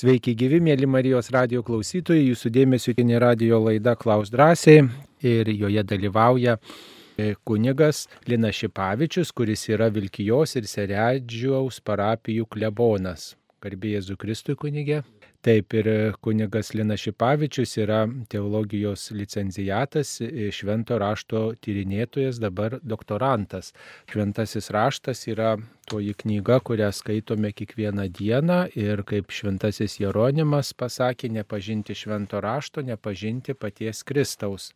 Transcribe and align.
Sveiki 0.00 0.32
gyvi, 0.32 0.56
mėly 0.64 0.86
Marijos 0.88 1.28
radio 1.34 1.60
klausytojai, 1.62 2.22
jūsų 2.30 2.50
dėmesio 2.54 2.94
tinė 2.96 3.18
radio 3.20 3.58
laida 3.60 3.92
Klaus 4.00 4.30
drąsiai 4.32 4.86
ir 5.20 5.50
joje 5.52 5.82
dalyvauja 5.84 6.54
e, 6.56 7.34
kunigas 7.44 8.06
Lina 8.26 8.48
Šipavičius, 8.56 9.34
kuris 9.36 9.66
yra 9.68 9.90
Vilkijos 9.92 10.56
ir 10.56 10.70
Seredžiaus 10.70 11.82
parapijų 11.84 12.48
klebonas. 12.56 13.34
Garbėjai 13.62 14.00
Zukristui 14.08 14.56
kunigė. 14.56 15.02
Taip 15.42 15.74
ir 15.74 15.88
kunigas 16.22 16.68
Lina 16.70 16.94
Šipavičius 16.94 17.72
yra 17.82 18.04
teologijos 18.30 19.08
licencijatas, 19.10 20.20
švento 20.54 20.94
rašto 21.02 21.40
tyrinėtojas, 21.58 22.36
dabar 22.38 22.76
doktorantas. 22.78 23.72
Šventasis 24.06 24.70
raštas 24.70 25.24
yra 25.26 25.56
toji 25.90 26.14
knyga, 26.20 26.60
kurią 26.62 26.92
skaitome 26.94 27.50
kiekvieną 27.58 28.04
dieną 28.14 28.58
ir 28.78 29.02
kaip 29.02 29.34
šventasis 29.34 29.98
Jeronimas 29.98 30.70
pasakė, 30.78 31.32
nepažinti 31.34 31.96
švento 31.98 32.38
rašto, 32.38 32.84
nepažinti 32.86 33.56
paties 33.58 34.04
Kristaus. 34.06 34.68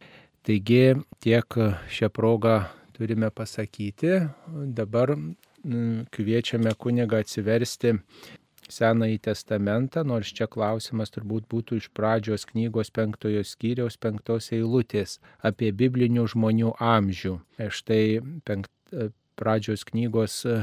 Taigi 0.42 0.96
tiek 1.22 1.60
šią 1.94 2.10
progą 2.10 2.56
turime 2.98 3.30
pasakyti. 3.30 4.18
Dabar 4.50 5.14
kviečiame 6.10 6.74
kunigą 6.74 7.22
atsiversti 7.22 7.94
Senąjį 8.72 9.18
testamentą, 9.28 10.02
nors 10.04 10.32
čia 10.34 10.48
klausimas 10.50 11.12
turbūt 11.14 11.46
būtų 11.52 11.78
iš 11.80 11.88
pradžios 11.96 12.46
knygos 12.50 12.90
penktojo 12.94 13.44
skyriaus 13.46 13.98
penktos 14.02 14.50
eilutės 14.56 15.18
apie 15.50 15.70
biblinių 15.72 16.26
žmonių 16.32 16.72
amžių. 16.82 17.36
E 17.58 17.70
štai 17.70 18.02
penkt, 18.48 18.72
e, 18.92 19.10
pradžios 19.38 19.86
knygos 19.86 20.40
e, 20.46 20.58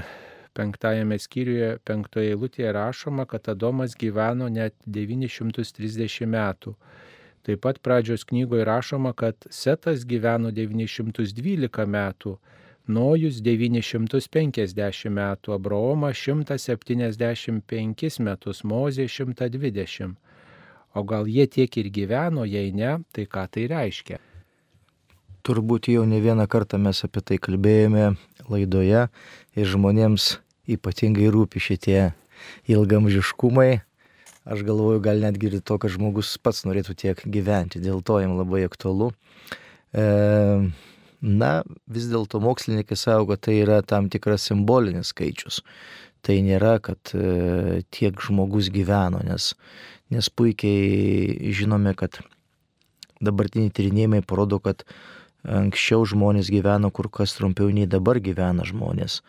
penktajame 0.57 1.19
skyriuje 1.19 1.77
penktoje 1.87 2.33
eilutėje 2.33 2.73
rašoma, 2.75 3.25
kad 3.29 3.47
Adomas 3.53 3.95
gyveno 3.99 4.49
net 4.51 4.75
930 4.85 6.27
metų. 6.29 6.75
Taip 7.43 7.59
pat 7.63 7.79
pradžios 7.83 8.23
knygoje 8.27 8.65
rašoma, 8.67 9.11
kad 9.13 9.35
Setas 9.51 10.05
gyveno 10.07 10.51
912 10.55 11.87
metų 11.87 12.37
Nojus 12.87 13.39
950 13.39 15.07
metų, 15.15 15.53
Abraomas 15.55 16.19
175 16.19 18.19
metus, 18.19 18.63
Mozė 18.67 19.07
120. 19.07 20.17
O 20.93 21.03
gal 21.07 21.29
jie 21.31 21.47
tiek 21.47 21.77
ir 21.79 21.87
gyveno, 21.89 22.43
jei 22.43 22.73
ne, 22.75 22.99
tai 23.15 23.25
ką 23.25 23.47
tai 23.55 23.69
reiškia? 23.71 24.19
Turbūt 25.43 25.87
jau 25.91 26.03
ne 26.07 26.19
vieną 26.23 26.47
kartą 26.47 26.77
mes 26.79 27.03
apie 27.07 27.23
tai 27.23 27.39
kalbėjome 27.39 28.13
laidoje 28.51 29.07
ir 29.55 29.65
žmonėms 29.67 30.37
ypatingai 30.67 31.31
rūpi 31.31 31.63
šitie 31.63 32.13
ilgamžiškumai. 32.67 33.81
Aš 34.43 34.63
galvoju, 34.67 34.99
gal 35.03 35.23
netgi 35.23 35.49
ir 35.49 35.61
to, 35.63 35.79
kad 35.79 35.91
žmogus 35.91 36.35
pats 36.43 36.65
norėtų 36.67 36.95
tiek 36.99 37.19
gyventi, 37.31 37.79
dėl 37.79 38.03
to 38.03 38.19
jam 38.19 38.35
labai 38.35 38.65
aktualu. 38.67 39.13
E, 39.95 40.03
Na, 41.23 41.61
vis 41.87 42.09
dėlto 42.11 42.41
mokslininkai 42.43 42.97
savo, 42.99 43.29
kad 43.29 43.45
tai 43.47 43.61
yra 43.61 43.79
tam 43.87 44.09
tikras 44.11 44.43
simbolinis 44.49 45.13
skaičius. 45.13 45.61
Tai 46.23 46.35
nėra, 46.43 46.77
kad 46.83 47.13
e, 47.15 47.83
tiek 47.95 48.19
žmogus 48.19 48.67
gyveno, 48.71 49.21
nes, 49.23 49.53
nes 50.11 50.29
puikiai 50.31 51.51
žinome, 51.55 51.95
kad 51.99 52.19
dabartiniai 53.23 53.71
tyrinėjimai 53.71 54.21
parodo, 54.27 54.59
kad 54.63 54.83
anksčiau 55.43 56.03
žmonės 56.07 56.51
gyveno 56.51 56.91
kur 56.91 57.07
kas 57.11 57.35
trumpiau 57.39 57.71
nei 57.71 57.87
dabar 57.87 58.19
gyvena 58.23 58.67
žmonės. 58.67 59.21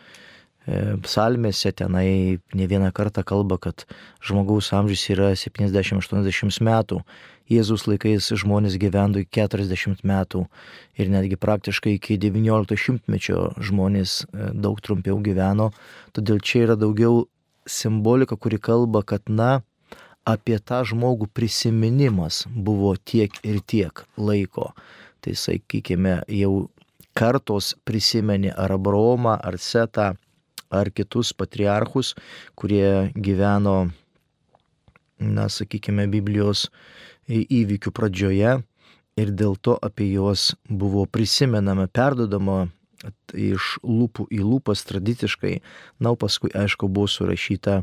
E, 0.65 0.97
psalmėse 1.05 1.75
tenai 1.77 2.41
ne 2.57 2.67
vieną 2.71 2.91
kartą 2.97 3.25
kalba, 3.27 3.59
kad 3.61 3.85
žmogaus 4.25 4.73
amžius 4.73 5.09
yra 5.13 5.35
70-80 5.37 6.63
metų 6.65 7.03
Jėzus 7.45 7.83
laikais 7.85 8.31
žmonės 8.41 8.79
gyveno 8.81 9.21
iki 9.21 9.43
40 9.43 10.01
metų 10.09 10.47
ir 10.97 11.11
netgi 11.13 11.37
praktiškai 11.37 11.99
iki 11.99 12.17
19 12.17 12.79
šimtmečio 12.81 13.51
žmonės 13.61 14.23
e, 14.25 14.49
daug 14.57 14.81
trumpiau 14.81 15.19
gyveno. 15.21 15.69
Todėl 16.17 16.41
čia 16.41 16.65
yra 16.65 16.77
daugiau 16.81 17.27
simbolika, 17.69 18.39
kuri 18.41 18.57
kalba, 18.57 19.05
kad 19.05 19.29
na, 19.29 19.61
apie 20.25 20.57
tą 20.57 20.81
žmogų 20.89 21.29
prisiminimas 21.37 22.47
buvo 22.49 22.95
tiek 22.97 23.37
ir 23.45 23.61
tiek 23.61 24.07
laiko. 24.17 24.73
Tai 25.21 25.37
sakykime, 25.37 26.23
jau 26.33 26.71
kartos 27.13 27.75
prisimenė 27.85 28.57
ar 28.57 28.73
Abraomą, 28.79 29.37
ar 29.37 29.61
Setą, 29.61 30.15
ar 30.75 30.91
kitus 30.95 31.33
patriarchus, 31.37 32.15
kurie 32.59 33.11
gyveno, 33.15 33.79
na, 35.23 35.49
sakykime, 35.49 36.07
Biblijos 36.11 36.69
įvykių 37.31 37.93
pradžioje 37.95 38.57
ir 39.21 39.35
dėl 39.39 39.55
to 39.63 39.77
apie 39.79 40.11
juos 40.11 40.53
buvo 40.69 41.07
prisimenama, 41.07 41.87
perdodama 41.87 42.65
iš 43.37 43.77
lūpų 43.85 44.27
į 44.33 44.41
lūpas 44.45 44.85
tradiciškai, 44.89 45.59
na, 46.01 46.15
o 46.15 46.17
paskui, 46.17 46.51
aišku, 46.57 46.89
buvo 46.89 47.09
surašyta 47.11 47.83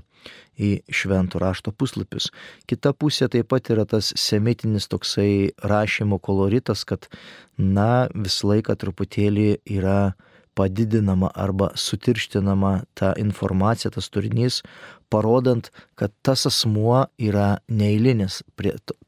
į 0.62 0.72
šventų 0.90 1.42
rašto 1.42 1.74
puslapius. 1.76 2.30
Kita 2.70 2.94
pusė 2.98 3.30
taip 3.32 3.52
pat 3.52 3.70
yra 3.74 3.86
tas 3.90 4.12
semitinis 4.18 4.90
toksai 4.92 5.54
rašymo 5.62 6.18
koloritas, 6.24 6.86
kad, 6.90 7.10
na, 7.58 8.08
visą 8.16 8.54
laiką 8.54 8.78
truputėlį 8.82 9.50
yra 9.78 10.14
padidinama 10.62 11.32
arba 11.34 11.72
sutirštinama 11.76 12.74
ta 12.94 13.14
informacija, 13.18 13.90
tas 13.92 14.12
turinys, 14.14 14.62
parodant, 15.10 15.72
kad 15.98 16.14
tas 16.22 16.46
asmuo 16.46 17.08
yra 17.18 17.56
neįlinis, 17.68 18.42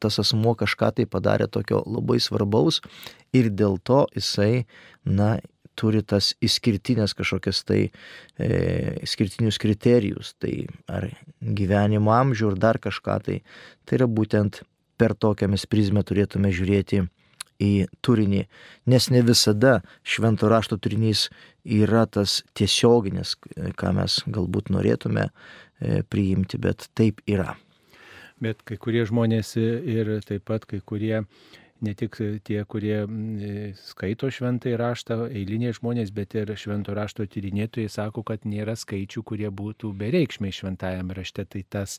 tas 0.02 0.18
asmuo 0.18 0.56
kažką 0.58 0.90
tai 0.98 1.06
padarė 1.06 1.46
tokio 1.46 1.84
labai 1.86 2.18
svarbaus 2.20 2.82
ir 3.32 3.52
dėl 3.54 3.78
to 3.86 4.04
jisai, 4.18 4.66
na, 5.06 5.36
turi 5.78 6.02
tas 6.06 6.32
išskirtinės 6.44 7.16
kažkokias 7.18 7.64
tai 7.66 7.80
e, 7.86 8.48
išskirtinius 9.06 9.58
kriterijus, 9.62 10.34
tai 10.38 10.68
ar 10.90 11.08
gyvenimo 11.40 12.14
amžių, 12.14 12.52
ar 12.52 12.60
dar 12.66 12.78
kažką 12.82 13.18
tai. 13.26 13.40
Tai 13.84 13.98
yra 13.98 14.10
būtent 14.10 14.62
per 14.98 15.16
tokią 15.18 15.50
mes 15.50 15.66
prizmę 15.66 16.04
turėtume 16.06 16.52
žiūrėti 16.54 17.02
į 17.62 17.86
turinį, 18.04 18.44
nes 18.90 19.10
ne 19.10 19.22
visada 19.26 19.80
švento 20.02 20.48
rašto 20.50 20.78
turinys 20.78 21.28
yra 21.64 22.04
tas 22.06 22.42
tiesioginis, 22.58 23.36
ką 23.78 23.92
mes 23.96 24.20
galbūt 24.26 24.72
norėtume 24.74 25.28
e, 25.28 26.02
priimti, 26.02 26.58
bet 26.60 26.88
taip 26.98 27.22
yra. 27.30 27.54
Bet 28.42 28.64
kai 28.66 28.76
kurie 28.80 29.04
žmonės 29.06 29.54
ir 29.56 30.10
taip 30.26 30.44
pat 30.50 30.66
kai 30.68 30.82
kurie 30.84 31.22
ne 31.82 31.94
tik 31.94 32.16
tie, 32.46 32.58
kurie 32.70 32.96
e, 33.02 33.72
skaito 33.78 34.28
šventąjį 34.32 34.76
raštą, 34.78 35.18
eiliniai 35.26 35.74
žmonės, 35.76 36.12
bet 36.14 36.36
ir 36.38 36.52
švento 36.58 36.94
rašto 36.96 37.26
tyrinėtojai 37.26 37.90
sako, 37.90 38.22
kad 38.26 38.46
nėra 38.48 38.76
skaičių, 38.78 39.24
kurie 39.26 39.50
būtų 39.50 39.90
bereikšmiai 39.98 40.54
šventajame 40.54 41.16
rašte. 41.18 41.44
Tai 41.50 41.62
tas, 41.70 41.98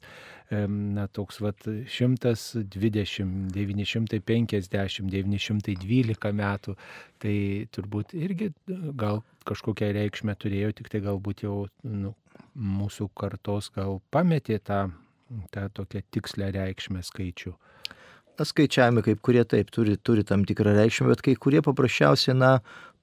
na, 0.52 1.08
toks, 1.12 1.40
vat, 1.44 1.68
120, 1.68 3.52
950, 3.56 5.12
912 5.12 6.34
metų, 6.42 6.78
tai 7.22 7.38
turbūt 7.76 8.16
irgi 8.18 8.52
gal 8.98 9.24
kažkokią 9.46 9.92
reikšmę 10.00 10.36
turėjo, 10.42 10.74
tik 10.80 10.90
tai 10.94 11.04
galbūt 11.06 11.46
jau 11.46 11.66
nu, 11.84 12.16
mūsų 12.56 13.12
kartos 13.18 13.70
gal 13.76 14.00
pametė 14.16 14.60
tą, 14.64 14.88
tą 15.54 15.68
tokią 15.76 16.02
tikslę 16.16 16.50
reikšmę 16.56 17.04
skaičių 17.06 17.54
skaičiavimai 18.44 19.06
kaip 19.06 19.22
kurie 19.24 19.46
taip 19.48 19.72
turi, 19.72 19.96
turi 19.96 20.26
tam 20.28 20.44
tikrą 20.44 20.76
reikšmę, 20.76 21.08
bet 21.14 21.24
kai 21.24 21.38
kurie 21.40 21.62
paprasčiausiai, 21.64 22.36
na, 22.36 22.58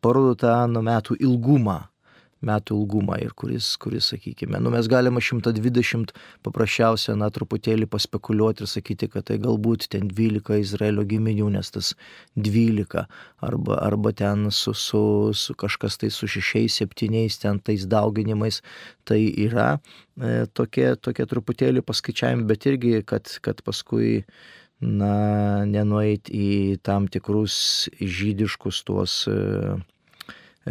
parodo 0.05 0.35
tą 0.45 0.59
nu, 0.69 0.85
metų 0.85 1.17
ilgumą 1.23 1.81
metų 2.43 2.77
ilgumą 2.81 3.19
ir 3.23 3.33
kuris, 3.39 3.73
kuris 3.81 4.11
sakykime, 4.13 4.59
nu 4.63 4.73
mes 4.75 4.89
galime 4.91 5.23
120 5.23 6.13
paprasčiausia, 6.45 7.15
na, 7.19 7.31
truputėlį 7.33 7.89
paspekuliuoti 7.91 8.65
ir 8.65 8.71
sakyti, 8.71 9.09
kad 9.13 9.29
tai 9.31 9.39
galbūt 9.43 9.89
ten 9.93 10.09
12 10.11 10.59
Izraelio 10.63 11.07
giminių, 11.09 11.51
nes 11.57 11.73
tas 11.75 11.93
12, 12.37 13.05
arba, 13.47 13.79
arba 13.87 14.15
ten 14.19 14.49
su, 14.51 14.75
su, 14.75 15.03
su 15.39 15.57
kažkas 15.59 16.01
tai 16.03 16.11
su 16.15 16.31
6-7 16.31 17.39
ten 17.43 17.61
tais 17.63 17.87
dauginimais, 17.87 18.63
tai 19.09 19.21
yra 19.47 19.77
e, 19.77 20.47
tokie, 20.55 20.93
tokie 20.99 21.29
truputėlį 21.29 21.85
paskaičiavimai, 21.87 22.49
bet 22.51 22.67
irgi, 22.71 22.99
kad, 23.07 23.31
kad 23.43 23.63
paskui 23.67 24.25
na, 24.83 25.65
nenueit 25.69 26.29
į 26.35 26.79
tam 26.83 27.07
tikrus 27.11 27.55
žydiškus 28.01 28.83
tuos 28.87 29.15
e, 29.31 29.37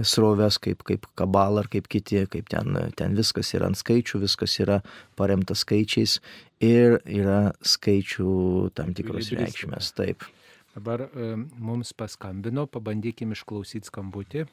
sroves 0.03 0.59
kaip, 0.61 0.83
kaip 0.87 1.07
kabal 1.19 1.61
ar 1.61 1.69
kaip 1.71 1.87
kiti, 1.91 2.25
kaip 2.31 2.51
ten, 2.51 2.75
ten 2.99 3.15
viskas 3.17 3.53
yra 3.55 3.71
ant 3.71 3.79
skaičių, 3.79 4.21
viskas 4.25 4.57
yra 4.63 4.81
paremta 5.19 5.55
skaičiais 5.57 6.19
ir 6.63 6.99
yra 7.07 7.53
skaičių 7.63 8.33
tam 8.75 8.93
tikros 8.97 9.31
reikšmės. 9.35 9.93
Taip. 9.97 10.27
Dabar 10.75 11.07
e, 11.07 11.31
mums 11.59 11.95
paskambino, 11.95 12.67
pabandykim 12.71 13.33
išklausyti 13.35 13.91
skambutį. 13.91 14.45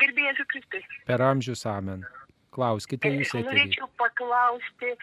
Garbėjai 0.00 0.46
Kristus. 0.48 0.86
Per 1.06 1.22
amžius 1.22 1.66
amen. 1.68 2.06
Klauskite 2.54 3.12
jūs 3.14 3.34
eterį. 3.34 3.46
Norėčiau 3.46 3.90
paklausti 4.00 4.94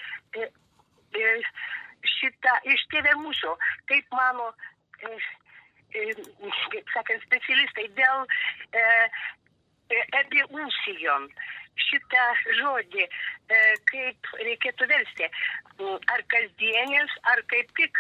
šitą 2.17 2.55
iš 2.73 2.88
tėvė 2.91 3.13
mūsų, 3.21 3.53
kaip 3.89 4.15
mano, 4.15 4.49
kaip 5.01 6.91
sakant, 6.94 7.23
specialistai 7.27 7.88
dėl 7.97 8.25
e, 8.25 8.83
e, 9.94 10.03
epiusijon. 10.23 11.31
Šitą 11.77 12.21
žodį, 12.57 13.03
kaip 13.91 14.29
reikėtų 14.41 14.88
versti. 14.89 15.27
Ar 16.09 16.23
kasdienis, 16.33 17.13
ar 17.29 17.44
kaip 17.53 17.69
tik 17.77 17.99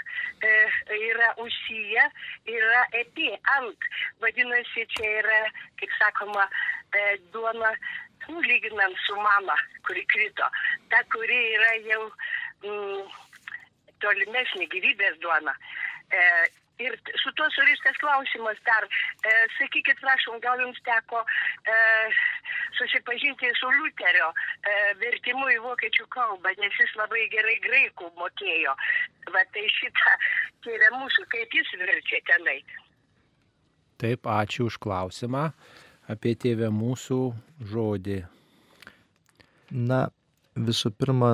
yra 0.95 1.27
užsyje, 1.43 2.07
yra 2.49 2.81
epi 2.97 3.29
ant. 3.53 3.85
Vadinasi, 4.25 4.87
čia 4.95 5.11
yra, 5.19 5.37
kaip 5.77 5.93
sakoma, 5.99 6.47
duona, 7.35 7.69
nu, 8.29 8.41
lyginant 8.45 8.97
su 9.05 9.15
mama, 9.15 9.57
kuri 9.87 10.05
krito. 10.13 10.47
Ta, 10.91 11.03
kuri 11.13 11.39
yra 11.55 11.73
jau 11.87 12.03
mm, 12.65 13.17
tolimesnė 14.03 14.69
gyvybės 14.73 15.19
duona. 15.23 15.55
E, 16.11 16.23
ir 16.79 16.93
su 17.23 17.31
tuo 17.37 17.47
surištas 17.55 17.97
klausimas 18.01 18.59
dar, 18.65 18.85
e, 18.85 19.33
sakykit, 19.57 19.99
prašom, 20.03 20.39
gal 20.45 20.61
jums 20.61 20.79
teko 20.85 21.23
e, 21.23 21.77
susipažinti 22.77 23.49
su 23.59 23.69
Liuterio 23.73 24.29
e, 24.29 24.75
vertimu 25.01 25.49
į 25.55 25.59
vokiečių 25.65 26.07
kalbą, 26.13 26.53
nes 26.61 26.81
jis 26.81 26.93
labai 26.99 27.25
gerai 27.33 27.57
graikų 27.65 28.11
mokėjo. 28.19 28.75
Va 29.33 29.43
tai 29.55 29.65
šitą, 29.79 30.13
tai 30.63 30.77
yra 30.77 30.93
mūsų, 30.99 31.25
kaip 31.33 31.57
jis 31.59 31.73
verčia 31.81 32.21
tenai. 32.29 32.59
Taip, 33.97 34.29
ačiū 34.29 34.69
už 34.69 34.77
klausimą 34.77 35.49
apie 36.07 36.33
tėvę 36.39 36.69
mūsų 36.71 37.19
žodį. 37.71 38.21
Na, 39.71 40.07
visų 40.55 40.93
pirma, 40.95 41.31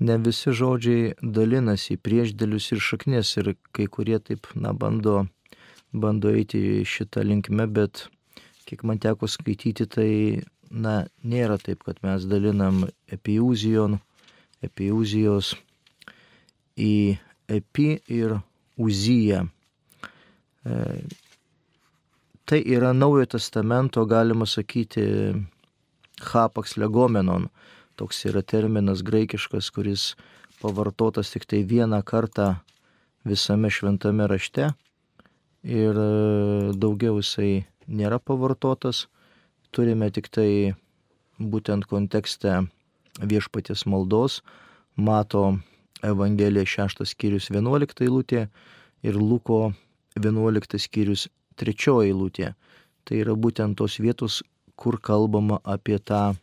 ne 0.00 0.16
visi 0.24 0.54
žodžiai 0.56 1.12
dalinasi 1.20 1.96
į 1.96 2.02
priešdėlius 2.08 2.70
ir 2.72 2.84
šaknis 2.84 3.34
ir 3.40 3.52
kai 3.76 3.88
kurie 3.92 4.18
taip, 4.24 4.48
na, 4.56 4.72
bando, 4.72 5.26
bando 5.92 6.32
eiti 6.32 6.80
šitą 6.88 7.26
linkmę, 7.28 7.68
bet 7.68 8.06
kiek 8.68 8.84
man 8.88 9.00
teko 9.02 9.28
skaityti, 9.28 9.84
tai, 9.84 10.10
na, 10.70 11.04
nėra 11.20 11.60
taip, 11.60 11.84
kad 11.84 12.00
mes 12.04 12.24
dalinam 12.28 12.86
epiuzijon, 13.12 14.00
epiuzijos 14.64 15.54
į 16.80 17.18
epi 17.48 17.90
ir 18.08 18.38
uziją. 18.78 19.44
Tai 22.48 22.62
yra 22.64 22.94
naujo 22.96 23.26
testamento, 23.28 24.06
galima 24.08 24.46
sakyti, 24.48 25.02
hapax 26.32 26.78
legomenon, 26.80 27.50
toks 28.00 28.22
yra 28.30 28.40
terminas 28.40 29.02
graikiškas, 29.04 29.68
kuris 29.76 30.04
pavartotas 30.62 31.34
tik 31.34 31.44
tai 31.44 31.60
vieną 31.68 32.00
kartą 32.08 32.54
visame 33.28 33.68
šventame 33.68 34.24
rašte. 34.32 34.70
Ir 35.60 35.92
e, 35.92 36.72
daugiau 36.72 37.20
jisai 37.20 37.66
nėra 37.84 38.16
pavartotas. 38.16 39.04
Turime 39.68 40.08
tik 40.08 40.32
tai 40.32 40.72
būtent 41.36 41.84
kontekste 41.84 42.62
viešpatės 43.20 43.84
maldos, 43.84 44.40
mato 44.96 45.58
Evangelija 46.00 46.64
6 46.64 47.04
skyrius 47.12 47.52
11 47.52 48.06
eilutė 48.08 48.46
ir 49.04 49.20
Luko 49.20 49.74
11 50.16 50.80
skyrius 50.80 51.28
3 51.58 51.98
eilutė. 52.06 52.54
Tai 53.04 53.22
yra 53.22 53.34
būtent 53.34 53.78
tos 53.80 53.98
vietos, 54.02 54.42
kur 54.76 55.00
kalbama 55.00 55.58
apie 55.64 55.98
tą 55.98 56.36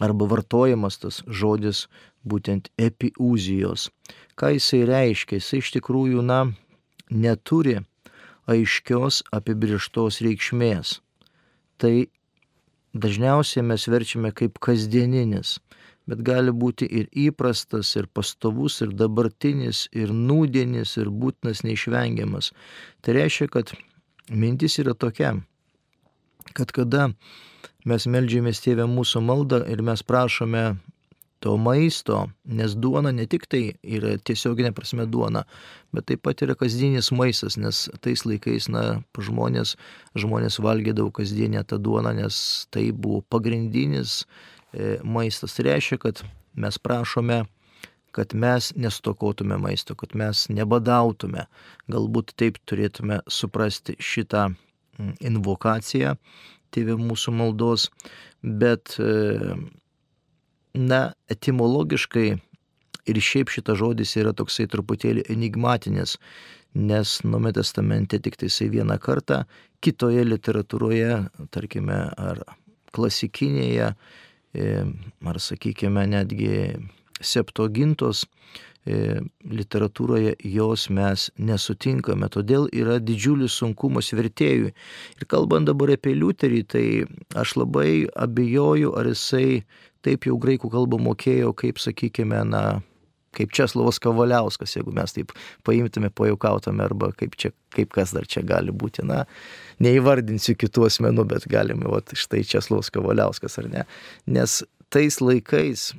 arba 0.00 0.26
vartojamas 0.26 0.98
tas 0.98 1.20
žodis 1.28 1.86
būtent 2.26 2.70
epiuzijos. 2.78 3.90
Ką 4.38 4.54
jisai 4.56 4.82
reiškia? 4.88 5.38
Jisai 5.38 5.60
iš 5.62 5.72
tikrųjų, 5.76 6.22
na, 6.26 6.40
neturi 7.10 7.80
aiškios 8.50 9.22
apibrieštos 9.34 10.20
reikšmės. 10.24 10.98
Tai 11.78 11.94
dažniausiai 12.94 13.64
mes 13.66 13.86
verčiame 13.88 14.32
kaip 14.34 14.58
kasdieninis, 14.62 15.58
bet 16.06 16.22
gali 16.26 16.54
būti 16.54 16.86
ir 16.86 17.08
įprastas, 17.28 17.94
ir 17.98 18.08
pastovus, 18.10 18.80
ir 18.82 18.94
dabartinis, 18.98 19.86
ir 19.92 20.14
nūdienis, 20.14 20.96
ir 20.98 21.10
būtinas 21.10 21.62
neišvengiamas. 21.66 22.52
Tai 23.02 23.18
reiškia, 23.18 23.50
kad 23.54 23.74
mintis 24.30 24.78
yra 24.78 24.94
tokia, 24.94 25.34
kad 26.52 26.72
kada 26.74 27.10
mes 27.88 28.06
melžiamės 28.06 28.62
tėvę 28.62 28.86
mūsų 28.90 29.22
maldą 29.26 29.62
ir 29.70 29.82
mes 29.82 30.02
prašome 30.06 30.76
to 31.42 31.56
maisto, 31.58 32.28
nes 32.46 32.74
duona 32.78 33.10
ne 33.10 33.26
tik 33.26 33.48
tai 33.50 33.62
yra 33.82 34.14
tiesioginė 34.22 34.70
prasme 34.76 35.08
duona, 35.10 35.42
bet 35.90 36.06
taip 36.06 36.22
pat 36.22 36.44
yra 36.46 36.54
kasdienis 36.58 37.10
maistas, 37.18 37.56
nes 37.58 37.88
tais 38.04 38.22
laikais, 38.22 38.68
na, 38.70 39.02
žmonės, 39.18 39.74
žmonės 40.14 40.60
valgydavo 40.62 41.10
kasdienę 41.18 41.64
tą 41.66 41.80
duoną, 41.82 42.14
nes 42.20 42.38
tai 42.70 42.92
buvo 42.94 43.24
pagrindinis 43.34 44.20
e, 44.22 45.00
maistas. 45.02 45.56
Tai 45.58 45.66
reiškia, 45.72 45.98
kad 46.06 46.22
mes 46.54 46.78
prašome 46.78 47.42
kad 48.12 48.34
mes 48.34 48.72
nestokotume 48.76 49.56
maisto, 49.60 49.96
kad 49.98 50.14
mes 50.18 50.46
nebadautume. 50.52 51.46
Galbūt 51.92 52.34
taip 52.36 52.60
turėtume 52.68 53.22
suprasti 53.28 53.96
šitą 54.00 54.50
invokaciją 55.24 56.16
tėvė 56.72 56.96
mūsų 57.00 57.34
maldos, 57.36 57.88
bet, 58.42 58.96
e, 59.00 59.56
na, 60.78 61.02
etimologiškai 61.32 62.26
ir 63.10 63.20
šiaip 63.28 63.52
šitas 63.52 63.80
žodis 63.80 64.16
yra 64.20 64.32
toksai 64.36 64.68
truputėlį 64.72 65.26
enigmatinis, 65.32 66.16
nes 66.72 67.18
Nuome 67.28 67.52
testamente 67.52 68.16
tik 68.22 68.38
tai 68.40 68.48
jisai 68.48 68.70
vieną 68.72 68.96
kartą, 69.02 69.42
kitoje 69.84 70.24
literatūroje, 70.24 71.18
tarkime, 71.52 71.98
ar 72.16 72.40
klasikinėje, 72.96 73.92
e, 74.56 74.68
ar 75.28 75.40
sakykime 75.40 76.06
netgi 76.08 76.54
septogintos 77.22 78.26
E, 78.82 79.20
literatūroje 79.46 80.32
jos 80.50 80.88
mes 80.90 81.28
nesutinkame, 81.38 82.26
todėl 82.34 82.64
yra 82.74 82.96
didžiulis 82.98 83.54
sunkumas 83.60 84.08
vertėjui. 84.10 84.72
Ir 85.20 85.28
kalbant 85.30 85.70
dabar 85.70 85.92
apie 85.94 86.16
Liuterį, 86.16 86.62
tai 86.66 86.86
aš 87.38 87.54
labai 87.60 88.08
abejoju, 88.18 88.90
ar 88.98 89.06
jisai 89.12 89.62
taip 90.02 90.26
jau 90.26 90.34
graikų 90.42 90.72
kalbą 90.72 90.98
mokėjo, 90.98 91.52
kaip 91.62 91.78
sakykime, 91.78 92.42
na, 92.50 92.64
kaip 93.38 93.54
Česlovas 93.54 94.02
Kavaliauskas, 94.02 94.74
jeigu 94.74 94.90
mes 94.98 95.14
taip 95.14 95.30
paimtume, 95.62 96.10
pajaukautume, 96.10 96.82
arba 96.82 97.12
kaip, 97.14 97.38
čia, 97.38 97.54
kaip 97.78 97.94
kas 97.94 98.10
dar 98.18 98.26
čia 98.26 98.42
gali 98.42 98.74
būti, 98.74 99.06
na, 99.06 99.22
neįvardinsiu 99.78 100.58
kitų 100.58 100.90
asmenų, 100.90 101.30
bet 101.30 101.46
galime, 101.46 101.86
va, 101.86 102.02
štai 102.02 102.42
Česlovas 102.50 102.90
Kavaliauskas 102.90 103.62
ar 103.62 103.70
ne. 103.70 103.86
Nes 104.26 104.64
tais 104.92 105.18
laikais, 105.24 105.90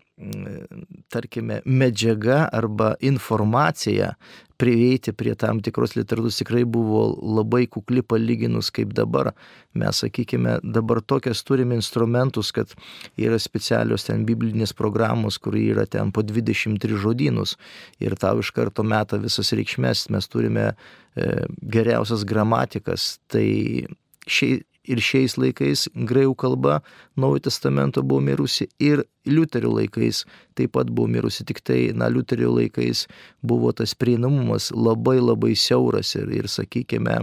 tarkime, 1.12 1.60
medžiaga 1.66 2.44
arba 2.54 2.94
informacija 3.02 4.14
prieiti 4.62 5.12
prie 5.18 5.34
tam 5.36 5.60
tikros 5.66 5.96
literatūros 5.98 6.38
tikrai 6.40 6.62
buvo 6.70 7.02
labai 7.40 7.66
kukli 7.68 8.04
palyginus 8.06 8.70
kaip 8.72 8.94
dabar. 8.96 9.32
Mes, 9.76 10.04
sakykime, 10.04 10.60
dabar 10.64 11.02
tokias 11.02 11.42
turime 11.44 11.76
instrumentus, 11.80 12.54
kad 12.56 12.72
yra 13.20 13.40
specialios 13.42 14.06
ten 14.08 14.24
biblinės 14.28 14.76
programos, 14.78 15.40
kur 15.42 15.58
yra 15.60 15.88
ten 15.90 16.14
po 16.14 16.24
23 16.24 17.02
žodynus 17.02 17.58
ir 18.04 18.16
tau 18.22 18.44
iš 18.44 18.54
karto 18.56 18.86
meta 18.86 19.20
visas 19.20 19.52
reikšmės, 19.58 20.06
mes 20.14 20.30
turime 20.30 20.70
e, 20.70 21.34
geriausias 21.76 22.24
gramatikas. 22.30 23.18
Tai 23.34 23.48
šiai, 24.30 24.62
ir 24.84 25.02
šiais 25.04 25.38
laikais 25.40 25.88
graikų 25.96 26.36
kalba 26.44 26.80
Naujojo 27.20 27.46
testamento 27.48 28.04
buvo 28.04 28.24
mirusi 28.26 28.68
ir 28.84 29.04
Liuterio 29.26 29.72
laikais 29.78 30.24
taip 30.58 30.74
pat 30.76 30.90
buvo 30.92 31.08
mirusi, 31.08 31.46
tik 31.48 31.62
tai, 31.64 31.94
na, 31.96 32.10
Liuterio 32.12 32.52
laikais 32.52 33.06
buvo 33.42 33.72
tas 33.72 33.96
prieinamumas 33.96 34.72
labai 34.76 35.20
labai 35.22 35.54
siauras 35.56 36.16
ir, 36.20 36.28
ir 36.36 36.50
sakykime, 36.52 37.22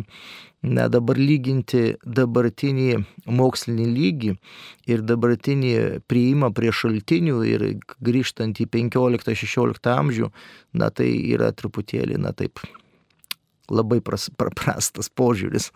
na, 0.63 0.89
dabar 0.93 1.21
lyginti 1.21 1.97
dabartinį 2.05 3.03
mokslinį 3.29 3.87
lygį 3.93 4.35
ir 4.93 5.05
dabartinį 5.09 5.73
prieimą 6.09 6.53
prie 6.57 6.73
šaltinių 6.73 7.39
ir 7.49 7.67
grįžtant 8.01 8.61
į 8.61 8.69
15-16 8.73 9.93
amžių, 9.95 10.31
na, 10.73 10.89
tai 10.89 11.11
yra 11.35 11.53
truputėlį, 11.53 12.21
na, 12.25 12.33
taip, 12.37 12.65
labai 13.71 14.01
pras, 14.05 14.29
prastas 14.37 15.13
požiūris. 15.13 15.71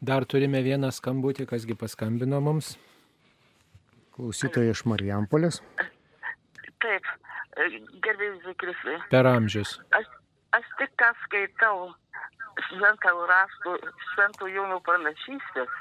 Dar 0.00 0.24
turime 0.24 0.62
vieną 0.64 0.88
skambutį, 0.96 1.44
kasgi 1.50 1.74
paskambino 1.76 2.38
mums. 2.40 2.72
Klausytoja 4.16 4.72
iš 4.72 4.86
Marijampolės. 4.88 5.60
Taip, 6.80 7.08
gerbėjus 8.06 8.38
Zikrisai. 8.46 8.96
Per 9.12 9.28
amžius. 9.28 9.74
Aš, 9.98 10.08
aš 10.56 10.70
tik 10.80 10.94
ką 11.02 11.10
skaitau 11.26 11.90
šventą 12.70 13.12
raštų, 13.28 13.76
šventų 14.14 14.48
jaunų 14.54 14.78
pranašystės 14.88 15.76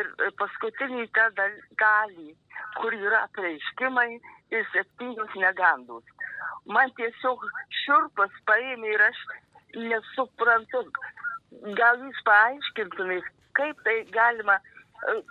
ir 0.00 0.08
paskutinį 0.40 1.04
tą 1.16 1.28
dalį, 1.36 2.32
kur 2.80 2.96
yra 2.96 3.26
apreiškimai 3.28 4.08
ir 4.56 4.64
septynios 4.72 5.36
negandos. 5.36 6.04
Man 6.64 6.96
tiesiog 6.96 7.44
širpas 7.82 8.32
paėmė 8.48 8.94
ir 8.96 9.04
aš 9.10 9.20
nesuprantu. 9.76 10.86
Gal 11.62 12.00
jūs 12.02 12.20
paaiškintumėt, 12.26 13.26
kaip 13.56 13.80
tai 13.86 13.96
galima, 14.14 14.58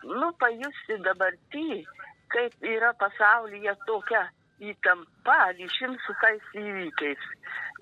nu, 0.04 0.32
pajusti 0.40 0.98
dabartį, 1.06 1.84
kaip 2.34 2.68
yra 2.68 2.94
pasaulyje 3.02 3.76
tokia 3.88 4.24
įtampa 4.64 5.40
ryšim 5.58 5.98
su 6.06 6.16
tais 6.22 6.54
įvykiais. 6.58 7.26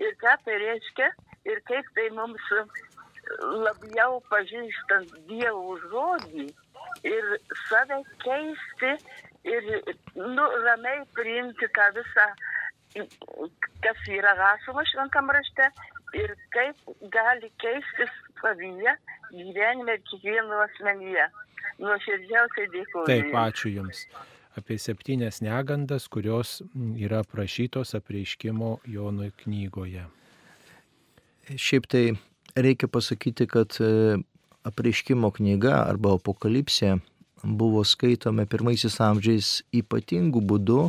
Ir 0.01 0.15
ką 0.23 0.35
tai 0.45 0.57
reiškia, 0.63 1.11
ir 1.51 1.61
kaip 1.69 1.91
tai 1.95 2.07
mums 2.17 2.47
labiau 3.39 4.19
pažįstant 4.31 5.13
Dievo 5.29 5.77
žodį 5.91 6.47
ir 7.07 7.29
save 7.67 8.01
keisti 8.23 8.91
ir 9.47 9.69
nu, 10.15 10.47
ramiai 10.65 11.05
priimti 11.15 11.69
tą 11.77 11.87
visą, 11.95 12.27
kas 13.85 14.03
yra 14.17 14.33
rašoma 14.39 14.83
šventam 14.91 15.31
rašte 15.31 15.69
ir 16.17 16.35
kaip 16.55 16.93
gali 17.13 17.49
keistis 17.61 18.13
savyje 18.41 18.95
gyvenime 19.31 19.97
kiekvieno 20.09 20.61
asmenyje. 20.65 21.27
Nuoširdžiausiai 21.81 22.69
dėkuoju. 22.73 23.07
Taip, 23.09 23.35
ačiū 23.43 23.71
Jums. 23.71 24.05
Apie 24.59 24.75
septynias 24.81 25.39
negandas, 25.41 26.09
kurios 26.11 26.59
yra 26.99 27.21
aprašytos 27.23 27.95
apreiškimo 27.97 28.73
Jonui 28.91 29.31
knygoje. 29.43 30.03
Šiaip 31.55 31.87
tai 31.89 32.03
reikia 32.55 32.89
pasakyti, 32.91 33.47
kad 33.49 33.77
e, 33.79 34.19
apreiškimo 34.67 35.31
knyga 35.37 35.79
arba 35.85 36.17
apokalipsė 36.17 36.97
buvo 37.41 37.85
skaitoma 37.87 38.45
pirmaisiais 38.49 38.99
amžiais 39.01 39.53
ypatingų 39.73 40.43
būdų 40.51 40.83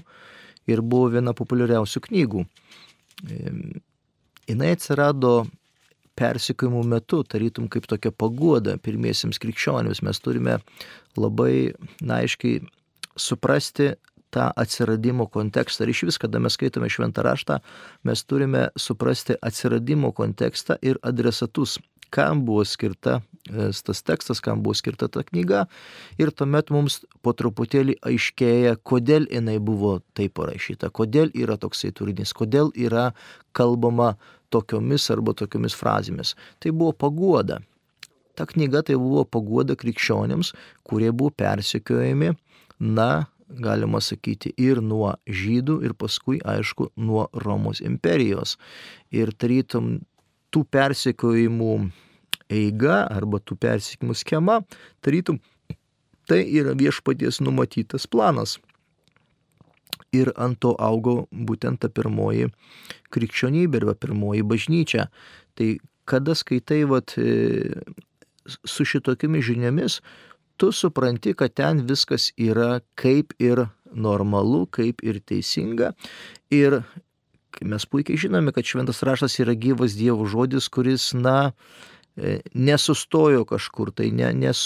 ir 0.69 0.83
buvo 0.83 1.09
viena 1.14 1.33
populiariausių 1.37 2.05
knygų. 2.09 2.45
Jis 4.51 4.63
atsirado 4.73 5.35
persikojimų 6.19 6.83
metu, 6.89 7.23
tarytum 7.25 7.69
kaip 7.73 7.87
tokia 7.89 8.13
pagoda 8.13 8.77
pirmiesiems 8.83 9.41
krikščionims. 9.43 10.03
Mes 10.05 10.21
turime 10.21 10.59
labai 11.17 11.73
na, 12.01 12.21
aiškiai 12.21 12.61
suprasti 13.17 13.93
tą 14.33 14.49
atsiradimo 14.57 15.27
kontekstą. 15.33 15.85
Ir 15.85 15.93
iš 15.93 16.05
vis, 16.09 16.19
kada 16.21 16.41
mes 16.41 16.57
skaitome 16.57 16.89
šventą 16.93 17.25
raštą, 17.25 17.59
mes 18.09 18.25
turime 18.25 18.69
suprasti 18.77 19.37
atsiradimo 19.41 20.13
kontekstą 20.17 20.79
ir 20.83 21.01
adresatus 21.03 21.79
kam 22.12 22.45
buvo 22.47 22.64
skirta 22.69 23.21
e, 23.49 23.71
tas 23.73 24.02
tekstas, 24.04 24.40
kam 24.45 24.62
buvo 24.62 24.76
skirta 24.76 25.09
ta 25.09 25.25
knyga. 25.25 25.64
Ir 26.21 26.33
tuomet 26.37 26.71
mums 26.75 27.00
po 27.25 27.33
truputėlį 27.37 27.97
aiškėja, 28.12 28.76
kodėl 28.85 29.26
jinai 29.33 29.59
buvo 29.62 29.99
taip 30.16 30.37
parašyta, 30.38 30.92
kodėl 30.92 31.33
yra 31.33 31.57
toksai 31.61 31.92
turinys, 31.97 32.35
kodėl 32.37 32.73
yra 32.76 33.11
kalbama 33.57 34.14
tokiomis 34.52 35.09
arba 35.14 35.35
tokiomis 35.37 35.76
frazėmis. 35.76 36.37
Tai 36.61 36.75
buvo 36.76 36.92
paguoda. 36.92 37.62
Ta 38.37 38.47
knyga 38.49 38.85
tai 38.88 38.97
buvo 39.00 39.25
paguoda 39.28 39.76
krikščionėms, 39.76 40.52
kurie 40.88 41.11
buvo 41.12 41.33
persekiojami, 41.37 42.33
na, 42.81 43.26
galima 43.52 44.00
sakyti, 44.00 44.54
ir 44.57 44.81
nuo 44.85 45.12
žydų, 45.28 45.83
ir 45.85 45.97
paskui, 45.99 46.40
aišku, 46.40 46.88
nuo 46.97 47.26
Romos 47.45 47.83
imperijos. 47.85 48.57
Ir 49.12 49.35
tarytum 49.37 49.99
tų 50.53 50.65
persekiojimų 50.73 51.73
eiga 52.53 53.03
arba 53.11 53.41
tų 53.41 53.57
persekiojimų 53.63 54.17
schema, 54.19 54.61
tarytum, 55.05 55.41
tai 56.29 56.43
yra 56.47 56.77
viešpaties 56.79 57.41
numatytas 57.45 58.07
planas. 58.11 58.59
Ir 60.13 60.29
ant 60.37 60.59
to 60.61 60.75
augo 60.77 61.27
būtent 61.33 61.81
ta 61.81 61.89
pirmoji 61.89 62.51
krikščionybė 63.13 63.81
arba 63.81 63.95
pirmoji 63.97 64.45
bažnyčia. 64.45 65.07
Tai 65.57 65.69
kada 66.09 66.35
skaitai 66.37 66.83
vat, 66.89 67.15
e, 67.17 67.73
su 68.45 68.85
šitokiamis 68.85 69.47
žiniomis, 69.49 70.01
tu 70.61 70.69
supranti, 70.73 71.33
kad 71.35 71.55
ten 71.57 71.81
viskas 71.89 72.29
yra 72.37 72.83
kaip 72.95 73.33
ir 73.41 73.67
normalu, 73.93 74.67
kaip 74.71 75.01
ir 75.03 75.21
teisinga. 75.25 75.93
Ir 76.53 76.83
mes 77.61 77.87
puikiai 77.87 78.21
žinome, 78.21 78.55
kad 78.57 78.67
šventas 78.67 79.03
raštas 79.07 79.39
yra 79.43 79.55
gyvas 79.59 79.97
Dievo 79.99 80.27
žodis, 80.31 80.69
kuris, 80.73 81.11
na, 81.15 81.53
e, 82.17 82.41
nesustojo 82.55 83.45
kažkur, 83.49 83.93
tai 83.93 84.11
ne, 84.15 84.33
nes, 84.33 84.65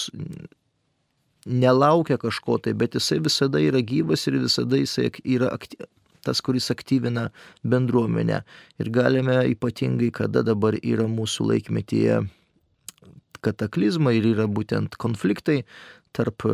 nelaukia 1.46 2.18
kažko 2.22 2.58
tai, 2.62 2.74
bet 2.78 2.96
jisai 2.98 3.20
visada 3.22 3.62
yra 3.62 3.82
gyvas 3.82 4.26
ir 4.26 4.40
visada 4.42 4.80
jisai 4.80 5.10
yra 5.24 5.52
aktyvus 5.54 5.90
tas, 6.26 6.42
kuris 6.42 6.70
aktyvina 6.74 7.28
bendruomenę. 7.62 8.40
Ir 8.82 8.90
galime 8.90 9.36
ypatingai, 9.52 10.10
kada 10.14 10.42
dabar 10.46 10.74
yra 10.82 11.06
mūsų 11.10 11.46
laikmetyje 11.52 12.24
kataklizmai 13.46 14.16
ir 14.18 14.32
yra 14.32 14.48
būtent 14.50 14.98
konfliktai 14.98 15.60
tarp, 16.16 16.46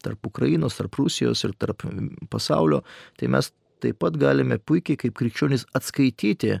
tarp 0.00 0.30
Ukrainos, 0.30 0.78
tarp 0.78 0.96
Rusijos 1.00 1.44
ir 1.44 1.52
tarp 1.60 1.84
pasaulio, 2.32 2.80
tai 3.20 3.28
mes 3.34 3.52
taip 3.82 4.00
pat 4.02 4.16
galime 4.20 4.58
puikiai 4.58 4.98
kaip 5.00 5.16
krikščionys 5.18 5.66
atskaityti 5.76 6.58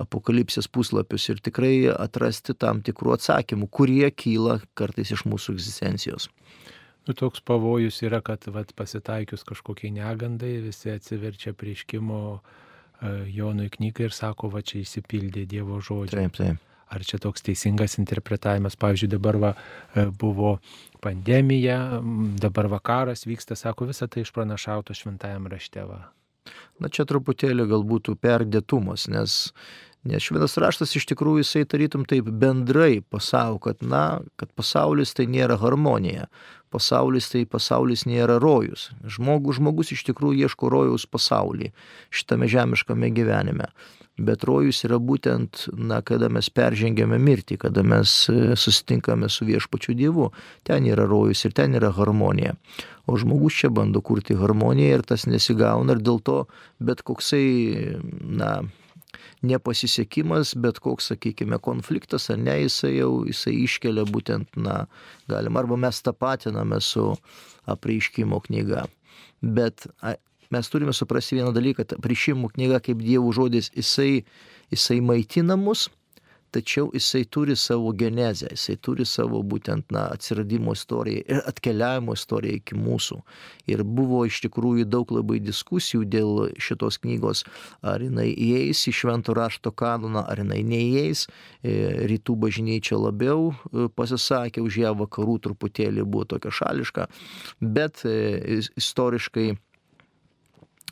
apokalipsės 0.00 0.70
puslapius 0.72 1.28
ir 1.32 1.42
tikrai 1.44 1.74
atrasti 1.92 2.54
tam 2.54 2.82
tikrų 2.86 3.16
atsakymų, 3.18 3.68
kurie 3.70 4.08
kyla 4.10 4.60
kartais 4.78 5.12
iš 5.16 5.26
mūsų 5.28 5.58
egzistencijos. 5.58 6.30
Nu, 7.08 7.14
toks 7.16 7.40
pavojus 7.42 8.02
yra, 8.04 8.20
kad 8.22 8.44
vat, 8.52 8.74
pasitaikius 8.76 9.42
kažkokiai 9.48 9.92
negandai, 9.96 10.58
visi 10.62 10.92
atsiverčia 10.92 11.54
prieškimo 11.56 12.18
uh, 12.36 12.58
Jonui 13.26 13.70
knygą 13.72 14.10
ir 14.10 14.14
sako, 14.14 14.50
va 14.52 14.60
čia 14.62 14.82
įsipildė 14.84 15.46
Dievo 15.48 15.80
žodžiai. 15.80 16.28
Taip, 16.28 16.36
taip. 16.36 16.66
Ar 16.90 17.04
čia 17.06 17.20
toks 17.22 17.44
teisingas 17.46 17.96
interpretavimas? 18.02 18.76
Pavyzdžiui, 18.80 19.12
dabar 19.12 19.38
va, 19.38 19.50
e, 19.94 20.08
buvo 20.10 20.56
pandemija, 21.00 21.78
dabar 22.42 22.66
vakaras 22.72 23.22
vyksta, 23.30 23.56
sako, 23.56 23.86
visą 23.92 24.10
tai 24.10 24.24
išpranašauto 24.26 24.96
šventajam 24.98 25.46
rašteva. 25.52 26.00
Na 26.80 26.88
čia 26.88 27.04
truputėlį 27.08 27.68
galbūt 27.70 28.08
perdėtumas, 28.24 29.04
nes, 29.12 29.52
nes 30.08 30.24
šventas 30.24 30.56
raštas 30.62 30.96
iš 30.96 31.10
tikrųjų 31.12 31.44
jisai 31.44 31.66
tarytum 31.68 32.06
taip 32.08 32.30
bendrai 32.30 33.02
pasako, 33.04 33.58
kad, 33.68 33.84
na, 33.84 34.22
kad 34.40 34.52
pasaulis 34.56 35.12
tai 35.16 35.28
nėra 35.28 35.58
harmonija, 35.60 36.30
pasaulis 36.72 37.28
tai 37.32 37.44
pasaulis 37.44 38.06
nėra 38.08 38.38
rojus. 38.40 38.88
Žmogus, 39.04 39.60
žmogus 39.60 39.92
iš 39.92 40.06
tikrųjų 40.08 40.46
ieško 40.46 40.72
rojaus 40.72 41.06
pasaulį 41.10 41.72
šitame 42.14 42.48
žemiškame 42.48 43.12
gyvenime. 43.12 43.68
Bet 44.20 44.44
rojus 44.44 44.82
yra 44.84 44.98
būtent, 45.00 45.64
na, 45.72 46.02
kada 46.04 46.28
mes 46.32 46.50
peržengėme 46.52 47.16
mirtį, 47.22 47.56
kada 47.62 47.84
mes 47.86 48.12
e, 48.28 48.54
susitinkame 48.58 49.30
su 49.32 49.46
viešpačiu 49.48 49.94
Dievu. 49.96 50.28
Ten 50.66 50.88
yra 50.90 51.06
rojus 51.08 51.46
ir 51.48 51.54
ten 51.56 51.76
yra 51.78 51.88
harmonija. 51.96 52.52
O 53.10 53.16
žmogus 53.18 53.56
čia 53.58 53.72
bando 53.74 53.98
kurti 54.06 54.36
harmoniją 54.38 55.00
ir 55.00 55.02
tas 55.06 55.26
nesigauna 55.26 55.96
ir 55.96 56.02
dėl 56.06 56.20
to 56.22 56.36
bet 56.78 57.02
koksai, 57.02 57.98
na, 58.22 58.60
nepasisekimas, 59.42 60.54
bet 60.54 60.78
koks, 60.84 61.10
sakykime, 61.10 61.58
konfliktas 61.64 62.28
ar 62.30 62.38
ne, 62.38 62.54
jisai 62.64 62.92
jau 62.98 63.10
jisai 63.28 63.56
iškelia 63.64 64.04
būtent, 64.08 64.58
na, 64.60 64.84
galima, 65.30 65.62
arba 65.62 65.78
mes 65.80 66.02
tapatiname 66.04 66.80
su 66.84 67.08
apreiškimo 67.70 68.40
knyga. 68.46 68.86
Bet 69.40 69.86
mes 70.52 70.70
turime 70.70 70.92
suprasti 70.96 71.38
vieną 71.38 71.54
dalyką, 71.56 71.86
kad 71.86 72.04
prišimų 72.04 72.52
knyga 72.56 72.82
kaip 72.84 73.00
dievų 73.02 73.32
žodis, 73.36 73.70
jisai, 73.76 74.24
jisai 74.72 75.00
maitina 75.04 75.56
mus, 75.60 75.88
tačiau 76.52 76.90
jisai 76.94 77.24
turi 77.24 77.56
savo 77.56 77.92
genezę, 77.96 78.50
jisai 78.54 78.76
turi 78.82 79.06
savo 79.06 79.42
būtent 79.46 79.92
na, 79.94 80.06
atsiradimo 80.14 80.74
istoriją 80.76 81.22
ir 81.28 81.42
atkeliavimo 81.50 82.14
istoriją 82.18 82.60
iki 82.60 82.78
mūsų. 82.78 83.20
Ir 83.70 83.84
buvo 83.84 84.24
iš 84.28 84.40
tikrųjų 84.46 84.86
daug 84.90 85.12
labai 85.14 85.40
diskusijų 85.44 86.04
dėl 86.10 86.32
šitos 86.58 87.00
knygos, 87.04 87.44
ar 87.82 88.02
jinai 88.04 88.28
įeis 88.34 88.82
į 88.90 88.94
švento 89.02 89.34
rašto 89.36 89.72
kanoną, 89.72 90.24
ar 90.26 90.42
jinai 90.42 90.60
neįeis. 90.66 91.26
E, 91.62 92.06
rytų 92.10 92.36
bažnyčia 92.44 92.98
labiau 92.98 93.50
e, 93.52 93.88
pasisakė 93.94 94.64
už 94.64 94.82
ją, 94.84 94.94
vakarų 95.04 95.38
truputėlį 95.46 96.06
buvo 96.06 96.26
tokia 96.34 96.52
šališka, 96.60 97.08
bet 97.60 98.04
e, 98.08 98.60
istoriškai 98.80 99.52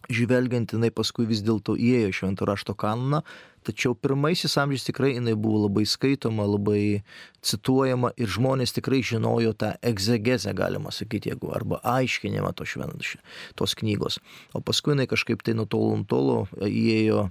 žvelgiant 0.08 0.72
jinai 0.72 0.90
paskui 0.94 1.26
vis 1.28 1.42
dėlto 1.44 1.76
įėjo 1.76 2.12
švento 2.20 2.48
rašto 2.48 2.74
kanoną, 2.78 3.20
tačiau 3.68 3.92
pirmaisiais 3.92 4.56
amžiais 4.60 4.86
tikrai 4.86 5.12
jinai 5.14 5.34
buvo 5.36 5.66
labai 5.66 5.84
skaitoma, 5.88 6.46
labai 6.48 7.02
cituojama 7.44 8.14
ir 8.16 8.30
žmonės 8.32 8.72
tikrai 8.76 9.02
žinojo 9.04 9.52
tą 9.58 9.74
egzegezę, 9.84 10.54
galima 10.56 10.92
sakyti, 10.94 11.32
jeigu, 11.32 11.52
arba 11.52 11.82
aiškinimą 11.84 12.54
to 12.56 12.64
šventos, 12.68 13.16
tos 13.58 13.76
knygos. 13.78 14.20
O 14.56 14.64
paskui 14.64 14.96
jinai 14.96 15.08
kažkaip 15.10 15.44
tai 15.44 15.56
nutolo, 15.58 15.98
nutolo 16.00 16.38
įėjo 16.64 17.28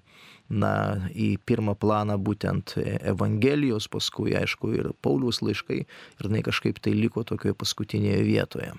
na, 0.50 0.74
į 1.12 1.36
pirmą 1.50 1.76
planą 1.80 2.20
būtent 2.22 2.78
Evangelijos, 2.78 3.90
paskui 3.92 4.38
aišku 4.38 4.76
ir 4.78 4.92
Paulius 5.02 5.42
laiškai 5.42 5.82
ir 5.82 6.30
jinai 6.30 6.46
kažkaip 6.46 6.80
tai 6.84 6.94
liko 6.96 7.26
tokioje 7.28 7.58
paskutinėje 7.58 8.22
vietoje. 8.28 8.78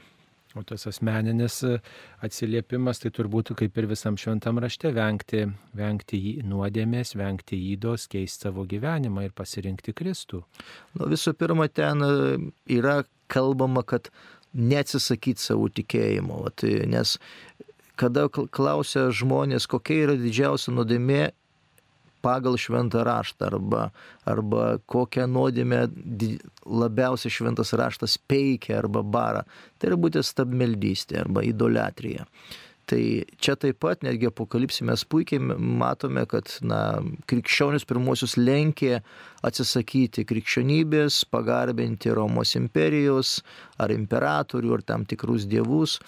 O 0.58 0.62
tas 0.66 0.86
asmeninis 0.90 1.60
e, 1.62 1.76
atsiliepimas 2.26 2.98
tai 2.98 3.12
turbūt 3.14 3.52
kaip 3.58 3.76
ir 3.78 3.86
visam 3.90 4.16
šventam 4.18 4.58
rašte 4.62 4.90
vengti, 4.96 5.44
vengti 5.78 6.20
nuodėmės, 6.42 7.14
vengti 7.18 7.60
įdos, 7.76 8.08
keisti 8.10 8.48
savo 8.48 8.64
gyvenimą 8.66 9.28
ir 9.28 9.36
pasirinkti 9.38 9.94
Kristų. 9.94 10.42
Nu, 10.98 11.06
visų 11.12 11.36
pirma, 11.38 11.68
ten 11.70 12.02
e, 12.02 12.10
yra 12.74 13.04
kalbama, 13.30 13.84
kad 13.86 14.10
neatsisakyti 14.58 15.44
savo 15.44 15.68
tikėjimo, 15.70 16.40
nes 16.90 17.18
kada 18.00 18.26
klausia 18.32 19.08
žmonės, 19.14 19.68
kokia 19.70 20.06
yra 20.08 20.16
didžiausia 20.18 20.74
nuodėmė, 20.74 21.28
pagal 22.24 22.58
šventą 22.60 23.04
raštą 23.06 23.48
arba, 23.52 23.88
arba 24.28 24.78
kokią 24.90 25.26
nuodėmę 25.30 25.84
labiausiai 26.66 27.32
šventas 27.32 27.74
raštas 27.78 28.18
peikia 28.30 28.78
arba 28.82 29.02
bara. 29.02 29.44
Tai 29.78 29.92
yra 29.92 30.00
būtent 30.00 30.26
stabmeldystė 30.26 31.22
arba 31.24 31.44
idolatrija. 31.46 32.26
Tai 32.88 33.00
čia 33.36 33.52
taip 33.60 33.82
pat 33.84 34.00
netgi 34.00 34.30
apokalipsį 34.30 34.86
mes 34.88 35.02
puikiai 35.12 35.42
matome, 35.44 36.22
kad 36.30 36.48
na, 36.64 37.02
krikščionis 37.28 37.84
pirmosius 37.88 38.38
lenkė 38.40 39.02
atsisakyti 39.44 40.24
krikščionybės, 40.28 41.20
pagarbinti 41.28 42.14
Romos 42.16 42.54
imperijos 42.56 43.42
ar 43.76 43.92
imperatorių 43.92 44.78
ar 44.78 44.86
tam 44.88 45.04
tikrus 45.08 45.44
dievus 45.50 45.98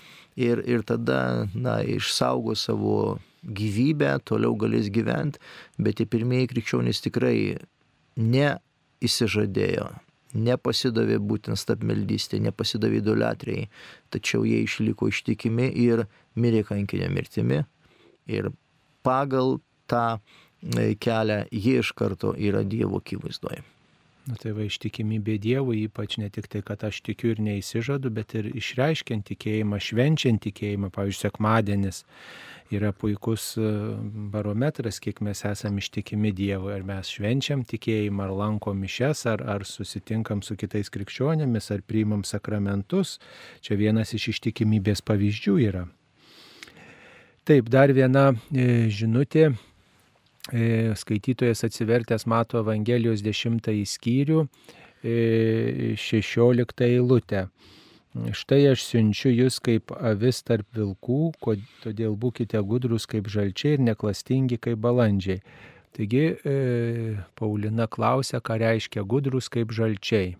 ir, 0.41 0.65
ir 0.65 0.87
tada 0.89 1.51
na, 1.53 1.83
išsaugo 1.85 2.57
savo 2.57 3.19
gyvybę, 3.45 4.13
toliau 4.25 4.57
galės 4.59 4.91
gyventi, 4.93 5.41
bet 5.79 6.01
tie 6.01 6.07
pirmieji 6.11 6.51
krikščionys 6.53 7.03
tikrai 7.07 7.57
neįsižadėjo, 8.21 9.89
nepasidavė 10.47 11.19
būtent 11.25 11.59
stabmeldystė, 11.59 12.41
nepasidavė 12.45 13.01
idolatrijai, 13.01 13.67
tačiau 14.13 14.45
jie 14.47 14.63
išliko 14.67 15.11
ištikimi 15.11 15.71
ir 15.87 16.05
mirė 16.37 16.63
kankinio 16.69 17.11
mirtimi. 17.11 17.65
Ir 18.31 18.53
pagal 19.03 19.59
tą 19.91 20.21
e, 20.21 20.95
kelią 21.01 21.43
jie 21.51 21.81
iš 21.81 21.93
karto 21.99 22.37
yra 22.39 22.63
Dievo 22.63 23.01
akivaizdoje. 23.01 23.65
Nu, 24.29 24.37
tai 24.39 24.53
va 24.55 24.67
ištikimybė 24.69 25.39
Dievui, 25.43 25.87
ypač 25.89 26.19
ne 26.21 26.29
tik 26.31 26.47
tai, 26.53 26.61
kad 26.63 26.85
aš 26.87 27.01
tikiu 27.07 27.33
ir 27.33 27.41
neįsižadu, 27.43 28.13
bet 28.15 28.37
ir 28.39 28.51
išreiškiant 28.53 29.25
tikėjimą, 29.31 29.81
švenčiant 29.83 30.43
tikėjimą, 30.45 30.93
pavyzdžiui, 30.95 31.25
sekmadienis 31.25 32.05
yra 32.71 32.93
puikus 32.93 33.57
e, 33.59 33.71
barometras, 34.33 35.01
kiek 35.03 35.21
mes 35.27 35.43
esame 35.47 35.83
ištikimi 35.83 36.31
Dievui, 36.37 36.73
ar 36.75 36.85
mes 36.87 37.11
švenčiam 37.11 37.65
tikėjimą, 37.67 38.29
ar 38.29 38.35
lankom 38.39 38.79
mišes, 38.85 39.25
ar, 39.31 39.43
ar 39.43 39.65
susitinkam 39.67 40.43
su 40.47 40.57
kitais 40.59 40.93
krikščionėmis, 40.95 41.71
ar 41.75 41.83
priimam 41.83 42.23
sakramentus. 42.27 43.19
Čia 43.65 43.79
vienas 43.81 44.15
iš 44.15 44.31
ištikimybės 44.37 45.03
pavyzdžių 45.03 45.57
yra. 45.67 45.87
Taip, 47.49 47.73
dar 47.73 47.91
viena 47.97 48.31
e, 48.55 48.87
žinutė. 48.93 49.51
E, 50.51 50.95
skaitytojas 50.97 51.67
atsivertęs 51.67 52.25
mato 52.31 52.63
Evangelijos 52.63 53.21
10 53.27 53.67
skyrių, 53.87 54.47
16 55.01 56.85
eilutę. 56.85 57.47
Štai 58.11 58.65
aš 58.73 58.83
siunčiu 58.89 59.31
jūs 59.31 59.61
kaip 59.63 59.93
avis 59.95 60.41
tarp 60.43 60.67
vilkų, 60.75 61.19
todėl 61.85 62.17
būkite 62.19 62.59
gudrus 62.67 63.07
kaip 63.07 63.29
žalčiai 63.31 63.77
ir 63.77 63.85
neklastingi 63.87 64.59
kaip 64.59 64.81
balandžiai. 64.83 65.39
Taigi 65.95 66.25
e, 66.43 66.55
Paulina 67.39 67.87
klausia, 67.87 68.41
ką 68.43 68.57
reiškia 68.59 69.05
gudrus 69.07 69.47
kaip 69.47 69.71
žalčiai. 69.71 70.35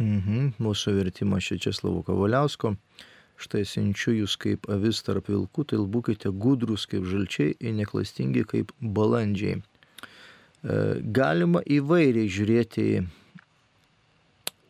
Mhm, 0.00 0.52
mūsų 0.60 0.94
vertimas 0.98 1.48
Šečeslavo 1.48 2.02
Kavaliausko. 2.04 2.74
Štai 3.40 3.64
siunčiu 3.64 4.12
jūs 4.18 4.36
kaip 4.40 4.68
avis 4.68 5.00
tarp 5.04 5.32
vilkų, 5.32 5.64
tai 5.72 5.80
būkite 5.80 6.28
gudrus 6.28 6.84
kaip 6.88 7.08
žalčiai 7.08 7.54
ir 7.56 7.72
neklastingi 7.78 8.44
kaip 8.48 8.76
balandžiai. 8.80 9.56
E, 9.56 10.76
galima 11.00 11.64
įvairiai 11.64 12.28
žiūrėti 12.28 12.84
į 12.84 13.00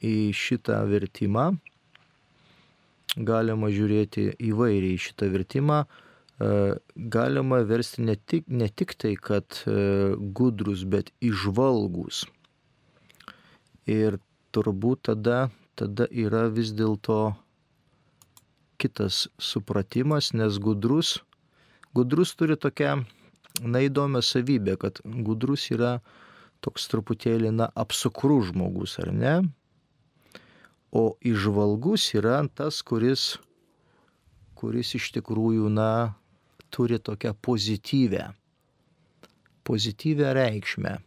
šitą 0.03 0.81
vertimą. 0.91 1.51
Galima 3.17 3.71
žiūrėti 3.75 4.31
įvairiai 4.51 4.99
šitą 5.03 5.29
vertimą. 5.33 5.83
E, 6.41 6.51
galima 6.97 7.61
versti 7.67 8.05
ne 8.07 8.15
tik, 8.17 8.47
ne 8.49 8.69
tik 8.69 8.95
tai, 8.95 9.17
kad 9.19 9.63
e, 9.67 10.15
gudrus, 10.17 10.87
bet 10.87 11.11
išvalgus. 11.21 12.25
Ir 13.91 14.21
turbūt 14.55 15.09
tada, 15.11 15.51
tada 15.75 16.07
yra 16.09 16.47
vis 16.49 16.73
dėlto 16.73 17.35
kitas 18.81 19.27
supratimas, 19.37 20.33
nes 20.33 20.57
gudrus, 20.63 21.19
gudrus 21.93 22.33
turi 22.39 22.57
tokią 22.57 23.03
neįdomią 23.61 24.23
savybę, 24.25 24.79
kad 24.81 25.01
gudrus 25.05 25.69
yra 25.75 25.99
toks 26.65 26.89
truputėlį, 26.93 27.53
na, 27.59 27.69
apsukrų 27.75 28.41
žmogus, 28.51 28.97
ar 29.03 29.13
ne? 29.13 29.35
O 30.93 31.15
išvalgus 31.23 32.09
yra 32.19 32.41
tas, 32.55 32.81
kuris, 32.83 33.37
kuris 34.59 34.97
iš 34.99 35.13
tikrųjų, 35.15 35.69
na, 35.71 36.15
turi 36.71 36.99
tokią 36.99 37.35
pozityvę, 37.43 38.25
pozityvę 39.63 40.35
reikšmę. 40.35 40.99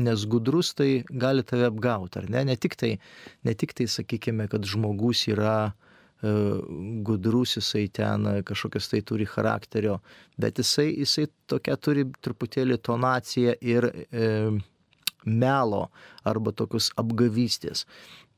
Nes 0.00 0.24
gudrus 0.24 0.74
tai 0.74 1.04
gali 1.10 1.42
tave 1.44 1.66
apgauti, 1.66 2.20
ar 2.20 2.28
ne? 2.30 2.44
Ne 2.44 2.56
tik 2.56 2.76
tai, 2.76 2.94
ne 3.44 3.54
tik 3.54 3.74
tai 3.76 3.88
sakykime, 3.90 4.46
kad 4.48 4.64
žmogus 4.64 5.26
yra 5.28 5.56
e, 5.66 5.72
gudrus, 7.04 7.56
jisai 7.58 7.88
ten 7.92 8.28
kažkokias 8.46 8.88
tai 8.92 9.02
turi 9.02 9.26
charakterio, 9.28 9.98
bet 10.40 10.62
jisai, 10.62 10.92
jisai 11.02 11.26
tokia 11.50 11.76
turi 11.76 12.06
truputėlį 12.22 12.78
tonaciją 12.86 13.56
ir 13.60 13.88
e, 13.90 14.30
melo 15.26 15.88
arba 16.24 16.54
tokius 16.56 16.92
apgavystės. 17.00 17.84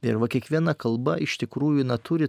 Ir 0.02 0.18
va 0.18 0.26
kiekviena 0.26 0.74
kalba 0.74 1.14
iš 1.22 1.36
tikrųjų 1.44 1.84
na, 1.86 1.94
turi 1.94 2.26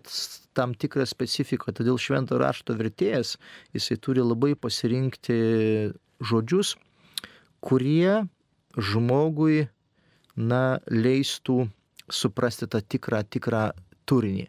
tam 0.53 0.75
tikrą 0.77 1.07
specifiką, 1.09 1.73
todėl 1.73 1.97
švento 1.97 2.37
rašto 2.37 2.75
vertėjas 2.77 3.37
jisai 3.73 3.97
turi 3.97 4.21
labai 4.21 4.53
pasirinkti 4.53 5.37
žodžius, 6.21 6.75
kurie 7.65 8.27
žmogui 8.77 9.65
na, 10.37 10.77
leistų 10.89 11.65
suprasti 12.13 12.69
tą 12.69 12.83
tikrą, 12.85 13.23
tikrą 13.25 13.71
turinį. 14.05 14.45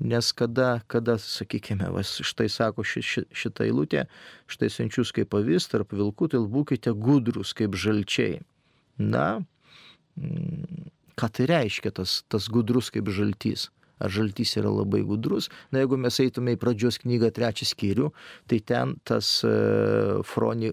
Nes 0.00 0.30
kada, 0.32 0.80
kada 0.88 1.18
sakykime, 1.20 1.90
va, 1.92 2.04
štai 2.06 2.46
sako 2.48 2.86
ši, 2.86 3.02
ši, 3.04 3.24
šitą 3.36 3.66
eilutę, 3.66 4.06
štai 4.48 4.70
siunčius 4.72 5.10
kaip 5.16 5.34
avis 5.36 5.66
tarp 5.68 5.92
vilkų, 5.92 6.30
tai 6.32 6.40
būkite 6.54 6.94
gudrus 6.96 7.52
kaip 7.56 7.74
žalčiai. 7.76 8.38
Na, 8.96 9.42
mm, 10.16 10.88
ką 11.20 11.28
tai 11.36 11.48
reiškia 11.50 11.92
tas, 12.00 12.20
tas 12.32 12.48
gudrus 12.52 12.90
kaip 12.94 13.10
žaltys. 13.12 13.68
Ar 14.00 14.08
žaltys 14.08 14.54
yra 14.56 14.70
labai 14.72 15.02
gudrus? 15.04 15.50
Na, 15.68 15.82
jeigu 15.82 15.98
mes 16.00 16.16
eitume 16.24 16.54
į 16.56 16.60
pradžios 16.60 16.96
knygą 17.02 17.28
trečią 17.36 17.68
skyrių, 17.68 18.08
tai 18.48 18.60
ten 18.64 18.94
tas 19.04 19.42
e, 19.44 19.52
froni, 20.24 20.72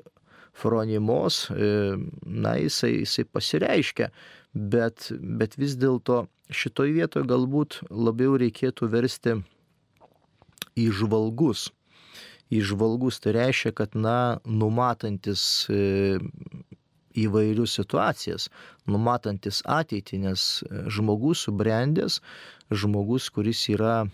fronimos, 0.56 1.42
e, 1.52 1.98
na, 2.24 2.56
jisai, 2.62 2.94
jisai 3.02 3.28
pasireiškia, 3.28 4.10
bet, 4.56 5.10
bet 5.12 5.60
vis 5.60 5.76
dėlto 5.76 6.24
šitoj 6.56 6.96
vietoje 6.96 7.28
galbūt 7.28 7.82
labiau 7.92 8.40
reikėtų 8.40 8.88
versti 8.96 9.42
į 10.80 10.88
žvalgus. 10.96 11.68
Įžvalgus 12.48 13.20
tai 13.20 13.34
reiškia, 13.36 13.74
kad, 13.76 13.96
na, 14.00 14.40
numatantis 14.48 15.68
e, 15.68 16.16
įvairius 17.18 17.76
situacijas, 17.80 18.48
numatantis 18.90 19.62
ateitį, 19.66 20.22
nes 20.28 20.46
e, 20.64 20.86
žmogus 20.94 21.46
subrendęs, 21.48 22.22
žmogus, 22.72 23.30
kuris 23.34 23.66
yra 23.74 24.06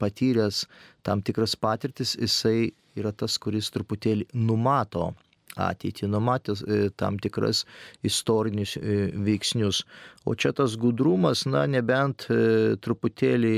patyręs 0.00 0.64
tam 1.06 1.22
tikras 1.22 1.56
patirtis, 1.60 2.16
jisai 2.18 2.72
yra 2.98 3.12
tas, 3.12 3.38
kuris 3.38 3.70
truputėlį 3.74 4.28
numato 4.34 5.12
ateitį, 5.58 6.10
numatęs 6.12 6.62
e, 6.62 6.82
tam 6.96 7.18
tikras 7.22 7.64
istorinius 8.06 8.76
e, 8.78 9.00
veiksnius. 9.28 9.84
O 10.24 10.36
čia 10.38 10.54
tas 10.56 10.76
gudrumas, 10.80 11.46
na, 11.50 11.66
nebent 11.70 12.28
truputėlį 12.84 13.56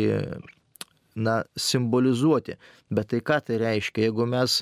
na, 1.21 1.41
simbolizuoti. 1.59 2.57
Bet 2.91 3.11
tai 3.13 3.21
ką 3.23 3.39
tai 3.47 3.59
reiškia, 3.63 4.09
jeigu 4.09 4.27
mes 4.31 4.57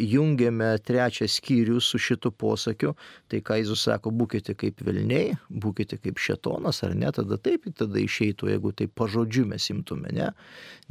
jungiame 0.00 0.70
trečią 0.86 1.28
skyrių 1.28 1.80
su 1.84 2.00
šitu 2.00 2.32
posakiu, 2.40 2.94
tai 3.28 3.42
ką 3.44 3.58
Jėzus 3.60 3.84
sako, 3.88 4.12
būkite 4.16 4.56
kaip 4.60 4.80
vilniai, 4.86 5.34
būkite 5.50 5.98
kaip 6.00 6.22
šetonas 6.22 6.80
ar 6.86 6.96
ne, 6.96 7.10
tada 7.12 7.36
taip, 7.36 7.68
tada 7.76 8.00
išeitų, 8.00 8.48
jeigu 8.54 8.72
tai 8.78 8.88
pažodžiu 8.88 9.44
mes 9.50 9.68
imtume, 9.74 10.14
ne, 10.16 10.30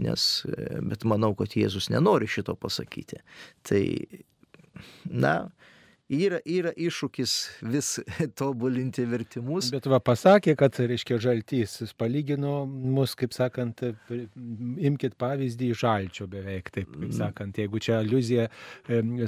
nes, 0.03 0.27
bet 0.91 1.07
manau, 1.09 1.33
kad 1.39 1.57
Jėzus 1.57 1.89
nenori 1.93 2.29
šito 2.29 2.55
pasakyti. 2.59 3.23
Tai, 3.65 3.83
na, 5.09 5.35
yra, 6.13 6.39
yra 6.45 6.71
iššūkis 6.77 7.33
vis 7.73 7.89
tobulinti 8.39 9.05
vertimus. 9.09 9.69
Bet 9.73 9.87
va 9.91 9.99
pasakė, 10.03 10.55
kad, 10.59 10.77
reiškia, 10.77 11.19
žaltys, 11.23 11.79
jis 11.81 11.93
palygino 11.97 12.63
mus, 12.67 13.15
kaip 13.19 13.35
sakant, 13.35 13.83
imkite 13.83 15.17
pavyzdį 15.19 15.71
žalčio 15.79 16.27
beveik, 16.31 16.71
taip, 16.73 16.89
kaip 16.91 17.09
mm. 17.09 17.17
sakant, 17.17 17.59
jeigu 17.59 17.81
čia 17.83 17.99
aluzija 18.01 18.47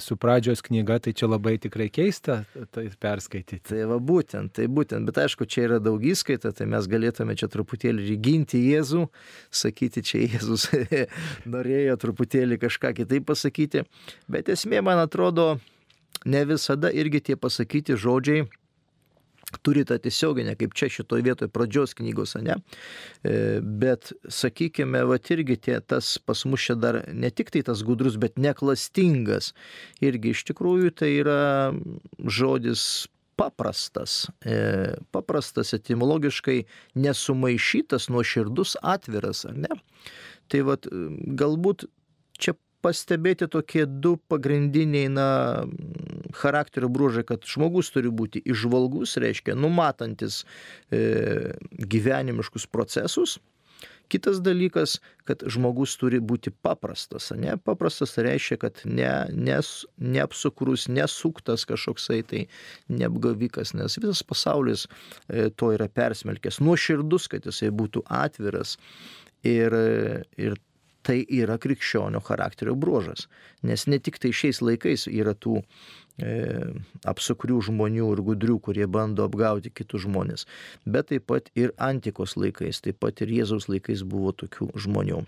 su 0.04 0.18
pradžios 0.22 0.64
knyga, 0.66 1.00
tai 1.06 1.16
čia 1.18 1.30
labai 1.30 1.58
tikrai 1.62 1.90
keista 1.94 2.42
tai 2.76 2.88
perskaityti. 3.02 3.64
Tai 3.72 3.84
va 3.94 4.00
būtent, 4.00 4.54
tai 4.56 4.68
būtent, 4.72 5.08
bet 5.10 5.22
aišku, 5.26 5.48
čia 5.50 5.68
yra 5.70 5.80
daug 5.84 6.04
įskaita, 6.04 6.54
tai 6.56 6.70
mes 6.72 6.90
galėtume 6.92 7.38
čia 7.40 7.50
truputėlį 7.52 8.18
ginti 8.24 8.62
Jėzų, 8.72 9.06
sakyti, 9.54 10.04
čia 10.06 10.26
Jėzus 10.26 10.70
norėjo 11.54 12.00
truputėlį 12.02 12.60
kažką 12.62 12.94
kitaip 13.02 13.28
pasakyti, 13.30 13.86
bet 14.32 14.52
esmė, 14.54 14.82
man 14.86 15.02
atrodo, 15.04 15.56
ne 16.26 16.46
visada 16.46 16.92
irgi 16.92 17.22
tie 17.30 17.40
pasakyti 17.40 17.98
žodžiai 17.98 18.46
turi 19.62 19.86
tą 19.86 19.98
tiesioginę, 20.02 20.56
kaip 20.60 20.74
čia 20.76 20.90
šitoje 20.92 21.24
vietoje 21.24 21.52
pradžios 21.54 21.94
knygos, 21.96 22.36
ne? 22.44 22.58
E, 23.24 23.62
bet, 23.62 24.12
sakykime, 24.28 25.06
va 25.08 25.20
irgi 25.20 25.58
tie, 25.58 25.80
tas 25.82 26.18
pas 26.20 26.46
mus 26.50 26.66
čia 26.66 26.76
dar 26.76 27.02
ne 27.14 27.30
tik 27.32 27.52
tai 27.54 27.64
tas 27.66 27.84
gudrus, 27.86 28.18
bet 28.22 28.40
neklastingas. 28.42 29.54
Irgi 30.04 30.34
iš 30.36 30.46
tikrųjų 30.50 30.94
tai 30.98 31.12
yra 31.22 31.74
žodis 32.20 33.08
paprastas, 33.40 34.30
e, 34.48 34.96
paprastas 35.12 35.74
etimologiškai 35.76 36.64
nesumaišytas, 36.96 38.10
nuoširdus, 38.10 38.78
atviras, 38.82 39.46
ar 39.50 39.60
ne? 39.60 39.82
Tai 40.52 40.62
vad 40.68 40.88
galbūt 41.42 41.88
pastebėti 42.86 43.50
tokie 43.52 43.88
du 43.90 44.16
pagrindiniai 44.30 45.10
na, 45.10 45.30
charakterio 46.38 46.90
bruožai, 46.90 47.26
kad 47.28 47.48
žmogus 47.50 47.90
turi 47.94 48.12
būti 48.14 48.44
išvalgus, 48.46 49.18
reiškia, 49.22 49.58
numatantis 49.58 50.44
e, 50.94 51.56
gyvenimiškus 51.96 52.70
procesus. 52.72 53.40
Kitas 54.06 54.38
dalykas, 54.46 55.00
kad 55.26 55.42
žmogus 55.50 55.96
turi 55.98 56.20
būti 56.22 56.52
paprastas. 56.54 57.32
Ne? 57.34 57.56
Paprastas 57.58 58.14
reiškia, 58.22 58.60
kad 58.62 58.84
ne, 58.86 59.10
nes, 59.34 59.72
neapsukrus, 59.98 60.86
nesuktas 60.94 61.66
kažkoksai 61.66 62.20
tai 62.30 62.44
neapgavikas, 62.94 63.74
nes 63.74 63.98
visas 63.98 64.22
pasaulis 64.22 64.86
e, 64.86 65.50
to 65.50 65.74
yra 65.74 65.90
persmelkęs. 65.90 66.62
Nuoširdus, 66.62 67.26
kad 67.34 67.50
jisai 67.50 67.74
būtų 67.74 68.06
atviras. 68.06 68.78
Ir, 69.46 69.74
ir 70.42 70.56
tai 71.06 71.20
yra 71.30 71.60
krikščionio 71.62 72.22
charakterio 72.26 72.76
bruožas. 72.76 73.28
Nes 73.64 73.86
ne 73.88 74.00
tik 74.02 74.18
tai 74.22 74.34
šiais 74.36 74.62
laikais 74.66 75.06
yra 75.12 75.36
tų 75.38 75.60
e, 75.62 76.34
apsukrių 77.06 77.62
žmonių 77.70 78.10
ir 78.16 78.24
gudrių, 78.30 78.58
kurie 78.68 78.88
bando 78.90 79.28
apgauti 79.30 79.74
kitus 79.74 80.06
žmonės, 80.08 80.48
bet 80.86 81.12
taip 81.14 81.28
pat 81.32 81.52
ir 81.56 81.74
antikos 81.78 82.36
laikais, 82.40 82.82
taip 82.86 83.02
pat 83.04 83.22
ir 83.22 83.34
Jėzaus 83.40 83.70
laikais 83.72 84.06
buvo 84.08 84.34
tokių 84.34 84.72
žmonių. 84.86 85.24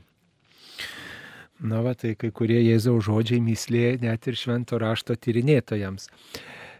Na, 1.58 1.82
va, 1.82 1.96
tai 1.98 2.14
kai 2.14 2.30
kurie 2.30 2.60
Jėzaus 2.62 3.08
žodžiai 3.08 3.42
mislė 3.42 3.98
net 4.02 4.28
ir 4.30 4.38
švento 4.38 4.78
rašto 4.78 5.16
tyrinėtojams. 5.18 6.06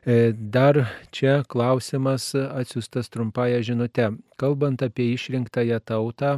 E, 0.08 0.34
dar 0.38 0.84
čia 1.12 1.42
klausimas 1.50 2.30
atsiustas 2.38 3.10
trumpąją 3.10 3.64
žinutę. 3.66 4.12
Kalbant 4.38 4.86
apie 4.86 5.10
išrinktąją 5.16 5.82
tautą, 5.82 6.38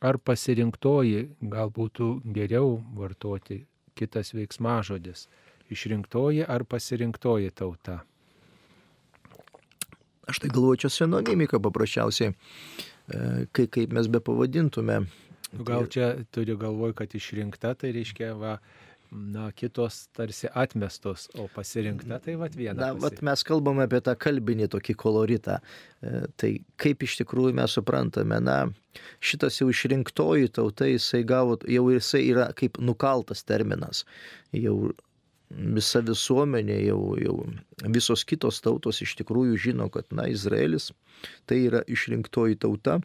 ar 0.00 0.18
pasirinktoji, 0.18 1.28
gal 1.40 1.70
būtų 1.70 2.22
geriau 2.34 2.80
vartoti 2.96 3.64
kitas 3.94 4.34
veiksmažodis- 4.34 5.28
išrinktoji 5.74 6.44
ar 6.48 6.64
pasirinktoji 6.64 7.50
tauta. 7.50 8.02
Aš 10.26 10.38
tai 10.40 10.48
galvoju, 10.48 10.76
čia 10.76 10.88
sinonimika 10.88 11.60
paprasčiausiai, 11.60 12.32
e, 12.32 13.46
kai, 13.52 13.66
kaip 13.66 13.92
mes 13.92 14.08
be 14.08 14.20
pavadintume. 14.20 15.06
Gal 15.52 15.86
čia 15.86 16.24
turi 16.32 16.56
galvoj, 16.56 16.94
kad 16.94 17.14
išrinkta, 17.14 17.74
tai 17.74 17.92
reiškia, 17.92 18.32
va, 18.34 18.58
na, 19.14 19.52
kitos 19.52 20.08
tarsi 20.12 20.48
atmestos, 20.54 21.28
o 21.38 21.46
pasirinkta 21.54 22.18
tai 22.24 22.34
vat 22.40 22.56
viena. 22.58 22.76
Na, 22.80 22.90
vat 22.98 23.22
mes 23.24 23.44
kalbame 23.46 23.86
apie 23.86 24.00
tą 24.04 24.16
kalbinį 24.18 24.68
tokį 24.74 24.96
koloritą. 24.98 25.60
E, 26.02 26.24
tai 26.40 26.50
kaip 26.82 27.06
iš 27.06 27.16
tikrųjų 27.22 27.54
mes 27.60 27.76
suprantame, 27.78 28.40
na, 28.42 28.58
šitas 29.24 29.60
jau 29.60 29.70
išrinktoji 29.72 30.50
tauta, 30.58 30.88
jisai 30.90 31.22
gavo, 31.28 31.58
jau 31.70 31.88
jisai 31.94 32.24
yra 32.32 32.50
kaip 32.58 32.80
nukaltas 32.82 33.46
terminas. 33.46 34.04
Jau 34.54 34.92
visa 35.54 36.02
visuomenė, 36.02 36.80
jau, 36.88 37.00
jau 37.20 37.36
visos 37.94 38.24
kitos 38.26 38.60
tautos 38.64 39.02
iš 39.04 39.14
tikrųjų 39.20 39.58
žino, 39.68 39.90
kad, 39.94 40.08
na, 40.10 40.26
Izraelis 40.30 40.90
tai 41.46 41.64
yra 41.68 41.84
išrinktoji 41.86 42.58
tauta 42.64 42.98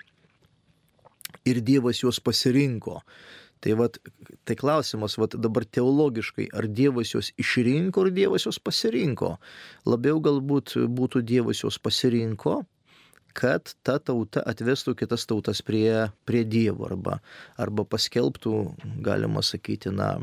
ir 1.45 1.61
Dievas 1.65 2.01
juos 2.03 2.19
pasirinko. 2.23 2.99
Tai, 3.59 3.73
vat, 3.75 3.97
tai 4.47 4.55
klausimas 4.55 5.17
vat, 5.19 5.35
dabar 5.35 5.65
teologiškai, 5.67 6.47
ar 6.55 6.67
Dievas 6.71 7.11
juos 7.11 7.33
išrinko, 7.41 8.05
ar 8.05 8.13
Dievas 8.15 8.45
juos 8.47 8.59
pasirinko. 8.63 9.33
Labiau 9.89 10.21
galbūt 10.23 10.77
būtų 10.95 11.23
Dievas 11.27 11.65
juos 11.65 11.79
pasirinko, 11.83 12.61
kad 13.35 13.73
ta 13.83 13.97
tauta 13.99 14.43
atvestų 14.47 14.95
kitas 15.01 15.27
tautas 15.27 15.61
prie, 15.65 16.07
prie 16.23 16.45
Dievo 16.47 16.87
arba, 16.87 17.19
arba 17.59 17.83
paskelbtų, 17.83 18.55
galima 19.03 19.43
sakyti, 19.43 19.91
na, 19.91 20.15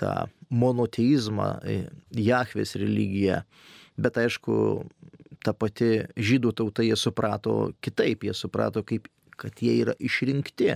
tą 0.00 0.26
monoteizmą, 0.50 1.48
e, 1.62 1.84
Jahvės 2.14 2.74
religiją. 2.80 3.42
Bet 4.00 4.18
aišku, 4.18 4.56
ta 5.44 5.52
pati 5.52 6.04
žydų 6.16 6.54
tauta 6.56 6.84
jie 6.86 6.96
suprato 6.98 7.72
kitaip, 7.84 8.24
jie 8.24 8.34
suprato 8.34 8.82
kaip 8.86 9.08
kad 9.36 9.60
jie 9.62 9.74
yra 9.82 9.94
išrinkti 9.98 10.70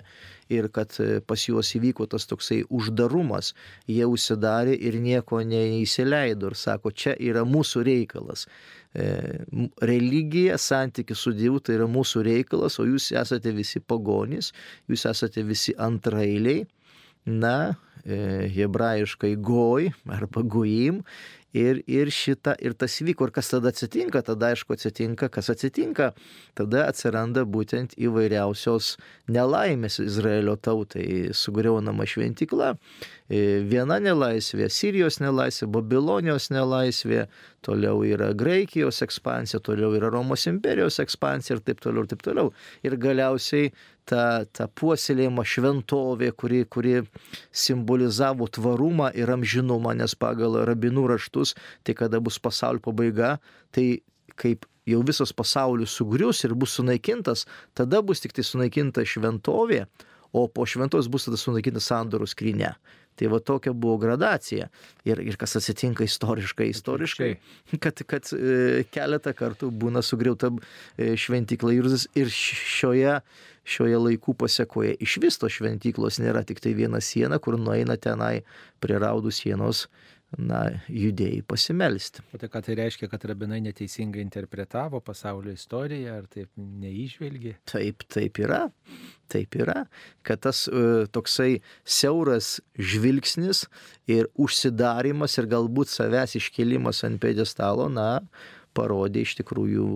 ir 0.55 0.69
kad 0.75 0.95
e, 1.03 1.21
pas 1.21 1.45
juos 1.49 1.71
įvyko 1.77 2.07
tas 2.11 2.29
toksai 2.31 2.63
uždarumas, 2.69 3.53
jie 3.91 4.07
užsidarė 4.09 4.77
ir 4.89 4.99
nieko 5.03 5.41
neįsileido 5.45 6.53
ir 6.53 6.59
sako, 6.59 6.93
čia 6.93 7.17
yra 7.19 7.45
mūsų 7.49 7.85
reikalas. 7.89 8.47
E, 8.95 9.11
religija, 9.85 10.57
santykis 10.59 11.25
su 11.25 11.35
Dievu 11.37 11.61
tai 11.61 11.77
yra 11.79 11.89
mūsų 11.91 12.25
reikalas, 12.27 12.79
o 12.81 12.87
jūs 12.89 13.11
esate 13.17 13.53
visi 13.57 13.81
pagonys, 13.85 14.53
jūs 14.89 15.05
esate 15.11 15.45
visi 15.47 15.77
antrailiai. 15.77 16.65
Na, 17.29 17.75
hebrajiškai 18.09 19.35
goj 19.37 19.91
arba 20.19 20.43
gojim 20.43 21.03
Ir, 21.57 21.79
ir 21.89 22.11
šita, 22.13 22.53
ir 22.61 22.75
tas 22.77 22.99
vyko, 23.01 23.25
ir 23.25 23.33
kas 23.33 23.49
tada 23.49 23.71
atsitinka, 23.73 24.21
tada 24.21 24.51
aišku 24.53 24.75
atsitinka, 24.75 25.31
kas 25.33 25.49
atsitinka, 25.49 26.11
tada 26.59 26.83
atsiranda 26.85 27.47
būtent 27.49 27.95
įvairiausios 27.97 28.99
nelaimės 29.33 29.97
Izraelio 30.05 30.59
tautai, 30.61 31.33
sugriaunama 31.33 32.05
šventikla, 32.05 32.75
e, 33.33 33.65
viena 33.65 33.97
nelaisvė, 33.97 34.69
Sirijos 34.69 35.23
nelaisvė, 35.25 35.71
Babilonijos 35.73 36.51
nelaisvė, 36.53 37.25
toliau 37.65 38.05
yra 38.05 38.35
Graikijos 38.37 39.01
ekspansija, 39.09 39.63
toliau 39.65 39.97
yra 39.97 40.13
Romos 40.13 40.45
imperijos 40.53 41.01
ekspansija 41.01 41.57
ir 41.57 41.65
taip 41.65 41.81
toliau 41.81 42.05
ir 42.05 42.13
taip 42.13 42.29
toliau. 42.29 42.53
Ir 42.85 43.01
galiausiai 43.01 43.73
ta, 44.09 44.25
ta 44.53 44.67
puoselėjimo 44.81 45.45
šventovė, 45.45 46.33
kuri, 46.39 46.63
kuri 46.71 46.97
simbolizavo 47.53 48.49
tvarumą 48.57 49.11
ir 49.19 49.31
amžinumą, 49.35 49.95
nes 49.99 50.17
pagal 50.19 50.61
rabinų 50.69 51.07
raštus, 51.13 51.55
tai 51.85 51.97
kada 51.99 52.21
bus 52.25 52.41
pasaulio 52.43 52.83
pabaiga, 52.89 53.37
tai 53.75 54.01
kaip 54.39 54.67
jau 54.89 55.03
visas 55.05 55.35
pasaulis 55.37 55.93
sugrius 55.99 56.45
ir 56.47 56.55
bus 56.57 56.79
sunaikintas, 56.79 57.45
tada 57.77 58.01
bus 58.03 58.25
tik 58.25 58.33
tai 58.37 58.47
sunaikinta 58.47 59.05
šventovė, 59.05 59.85
o 60.33 60.47
po 60.49 60.67
šventos 60.69 61.09
bus 61.11 61.29
tada 61.29 61.41
sunaikinta 61.41 61.83
sandorų 61.83 62.29
skrinė. 62.29 62.75
Tai 63.19 63.27
va 63.33 63.41
tokia 63.43 63.73
buvo 63.75 63.97
gradacija. 63.99 64.69
Ir, 65.09 65.19
ir 65.27 65.37
kas 65.41 65.57
atsitinka 65.59 66.07
istoriškai, 66.07 66.69
istoriškai, 66.71 67.31
kad, 67.83 68.03
kad 68.07 68.31
e, 68.37 68.85
keletą 68.95 69.33
kartų 69.35 69.73
būna 69.75 70.05
sugriauta 70.07 70.53
e, 70.55 71.17
šventykla 71.19 71.75
ir 71.75 72.31
šioje, 72.31 73.17
šioje 73.67 74.03
laikų 74.05 74.37
pasiekoje 74.39 74.95
iš 75.03 75.19
vis 75.25 75.41
to 75.43 75.51
šventyklos 75.51 76.21
nėra 76.23 76.45
tik 76.47 76.63
tai 76.63 76.77
viena 76.79 77.03
siena, 77.03 77.41
kur 77.43 77.59
nueina 77.59 77.99
tenai 77.99 78.45
prie 78.79 79.01
raudų 79.03 79.35
sienos 79.35 79.89
na, 80.37 80.63
judėjai 80.93 81.41
pasimelsti. 81.49 82.23
O 82.35 82.41
tai 82.41 82.51
ką 82.53 82.61
tai 82.67 82.77
reiškia, 82.79 83.09
kad 83.09 83.25
rabinai 83.31 83.61
neteisingai 83.65 84.21
interpretavo 84.21 85.01
pasaulio 85.05 85.55
istoriją, 85.57 86.19
ar 86.21 86.27
taip 86.29 86.51
neižvelgi? 86.59 87.55
Taip, 87.71 88.05
taip 88.13 88.43
yra. 88.45 88.67
Taip 89.29 89.57
yra, 89.61 89.83
kad 90.25 90.41
tas 90.45 90.63
uh, 90.73 91.05
toksai 91.13 91.59
siauras 91.85 92.59
žvilgsnis 92.81 93.67
ir 94.09 94.31
užsidarimas 94.41 95.37
ir 95.37 95.49
galbūt 95.51 95.93
savęs 95.93 96.39
iškelimas 96.41 97.03
ant 97.05 97.21
pedestalo, 97.21 97.91
na, 97.93 98.25
parodė 98.79 99.27
iš 99.27 99.37
tikrųjų 99.43 99.87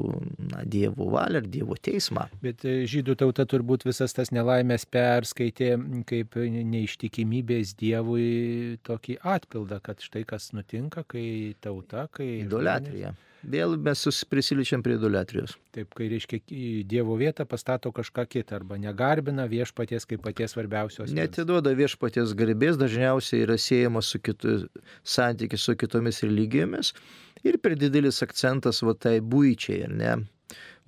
na, 0.51 0.62
Dievo 0.68 1.09
valią 1.14 1.42
ir 1.42 1.51
Dievo 1.57 1.79
teismą. 1.79 2.27
Bet 2.45 2.66
e, 2.68 2.83
žydų 2.90 3.16
tauta 3.23 3.47
turbūt 3.49 3.87
visas 3.88 4.14
tas 4.16 4.35
nelaimės 4.35 4.87
perskaitė 4.90 5.75
kaip 6.09 6.38
neištikimybės 6.75 7.77
Dievui 7.81 8.79
tokį 8.87 9.21
atpildą, 9.37 9.83
kad 9.85 10.03
štai 10.05 10.27
kas 10.29 10.51
nutinka, 10.57 11.07
kai 11.09 11.27
tauta, 11.62 12.09
kai... 12.12 12.33
Idolatrija. 12.47 13.12
Žmonės... 13.12 13.29
Vėl 13.42 13.75
mes 13.75 14.23
prisiličiam 14.31 14.85
prie 14.87 14.95
idolatrijos. 14.95 15.57
Taip, 15.75 15.90
kai 15.99 16.07
reiškia 16.12 16.38
Dievo 16.87 17.16
vietą 17.18 17.42
pastato 17.49 17.90
kažką 17.95 18.25
kitą 18.31 18.61
arba 18.61 18.79
negarbina 18.79 19.49
viešpaties 19.51 20.07
kaip 20.07 20.23
paties 20.23 20.55
svarbiausios. 20.55 21.11
Netiduoda 21.16 21.73
viešpaties 21.75 22.37
garbės, 22.38 22.79
dažniausiai 22.79 23.42
yra 23.42 23.59
siejamas 23.59 24.12
su 24.14 24.23
kitu, 24.23 24.61
santykis 25.03 25.66
su 25.66 25.75
kitomis 25.75 26.23
religijomis 26.23 26.92
ir 26.92 27.32
per 27.62 27.74
didelis 27.78 28.22
akcentas 28.22 28.83
va 28.87 28.94
tai 28.94 29.18
būčiai, 29.20 29.83
ar 29.88 29.96
ne? 29.98 30.14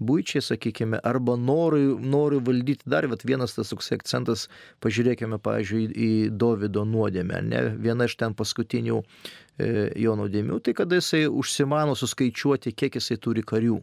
būčiai, 0.03 0.43
sakykime, 0.43 0.99
arba 1.07 1.37
nori, 1.39 1.85
nori 2.03 2.41
valdyti. 2.43 2.89
Dar 2.91 3.07
vienas 3.25 3.55
tas 3.55 3.71
toks 3.71 3.93
akcentas, 3.95 4.49
pažiūrėkime, 4.85 5.39
pavyzdžiui, 5.43 5.85
į 5.95 6.11
Davido 6.35 6.85
nuodėmę. 6.89 7.41
Ne? 7.47 7.63
Viena 7.81 8.09
iš 8.09 8.17
ten 8.21 8.35
paskutinių 8.35 9.01
e, 9.01 9.91
jo 10.03 10.17
nuodėmių, 10.19 10.61
tai 10.65 10.75
kada 10.75 10.99
jisai 10.99 11.25
užsimano 11.31 11.95
suskaičiuoti, 11.99 12.75
kiek 12.75 12.99
jisai 12.99 13.19
turi 13.23 13.45
karių. 13.47 13.81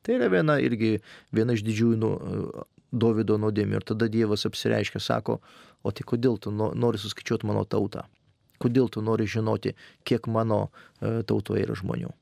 Tai 0.00 0.16
yra 0.16 0.30
viena 0.32 0.56
irgi 0.64 0.94
viena 1.36 1.56
iš 1.56 1.64
didžiųjų 1.66 1.98
nu, 2.00 2.14
Davido 2.90 3.36
nuodėmių. 3.38 3.78
Ir 3.78 3.84
tada 3.92 4.08
Dievas 4.10 4.46
apsireiškia, 4.48 5.02
sako, 5.04 5.38
o 5.84 5.92
tai 5.94 6.06
kodėl 6.08 6.40
tu 6.42 6.50
nori 6.50 6.98
suskaičiuoti 6.98 7.46
mano 7.46 7.66
tautą? 7.68 8.08
Kodėl 8.60 8.90
tu 8.92 9.02
nori 9.04 9.28
žinoti, 9.30 9.74
kiek 10.04 10.28
mano 10.28 10.66
e, 10.68 11.20
tautoje 11.26 11.64
yra 11.64 11.76
žmonių? 11.78 12.12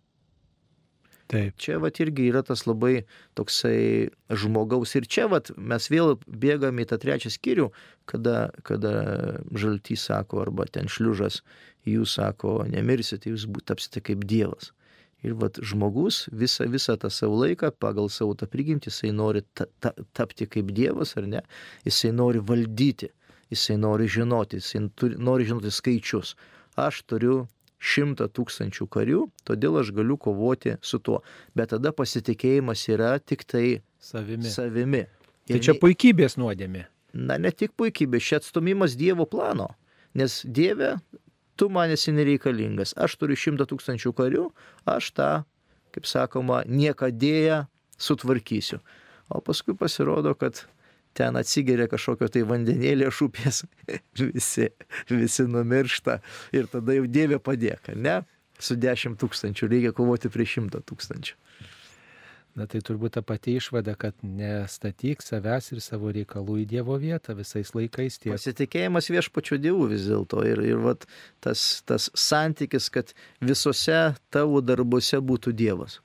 Taip. 1.28 1.58
Čia 1.60 1.76
vat 1.76 1.98
irgi 2.00 2.30
yra 2.30 2.40
tas 2.40 2.62
labai 2.64 3.02
toksai 3.36 4.08
žmogaus. 4.32 4.94
Ir 4.96 5.04
čia 5.04 5.26
vat 5.28 5.50
mes 5.60 5.90
vėl 5.92 6.14
bėgame 6.24 6.86
į 6.86 6.88
tą 6.88 6.96
trečią 7.02 7.28
skyrių, 7.34 7.66
kada, 8.08 8.48
kada 8.64 8.94
žaltys 9.52 10.06
sako, 10.08 10.40
arba 10.46 10.64
ten 10.72 10.88
šliužas, 10.88 11.42
jūs 11.84 12.16
sako, 12.16 12.62
nemirsite, 12.72 13.28
jūs 13.28 13.44
tapsite 13.68 14.00
kaip 14.08 14.24
Dievas. 14.24 14.72
Ir 15.20 15.34
vat 15.36 15.60
žmogus 15.60 16.28
visą, 16.32 16.64
visą 16.72 16.96
tą 16.96 17.10
savo 17.12 17.42
laiką 17.42 17.74
pagal 17.76 18.08
savo 18.14 18.32
tą 18.38 18.48
prigimtį, 18.48 18.88
jisai 18.88 19.12
nori 19.12 19.44
ta, 19.52 19.66
ta, 19.84 19.92
tapti 20.16 20.48
kaip 20.48 20.72
Dievas 20.72 21.12
ar 21.20 21.28
ne, 21.28 21.44
jisai 21.84 22.14
nori 22.16 22.40
valdyti, 22.40 23.10
jisai 23.52 23.78
nori 23.80 24.08
žinoti, 24.08 24.60
jisai 24.60 24.86
turi, 24.94 25.18
nori 25.18 25.46
žinoti 25.48 25.72
skaičius. 25.72 26.34
Aš 26.78 27.02
turiu 27.10 27.46
šimtą 27.78 28.26
tūkstančių 28.34 28.86
karių, 28.90 29.22
todėl 29.46 29.78
aš 29.80 29.92
galiu 29.94 30.18
kovoti 30.20 30.76
su 30.82 30.98
tuo. 30.98 31.22
Bet 31.54 31.72
tada 31.74 31.92
pasitikėjimas 31.94 32.84
yra 32.90 33.16
tik 33.18 33.46
tai 33.46 33.80
savimi. 34.02 34.50
savimi. 34.50 35.04
Tai 35.48 35.60
čia 35.64 35.74
puikybės 35.80 36.36
nuodėmė. 36.40 36.84
Na, 37.16 37.38
ne 37.40 37.50
tik 37.54 37.72
puikybė, 37.78 38.20
čia 38.20 38.42
atstumimas 38.42 38.98
Dievo 38.98 39.24
plano. 39.30 39.70
Nes 40.18 40.42
Dieve, 40.44 40.96
tu 41.56 41.70
man 41.72 41.92
esi 41.94 42.12
nereikalingas. 42.12 42.92
Aš 43.00 43.16
turiu 43.20 43.38
šimtą 43.38 43.66
tūkstančių 43.70 44.12
karių, 44.18 44.48
aš 44.90 45.12
tą, 45.16 45.30
kaip 45.94 46.08
sakoma, 46.08 46.62
niekadėję 46.68 47.64
sutvarkysiu. 47.98 48.82
O 49.32 49.40
paskui 49.44 49.76
pasirodo, 49.76 50.34
kad 50.38 50.66
ten 51.18 51.38
atsigeria 51.40 51.88
kažkokio 51.90 52.30
tai 52.32 52.44
vandenėlio 52.48 53.10
šupės, 53.14 53.64
visi, 54.36 54.70
visi 55.10 55.46
numiršta 55.50 56.20
ir 56.56 56.70
tada 56.72 56.96
jau 56.98 57.08
Dievė 57.10 57.42
padėka, 57.42 57.96
ne? 57.98 58.20
Su 58.58 58.74
10 58.74 59.18
tūkstančių 59.20 59.68
reikia 59.70 59.94
kovoti 59.94 60.30
prieš 60.34 60.58
100 60.64 60.82
tūkstančių. 60.88 61.36
Na 62.58 62.66
tai 62.66 62.80
turbūt 62.82 63.14
ta 63.14 63.22
pati 63.22 63.54
išvada, 63.58 63.92
kad 63.94 64.16
nestatyk 64.24 65.22
savęs 65.22 65.70
ir 65.76 65.82
savo 65.84 66.10
reikalų 66.14 66.56
į 66.64 66.66
Dievo 66.72 66.96
vietą 66.98 67.36
visais 67.38 67.70
laikais. 67.76 68.16
Tiek. 68.18 68.32
Pasitikėjimas 68.34 69.10
viešpačiu 69.14 69.60
Dievu 69.62 69.86
vis 69.92 70.08
dėlto 70.08 70.42
ir, 70.48 70.64
ir 70.66 70.82
vat, 70.82 71.06
tas, 71.44 71.84
tas 71.86 72.08
santykis, 72.18 72.90
kad 72.90 73.14
visose 73.38 74.00
tavo 74.34 74.58
darbuose 74.64 75.22
būtų 75.22 75.54
Dievas. 75.54 76.00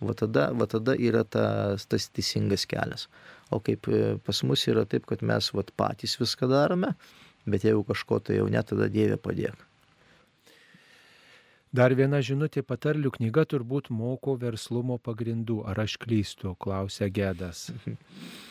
Va 0.00 0.14
tada, 0.16 0.48
va 0.56 0.64
tada 0.70 0.94
yra 0.96 1.24
tas, 1.28 1.84
tas 1.84 2.08
teisingas 2.08 2.64
kelias. 2.68 3.08
O 3.52 3.60
kaip 3.60 3.88
e, 3.92 4.16
pas 4.24 4.42
mus 4.48 4.64
yra 4.70 4.86
taip, 4.88 5.04
kad 5.10 5.24
mes 5.26 5.50
vat, 5.52 5.72
patys 5.76 6.16
viską 6.20 6.48
darome, 6.48 6.94
bet 7.44 7.66
jeigu 7.68 7.84
kažko 7.88 8.20
tai 8.24 8.38
jau 8.38 8.46
net 8.48 8.70
tada 8.72 8.88
Dievė 8.88 9.18
padėk. 9.20 9.66
Dar 11.70 11.94
viena 11.94 12.18
žinutė 12.24 12.64
patarlių 12.66 13.12
knyga 13.14 13.44
turbūt 13.46 13.92
moko 13.94 14.34
verslumo 14.40 14.96
pagrindų. 14.98 15.60
Ar 15.70 15.84
aš 15.84 16.00
klystu, 16.02 16.56
klausia 16.58 17.06
Gedas. 17.14 17.68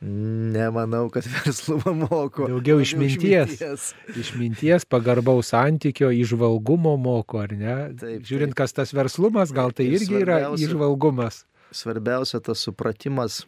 Nemanau, 0.00 1.08
kad 1.10 1.26
verslumą 1.26 1.92
moko. 2.06 2.46
Daugiau 2.46 2.78
išminties. 2.78 3.56
Išminties, 3.56 3.86
išminties 4.20 4.86
pagarbaus 4.86 5.50
santykio, 5.50 6.12
išvalgumo 6.14 6.94
moko, 7.02 7.42
ar 7.42 7.54
ne? 7.58 7.74
Taip, 7.98 8.22
Žiūrint, 8.28 8.54
taip. 8.54 8.60
kas 8.62 8.76
tas 8.76 8.94
verslumas, 8.94 9.50
gal 9.54 9.74
tai 9.74 9.88
irgi 9.90 10.20
yra 10.22 10.38
išvalgumas. 10.54 11.42
Svarbiausia 11.74 12.38
tas 12.46 12.62
supratimas, 12.62 13.42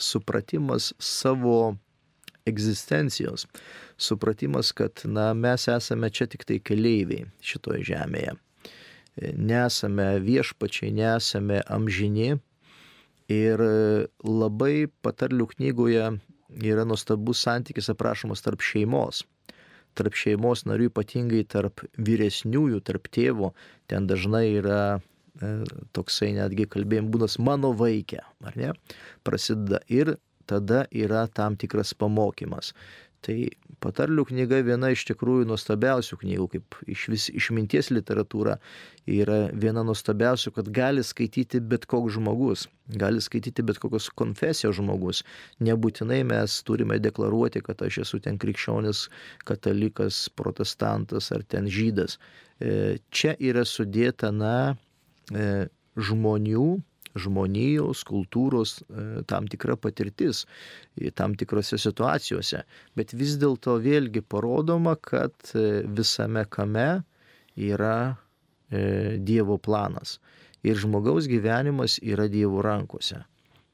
supratimas 0.00 0.94
savo 0.98 1.76
egzistencijos, 2.48 3.44
supratimas, 4.00 4.72
kad 4.72 5.04
na, 5.04 5.34
mes 5.34 5.68
esame 5.68 6.08
čia 6.10 6.26
tik 6.32 6.48
tai 6.48 6.62
keleiviai 6.64 7.28
šitoje 7.44 7.84
žemėje. 7.92 8.38
Nesame 9.36 10.14
viešpačiai, 10.24 10.94
nesame 10.96 11.60
amžini. 11.68 12.38
Ir 13.30 13.60
labai 14.26 14.88
patarlių 15.04 15.46
knygoje 15.54 16.06
yra 16.66 16.86
nuostabus 16.88 17.44
santykis 17.46 17.92
aprašomas 17.92 18.42
tarp 18.42 18.64
šeimos. 18.66 19.22
Tarp 19.98 20.16
šeimos 20.18 20.64
narių, 20.66 20.88
ypatingai 20.90 21.44
tarp 21.50 21.84
vyresniųjų, 21.98 22.80
tarp 22.86 23.06
tėvo, 23.14 23.52
ten 23.90 24.06
dažnai 24.10 24.46
yra 24.58 24.82
E, 25.38 25.50
toksai 25.96 26.32
netgi 26.36 26.66
kalbėjim 26.68 27.10
būdas 27.12 27.38
mano 27.40 27.70
vaikė, 27.76 28.20
ar 28.44 28.56
ne, 28.60 28.72
prasideda 29.26 29.80
ir 29.88 30.16
tada 30.50 30.84
yra 30.90 31.26
tam 31.32 31.56
tikras 31.60 31.94
pamokymas. 31.94 32.74
Tai 33.24 33.36
patarlių 33.84 34.26
knyga 34.28 34.60
viena 34.66 34.90
iš 34.94 35.06
tikrųjų 35.10 35.46
nuostabiausių 35.50 36.18
knygų, 36.22 36.46
kaip 36.54 36.76
iš 36.90 37.06
vis 37.12 37.28
išminties 37.32 37.90
literatūra 37.94 38.58
yra 39.10 39.38
viena 39.52 39.84
nuostabiausių, 39.86 40.52
kad 40.58 40.68
gali 40.74 41.04
skaityti 41.06 41.62
bet 41.72 41.86
koks 41.90 42.18
žmogus, 42.18 42.66
gali 43.00 43.22
skaityti 43.24 43.64
bet 43.66 43.80
kokios 43.82 44.10
konfesijos 44.20 44.76
žmogus. 44.78 45.24
Nebūtinai 45.64 46.20
mes 46.28 46.60
turime 46.68 47.00
deklaruoti, 47.02 47.64
kad 47.66 47.82
aš 47.86 48.02
esu 48.04 48.20
ten 48.22 48.38
krikščionis, 48.40 49.08
katalikas, 49.48 50.28
protestantas 50.36 51.32
ar 51.34 51.42
ten 51.48 51.68
žydas. 51.70 52.20
E, 52.60 53.00
čia 53.10 53.34
yra 53.40 53.64
sudėta, 53.64 54.30
na, 54.34 54.76
E, 55.30 55.68
žmonių, 56.00 56.80
žmonijos, 57.18 58.04
kultūros 58.08 58.80
e, 58.80 59.22
tam 59.30 59.48
tikra 59.50 59.76
patirtis 59.80 60.44
tam 61.16 61.34
tikrose 61.38 61.78
situacijose. 61.80 62.62
Bet 62.98 63.14
vis 63.16 63.36
dėlto 63.40 63.78
vėlgi 63.82 64.22
parodoma, 64.22 64.96
kad 64.96 65.34
e, 65.54 65.82
visame 65.86 66.46
kame 66.50 66.90
yra 67.56 68.16
Dievo 68.70 69.56
planas. 69.58 70.20
Ir 70.62 70.78
žmogaus 70.78 71.26
gyvenimas 71.26 71.96
yra 72.06 72.28
Dievo 72.30 72.60
rankose. 72.62 73.24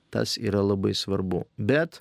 Tas 0.08 0.38
yra 0.40 0.62
labai 0.64 0.94
svarbu. 0.96 1.42
Bet 1.60 2.00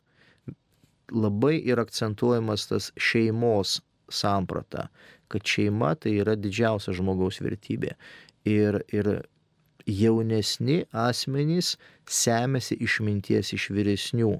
labai 1.12 1.58
ir 1.60 1.80
akcentuojamas 1.80 2.68
tas 2.68 2.92
šeimos 2.98 3.82
samprata, 4.10 4.88
kad 5.28 5.46
šeima 5.46 5.96
tai 5.96 6.18
yra 6.22 6.36
didžiausia 6.38 6.94
žmogaus 6.98 7.42
vertybė. 7.42 7.96
Ir, 8.46 8.80
ir 8.94 9.10
jaunesni 9.86 10.84
asmenys 10.92 11.76
semėsi 12.10 12.78
išminties 12.82 13.54
iš 13.56 13.70
vyresnių. 13.76 14.34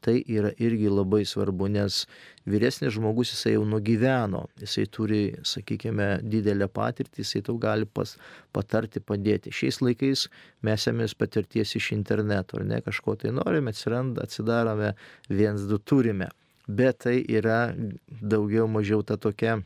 Tai 0.00 0.14
yra 0.32 0.48
irgi 0.56 0.88
labai 0.88 1.26
svarbu, 1.28 1.66
nes 1.68 2.06
vyresnis 2.48 2.94
žmogus 2.94 3.34
jisai 3.34 3.52
jau 3.52 3.66
nugyveno, 3.68 4.46
jisai 4.62 4.86
turi, 4.88 5.18
sakykime, 5.44 6.06
didelę 6.24 6.70
patirtį, 6.72 7.20
jisai 7.20 7.42
tau 7.44 7.58
gali 7.60 7.84
pas, 7.84 8.14
patarti, 8.56 9.02
padėti. 9.04 9.52
Šiais 9.52 9.82
laikais 9.84 10.22
mes 10.64 10.86
ėmės 10.88 11.12
patirties 11.20 11.76
iš 11.76 11.90
interneto, 11.98 12.56
ar 12.56 12.64
ne 12.70 12.80
kažko 12.86 13.18
tai 13.20 13.34
norime, 13.36 13.74
atsiranda, 13.76 14.24
atsidarome, 14.24 14.94
viens, 15.28 15.68
du 15.68 15.76
turime. 15.76 16.30
Bet 16.64 17.02
tai 17.04 17.18
yra 17.28 17.66
daugiau 18.08 18.70
mažiau 18.72 19.04
ta 19.04 19.20
tokia 19.20 19.58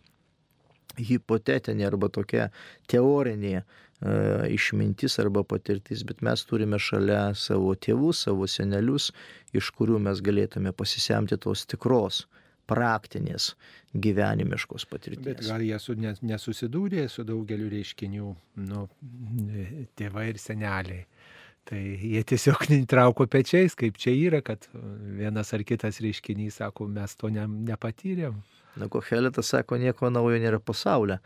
hipotetinė 0.98 1.86
arba 1.88 2.08
tokia 2.12 2.48
teorinė 2.90 3.54
e, 3.60 3.64
išmintis 4.02 5.18
arba 5.22 5.44
patirtis, 5.46 6.02
bet 6.04 6.20
mes 6.22 6.44
turime 6.44 6.78
šalia 6.78 7.34
savo 7.38 7.74
tėvus, 7.74 8.24
savo 8.26 8.48
senelius, 8.50 9.12
iš 9.54 9.70
kurių 9.76 10.00
mes 10.02 10.20
galėtume 10.24 10.74
pasisemti 10.76 11.38
tos 11.40 11.64
tikros 11.66 12.24
praktinės 12.66 13.52
gyvenimiškos 13.94 14.86
patirties. 14.90 15.24
Bet 15.24 15.44
gal 15.46 15.62
jie 15.62 15.78
su, 15.78 15.94
nes, 16.00 16.20
nesusidūrė 16.24 17.06
su 17.12 17.24
daugeliu 17.28 17.68
reiškinių, 17.72 18.30
nu, 18.66 18.86
tėvai 19.98 20.30
ir 20.32 20.40
seneliai. 20.42 21.04
Tai 21.64 21.80
jie 21.80 22.20
tiesiog 22.28 22.66
neįtrauko 22.72 23.28
pečiais, 23.30 23.76
kaip 23.78 23.96
čia 24.00 24.12
yra, 24.16 24.42
kad 24.44 24.66
vienas 25.16 25.54
ar 25.56 25.64
kitas 25.64 26.02
reiškinys 26.04 26.60
sako, 26.60 26.88
mes 26.92 27.16
to 27.20 27.30
ne, 27.32 27.46
nepatyrėm. 27.70 28.42
Na, 28.76 28.88
Koheletas 28.90 29.52
sako, 29.52 29.78
nieko 29.78 30.10
naujo 30.10 30.40
nėra 30.42 30.58
pasaulyje. 30.58 31.20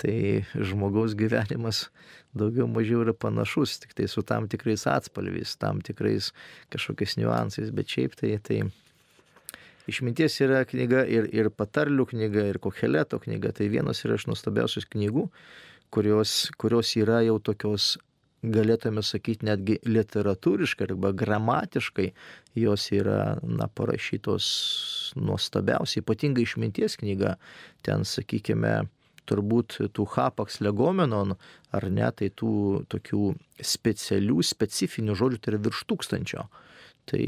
Tai 0.00 0.14
žmogaus 0.56 1.12
gyvenimas 1.14 1.84
daugiau 2.34 2.66
mažiau 2.66 3.04
yra 3.04 3.14
panašus, 3.14 3.76
tik 3.82 3.92
tai 3.94 4.08
su 4.10 4.24
tam 4.26 4.48
tikrais 4.50 4.88
atspalviais, 4.90 5.54
tam 5.60 5.82
tikrais 5.84 6.32
kažkokiais 6.74 7.14
niuansais, 7.20 7.70
bet 7.74 7.92
šiaip 7.94 8.16
tai, 8.18 8.32
tai 8.42 8.58
išminties 9.90 10.40
yra 10.42 10.64
knyga 10.66 11.04
ir, 11.06 11.28
ir 11.30 11.50
patarlių 11.54 12.08
knyga, 12.10 12.48
ir 12.50 12.58
Koheleto 12.62 13.20
knyga. 13.22 13.52
Tai 13.54 13.68
vienas 13.70 14.02
yra 14.06 14.18
iš 14.18 14.26
nuostabiausių 14.30 14.86
knygų, 14.96 15.28
kurios, 15.94 16.34
kurios 16.58 16.96
yra 16.98 17.22
jau 17.26 17.38
tokios 17.38 17.94
galėtume 18.52 19.02
sakyti 19.04 19.46
netgi 19.48 19.78
literatūriškai 19.88 20.88
arba 20.90 21.12
gramatiškai 21.16 22.10
jos 22.58 22.88
yra 22.94 23.38
na, 23.42 23.68
parašytos 23.68 24.48
nuostabiausiai, 25.16 26.02
ypatingai 26.04 26.44
išminties 26.44 26.98
knyga, 27.00 27.36
ten 27.86 28.04
sakykime, 28.08 28.82
turbūt 29.28 29.78
tų 29.96 30.06
hapaks 30.16 30.60
legomenon, 30.64 31.36
ar 31.74 31.88
ne, 31.90 32.06
tai 32.12 32.30
tų 32.30 32.84
tokių 32.92 33.32
specialių, 33.64 34.42
specifinių 34.44 35.16
žodžių 35.18 35.40
tai 35.40 35.54
yra 35.54 35.64
virš 35.68 35.84
tūkstančio. 35.90 36.46
Tai 37.04 37.20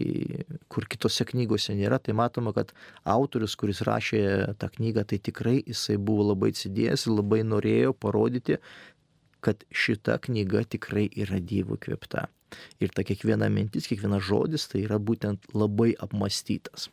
kur 0.73 0.87
kitose 0.89 1.27
knygose 1.29 1.75
nėra, 1.77 1.99
tai 2.01 2.15
matoma, 2.17 2.55
kad 2.57 2.71
autorius, 3.05 3.59
kuris 3.61 3.83
rašė 3.85 4.23
tą 4.61 4.71
knygą, 4.73 5.05
tai 5.05 5.19
tikrai 5.21 5.59
jisai 5.67 5.99
buvo 6.01 6.31
labai 6.31 6.55
atsidėjęs 6.55 7.05
ir 7.05 7.17
labai 7.19 7.43
norėjo 7.45 7.93
parodyti, 8.01 8.57
kad 9.41 9.65
šita 9.71 10.19
knyga 10.27 10.65
tikrai 10.65 11.09
yra 11.17 11.41
Dievo 11.41 11.79
kvepta. 11.81 12.27
Ir 12.81 12.93
ta 12.95 13.03
kiekviena 13.07 13.49
mintis, 13.53 13.89
kiekvienas 13.91 14.25
žodis 14.29 14.69
tai 14.71 14.85
yra 14.87 15.01
būtent 15.03 15.51
labai 15.55 15.95
apmastytas. 15.99 16.91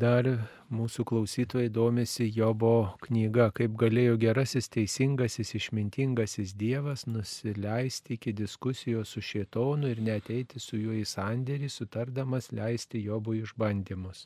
Dar 0.00 0.24
mūsų 0.72 1.04
klausytojai 1.04 1.68
domisi 1.68 2.30
Jobo 2.32 2.94
knyga, 3.04 3.50
kaip 3.52 3.74
galėjo 3.76 4.14
gerasis, 4.22 4.70
teisingasis, 4.72 5.52
išmintingasis 5.58 6.54
Dievas 6.56 7.04
nusileisti 7.04 8.16
iki 8.16 8.32
diskusijos 8.32 9.12
su 9.12 9.20
šietonu 9.20 9.90
ir 9.92 10.00
neteiti 10.00 10.62
su 10.64 10.80
juo 10.80 10.96
į 10.96 11.04
sandėrį, 11.04 11.68
sutardamas 11.68 12.48
leisti 12.56 13.04
Jobui 13.04 13.42
išbandymus. 13.44 14.24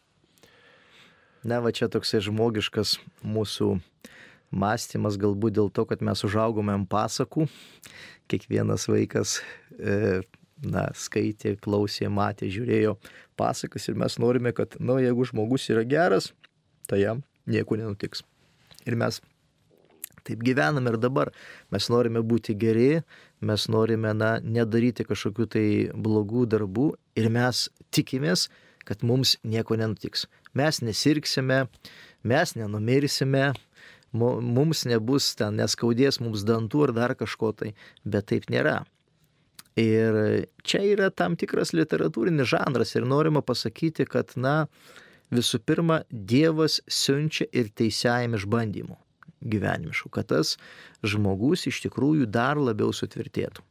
Na, 1.42 1.58
va 1.58 1.74
čia 1.74 1.90
toksai 1.90 2.22
žmogiškas 2.22 3.00
mūsų 3.26 3.72
mąstymas 4.54 5.18
galbūt 5.20 5.58
dėl 5.58 5.70
to, 5.74 5.84
kad 5.90 6.02
mes 6.04 6.24
užaugome 6.26 6.74
ant 6.74 6.88
pasakų. 6.90 7.48
Kiekvienas 8.30 8.86
vaikas 8.88 9.40
e, 9.76 10.22
na, 10.62 10.86
skaitė, 10.96 11.56
klausė, 11.60 12.08
matė, 12.12 12.48
žiūrėjo 12.52 12.96
pasakas 13.38 13.88
ir 13.90 13.98
mes 14.00 14.18
norime, 14.22 14.54
kad, 14.56 14.78
na, 14.78 14.94
nu, 14.94 14.98
jeigu 15.02 15.26
žmogus 15.28 15.68
yra 15.74 15.84
geras, 15.88 16.32
tai 16.88 17.02
jam 17.02 17.22
nieko 17.50 17.78
nenutiks. 17.80 18.24
Ir 18.88 18.96
mes 19.00 19.20
taip 20.24 20.40
gyvename 20.44 20.94
ir 20.94 20.98
dabar. 21.00 21.30
Mes 21.72 21.88
norime 21.92 22.22
būti 22.24 22.56
geri, 22.56 23.02
mes 23.44 23.66
norime, 23.68 24.14
na, 24.16 24.36
nedaryti 24.40 25.06
kažkokių 25.08 25.48
tai 25.52 25.66
blogų 25.92 26.46
darbų 26.54 26.92
ir 27.20 27.28
mes 27.32 27.66
tikimės, 27.94 28.48
kad 28.88 29.04
mums 29.04 29.36
nieko 29.44 29.76
nenutiks. 29.80 30.26
Mes 30.56 30.80
nesirksime, 30.84 31.64
mes 32.24 32.54
nenumirsime, 32.56 33.52
mums 34.14 34.84
nebus 34.88 35.32
ten, 35.38 35.58
neskaudės 35.60 36.20
mums 36.22 36.44
dantų 36.46 36.88
ar 36.88 36.92
dar 36.96 37.14
kažko 37.18 37.52
tai, 37.58 37.74
bet 38.04 38.30
taip 38.32 38.48
nėra. 38.52 38.82
Ir 39.80 40.46
čia 40.62 40.84
yra 40.86 41.10
tam 41.10 41.34
tikras 41.34 41.74
literatūrinis 41.74 42.46
žanras 42.52 42.94
ir 42.94 43.08
norima 43.10 43.42
pasakyti, 43.42 44.06
kad, 44.06 44.36
na, 44.38 44.68
visų 45.34 45.58
pirma, 45.66 46.04
Dievas 46.10 46.78
siunčia 46.86 47.48
ir 47.50 47.72
teisėjim 47.74 48.38
išbandymų 48.38 49.00
gyvenimiškų, 49.44 50.10
kad 50.14 50.30
tas 50.30 50.54
žmogus 51.04 51.66
iš 51.68 51.82
tikrųjų 51.84 52.30
dar 52.30 52.60
labiau 52.60 52.94
sutvirtėtų. 52.94 53.64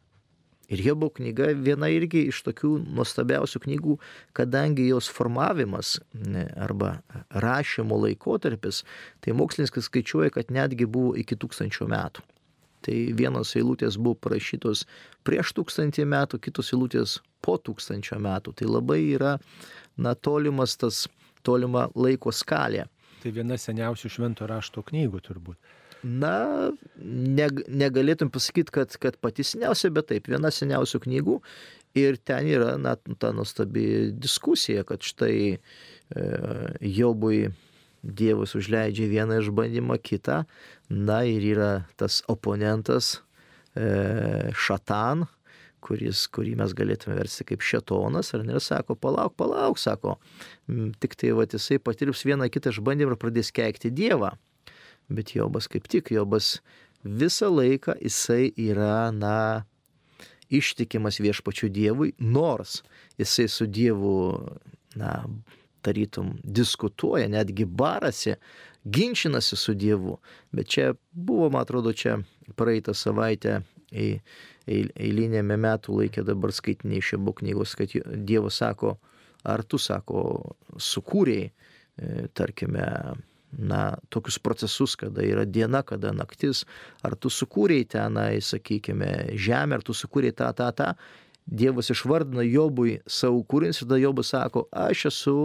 Ir 0.74 0.82
Jobo 0.82 1.10
knyga 1.14 1.52
viena 1.54 1.90
irgi 1.94 2.24
iš 2.32 2.40
tokių 2.48 2.72
nuostabiausių 2.98 3.62
knygų, 3.68 3.98
kadangi 4.34 4.88
jos 4.88 5.10
formavimas 5.14 6.00
arba 6.58 6.96
rašymo 7.44 8.00
laikotarpis, 8.08 8.82
tai 9.22 9.36
mokslininkai 9.38 9.84
skaičiuoja, 9.86 10.32
kad 10.34 10.50
netgi 10.54 10.88
buvo 10.90 11.14
iki 11.20 11.38
tūkstančio 11.38 11.86
metų. 11.92 12.26
Tai 12.84 12.96
vienos 13.16 13.54
eilutės 13.56 14.00
buvo 14.02 14.18
parašytos 14.26 14.84
prieš 15.24 15.54
tūkstantį 15.60 16.08
metų, 16.10 16.42
kitos 16.44 16.74
eilutės 16.74 17.20
po 17.46 17.56
tūkstančio 17.62 18.18
metų. 18.24 18.56
Tai 18.60 18.72
labai 18.74 19.00
yra 19.14 19.38
na, 19.96 20.16
tolimas 20.16 20.76
tas 20.82 21.06
tolima 21.46 21.86
laiko 21.96 22.34
skalė. 22.34 22.90
Tai 23.24 23.32
viena 23.32 23.56
seniausių 23.62 24.12
švento 24.18 24.50
rašto 24.50 24.84
knygų 24.90 25.24
turbūt 25.24 25.74
na, 26.04 26.72
ne, 27.00 27.48
negalėtum 27.68 28.32
pasakyti, 28.34 28.74
kad, 28.76 28.96
kad 29.02 29.18
pati 29.24 29.46
seniausia, 29.48 29.92
bet 29.94 30.12
taip, 30.12 30.30
viena 30.32 30.52
seniausių 30.54 31.04
knygų. 31.08 31.40
Ir 32.00 32.18
ten 32.26 32.48
yra 32.50 32.74
na, 32.82 32.96
ta 33.22 33.30
nuostabi 33.36 34.12
diskusija, 34.18 34.86
kad 34.88 35.06
štai 35.06 35.36
e, 35.54 35.60
Jobui 36.82 37.52
Dievas 38.04 38.52
užleidžia 38.58 39.08
vieną 39.08 39.38
išbandymą 39.40 39.96
kitą, 40.04 40.42
na 40.90 41.22
ir 41.24 41.46
yra 41.54 41.72
tas 41.96 42.20
oponentas 42.28 43.22
e, 43.80 44.52
Šatan, 44.52 45.24
kuris, 45.84 46.26
kurį 46.32 46.58
mes 46.60 46.74
galėtume 46.76 47.16
versti 47.16 47.46
kaip 47.48 47.64
šetonas, 47.64 48.34
ar 48.36 48.44
ne, 48.48 48.60
sako, 48.64 48.96
palauk, 49.00 49.38
palauk, 49.40 49.80
sako, 49.80 50.18
tik 51.04 51.16
tai 51.20 51.32
va 51.38 51.48
jisai 51.48 51.80
patirs 51.84 52.26
vieną 52.28 52.50
kitą 52.52 52.74
išbandymą 52.76 53.16
ir 53.16 53.22
pradės 53.22 53.54
keikti 53.56 53.92
Dievą. 53.94 54.34
Bet 55.10 55.36
Jobas 55.36 55.68
kaip 55.72 55.88
tik, 55.92 56.12
Jobas 56.12 56.60
visą 57.04 57.50
laiką 57.52 57.98
jisai 58.02 58.52
yra, 58.58 59.12
na, 59.12 59.66
ištikimas 60.54 61.20
viešpačiu 61.20 61.70
Dievui, 61.70 62.14
nors 62.20 62.82
jisai 63.18 63.48
su 63.48 63.68
Dievu, 63.68 64.16
na, 64.96 65.24
tarytum 65.84 66.38
diskutuoja, 66.44 67.28
netgi 67.28 67.66
barasi, 67.66 68.36
ginčinasi 68.84 69.56
su 69.56 69.74
Dievu. 69.74 70.18
Bet 70.52 70.68
čia 70.68 70.94
buvo, 71.12 71.50
man 71.50 71.62
atrodo, 71.62 71.94
čia 71.94 72.18
praeitą 72.56 72.96
savaitę 72.96 73.62
eilinėme 74.68 75.58
metų 75.60 76.00
laikė 76.00 76.24
dabar 76.28 76.54
skaitiniai 76.56 77.04
šio 77.04 77.20
buvo 77.20 77.42
knygos, 77.42 77.76
kad 77.80 77.94
Dievas 78.26 78.62
sako, 78.64 78.96
ar 79.44 79.64
tu 79.68 79.78
sako, 79.82 80.24
sukūrėjai, 80.80 81.50
e, 81.50 82.28
tarkime, 82.34 82.86
na, 83.58 83.96
tokius 84.14 84.40
procesus, 84.40 84.96
kada 85.00 85.24
yra 85.26 85.46
diena, 85.46 85.84
kada 85.84 86.14
naktis, 86.16 86.64
ar 87.06 87.16
tu 87.16 87.32
sukūrėjai 87.34 87.90
tenai, 87.96 88.32
sakykime, 88.44 89.12
žemę, 89.40 89.80
ar 89.80 89.86
tu 89.86 89.96
sukūrėjai 89.98 90.38
tą, 90.42 90.50
tą, 90.58 90.72
tą. 90.78 90.90
Dievas 91.44 91.92
išvardina 91.92 92.46
Jobui 92.48 93.02
savo 93.10 93.42
kūrinius 93.44 93.82
ir 93.82 93.90
tada 93.90 94.00
Jobas 94.00 94.32
sako, 94.32 94.68
aš 94.72 95.08
esu 95.12 95.38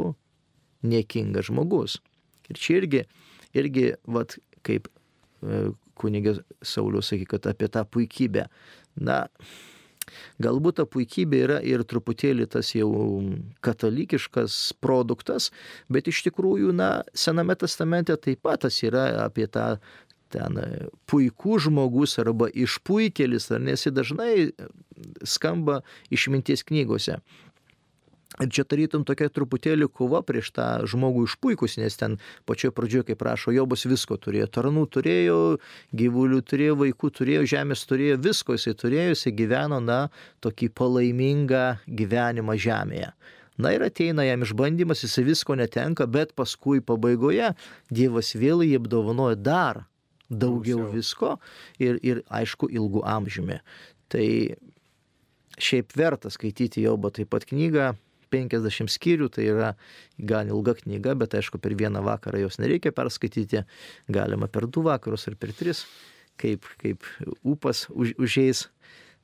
niekingas 0.87 1.49
žmogus. 1.51 1.99
Ir 2.49 2.61
čia 2.61 2.79
irgi, 2.79 3.03
irgi 3.59 3.89
vat, 4.07 4.37
kaip 4.67 4.87
e, 5.43 5.65
kunigė 5.99 6.39
Saulius 6.63 7.11
sakė, 7.11 7.27
kad 7.35 7.51
apie 7.51 7.69
tą 7.73 7.83
puikybę. 7.85 8.47
Na, 9.03 9.25
Galbūt 10.43 10.79
ta 10.79 10.87
puikybė 10.87 11.39
yra 11.45 11.59
ir 11.67 11.83
truputėlį 11.89 12.47
tas 12.53 12.71
jau 12.77 12.89
katalikiškas 13.67 14.59
produktas, 14.79 15.51
bet 15.91 16.11
iš 16.11 16.23
tikrųjų, 16.29 16.71
na, 16.79 17.03
Sename 17.15 17.57
testamente 17.59 18.15
taip 18.17 18.45
pat 18.47 18.63
tas 18.67 18.83
yra 18.87 19.09
apie 19.25 19.49
tą 19.51 19.77
ten 20.33 20.59
puikų 21.09 21.59
žmogus 21.65 22.19
arba 22.21 22.51
išpuikelis, 22.53 23.49
ar 23.55 23.63
nes 23.65 23.87
jis 23.87 23.95
dažnai 23.97 24.33
skamba 25.25 25.81
išminties 26.15 26.65
knygose. 26.69 27.19
Ir 28.37 28.51
čia 28.53 28.63
tarytum 28.69 29.07
tokia 29.09 29.31
truputėlį 29.33 29.87
kova 29.89 30.21
prieš 30.23 30.51
tą 30.53 30.67
žmogų 30.87 31.25
išpuikus, 31.31 31.79
nes 31.81 31.97
ten 31.97 32.19
pačioje 32.47 32.75
pradžioje, 32.77 33.07
kaip 33.09 33.19
prašo, 33.23 33.55
Jobas 33.57 33.87
visko 33.89 34.19
turėjo. 34.21 34.51
Tarnų 34.53 34.85
turėjo, 34.93 35.39
gyvulių 35.97 36.43
turėjo, 36.45 36.75
vaikų 36.83 37.11
turėjo, 37.19 37.47
žemės 37.49 37.87
turėjo, 37.89 38.19
visko 38.29 38.59
jisai 38.59 38.75
turėjo, 38.77 39.15
jisai 39.15 39.33
gyveno, 39.39 39.81
na, 39.81 39.99
tokį 40.45 40.69
palaimingą 40.77 41.65
gyvenimą 41.89 42.59
žemėje. 42.61 43.15
Na 43.59 43.73
ir 43.75 43.83
ateina 43.83 44.23
jam 44.23 44.45
išbandymas, 44.45 45.03
jis 45.03 45.17
visko 45.27 45.57
netenka, 45.59 46.07
bet 46.07 46.37
paskui 46.39 46.85
pabaigoje 46.85 47.55
Dievas 47.91 48.37
vėl 48.39 48.61
jį 48.63 48.77
apdovanoja 48.79 49.39
dar 49.41 49.87
daugiau 50.29 50.85
Gausiau. 50.85 50.95
visko 50.95 51.31
ir, 51.81 51.97
ir 52.05 52.21
aišku, 52.29 52.69
ilgų 52.71 53.03
amžiumi. 53.09 53.59
Tai 54.13 54.29
šiaip 55.59 55.97
verta 55.97 56.31
skaityti 56.31 56.85
Jobo 56.85 57.11
taip 57.11 57.33
pat 57.33 57.49
knygą. 57.49 57.97
50 58.33 58.93
skyrių, 58.93 59.31
tai 59.35 59.49
yra 59.53 59.73
gan 60.19 60.53
ilga 60.53 60.77
knyga, 60.79 61.17
bet 61.19 61.37
aišku, 61.39 61.61
per 61.63 61.77
vieną 61.79 62.03
vakarą 62.07 62.45
jos 62.45 62.61
nereikia 62.63 62.93
perskaityti, 62.95 63.65
galima 64.13 64.49
per 64.51 64.69
du 64.69 64.85
vakarus 64.87 65.29
ar 65.31 65.39
per 65.41 65.55
tris, 65.57 65.85
kaip, 66.41 66.67
kaip 66.83 67.07
upas 67.43 67.87
už, 67.91 68.17
užeis. 68.19 68.69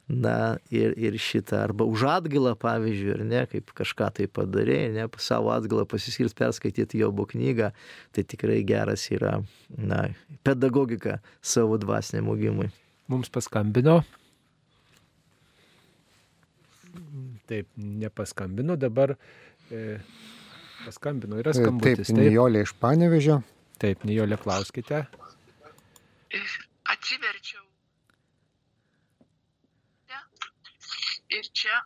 Na 0.04 0.58
ir, 0.68 0.92
ir 1.00 1.14
šitą, 1.16 1.62
arba 1.64 1.86
už 1.88 2.02
atgalą, 2.04 2.50
pavyzdžiui, 2.60 3.12
ar 3.14 3.22
ne, 3.24 3.38
kaip 3.48 3.70
kažką 3.72 4.10
tai 4.18 4.26
padarė, 4.28 4.90
ne, 4.92 5.06
savo 5.16 5.48
atgalą 5.54 5.86
pasiskirs 5.88 6.36
perskaityti 6.36 7.00
Jobo 7.00 7.24
knygą, 7.30 7.70
tai 8.12 8.24
tikrai 8.28 8.58
geras 8.68 9.06
yra, 9.08 9.38
na, 9.72 10.02
pedagogika 10.44 11.22
savo 11.40 11.80
dvasiniam 11.80 12.28
augimui. 12.34 12.68
Mums 13.08 13.32
paskambino. 13.32 14.02
Taip, 17.50 17.68
nepaskambino, 17.76 18.76
dabar 18.80 19.16
e, 19.70 19.98
paskambino, 20.84 21.36
yra 21.42 21.52
Taip, 21.52 21.66
skambutis. 21.66 22.08
Taip, 22.08 22.18
Nijolė 22.22 22.64
iš 22.64 22.72
Panevežio. 22.80 23.42
taip 23.82 24.04
Nijolė, 24.08 24.38
klauskite. 24.40 25.04
atsiverčiau. 26.94 27.62
Ir 31.34 31.46
čia 31.58 31.76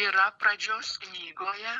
yra 0.00 0.30
pradžios 0.40 0.94
knygoje 1.02 1.72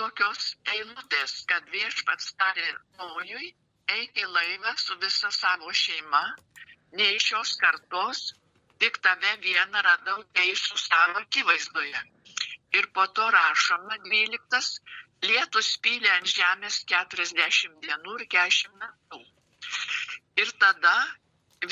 tokios 0.00 0.56
eilutės, 0.72 1.34
kad 1.50 1.68
viešpats 1.72 2.32
tarė 2.40 2.66
Nojui 2.98 3.52
eiti 3.94 4.24
į 4.24 4.30
laivą 4.32 4.72
su 4.82 4.96
visa 5.04 5.30
savo 5.30 5.72
šeima, 5.82 6.24
ne 6.98 7.06
iš 7.14 7.28
šios 7.30 7.54
kartos, 7.62 8.24
tik 8.82 8.98
tave 9.06 9.36
vieną 9.44 9.84
radau 9.88 10.24
teisų 10.38 10.80
savo 10.82 11.22
akivaizdoje. 11.22 12.02
Ir 12.76 12.88
po 12.96 13.06
to 13.18 13.26
rašoma 13.34 13.98
12. 14.06 14.80
Lietus 15.26 15.68
pylė 15.84 16.10
ant 16.14 16.32
žemės 16.32 16.82
40 16.92 17.78
dienų 17.84 18.18
ir 18.20 18.26
40 18.34 18.82
metų. 18.82 19.22
Ir 20.42 20.52
tada 20.64 20.96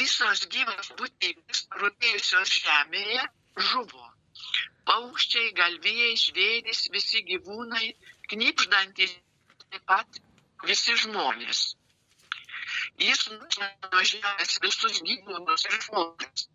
visos 0.00 0.46
gyvos 0.54 0.90
būtybės 1.00 1.66
rūpėjusios 1.82 2.54
žemėje 2.64 3.26
žuvo. 3.70 4.06
Paukščiai, 4.88 5.52
galvijai, 5.58 6.14
žvėrys, 6.22 6.86
visi 6.96 7.22
gyvūnai, 7.28 7.92
knipždantys 8.32 9.14
taip 9.74 9.84
pat 9.90 10.20
visi 10.70 10.96
žmonės. 11.04 11.62
Jis 13.04 13.22
nužemino 13.30 13.92
nuo 13.92 14.02
žemės 14.10 14.58
visus 14.64 15.00
gyvūnus 15.08 15.68
ir 15.70 15.80
žmonės. 15.86 16.48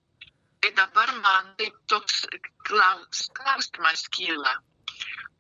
Tai 0.59 0.71
dabar 0.75 1.13
man 1.23 1.53
taip 1.57 1.75
toks 1.87 2.25
klaus, 2.67 3.27
klausimas 3.37 4.07
kyla. 4.15 4.55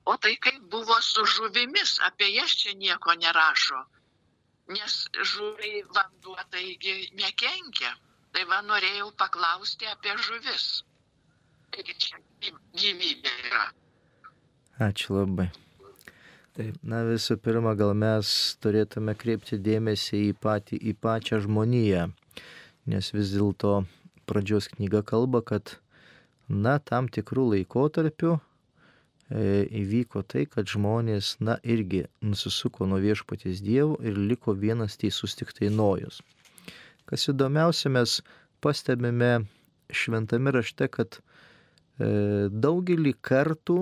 O 0.05 0.17
tai 0.17 0.35
kaip 0.41 0.61
buvo 0.71 0.97
su 1.03 1.25
žuvimis, 1.25 1.99
apie 2.07 2.33
jas 2.33 2.55
čia 2.61 2.73
nieko 2.73 3.15
nerašo 3.19 3.85
nes 4.69 4.93
žuviai 5.31 5.81
vanduo 5.95 6.37
taigi 6.51 7.09
nekenkia. 7.17 7.95
Tai 8.33 8.43
va 8.45 8.61
norėjau 8.61 9.09
paklausti 9.17 9.89
apie 9.89 10.13
žuvis. 10.27 10.67
Taigi 11.73 11.95
čia 11.97 12.19
gyvybė 12.77 13.33
yra. 13.49 13.63
Ačiū 14.85 15.17
labai. 15.17 15.49
Taip, 16.57 16.77
na 16.83 17.01
visų 17.07 17.39
pirma, 17.41 17.73
gal 17.79 17.95
mes 17.97 18.29
turėtume 18.61 19.15
kreipti 19.17 19.57
dėmesį 19.63 20.21
į, 20.29 20.33
patį, 20.43 20.79
į 20.91 20.93
pačią 21.01 21.39
žmoniją, 21.45 22.09
nes 22.91 23.11
vis 23.15 23.33
dėlto 23.33 23.73
pradžios 24.29 24.69
knyga 24.75 25.01
kalba, 25.05 25.41
kad, 25.45 25.77
na, 26.49 26.77
tam 26.79 27.09
tikrų 27.09 27.47
laikotarpių 27.53 28.33
e, 28.37 28.41
įvyko 29.81 30.23
tai, 30.29 30.45
kad 30.49 30.69
žmonės, 30.69 31.35
na, 31.41 31.57
irgi 31.63 32.05
nusisuko 32.21 32.87
nuo 32.89 33.01
viešpaties 33.03 33.63
dievų 33.65 33.99
ir 34.05 34.19
liko 34.31 34.53
vienas 34.53 34.99
teisus 35.01 35.37
tik 35.39 35.53
tai 35.57 35.71
nojus. 35.73 36.21
Kas 37.09 37.25
įdomiausia, 37.31 37.89
mes 37.89 38.19
pastebime 38.61 39.47
šventame 39.89 40.53
rašte, 40.53 40.89
kad 40.93 41.17
e, 41.17 42.49
daugelį 42.53 43.15
kartų 43.25 43.79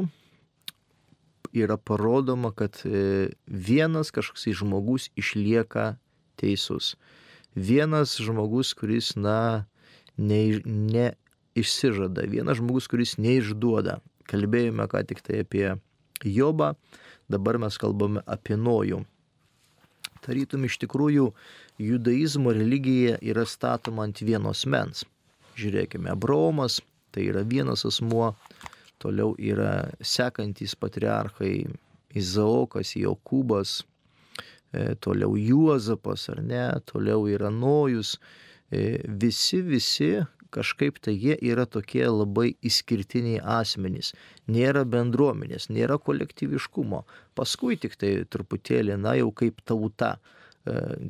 yra 1.57 1.77
parodoma, 1.77 2.51
kad 2.55 2.79
e, 2.85 3.29
vienas 3.47 4.11
kažkoks 4.15 4.47
žmogus 4.61 5.09
išlieka 5.19 5.95
teisus. 6.39 6.95
Vienas 7.55 8.17
žmogus, 8.21 8.73
kuris, 8.77 9.15
na, 9.17 9.65
neiš- 10.17 10.63
neišsižada. 10.65 12.27
Vienas 12.29 12.57
žmogus, 12.57 12.87
kuris 12.87 13.17
neišduoda. 13.17 13.99
Kalbėjome 14.27 14.87
ką 14.91 15.05
tik 15.07 15.21
tai 15.21 15.43
apie 15.45 15.77
Jobą, 16.25 16.73
dabar 17.29 17.57
mes 17.57 17.77
kalbame 17.77 18.23
apie 18.25 18.57
Nojų. 18.57 19.05
Tarytum 20.25 20.65
iš 20.65 20.79
tikrųjų 20.81 21.31
judaizmo 21.79 22.51
religija 22.51 23.17
yra 23.21 23.45
statoma 23.45 24.03
ant 24.03 24.19
vienos 24.19 24.65
mens. 24.65 25.05
Žiūrėkime, 25.57 26.09
Abraomas 26.11 26.81
tai 27.11 27.27
yra 27.31 27.43
vienas 27.47 27.85
asmuo, 27.87 28.33
toliau 29.01 29.35
yra 29.37 29.89
sekantys 30.01 30.75
patriarchai 30.77 31.65
Izaokas, 32.17 32.95
Jokūbas, 32.97 33.83
e, 34.73 34.95
toliau 35.01 35.37
Juozapas 35.37 36.27
ar 36.33 36.41
ne, 36.41 36.65
toliau 36.85 37.27
yra 37.29 37.49
Nojus. 37.53 38.17
E, 38.71 38.99
Visi, 39.07 39.61
visi 39.61 40.11
kažkaip 40.51 40.99
tai 41.03 41.13
jie 41.15 41.35
yra 41.51 41.65
tokie 41.65 42.05
labai 42.07 42.53
išskirtiniai 42.65 43.41
asmenys. 43.59 44.13
Nėra 44.51 44.85
bendruomenės, 44.87 45.69
nėra 45.69 45.99
kolektyviškumo. 46.01 47.03
Paskui 47.37 47.77
tik 47.79 47.97
tai 47.99 48.13
truputėlį, 48.31 48.97
na 49.03 49.17
jau 49.19 49.31
kaip 49.35 49.61
tauta 49.67 50.15
e, 50.17 50.19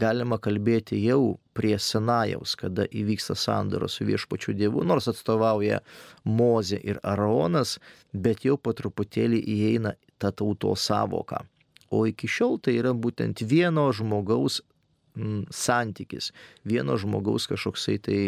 galima 0.03 0.39
kalbėti 0.41 0.99
jau 1.03 1.37
prie 1.57 1.75
Sinajaus, 1.81 2.55
kada 2.59 2.85
įvyksta 2.85 3.37
sandora 3.37 3.89
su 3.89 4.05
viešpačiu 4.09 4.55
Dievu, 4.57 4.85
nors 4.85 5.09
atstovauja 5.09 5.81
Mozė 6.25 6.81
ir 6.83 7.01
Araonas, 7.03 7.77
bet 8.13 8.45
jau 8.45 8.57
po 8.57 8.73
truputėlį 8.77 9.43
įeina 9.57 9.95
ta 10.17 10.33
tautos 10.33 10.89
savoka. 10.89 11.45
O 11.89 12.03
iki 12.09 12.27
šiol 12.27 12.57
tai 12.59 12.75
yra 12.81 12.91
būtent 12.93 13.45
vieno 13.47 13.87
žmogaus 13.95 14.59
mm, 15.17 15.47
santykis, 15.53 16.31
vieno 16.67 16.95
žmogaus 17.01 17.49
kažkoksai 17.49 17.97
tai 18.05 18.19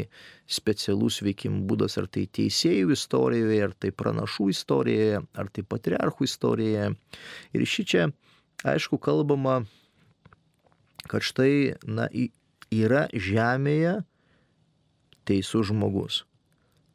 specialus 0.49 1.21
veikimo 1.23 1.61
būdas, 1.69 1.99
ar 2.01 2.09
tai 2.11 2.25
teisėjų 2.25 2.93
istorijoje, 2.97 3.61
ar 3.69 3.75
tai 3.77 3.93
pranašų 3.93 4.49
istorijoje, 4.55 5.21
ar 5.37 5.53
tai 5.53 5.63
patriarchų 5.63 6.25
istorijoje. 6.25 6.89
Ir 7.53 7.67
ši 7.69 7.85
čia, 7.93 8.07
aišku, 8.65 8.97
kalbama 8.97 9.61
kad 11.09 11.25
štai, 11.25 11.79
na, 11.89 12.09
yra 12.69 13.07
žemėje 13.13 13.99
teisus 15.29 15.69
žmogus. 15.69 16.23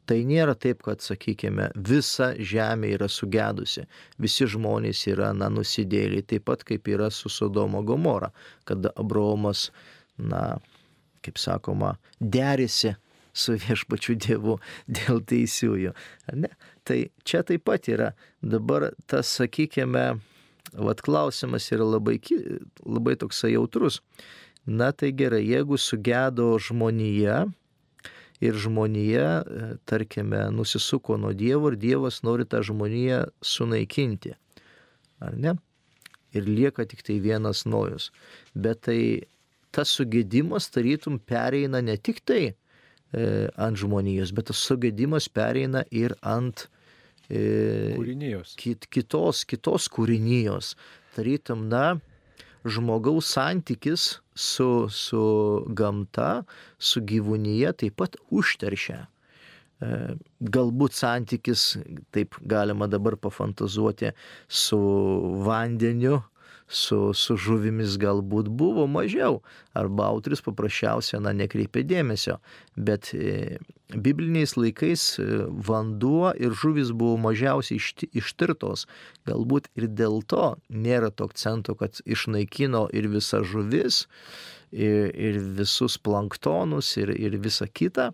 Tai 0.05 0.17
nėra 0.29 0.53
taip, 0.53 0.83
kad, 0.85 1.01
sakykime, 1.01 1.71
visa 1.87 2.33
žemė 2.37 2.91
yra 2.93 3.07
sugedusi, 3.09 3.87
visi 4.21 4.45
žmonės 4.53 5.01
yra, 5.09 5.31
na, 5.33 5.49
nusidėliai, 5.49 6.25
taip 6.29 6.45
pat 6.45 6.61
kaip 6.67 6.85
yra 6.93 7.09
su 7.09 7.31
Sodomo 7.33 7.81
Gomora, 7.85 8.29
kada 8.69 8.91
Abraomas, 9.01 9.71
na, 10.21 10.59
kaip 11.25 11.41
sakoma, 11.41 11.95
derisi 12.19 12.93
su 13.35 13.57
viešpačiu 13.59 14.15
Dievu 14.21 14.59
dėl 14.87 15.19
teisiųjų. 15.27 15.91
Ne? 16.39 16.53
Tai 16.87 17.01
čia 17.27 17.43
taip 17.47 17.65
pat 17.67 17.89
yra. 17.91 18.13
Dabar 18.45 18.91
tas, 19.09 19.33
sakykime, 19.41 20.05
vat 20.77 21.03
klausimas 21.05 21.67
yra 21.73 21.87
labai, 21.95 22.19
labai 22.85 23.17
toksai 23.19 23.55
jautrus. 23.55 24.01
Na 24.65 24.91
tai 24.93 25.11
gerai, 25.13 25.43
jeigu 25.45 25.77
sugedo 25.77 26.55
žmonija 26.61 27.43
ir 28.43 28.57
žmonija, 28.59 29.29
e, 29.41 29.69
tarkime, 29.85 30.49
nusisuko 30.51 31.17
nuo 31.17 31.33
Dievo 31.33 31.71
ir 31.71 31.77
Dievas 31.79 32.21
nori 32.23 32.45
tą 32.45 32.61
žmoniją 32.65 33.23
sunaikinti. 33.41 34.35
Ar 35.23 35.37
ne? 35.39 35.55
Ir 36.35 36.49
lieka 36.49 36.85
tik 36.85 37.03
tai 37.07 37.19
vienas 37.23 37.63
nojus. 37.65 38.11
Bet 38.55 38.83
tai 38.89 38.99
tas 39.75 39.91
sugėdimas 39.95 40.69
tarytum 40.71 41.19
pereina 41.19 41.81
ne 41.83 41.95
tik 41.97 42.21
tai 42.27 42.43
e, 42.51 42.55
ant 43.55 43.79
žmonijos, 43.79 44.33
bet 44.35 44.51
tas 44.51 44.63
sugėdimas 44.67 45.29
pereina 45.31 45.85
ir 45.91 46.15
ant 46.21 46.67
e, 47.29 47.95
Kūrinijos. 47.95 48.55
kit, 48.59 48.87
kitos, 48.91 49.45
kitos 49.47 49.87
kūrinijos. 49.91 50.75
Tarytum, 51.15 51.67
na, 51.71 51.95
žmogaus 52.65 53.29
santykis 53.35 54.19
su, 54.35 54.87
su 54.89 55.25
gamta, 55.77 56.43
su 56.77 57.01
gyvūnyje 57.01 57.73
taip 57.81 57.97
pat 58.01 58.17
užteršia. 58.33 59.05
E, 59.05 59.89
galbūt 60.55 60.97
santykis, 60.97 61.65
taip 62.15 62.37
galima 62.41 62.89
dabar 62.91 63.17
pafantazuoti, 63.21 64.11
su 64.47 64.79
vandeniu, 65.45 66.21
su, 66.67 67.13
su 67.13 67.37
žuvimis 67.37 67.97
galbūt 68.01 68.49
buvo 68.49 68.87
mažiau, 68.89 69.41
arba 69.77 70.07
autoris 70.09 70.41
paprasčiausiai, 70.45 71.21
na, 71.21 71.33
nekreipė 71.37 71.83
dėmesio, 71.85 72.39
bet 72.75 73.11
e, 73.13 73.59
bibliniais 73.93 74.55
laikais 74.57 75.05
e, 75.21 75.27
vanduo 75.69 76.33
ir 76.41 76.55
žuvis 76.57 76.91
buvo 76.95 77.19
mažiausiai 77.27 77.77
išti, 77.77 78.09
ištirtos, 78.17 78.87
galbūt 79.29 79.69
ir 79.77 79.89
dėl 79.93 80.21
to 80.25 80.55
nėra 80.69 81.11
to 81.13 81.29
akcento, 81.29 81.77
kad 81.77 82.01
išnaikino 82.05 82.87
ir 82.93 83.09
visą 83.13 83.43
žuvis, 83.45 84.05
ir, 84.71 85.13
ir 85.13 85.39
visus 85.61 85.99
planktonus, 86.01 86.95
ir, 86.97 87.13
ir 87.13 87.37
visą 87.41 87.69
kitą, 87.69 88.11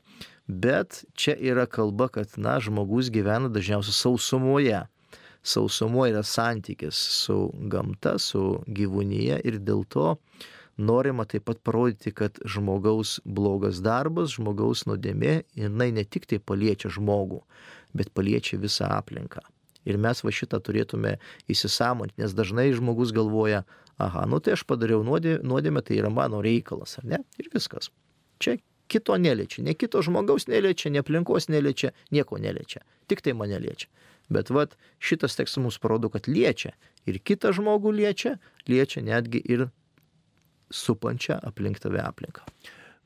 bet 0.52 1.06
čia 1.16 1.38
yra 1.40 1.68
kalba, 1.72 2.10
kad, 2.12 2.36
na, 2.36 2.60
žmogus 2.60 3.14
gyvena 3.14 3.52
dažniausiai 3.52 3.96
sausumoje. 3.96 4.84
Sausumoje 5.44 6.14
yra 6.14 6.24
santykis 6.24 6.98
su 7.24 7.38
gamta, 7.72 8.18
su 8.22 8.62
gyvūnyje 8.68 9.40
ir 9.48 9.58
dėl 9.66 9.86
to 9.90 10.16
norima 10.82 11.26
taip 11.26 11.46
pat 11.50 11.62
parodyti, 11.64 12.12
kad 12.12 12.38
žmogaus 12.46 13.20
blogas 13.26 13.82
darbas, 13.84 14.36
žmogaus 14.38 14.86
nuodėmė, 14.90 15.42
jinai 15.58 15.92
ne 15.96 16.06
tik 16.06 16.28
tai 16.30 16.40
paliečia 16.40 16.92
žmogų, 16.94 17.42
bet 17.98 18.14
paliečia 18.14 18.60
visą 18.62 18.90
aplinką. 18.98 19.44
Ir 19.86 19.98
mes 19.98 20.22
va 20.22 20.34
šitą 20.34 20.60
turėtume 20.62 21.16
įsisamonti, 21.50 22.20
nes 22.22 22.36
dažnai 22.38 22.70
žmogus 22.78 23.14
galvoja, 23.16 23.64
aha, 24.02 24.28
nu 24.30 24.40
tai 24.40 24.54
aš 24.58 24.66
padariau 24.70 25.02
nuodėmę, 25.06 25.82
tai 25.82 25.98
yra 25.98 26.12
mano 26.14 26.42
reikalas, 26.46 27.00
ar 27.02 27.08
ne? 27.16 27.24
Ir 27.42 27.50
viskas. 27.54 27.90
Čia 28.42 28.60
kito 28.92 29.18
neliečia, 29.18 29.64
ne 29.66 29.74
kito 29.74 30.02
žmogaus 30.06 30.46
neliečia, 30.52 30.92
ne 30.94 31.02
aplinkos 31.02 31.50
neliečia, 31.50 31.96
nieko 32.14 32.38
neliečia, 32.42 32.84
tik 33.10 33.26
tai 33.26 33.34
mane 33.38 33.58
liečia. 33.62 33.90
Bet 34.32 34.50
vat 34.54 34.78
šitas 35.04 35.36
tekstas 35.36 35.60
mums 35.62 35.80
parodo, 35.82 36.10
kad 36.14 36.30
liečia 36.32 36.72
ir 37.10 37.20
kitą 37.20 37.52
žmogų 37.56 37.92
liečia, 37.98 38.38
liečia 38.70 39.04
netgi 39.04 39.42
ir 39.44 39.68
supančią 40.72 41.42
aplink 41.44 41.82
tave 41.84 42.00
aplinką. 42.04 42.46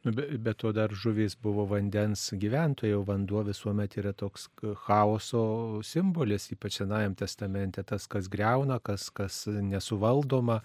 Nu, 0.06 0.12
be, 0.12 0.22
be 0.38 0.54
to 0.54 0.70
dar 0.72 0.92
žuvis 0.94 1.34
buvo 1.42 1.64
vandens 1.66 2.28
gyventojai, 2.38 2.94
o 2.94 3.02
vanduo 3.08 3.40
visuomet 3.48 3.96
yra 3.98 4.12
toks 4.14 4.44
chaoso 4.84 5.42
simbolis, 5.82 6.46
ypač 6.54 6.78
Senajam 6.78 7.16
testamente, 7.18 7.82
tas, 7.90 8.06
kas 8.06 8.30
greuna, 8.30 8.78
kas, 8.86 9.08
kas 9.10 9.40
nesuvaldoma 9.50 10.60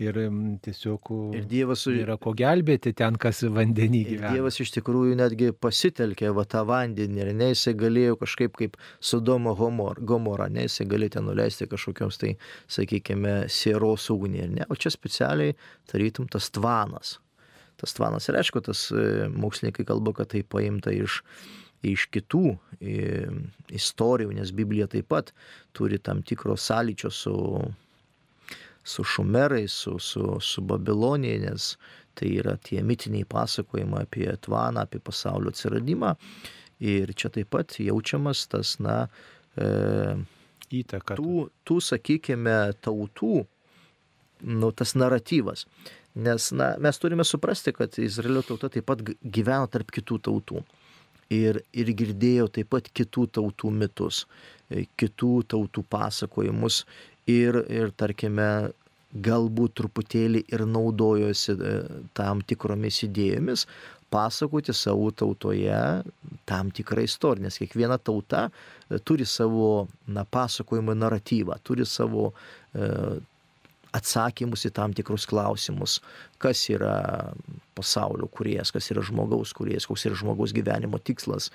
ir 0.00 0.22
tiesiog 0.64 1.12
ir 1.36 1.44
dievas, 1.52 1.84
yra 1.92 2.16
ko 2.16 2.32
gelbėti 2.38 2.94
ten, 2.96 3.20
kas 3.20 3.42
vandenį 3.58 4.02
gyvena. 4.08 4.32
Dievas 4.32 4.56
iš 4.64 4.72
tikrųjų 4.78 5.20
netgi 5.20 5.52
pasitelkė 5.52 6.32
va 6.32 6.48
tą 6.48 6.64
vandenį 6.72 7.26
ir 7.26 7.34
ne 7.36 7.52
jisai 7.52 7.76
galėjo 7.76 8.16
kažkaip 8.24 8.56
kaip 8.56 8.80
Sodomo 9.04 9.52
Gomorą, 9.52 10.48
ne 10.48 10.64
jisai 10.64 10.88
galėjo 10.88 11.18
ten 11.18 11.28
nuleisti 11.28 11.68
kažkokiams 11.68 12.24
tai, 12.24 12.36
sakykime, 12.72 13.38
sieros 13.52 14.08
ugnį, 14.16 14.64
o 14.64 14.80
čia 14.80 14.96
specialiai 14.96 15.60
tarytum 15.92 16.32
tas 16.32 16.48
tvanas 16.56 17.18
tas 17.80 17.94
tvanas. 17.96 18.28
Ir 18.28 18.38
aišku, 18.40 18.62
tas 18.66 18.88
e, 18.92 19.28
mokslininkai 19.32 19.86
kalba, 19.88 20.14
kad 20.18 20.32
tai 20.34 20.42
paimta 20.42 20.92
iš, 20.94 21.20
iš 21.86 22.08
kitų 22.14 22.44
e, 22.80 23.26
istorijų, 23.74 24.34
nes 24.38 24.54
Biblija 24.54 24.88
taip 24.90 25.10
pat 25.12 25.32
turi 25.76 26.00
tam 26.02 26.24
tikro 26.26 26.56
sąlyčio 26.58 27.12
su, 27.14 27.36
su 28.82 29.04
šumerais, 29.04 29.78
su, 29.84 29.98
su, 30.02 30.38
su 30.42 30.64
Babilonija, 30.66 31.42
nes 31.46 31.74
tai 32.18 32.32
yra 32.40 32.56
tie 32.62 32.82
mitiniai 32.82 33.26
pasakojimai 33.28 34.02
apie 34.08 34.30
tvaną, 34.42 34.82
apie 34.82 34.98
pasaulio 35.04 35.54
atsiradimą. 35.54 36.16
Ir 36.82 37.14
čia 37.18 37.30
taip 37.34 37.50
pat 37.54 37.78
jaučiamas 37.82 38.44
tas, 38.50 38.76
na, 38.82 39.04
e, 39.58 40.18
įtaka. 40.74 41.16
Tų, 41.18 41.48
tų, 41.66 41.78
sakykime, 41.84 42.58
tautų, 42.84 43.42
nu, 44.46 44.70
tas 44.76 44.94
naratyvas. 44.98 45.66
Nes 46.18 46.50
na, 46.56 46.72
mes 46.82 46.98
turime 46.98 47.24
suprasti, 47.26 47.72
kad 47.76 47.94
Izraelio 48.02 48.42
tauta 48.46 48.70
taip 48.72 48.88
pat 48.88 49.04
gyveno 49.06 49.68
tarp 49.70 49.92
kitų 49.94 50.18
tautų. 50.28 50.64
Ir, 51.34 51.60
ir 51.76 51.92
girdėjo 51.92 52.48
taip 52.56 52.70
pat 52.72 52.88
kitų 52.88 53.26
tautų 53.36 53.70
mitus, 53.70 54.24
e, 54.72 54.86
kitų 54.98 55.32
tautų 55.52 55.84
pasakojimus 55.92 56.86
ir, 57.28 57.60
ir 57.68 57.92
tarkime, 57.92 58.48
galbūt 59.12 59.76
truputėlį 59.80 60.42
ir 60.52 60.64
naudojosi 60.68 61.54
e, 61.54 61.76
tam 62.16 62.42
tikromis 62.44 63.02
idėjomis 63.06 63.64
pasakoti 64.10 64.72
savo 64.72 65.10
tautoje 65.10 66.02
tam 66.48 66.70
tikrą 66.72 67.04
istoriją, 67.04 67.44
nes 67.44 67.58
kiekviena 67.60 67.98
tauta 68.00 68.48
e, 68.48 68.98
turi 68.98 69.26
savo 69.28 69.88
na, 70.08 70.24
pasakojimo 70.24 70.96
naratyvą, 70.96 71.58
turi 71.64 71.86
savo 71.86 72.30
e, 72.72 72.88
atsakymus 73.96 74.66
į 74.68 74.72
tam 74.76 74.94
tikrus 74.96 75.26
klausimus, 75.28 75.98
kas 76.42 76.64
yra 76.72 77.32
pasaulio 77.78 78.28
kuriejas, 78.32 78.72
kas 78.74 78.90
yra 78.92 79.04
žmogaus 79.06 79.54
kuriejas, 79.56 79.88
koks 79.88 80.08
yra 80.08 80.18
žmogaus 80.18 80.54
gyvenimo 80.56 81.00
tikslas. 81.00 81.50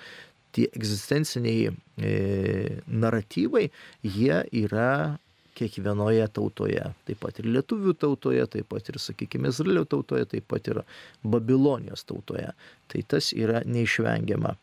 Tie 0.54 0.68
egzistenciniai 0.70 1.70
e, 1.70 2.10
naratyvai, 2.86 3.68
jie 4.06 4.40
yra 4.64 5.18
kiekvienoje 5.54 6.26
tautoje, 6.34 6.82
taip 7.06 7.20
pat 7.22 7.38
ir 7.38 7.48
lietuvių 7.54 7.94
tautoje, 7.98 8.44
taip 8.50 8.68
pat 8.70 8.90
ir, 8.90 8.98
sakykime, 9.02 9.50
Izraelio 9.54 9.84
tautoje, 9.86 10.26
taip 10.30 10.46
pat 10.50 10.70
ir 10.70 10.82
Babilonijos 11.22 12.06
tautoje. 12.08 12.50
Tai 12.90 13.04
tas 13.10 13.30
yra 13.34 13.62
neišvengiama 13.66 14.54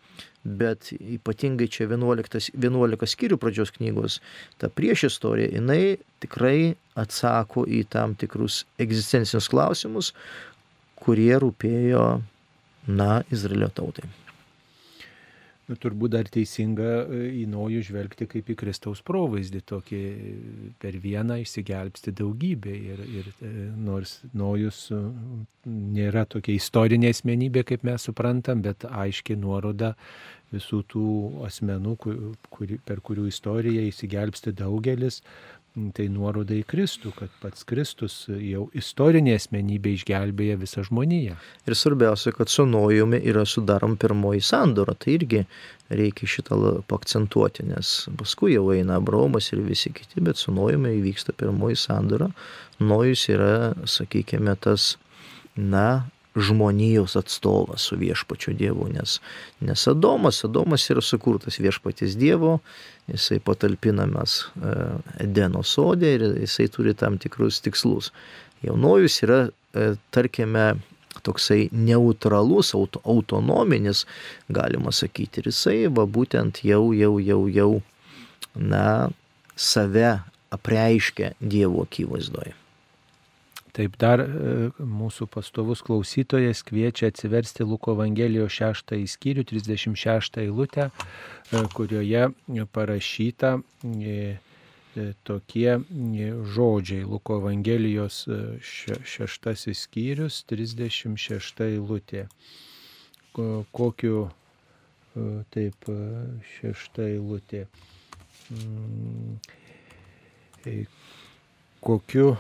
bet 0.44 0.92
ypatingai 0.98 1.68
čia 1.72 1.86
11, 1.90 2.52
11 2.58 3.10
skyrių 3.14 3.38
pradžios 3.42 3.74
knygos, 3.76 4.20
ta 4.62 4.72
prieš 4.74 5.08
istorija, 5.12 5.52
jinai 5.54 5.98
tikrai 6.24 6.74
atsako 6.98 7.68
į 7.70 7.84
tam 7.94 8.16
tikrus 8.20 8.64
egzistencinius 8.82 9.50
klausimus, 9.52 10.14
kurie 11.02 11.34
rūpėjo, 11.42 12.08
na, 12.90 13.12
Izraelio 13.34 13.70
tautai. 13.74 14.10
Nu, 15.72 15.78
turbūt 15.80 16.12
dar 16.12 16.28
teisinga 16.28 16.88
e, 17.06 17.20
į 17.40 17.46
nojų 17.48 17.86
žvelgti 17.88 18.26
kaip 18.28 18.50
į 18.52 18.58
Kristaus 18.60 19.00
provaizdį, 19.08 19.62
tokį 19.72 20.00
per 20.84 20.98
vieną 21.00 21.38
išsigelbsti 21.46 22.12
daugybę. 22.20 22.74
Ir, 22.92 23.04
ir 23.22 23.30
e, 23.32 23.52
nors 23.80 24.18
nojus 24.36 24.82
e, 24.92 25.00
nėra 25.72 26.26
tokia 26.28 26.58
istorinė 26.58 27.14
asmenybė, 27.16 27.64
kaip 27.70 27.88
mes 27.88 28.10
suprantam, 28.10 28.66
bet 28.66 28.84
aiškiai 28.84 29.40
nuoroda 29.40 29.94
visų 30.52 30.82
tų 30.92 31.08
asmenų, 31.48 31.96
kur, 32.04 32.76
per 32.84 33.00
kurių 33.00 33.30
istoriją 33.32 33.88
įsigelbsti 33.88 34.52
daugelis, 34.60 35.22
tai 35.96 36.08
nuoroda 36.12 36.56
į 36.58 36.66
Kristų, 36.68 37.14
kad 37.16 37.32
pats 37.40 37.64
Kristus 37.68 38.16
jau 38.28 38.66
istorinė 38.78 39.38
asmenybė 39.38 39.94
išgelbėja 39.96 40.58
visą 40.60 40.84
žmoniją. 40.88 41.38
Ir 41.68 41.78
svarbiausia, 41.80 42.34
kad 42.36 42.52
su 42.52 42.66
Nojumi 42.68 43.22
yra 43.32 43.46
sudarom 43.48 43.96
pirmoji 44.02 44.44
sandora, 44.44 44.96
tai 45.00 45.16
irgi 45.16 45.46
reikia 45.92 46.28
šitą 46.34 46.60
pakcentuoti, 46.92 47.70
nes 47.72 47.94
paskui 48.20 48.56
jau 48.58 48.68
eina 48.76 49.00
Abromas 49.00 49.52
ir 49.56 49.64
visi 49.64 49.94
kiti, 49.96 50.24
bet 50.24 50.42
su 50.42 50.52
Nojumi 50.56 50.98
įvyksta 51.00 51.36
pirmoji 51.40 51.80
sandora. 51.80 52.32
Nojus 52.84 53.28
yra, 53.32 53.72
sakykime, 53.88 54.58
tas, 54.60 54.96
na, 55.56 56.04
žmonijos 56.36 57.16
atstovas 57.16 57.82
su 57.82 57.98
viešpačiu 58.00 58.54
Dievu, 58.54 58.88
nes, 58.94 59.20
nes 59.60 59.88
Adomas, 59.88 60.44
Adomas 60.46 60.90
yra 60.90 61.02
sukurtas 61.04 61.60
viešpatis 61.60 62.16
Dievo, 62.16 62.60
jisai 63.12 63.40
patalpinamas 63.44 64.38
e, 64.56 64.76
Edeno 65.26 65.64
sodė 65.64 66.14
ir 66.16 66.26
jisai 66.46 66.70
turi 66.72 66.96
tam 66.96 67.18
tikrus 67.20 67.60
tikslus. 67.66 68.12
Jaunojus 68.64 69.20
yra, 69.26 69.42
e, 69.76 69.94
tarkime, 70.16 70.72
toksai 71.22 71.68
neutralus, 71.76 72.72
auto, 72.74 73.02
autonominis, 73.04 74.06
galima 74.50 74.96
sakyti, 74.96 75.42
ir 75.42 75.52
jisai 75.52 75.80
va 75.92 76.08
būtent 76.08 76.64
jau, 76.64 76.94
jau, 76.96 77.18
jau, 77.20 77.42
jau, 77.52 77.72
na, 78.56 78.86
save 79.56 80.22
apreiškia 80.52 81.36
Dievo 81.40 81.84
akivaizdoje. 81.84 82.61
Taip 83.72 83.96
dar 84.00 84.20
e, 84.20 84.30
mūsų 84.84 85.30
pastovus 85.32 85.80
klausytojas 85.88 86.60
kviečia 86.68 87.08
atsiversti 87.12 87.64
Luko 87.64 87.94
Evangelijos 87.96 88.58
6 88.60 88.98
skyrių 89.14 89.46
36 89.48 90.40
eilutę, 90.44 90.90
e, 90.92 91.62
kurioje 91.76 92.26
parašyta 92.76 93.54
e, 93.88 94.26
tokie 95.24 95.78
žodžiai. 96.56 97.06
Luko 97.08 97.40
Evangelijos 97.40 98.26
6 98.28 99.72
skyrius 99.80 100.42
36 100.52 101.64
eilutė. 101.70 102.26
Kokiu 103.32 104.26
taip 105.56 105.88
šešta 106.58 107.08
eilutė. 107.08 107.64
Mm, 108.52 109.40
kokiu 111.80 112.36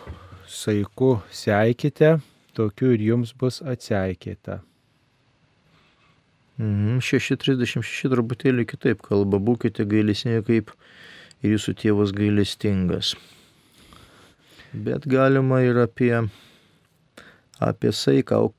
saiku 0.47 1.19
seikite, 1.33 2.19
tokiu 2.57 2.93
ir 2.95 3.01
jums 3.11 3.33
bus 3.37 3.61
atseikėta. 3.61 4.59
Mhm, 6.61 6.99
6.36 7.01 8.11
truputėlį 8.11 8.67
kitaip 8.69 9.01
kalba, 9.05 9.39
būkite 9.41 9.85
gailesni 9.89 10.37
kaip 10.45 10.73
ir 11.41 11.55
jūsų 11.55 11.73
tėvas 11.81 12.13
gailestingas. 12.13 13.15
Bet 14.71 15.07
galima 15.09 15.61
ir 15.65 15.81
apie, 15.81 16.13
apie 17.59 17.91
saiką. 17.91 18.49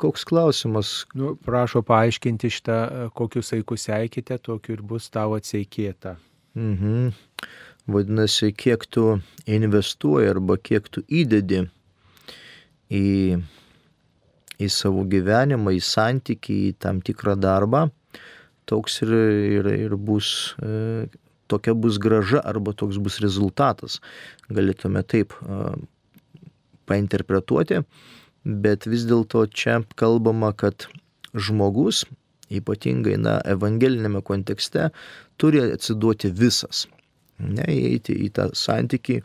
Koks 0.00 0.24
klausimas? 0.24 1.04
Nu, 1.12 1.34
prašo 1.44 1.82
paaiškinti 1.84 2.48
šitą, 2.48 2.78
kokius 3.12 3.52
saikus 3.52 3.84
seikite, 3.90 4.38
tokiu 4.40 4.78
ir 4.78 4.82
bus 4.82 5.10
tavo 5.12 5.36
atseikėta. 5.36 6.16
Mhm. 6.56 7.12
Vadinasi, 7.90 8.52
kiek 8.54 8.84
tu 8.86 9.04
investuoji 9.50 10.28
arba 10.30 10.56
kiek 10.62 10.86
tu 10.94 11.02
įdedi 11.08 11.64
į, 12.90 13.38
į 14.60 14.68
savo 14.70 15.02
gyvenimą, 15.10 15.74
į 15.74 15.80
santykį, 15.82 16.58
į 16.68 16.76
tam 16.84 17.00
tikrą 17.06 17.34
darbą, 17.40 17.88
toks 18.70 19.00
ir, 19.06 19.14
ir, 19.58 19.70
ir 19.88 19.96
bus, 19.96 20.54
e, 20.62 21.08
tokia 21.50 21.74
bus 21.74 21.98
graža 22.02 22.42
arba 22.52 22.76
toks 22.76 23.00
bus 23.02 23.18
rezultatas. 23.24 23.98
Galėtume 24.52 25.02
taip 25.02 25.34
e, 25.40 25.72
painterpretuoti, 26.90 27.82
bet 28.44 28.86
vis 28.90 29.06
dėlto 29.10 29.46
čia 29.50 29.80
kalbama, 29.98 30.52
kad 30.54 30.86
žmogus, 31.34 32.04
ypatingai 32.50 33.18
na, 33.18 33.38
evangelinėme 33.46 34.22
kontekste, 34.26 34.90
turi 35.38 35.62
atsiduoti 35.70 36.30
visas. 36.34 36.86
Ne, 37.40 37.66
įeiti 37.72 38.16
į 38.26 38.30
tą 38.36 38.50
santykį, 38.56 39.20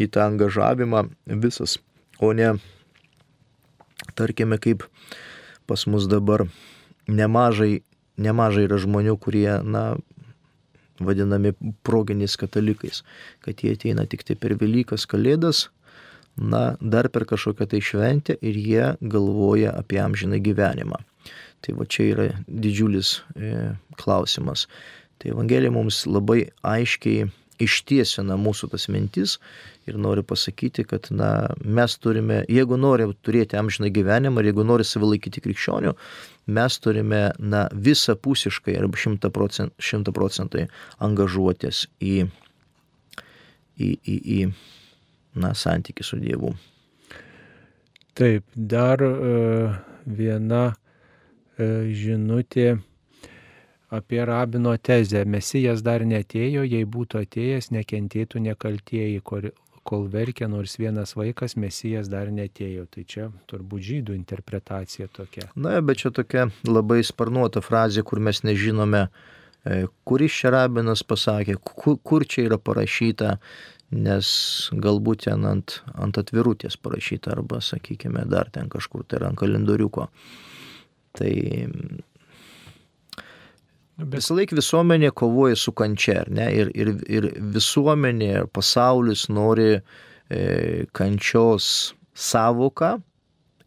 į 0.00 0.08
tą 0.14 0.28
angažavimą 0.30 1.04
visas, 1.44 1.78
o 2.18 2.32
ne, 2.36 2.54
tarkime, 4.18 4.58
kaip 4.58 4.86
pas 5.68 5.86
mus 5.86 6.08
dabar 6.10 6.46
nemažai, 7.08 7.82
nemažai 8.16 8.66
yra 8.68 8.80
žmonių, 8.80 9.16
kurie, 9.20 9.48
na, 9.62 9.94
vadinami 11.00 11.54
proginiais 11.86 12.36
katalikais, 12.38 13.02
kad 13.44 13.62
jie 13.62 13.74
ateina 13.74 14.06
tik 14.06 14.22
tai 14.26 14.36
per 14.38 14.54
Velykas 14.60 15.08
Kalėdas, 15.10 15.68
na, 16.36 16.74
dar 16.80 17.08
per 17.14 17.26
kažkokią 17.30 17.68
tai 17.70 17.80
šventę 17.82 18.36
ir 18.42 18.58
jie 18.58 18.86
galvoja 19.00 19.74
apie 19.78 20.00
amžiną 20.02 20.40
gyvenimą. 20.42 21.00
Tai 21.64 21.76
va 21.78 21.86
čia 21.88 22.08
yra 22.12 22.26
didžiulis 22.46 23.16
e, 23.34 23.74
klausimas. 24.00 24.66
Tai 25.18 25.32
Evangelija 25.32 25.72
mums 25.72 26.04
labai 26.10 26.48
aiškiai 26.62 27.30
ištiesina 27.62 28.36
mūsų 28.40 28.68
tas 28.72 28.88
mintis 28.90 29.36
ir 29.86 29.98
nori 30.00 30.24
pasakyti, 30.26 30.84
kad 30.88 31.08
na, 31.14 31.30
mes 31.60 31.96
turime, 32.02 32.42
jeigu 32.50 32.78
nori 32.80 33.06
turėti 33.26 33.58
amžiną 33.58 33.90
gyvenimą 33.94 34.42
ir 34.42 34.50
jeigu 34.50 34.64
nori 34.66 34.86
save 34.88 35.10
laikyti 35.12 35.42
krikščionių, 35.44 35.94
mes 36.56 36.78
turime 36.82 37.24
na, 37.38 37.66
visapusiškai 37.72 38.76
arba 38.80 39.00
šimta 39.00 39.30
procentų 39.34 40.14
procentai 40.16 40.68
angažuotis 41.04 41.84
į, 42.02 42.24
į, 43.78 43.90
į, 43.92 44.16
į 44.38 44.40
na, 45.40 45.54
santykių 45.54 46.06
su 46.06 46.20
Dievu. 46.22 46.54
Taip, 48.14 48.46
dar 48.54 49.02
uh, 49.02 49.78
viena 50.06 50.66
uh, 50.70 51.86
žinutė 51.90 52.76
apie 53.90 54.24
rabino 54.24 54.76
tezę. 54.76 55.24
Mesijas 55.24 55.82
dar 55.84 56.04
netėjo, 56.06 56.64
jei 56.64 56.84
būtų 56.84 57.24
atėjęs, 57.24 57.70
nekentėtų 57.74 58.42
nekaltieji, 58.48 59.20
kol 59.84 60.08
verkia 60.08 60.48
nors 60.48 60.78
vienas 60.80 61.14
vaikas, 61.16 61.56
mesijas 61.60 62.08
dar 62.12 62.32
netėjo. 62.32 62.86
Tai 62.90 63.04
čia 63.04 63.28
turbūt 63.50 63.84
žydų 63.90 64.16
interpretacija 64.16 65.08
tokia. 65.12 65.50
Na, 65.54 65.76
bet 65.84 66.02
čia 66.02 66.12
tokia 66.14 66.48
labai 66.66 67.02
sparnuota 67.04 67.62
frazė, 67.64 68.04
kur 68.06 68.22
mes 68.24 68.42
nežinome, 68.46 69.06
e, 69.64 69.84
kuris 70.08 70.40
čia 70.40 70.54
rabinas 70.56 71.04
pasakė, 71.04 71.58
kur, 71.60 71.98
kur 72.02 72.24
čia 72.24 72.48
yra 72.48 72.58
parašyta, 72.58 73.36
nes 73.94 74.26
galbūt 74.72 75.28
ten 75.28 75.44
ant, 75.46 75.78
ant 75.94 76.18
atvirutės 76.18 76.78
parašyta 76.80 77.36
arba, 77.36 77.60
sakykime, 77.62 78.24
dar 78.30 78.50
ten 78.50 78.72
kažkur 78.72 79.04
tai 79.06 79.22
ant 79.28 79.38
kalendoriuko. 79.38 80.08
Tai 81.14 81.30
Visą 83.94 84.34
laiką 84.34 84.56
visuomenė 84.58 85.12
kovoja 85.14 85.54
su 85.54 85.70
kančia, 85.72 86.24
ne? 86.26 86.48
Ir, 86.50 86.70
ir, 86.74 86.88
ir 87.06 87.28
visuomenė, 87.54 88.30
ir 88.40 88.48
pasaulis 88.50 89.28
nori 89.30 89.76
e, 89.76 90.40
kančios 90.90 91.94
savoką 92.14 92.96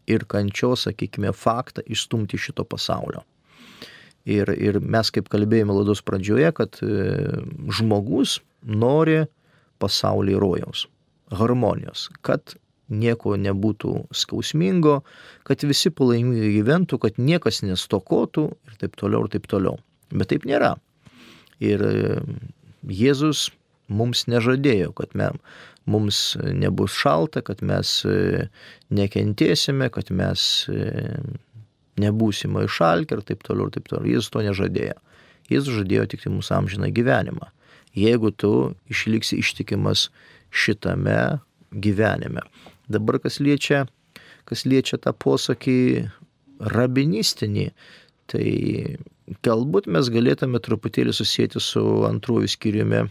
ir 0.08 0.26
kančios, 0.28 0.84
sakykime, 0.84 1.32
faktą 1.32 1.84
išstumti 1.88 2.36
iš 2.36 2.50
šito 2.50 2.66
pasaulio. 2.68 3.24
Ir, 4.28 4.52
ir 4.52 4.80
mes 4.84 5.08
kaip 5.08 5.30
kalbėjome 5.32 5.72
laidos 5.78 6.04
pradžioje, 6.04 6.52
kad 6.60 6.76
e, 6.84 6.92
žmogus 7.78 8.42
nori 8.68 9.22
pasaulį 9.80 10.36
rojaus, 10.36 10.84
harmonijos, 11.32 12.10
kad 12.20 12.58
nieko 12.88 13.36
nebūtų 13.40 13.94
skausmingo, 14.12 15.00
kad 15.48 15.64
visi 15.64 15.88
palaimingai 15.88 16.52
gyventų, 16.58 17.00
kad 17.00 17.16
niekas 17.16 17.62
nestokotų 17.64 18.50
ir 18.68 18.80
taip 18.84 19.00
toliau 19.00 19.24
ir 19.24 19.32
taip 19.32 19.48
toliau. 19.48 19.78
Bet 20.10 20.30
taip 20.32 20.46
nėra. 20.48 20.74
Ir 21.64 21.82
e, 21.84 22.20
Jėzus 22.88 23.48
mums 23.88 24.26
nežadėjo, 24.30 24.92
kad 24.96 25.14
me, 25.18 25.30
mums 25.88 26.36
nebus 26.38 26.94
šalta, 26.96 27.42
kad 27.44 27.62
mes 27.64 28.00
e, 28.06 28.46
nekentėsime, 28.94 29.90
kad 29.92 30.12
mes 30.14 30.68
e, 30.70 31.18
nebūsime 31.98 32.64
išalkę 32.68 33.18
ir 33.18 33.26
taip 33.26 33.44
toliau 33.46 33.68
ir 33.68 33.76
taip 33.76 33.90
toliau. 33.90 34.18
Jis 34.18 34.30
to 34.32 34.44
nežadėjo. 34.46 34.96
Jis 35.48 35.68
žadėjo 35.72 36.08
tik 36.12 36.24
tai 36.24 36.32
mūsų 36.34 36.54
amžiną 36.60 36.90
gyvenimą. 36.94 37.50
Jeigu 37.96 38.30
tu 38.36 38.52
išliksi 38.92 39.40
ištikimas 39.40 40.08
šitame 40.52 41.40
gyvenime. 41.72 42.44
Dabar 42.88 43.18
kas 43.20 43.40
liečia, 43.40 43.86
kas 44.48 44.64
liečia 44.68 45.00
tą 45.00 45.12
posakį 45.16 45.80
rabinistinį, 46.58 47.70
tai 48.28 48.48
galbūt 49.44 49.88
mes 49.90 50.10
galėtume 50.12 50.60
truputėlį 50.64 51.14
susijęti 51.16 51.62
su 51.62 51.84
antruoju 52.08 52.50
skyriumi 52.52 53.06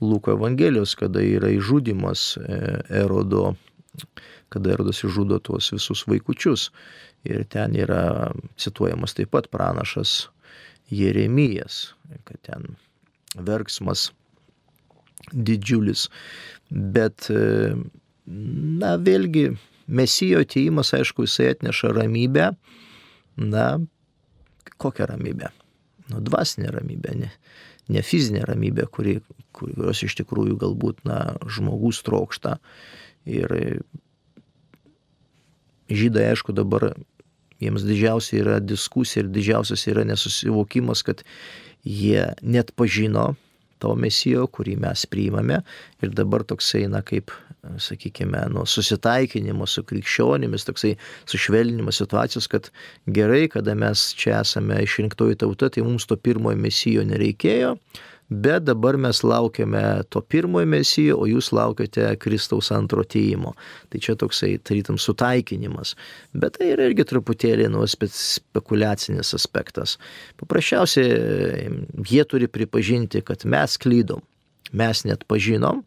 Luko 0.00 0.32
Evangelijos, 0.36 0.94
kada 0.98 1.22
yra 1.26 1.50
įžudimas 1.56 2.36
e, 2.38 2.58
Erodo, 3.00 3.56
kada 4.52 4.76
Erodas 4.76 5.02
įžudo 5.06 5.40
tuos 5.42 5.72
visus 5.74 6.04
vaikučius. 6.06 6.68
Ir 7.26 7.42
ten 7.50 7.74
yra 7.74 8.30
cituojamas 8.60 9.16
taip 9.18 9.32
pat 9.34 9.48
pranašas 9.50 10.28
Jeremijas, 10.94 11.96
kad 12.24 12.38
ten 12.46 12.76
verksmas 13.34 14.12
didžiulis. 15.32 16.06
Bet, 16.70 17.26
e, 17.34 17.74
na, 18.28 18.94
vėlgi, 19.02 19.50
mesijo 19.88 20.44
ateimas, 20.44 20.94
aišku, 20.94 21.26
jisai 21.26 21.50
atneša 21.56 21.90
ramybę, 21.96 22.52
na, 23.38 23.66
kokią 24.78 25.08
ramybę? 25.10 25.50
Nu, 26.08 26.22
dvasinę 26.24 26.70
ramybę, 26.72 27.14
ne, 27.14 27.30
ne 27.88 28.02
fizinę 28.02 28.46
ramybę, 28.48 28.86
kuri, 28.92 29.18
kurios 29.52 30.02
iš 30.06 30.16
tikrųjų 30.22 30.56
galbūt, 30.60 31.04
na, 31.08 31.36
žmogus 31.50 32.00
trokšta. 32.06 32.56
Ir 33.28 33.52
žydai, 35.92 36.30
aišku, 36.32 36.54
dabar 36.56 36.94
jiems 37.60 37.84
didžiausia 37.84 38.40
yra 38.40 38.56
diskusija 38.62 39.24
ir 39.24 39.32
didžiausias 39.34 39.84
yra 39.90 40.06
nesusivokimas, 40.08 41.02
kad 41.04 41.24
jie 41.84 42.30
net 42.42 42.72
pažino 42.78 43.34
to 43.82 43.94
mesijo, 43.98 44.46
kurį 44.52 44.76
mes 44.82 45.04
priimame. 45.10 45.60
Ir 46.02 46.14
dabar 46.16 46.44
toksai, 46.48 46.84
na, 46.90 47.02
kaip, 47.06 47.32
sakykime, 47.82 48.44
nu, 48.54 48.64
susitaikinimo 48.68 49.66
su 49.68 49.84
krikščionimis, 49.86 50.66
toksai 50.68 50.94
sušvelninimas 51.28 52.00
situacijos, 52.02 52.48
kad 52.50 52.70
gerai, 53.06 53.46
kada 53.52 53.74
mes 53.78 54.10
čia 54.18 54.40
esame 54.42 54.82
išrinktoji 54.84 55.40
tauta, 55.42 55.70
tai 55.74 55.84
mums 55.86 56.06
to 56.08 56.16
pirmojo 56.16 56.58
mesijo 56.60 57.04
nereikėjo, 57.06 57.76
Bet 58.28 58.66
dabar 58.66 58.96
mes 59.00 59.22
laukiame 59.24 60.02
to 60.12 60.20
pirmojo 60.20 60.68
mesijo, 60.68 61.16
o 61.22 61.26
jūs 61.28 61.48
laukiate 61.56 62.10
Kristaus 62.20 62.68
antro 62.76 63.00
teimo. 63.00 63.54
Tai 63.88 64.00
čia 64.04 64.18
toksai, 64.20 64.58
tarytum, 64.60 64.98
sutaikinimas. 65.00 65.94
Bet 66.36 66.58
tai 66.58 66.74
yra 66.74 66.90
irgi 66.90 67.06
truputėlį 67.08 67.70
nu, 67.72 67.86
spekulacinis 67.88 69.32
aspektas. 69.36 69.96
Paprasčiausiai 70.36 71.72
jie 72.04 72.26
turi 72.28 72.50
pripažinti, 72.52 73.24
kad 73.24 73.48
mes 73.48 73.78
klydom. 73.80 74.20
Mes 74.76 75.00
net 75.08 75.24
pažinom, 75.24 75.80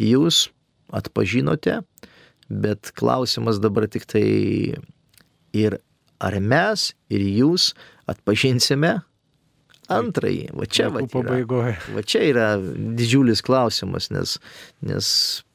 jūs 0.00 0.46
atpažinote, 0.96 1.82
bet 2.48 2.94
klausimas 2.96 3.60
dabar 3.60 3.84
tik 3.92 4.08
tai 4.08 4.24
ir 5.52 5.76
ar 6.16 6.38
mes 6.40 6.94
ir 7.12 7.20
jūs 7.20 7.74
atpažinsime 8.08 8.94
Antrąjį, 9.92 10.48
va 10.58 10.66
čia 10.66 10.88
va. 10.90 11.04
Pabaigoje. 11.10 11.76
Va 11.94 12.02
čia 12.02 12.22
yra 12.26 12.46
didžiulis 12.58 13.42
klausimas, 13.46 14.08
nes, 14.10 14.36
nes 14.86 15.08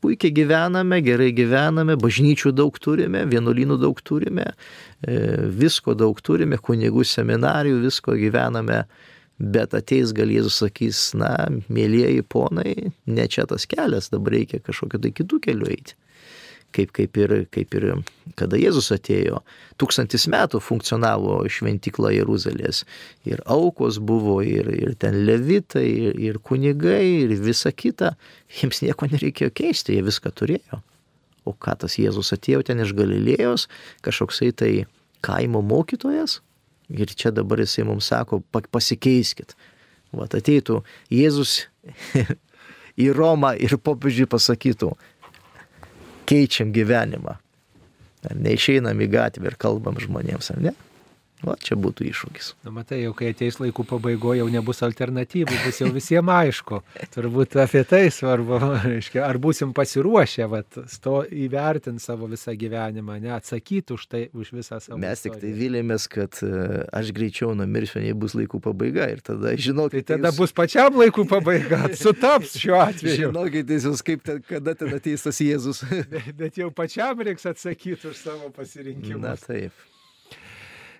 puikiai 0.03 0.32
gyvename, 0.36 1.01
gerai 1.03 1.32
gyvename, 1.36 1.97
bažnyčių 1.99 2.53
daug 2.55 2.79
turime, 2.79 3.25
vienuolynų 3.32 3.79
daug 3.82 3.99
turime, 4.07 4.53
e, 5.03 5.17
visko 5.63 5.97
daug 5.99 6.21
turime, 6.23 6.61
kunigų 6.63 7.03
seminarijų, 7.07 7.82
visko 7.84 8.15
gyvename, 8.19 8.86
bet 9.41 9.75
ateis 9.75 10.13
gal 10.15 10.32
Jėzus 10.32 10.61
sakys, 10.63 11.09
na, 11.17 11.34
mėlyjeji 11.67 12.23
ponai, 12.23 12.75
ne 13.11 13.27
čia 13.27 13.47
tas 13.51 13.67
kelias, 13.67 14.11
dabar 14.13 14.38
reikia 14.38 14.63
kažkokio 14.63 15.01
tai 15.03 15.11
kitų 15.17 15.43
kelių 15.49 15.73
eiti 15.75 16.01
kaip, 16.76 16.91
kaip, 16.95 17.17
ir, 17.22 17.34
kaip 17.53 17.76
ir 17.78 17.88
kada 18.39 18.59
Jėzus 18.59 18.91
atėjo. 18.95 19.41
Tūkstantis 19.82 20.28
metų 20.32 20.61
funkcionavo 20.63 21.41
šventykla 21.51 22.13
Jeruzalės. 22.15 22.84
Ir 23.30 23.41
aukos 23.45 23.99
buvo, 23.99 24.39
ir, 24.45 24.69
ir 24.74 24.95
ten 25.01 25.22
levitai, 25.28 25.88
ir, 26.09 26.19
ir 26.19 26.39
kunigai, 26.43 27.26
ir 27.26 27.36
visa 27.41 27.72
kita. 27.72 28.15
Jiems 28.59 28.84
nieko 28.86 29.09
nereikėjo 29.11 29.51
keisti, 29.55 29.97
jie 29.97 30.05
viską 30.07 30.34
turėjo. 30.36 30.82
O 31.45 31.55
ką 31.57 31.76
tas 31.84 31.97
Jėzus 31.97 32.32
atėjo 32.36 32.61
ten 32.67 32.84
iš 32.84 32.93
Galilėjos, 32.97 33.67
kažkoksai 34.05 34.51
tai 34.53 34.72
kaimo 35.26 35.63
mokytojas. 35.65 36.39
Ir 36.91 37.11
čia 37.15 37.32
dabar 37.32 37.61
jisai 37.63 37.86
mums 37.88 38.09
sako, 38.11 38.41
pasikeiskit. 38.51 39.55
Vat 40.11 40.36
ateitų 40.36 40.82
Jėzus 41.13 41.61
į 43.01 43.11
Romą 43.15 43.53
ir 43.55 43.78
popiežiui 43.80 44.28
pasakytų, 44.30 44.91
keičiam 46.32 46.71
gyvenimą. 46.75 47.36
Ar 48.29 48.38
neišeinam 48.38 48.99
į 49.01 49.09
gatvę 49.11 49.51
ir 49.51 49.57
kalbam 49.59 49.99
žmonėms, 49.99 50.51
ar 50.53 50.63
ne? 50.69 50.73
O 51.42 51.56
čia 51.58 51.76
būtų 51.80 52.06
iššūkis. 52.06 52.52
Na 52.68 52.74
matai, 52.76 53.00
jau 53.02 53.16
kai 53.18 53.32
ateis 53.34 53.58
laikų 53.58 53.86
pabaigoje, 53.89 54.44
jau 54.44 54.50
nebus 54.54 54.84
alternatyvų, 54.86 55.56
bus 55.66 55.80
jau 55.82 55.89
visiems 55.94 56.34
aišku. 56.36 56.82
Turbūt 57.16 57.58
apie 57.62 57.82
tai 57.89 58.04
svarbu, 58.14 58.60
reiškia, 58.86 59.24
ar 59.26 59.39
būsim 59.42 59.72
pasiruošę, 59.78 60.46
vat, 60.52 60.80
sto 60.92 61.22
įvertinti 61.26 62.04
savo 62.04 62.30
visą 62.30 62.54
gyvenimą, 62.58 63.18
neatsakyti 63.24 63.98
už 63.98 64.06
tai, 64.12 64.24
už 64.38 64.54
visą 64.60 64.78
savo. 64.84 65.00
Mes 65.02 65.26
tik 65.26 65.39
tai 65.42 65.54
vilėmės, 65.58 66.06
kad 66.12 66.42
uh, 66.46 66.84
aš 66.94 67.10
greičiau 67.18 67.56
numirsiu, 67.58 68.04
nei 68.06 68.14
bus 68.14 68.38
laikų 68.38 68.62
pabaiga 68.62 69.10
ir 69.10 69.26
tada 69.26 69.56
žinokit. 69.58 70.06
Tai 70.06 70.18
tada 70.20 70.30
jūs... 70.30 70.42
bus 70.44 70.56
pačiam 70.62 71.02
laikų 71.02 71.26
pabaiga, 71.32 71.88
sutaps 72.04 72.58
šiuo 72.62 72.78
atveju. 72.86 73.32
Žinokit, 73.32 73.74
jūs 73.82 74.06
kaip 74.06 74.26
ten, 74.28 74.44
kada 74.46 74.78
ten 74.78 74.94
ateis 74.94 75.26
tas 75.26 75.42
Jėzus. 75.42 75.82
bet, 75.89 76.34
bet 76.42 76.62
jau 76.62 76.70
pačiam 76.76 77.26
reiks 77.26 77.50
atsakyti 77.50 78.14
už 78.14 78.22
savo 78.22 78.54
pasirinkimą. 78.54 79.24
Na 79.26 79.36
taip. 79.42 79.74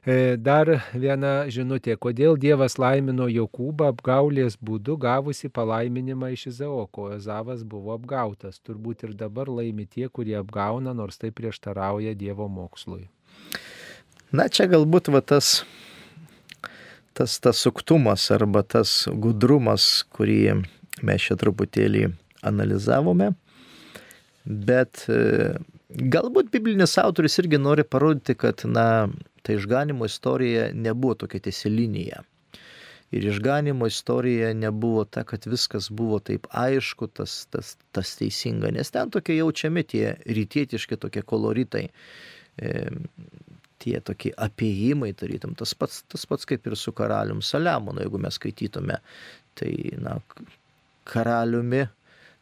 E, 0.02 0.34
dar 0.34 0.66
viena 0.98 1.46
žinutė. 1.46 1.94
Kodėl 2.02 2.34
Dievas 2.42 2.80
laimino 2.82 3.28
Jokūbą 3.30 3.92
apgaulės 3.94 4.56
būdu 4.58 4.96
gavusi 4.98 5.52
palaiminimą 5.54 6.32
iš 6.34 6.48
Izaoko? 6.56 7.12
Ezavas 7.14 7.62
buvo 7.62 7.94
apgautas. 7.94 8.58
Turbūt 8.66 9.06
ir 9.06 9.14
dabar 9.14 9.46
laimi 9.46 9.86
tie, 9.86 10.08
kurie 10.10 10.40
apgauna, 10.40 10.96
nors 10.98 11.22
tai 11.22 11.30
prieštarauja 11.30 12.16
Dievo 12.18 12.50
mokslui. 12.50 13.12
Na 14.34 14.50
čia 14.50 14.66
galbūt 14.72 15.14
va 15.14 15.22
tas, 15.22 15.68
tas, 17.14 17.38
tas 17.38 17.62
suktumas 17.62 18.26
arba 18.34 18.66
tas 18.66 19.06
gudrumas, 19.06 20.08
kurį 20.10 20.64
mes 21.06 21.30
čia 21.30 21.38
truputėlį 21.38 22.08
analizavome. 22.42 23.36
Bet 24.50 25.06
e, 25.14 25.60
galbūt 25.94 26.50
biblinis 26.50 26.98
autoris 26.98 27.38
irgi 27.38 27.62
nori 27.62 27.86
parodyti, 27.86 28.34
kad, 28.34 28.66
na, 28.66 29.12
ta 29.42 29.54
išganimo 29.54 30.06
istorija 30.06 30.70
nebuvo 30.74 31.16
tokia 31.24 31.40
tiesi 31.48 31.70
linija. 31.70 32.22
Ir 33.12 33.26
išganimo 33.28 33.88
istorija 33.88 34.54
nebuvo 34.54 35.04
ta, 35.04 35.24
kad 35.28 35.46
viskas 35.46 35.90
buvo 35.90 36.20
taip 36.20 36.48
aišku, 36.52 37.08
tas, 37.08 37.46
tas, 37.52 37.76
tas 37.92 38.16
teisinga, 38.16 38.72
nes 38.72 38.92
ten 38.92 39.12
tokie 39.12 39.36
jaučiami 39.36 39.84
tie 39.84 40.14
rytietiški 40.26 40.96
tokie 40.96 41.22
koloritai, 41.28 41.90
e, 42.58 42.72
tie 43.84 44.00
tokie 44.00 44.32
apiejimai, 44.38 45.12
tarytum, 45.18 45.58
tas 45.60 45.74
pats, 45.76 46.06
tas 46.08 46.24
pats 46.30 46.48
kaip 46.48 46.70
ir 46.70 46.78
su 46.80 46.94
karalium 46.96 47.42
Saliamonu, 47.44 48.00
jeigu 48.06 48.22
mes 48.22 48.40
skaitytume, 48.40 49.02
tai, 49.60 49.74
na, 50.00 50.16
karaliumi 51.12 51.84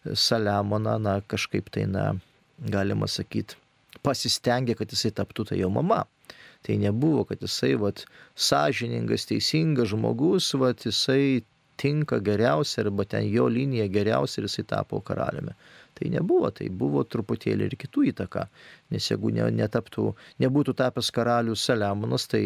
Saliamoną, 0.06 1.00
na, 1.02 1.18
kažkaip 1.34 1.74
tai, 1.74 1.88
na, 1.90 2.12
galima 2.60 3.10
sakyti, 3.10 3.58
pasistengė, 4.06 4.78
kad 4.78 4.94
jisai 4.94 5.12
taptų 5.16 5.50
tai 5.50 5.60
jo 5.64 5.74
mama. 5.74 6.04
Tai 6.66 6.76
nebuvo, 6.78 7.24
kad 7.30 7.44
jisai, 7.44 7.76
vat, 7.80 8.04
sąžiningas, 8.36 9.28
teisingas 9.30 9.94
žmogus, 9.94 10.52
vat, 10.60 10.84
jisai 10.86 11.46
tinka 11.80 12.20
geriausia 12.20 12.84
arba 12.84 13.06
ten 13.08 13.28
jo 13.32 13.48
linija 13.48 13.88
geriausia 13.88 14.42
ir 14.42 14.50
jisai 14.50 14.66
tapo 14.68 15.00
karaliumi. 15.10 15.54
Tai 16.00 16.10
nebuvo, 16.14 16.50
tai 16.56 16.70
buvo 16.82 17.02
truputėlį 17.04 17.66
ir 17.68 17.76
kitų 17.80 18.06
įtaka. 18.12 18.46
Nes 18.94 19.08
jeigu 19.10 19.32
ne, 19.36 19.48
netaptų, 19.56 20.06
nebūtų 20.44 20.76
tapęs 20.80 21.10
karalius 21.16 21.64
Saliamonas, 21.68 22.28
tai 22.32 22.42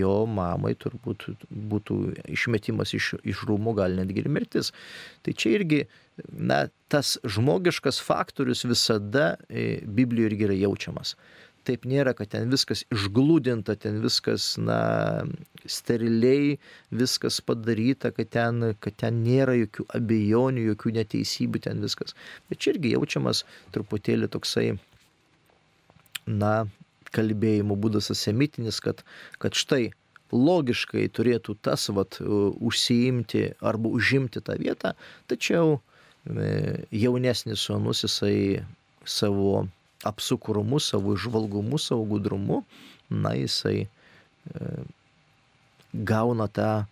jo 0.00 0.14
mamai 0.28 0.74
turbūt 0.80 1.28
būtų 1.72 1.98
išmetimas 2.36 2.92
iš, 2.98 3.14
iš 3.24 3.44
rūmų, 3.48 3.76
gal 3.78 3.96
netgi 4.00 4.24
ir 4.24 4.30
mirtis. 4.32 4.72
Tai 5.24 5.36
čia 5.36 5.54
irgi, 5.60 5.82
na, 6.32 6.66
tas 6.92 7.16
žmogiškas 7.24 8.00
faktorius 8.04 8.66
visada 8.68 9.34
e, 9.48 9.84
Biblijoje 9.84 10.32
irgi 10.32 10.48
yra 10.48 10.60
jaučiamas 10.66 11.16
taip 11.68 11.84
nėra, 11.88 12.14
kad 12.16 12.32
ten 12.32 12.48
viskas 12.52 12.84
išglūdinta, 12.94 13.76
ten 13.82 14.00
viskas, 14.04 14.50
na, 14.60 14.80
steriliai, 15.68 16.56
viskas 16.94 17.40
padaryta, 17.44 18.10
kad 18.16 18.32
ten, 18.34 18.72
kad 18.82 18.96
ten 19.04 19.22
nėra 19.26 19.56
jokių 19.58 19.86
abejonių, 20.00 20.66
jokių 20.72 20.94
neteisybių, 20.98 21.62
ten 21.68 21.84
viskas. 21.84 22.16
Bet 22.48 22.64
čia 22.64 22.74
irgi 22.74 22.96
jaučiamas 22.96 23.44
truputėlį 23.76 24.30
toksai, 24.34 24.68
na, 26.28 26.54
kalbėjimo 27.14 27.76
būdas 27.80 28.10
asemitinis, 28.12 28.80
kad, 28.84 29.04
kad 29.42 29.56
štai 29.56 29.88
logiškai 30.32 31.06
turėtų 31.16 31.56
tas 31.64 31.88
vat 31.96 32.18
užsiimti 32.20 33.46
arba 33.64 33.92
užimti 33.96 34.42
tą 34.44 34.58
vietą, 34.60 34.92
tačiau 35.30 35.78
e, 35.78 36.84
jaunesnis 36.92 37.64
sonus 37.64 38.04
jisai 38.04 38.64
savo 39.08 39.64
apsukrumu, 40.04 40.80
savo 40.80 41.14
išvalgumu, 41.14 41.78
savo 41.78 42.04
gudrumu, 42.04 42.62
na 43.10 43.34
jisai 43.34 43.86
e, 43.86 43.88
gauna 45.92 46.48
tą 46.48 46.84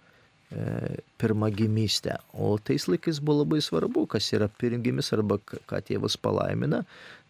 e, 0.51 0.97
pirmagimystę. 1.19 2.19
O 2.33 2.59
tais 2.59 2.89
laikais 2.89 3.21
buvo 3.21 3.45
labai 3.45 3.61
svarbu, 3.63 4.07
kas 4.11 4.33
yra 4.35 4.49
pirmgimis 4.49 5.13
arba 5.15 5.39
ką 5.39 5.83
tėvas 5.87 6.19
palaimina, 6.19 6.83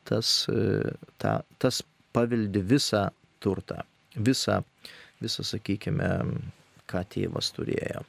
tas, 0.09 0.47
e, 0.49 0.95
ta, 1.19 1.41
tas 1.59 1.83
paveldi 2.17 2.63
visą 2.65 3.09
turtą, 3.45 3.83
visą, 4.17 4.63
visą, 5.21 5.45
sakykime, 5.45 6.13
ką 6.89 7.03
tėvas 7.13 7.53
turėjo. 7.57 8.05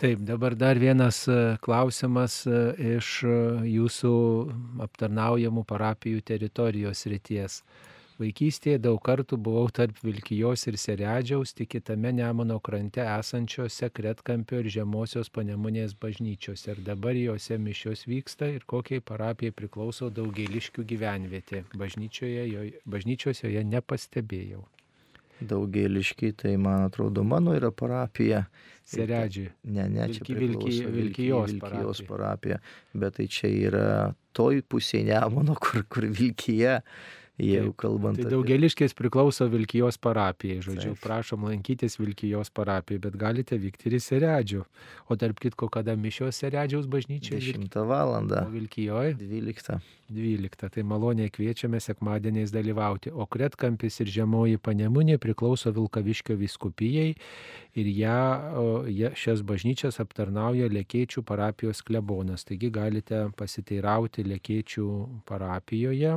Taip, 0.00 0.18
dabar 0.24 0.54
dar 0.54 0.78
vienas 0.78 1.28
e, 1.28 1.58
klausimas 1.60 2.46
e, 2.48 2.60
iš 2.96 3.08
e, 3.28 3.32
jūsų 3.68 4.12
aptarnaujamų 4.86 5.64
parapijų 5.68 6.22
teritorijos 6.30 7.04
ryties. 7.12 7.58
Vaikystėje 8.16 8.78
daug 8.86 8.96
kartų 9.04 9.36
buvau 9.36 9.66
tarp 9.76 10.00
Vilkijos 10.00 10.64
ir 10.72 10.80
Seredžiaus, 10.80 11.52
tik 11.52 11.74
kitame 11.76 12.14
Nemono 12.16 12.56
krante 12.64 13.04
esančiose 13.04 13.92
Kretkampio 13.92 14.64
ir 14.64 14.72
Žemosios 14.72 15.28
panemunės 15.36 15.92
bažnyčiose. 16.00 16.78
Ir 16.78 16.84
dabar 16.88 17.20
juose 17.20 17.60
mišios 17.60 18.08
vyksta 18.08 18.48
ir 18.56 18.64
kokiai 18.64 19.04
parapijai 19.04 19.52
priklauso 19.52 20.08
daugeliškių 20.08 20.88
gyvenvietė. 20.94 21.66
Bažnyčios 21.76 23.44
joje 23.44 23.68
nepastebėjau. 23.76 24.64
Daugeliški, 25.40 26.32
tai 26.36 26.56
man 26.60 26.86
atrodo, 26.88 27.24
mano 27.24 27.54
yra 27.56 27.70
parapija. 27.72 28.44
Seredžiai. 28.90 29.52
Ne, 29.70 29.86
ne, 29.88 30.08
čia 30.12 30.24
Vilki, 30.34 30.80
Vilkijos, 30.90 31.54
Vilkijos 31.54 32.02
parapija. 32.08 32.58
Bet 32.92 33.16
tai 33.20 33.28
čia 33.30 33.50
yra 33.70 33.86
toj 34.36 34.64
pusėje 34.66 35.06
Nemono, 35.12 35.54
kur, 35.60 35.84
kur 35.88 36.08
Vilkija 36.10 36.80
Jeigu 37.40 37.74
kalbant. 37.78 38.20
Tai 38.20 38.30
daugeliškės 38.32 38.94
priklauso 38.98 39.48
Vilkijos 39.50 39.98
parapijai. 40.02 40.60
Žodžiu, 40.64 40.94
Taip. 40.94 41.04
prašom 41.04 41.46
lankytis 41.48 41.98
Vilkijos 42.00 42.52
parapijai, 42.54 43.00
bet 43.06 43.16
galite 43.20 43.58
vykti 43.60 43.90
ir 43.90 43.98
į 43.98 44.02
Seredžių. 44.06 44.64
O 45.08 45.16
tarp 45.20 45.40
kitko, 45.42 45.70
kada 45.72 45.96
mišios 45.96 46.40
Seredžiaus 46.42 46.90
bažnyčioje? 46.90 47.56
10 47.56 47.80
val. 47.88 48.18
Vilkijoje? 48.52 49.16
12. 49.20 49.80
12. 50.10 50.68
Tai 50.74 50.82
maloniai 50.82 51.30
kviečiame 51.30 51.80
sekmadieniais 51.80 52.50
dalyvauti. 52.52 53.12
O 53.14 53.26
Kretkampis 53.30 54.00
ir 54.02 54.10
Žemoji 54.10 54.58
panemunė 54.58 55.18
priklauso 55.22 55.70
Vilkaviškio 55.74 56.34
viskupijai 56.40 57.14
ir 57.78 57.90
ją, 57.94 58.18
ją, 58.90 59.12
šias 59.14 59.44
bažnyčias 59.46 60.00
aptarnauja 60.02 60.68
Lekėčių 60.72 61.22
parapijos 61.26 61.84
klebonas. 61.86 62.44
Taigi 62.48 62.72
galite 62.74 63.28
pasiteirauti 63.38 64.26
Lekėčių 64.26 64.88
parapijoje 65.30 66.16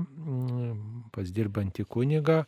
pas 1.13 1.29
dirbantį 1.29 1.85
kunigą 1.89 2.43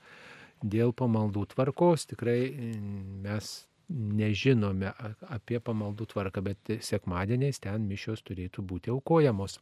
dėl 0.65 0.93
pamaldų 0.97 1.45
tvarkos. 1.53 2.07
Tikrai 2.11 2.39
mm, 2.49 3.21
mes 3.25 3.53
nežinome 3.89 4.91
apie 5.29 5.59
pamaldų 5.61 6.09
tvarką, 6.13 6.43
bet 6.45 6.75
sekmadieniais 6.81 7.61
ten 7.61 7.85
mišios 7.89 8.25
turėtų 8.25 8.65
būti 8.65 8.93
aukojamos. 8.93 9.59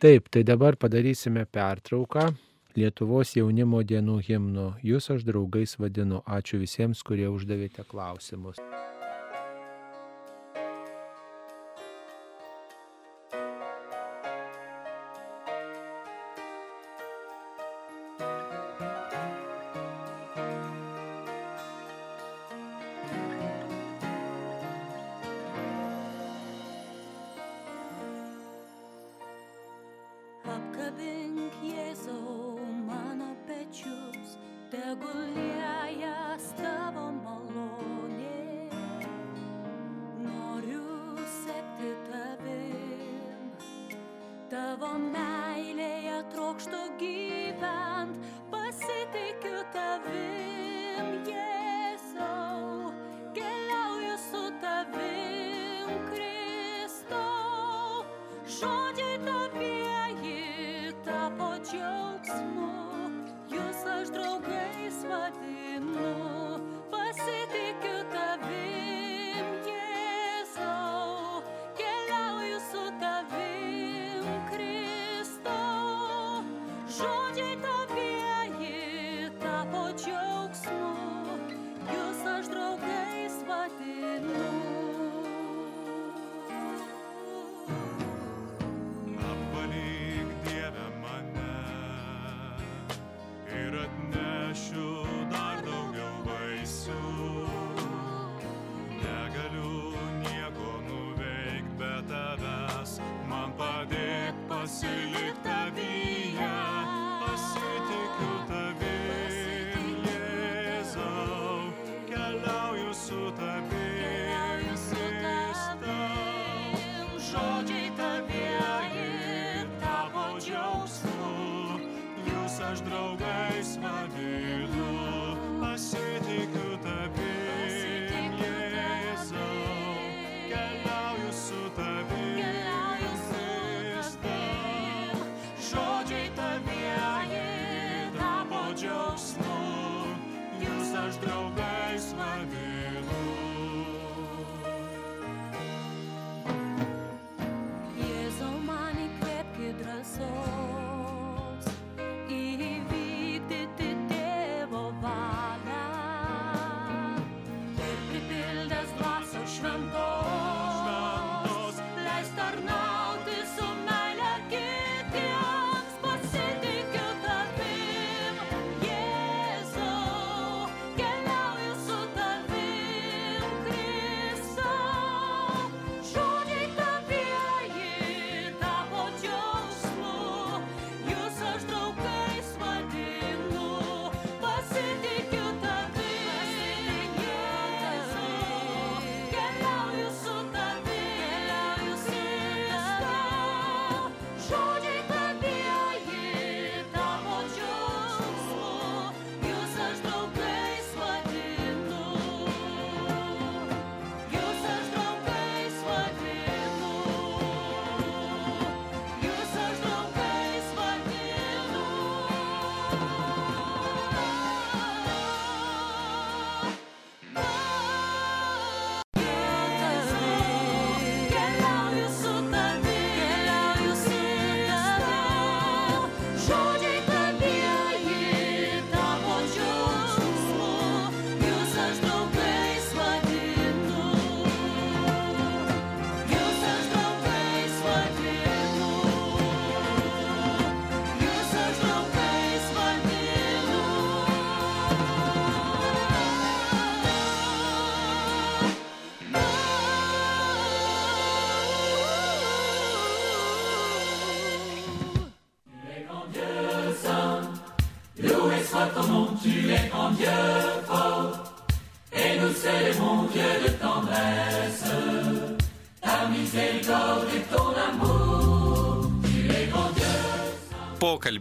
Taip, 0.00 0.30
tai 0.32 0.42
dabar 0.48 0.78
padarysime 0.80 1.44
pertrauką. 1.46 2.30
Lietuvos 2.78 3.34
jaunimo 3.34 3.82
dienų 3.82 4.20
himnu. 4.28 4.68
Jūs 4.86 5.10
aš 5.16 5.26
draugais 5.26 5.74
vadinu. 5.82 6.22
Ačiū 6.24 6.62
visiems, 6.62 7.02
kurie 7.06 7.26
uždavėte 7.28 7.84
klausimus. 7.90 8.62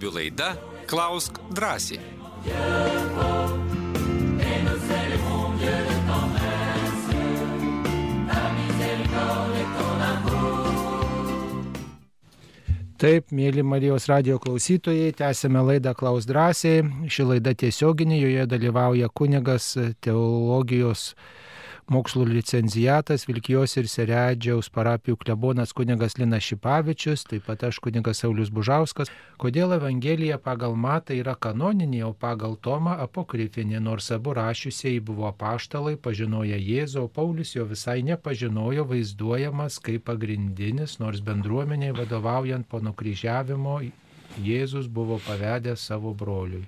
pokalbių 0.10 0.16
laida 0.16 0.58
Klausk 0.88 1.40
drąsiai. 1.54 2.00
Taip, 13.00 13.32
mėly 13.32 13.64
Marijos 13.64 14.10
radio 14.10 14.40
klausytojai, 14.40 15.14
tęsėme 15.16 15.62
laidą 15.64 15.94
Klaus 15.96 16.26
drąsiai. 16.26 16.84
Ši 17.08 17.24
laida 17.24 17.54
tiesioginė, 17.54 18.20
joje 18.20 18.46
dalyvauja 18.46 19.08
kunigas 19.10 19.78
teologijos 20.02 21.14
mokslo 21.90 22.24
licencijatas 22.24 23.26
Vilkijos 23.28 23.74
ir 23.82 23.88
Seredžiaus 23.90 24.70
parapijų 24.74 25.18
klebonas 25.24 25.74
kunigas 25.74 26.18
Linas 26.20 26.46
Šipavičius, 26.46 27.26
taip 27.30 27.48
pat 27.50 27.66
aš 27.66 27.80
kunigas 27.82 28.22
Saulis 28.22 28.52
Bužauskas. 28.54 29.10
Kodėl 29.42 29.74
Evangelija 29.80 30.38
pagal 30.38 30.78
Matą 30.78 31.18
yra 31.18 31.34
kanoninė, 31.36 32.04
o 32.06 32.14
pagal 32.14 32.56
Tomą 32.62 32.96
apokrifinė, 33.06 33.82
nors 33.82 34.12
abu 34.14 34.36
rašiusieji 34.38 35.02
buvo 35.10 35.32
paštalai, 35.34 35.96
pažinoja 35.98 36.62
Jėzų, 36.62 37.08
o 37.08 37.12
Paulius 37.20 37.56
jo 37.56 37.66
visai 37.66 38.00
nepažinojo, 38.06 38.86
vaizduojamas 38.94 39.82
kaip 39.84 40.06
pagrindinis, 40.12 41.00
nors 41.02 41.26
bendruomeniai 41.26 41.96
vadovaujant 41.98 42.70
po 42.70 42.84
nukryžiavimo 42.86 43.80
Jėzus 44.38 44.88
buvo 44.88 45.18
pavedęs 45.26 45.90
savo 45.90 46.14
broliui. 46.14 46.68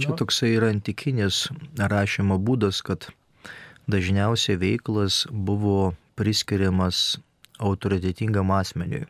Čia 0.00 0.14
toksai 0.16 0.54
yra 0.56 0.70
antikinis 0.72 1.48
rašymo 1.76 2.38
būdas, 2.40 2.80
kad 2.86 3.10
dažniausiai 3.90 4.58
veiklas 4.60 5.24
buvo 5.30 5.92
priskiriamas 6.18 7.18
autoritetingam 7.60 8.50
asmeniui. 8.54 9.06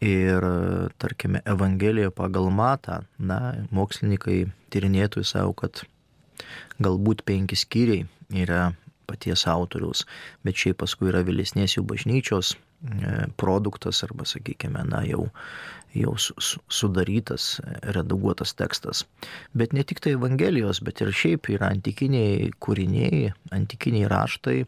Ir, 0.00 0.44
tarkime, 0.96 1.42
Evangelija 1.44 2.08
pagal 2.10 2.48
matą, 2.56 3.02
na, 3.20 3.66
mokslininkai 3.68 4.46
tyrinėtojai 4.72 5.28
savo, 5.28 5.52
kad 5.52 5.82
galbūt 6.80 7.20
penki 7.28 7.58
skyriai 7.58 8.06
yra 8.32 8.70
paties 9.10 9.44
autoriaus, 9.50 10.06
bet 10.46 10.56
šiaip 10.56 10.80
paskui 10.80 11.10
yra 11.10 11.20
vėlesnės 11.26 11.76
jų 11.76 11.84
bažnyčios 11.90 12.54
e, 12.54 13.26
produktas 13.40 14.00
arba, 14.06 14.24
sakykime, 14.28 14.86
na, 14.88 15.02
jau, 15.04 15.26
jau 15.94 16.16
su- 16.18 16.34
su- 16.38 16.60
sudarytas, 16.68 17.60
redaguotas 17.82 18.54
tekstas. 18.54 19.04
Bet 19.54 19.72
ne 19.72 19.82
tik 19.82 20.00
tai 20.00 20.12
Evangelijos, 20.12 20.80
bet 20.80 21.00
ir 21.00 21.12
šiaip 21.12 21.50
yra 21.50 21.70
antikiniai 21.74 22.50
kūriniai, 22.60 23.32
antikiniai 23.50 24.08
raštai, 24.08 24.64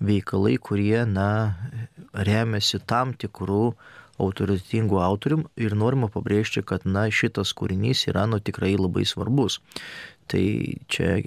veikalai, 0.00 0.56
kurie, 0.58 1.04
na, 1.06 1.54
remiasi 2.14 2.80
tam 2.86 3.14
tikrų 3.14 3.74
autoritetingų 4.18 4.98
autorium 4.98 5.46
ir 5.56 5.76
norima 5.78 6.08
pabrėžti, 6.10 6.64
kad, 6.66 6.86
na, 6.86 7.06
šitas 7.10 7.52
kūrinys 7.54 8.08
yra, 8.10 8.26
nu, 8.26 8.40
tikrai 8.42 8.74
labai 8.78 9.04
svarbus. 9.06 9.60
Tai 10.28 10.42
čia 10.90 11.22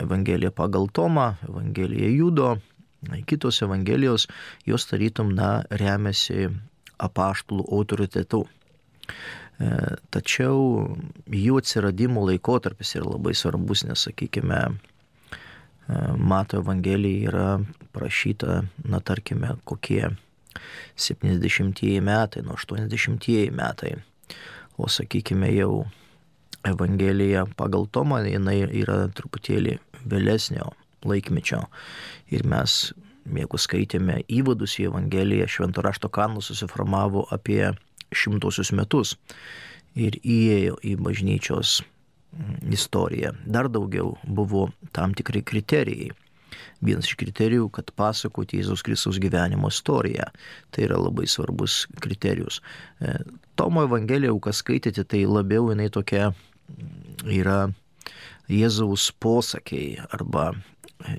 Evangelija 0.00 0.50
pagal 0.50 0.88
Tomą, 0.92 1.36
Evangelija 1.48 2.10
Judo, 2.10 2.56
kitos 3.26 3.62
Evangelijos, 3.62 4.26
jos 4.66 4.86
tarytum, 4.90 5.32
na, 5.38 5.62
remiasi 5.70 6.50
apaštalų 7.02 7.66
autoritetu. 7.70 8.44
E, 9.06 9.70
Tačiau 10.12 10.96
jų 11.30 11.60
atsiradimo 11.60 12.24
laikotarpis 12.28 12.96
yra 12.98 13.12
labai 13.14 13.34
svarbus, 13.38 13.84
nes, 13.88 14.06
sakykime, 14.08 14.60
e, 14.72 16.02
Mato 16.18 16.62
Evangelija 16.62 17.30
yra 17.30 17.48
prašyta, 17.94 18.62
na 18.88 19.00
tarkime, 19.00 19.56
kokie 19.68 20.14
70-ieji 20.96 22.00
metai, 22.04 22.44
nuo 22.46 22.56
80-ieji 22.58 23.50
metai. 23.54 23.96
O 24.78 24.88
sakykime 24.88 25.50
jau 25.52 25.84
Evangelija 26.64 27.46
pagal 27.58 27.88
Tomą, 27.90 28.22
jinai 28.24 28.62
yra 28.64 29.08
truputėlį 29.10 29.78
vėlesnio 30.08 30.70
laikmečio. 31.06 31.64
Ir 32.30 32.46
mes, 32.48 32.92
jeigu 33.26 33.58
skaitėme 33.58 34.20
įvadus 34.30 34.78
į 34.78 34.88
Evangeliją, 34.92 35.48
švento 35.50 35.82
rašto 35.84 36.10
kanus 36.12 36.52
susiformavo 36.52 37.26
apie 37.34 37.72
šimtosius 38.16 38.72
metus 38.76 39.16
ir 39.98 40.16
įėjo 40.22 40.78
į 40.84 40.96
bažnyčios 41.04 41.80
mm, 41.82 42.72
istoriją. 42.74 43.34
Dar 43.44 43.68
daugiau 43.72 44.16
buvo 44.24 44.68
tam 44.96 45.16
tikri 45.18 45.44
kriterijai. 45.44 46.10
Vienas 46.82 47.06
iš 47.08 47.16
kriterijų, 47.20 47.68
kad 47.72 47.92
pasakoti 47.96 48.58
Jėzaus 48.58 48.82
Kristaus 48.84 49.20
gyvenimo 49.22 49.70
istoriją. 49.72 50.26
Tai 50.74 50.86
yra 50.88 50.98
labai 51.00 51.28
svarbus 51.30 51.84
kriterijus. 52.02 52.60
E, 53.00 53.14
Tomo 53.56 53.84
Evangeliją, 53.86 54.34
jau 54.34 54.42
kas 54.48 54.60
skaitėte, 54.64 55.04
tai 55.08 55.22
labiau 55.28 55.70
jinai 55.70 55.88
tokia 55.92 56.30
mm, 56.32 57.30
yra 57.38 57.60
Jėzaus 58.52 59.10
posakiai 59.22 59.96
arba 60.12 60.50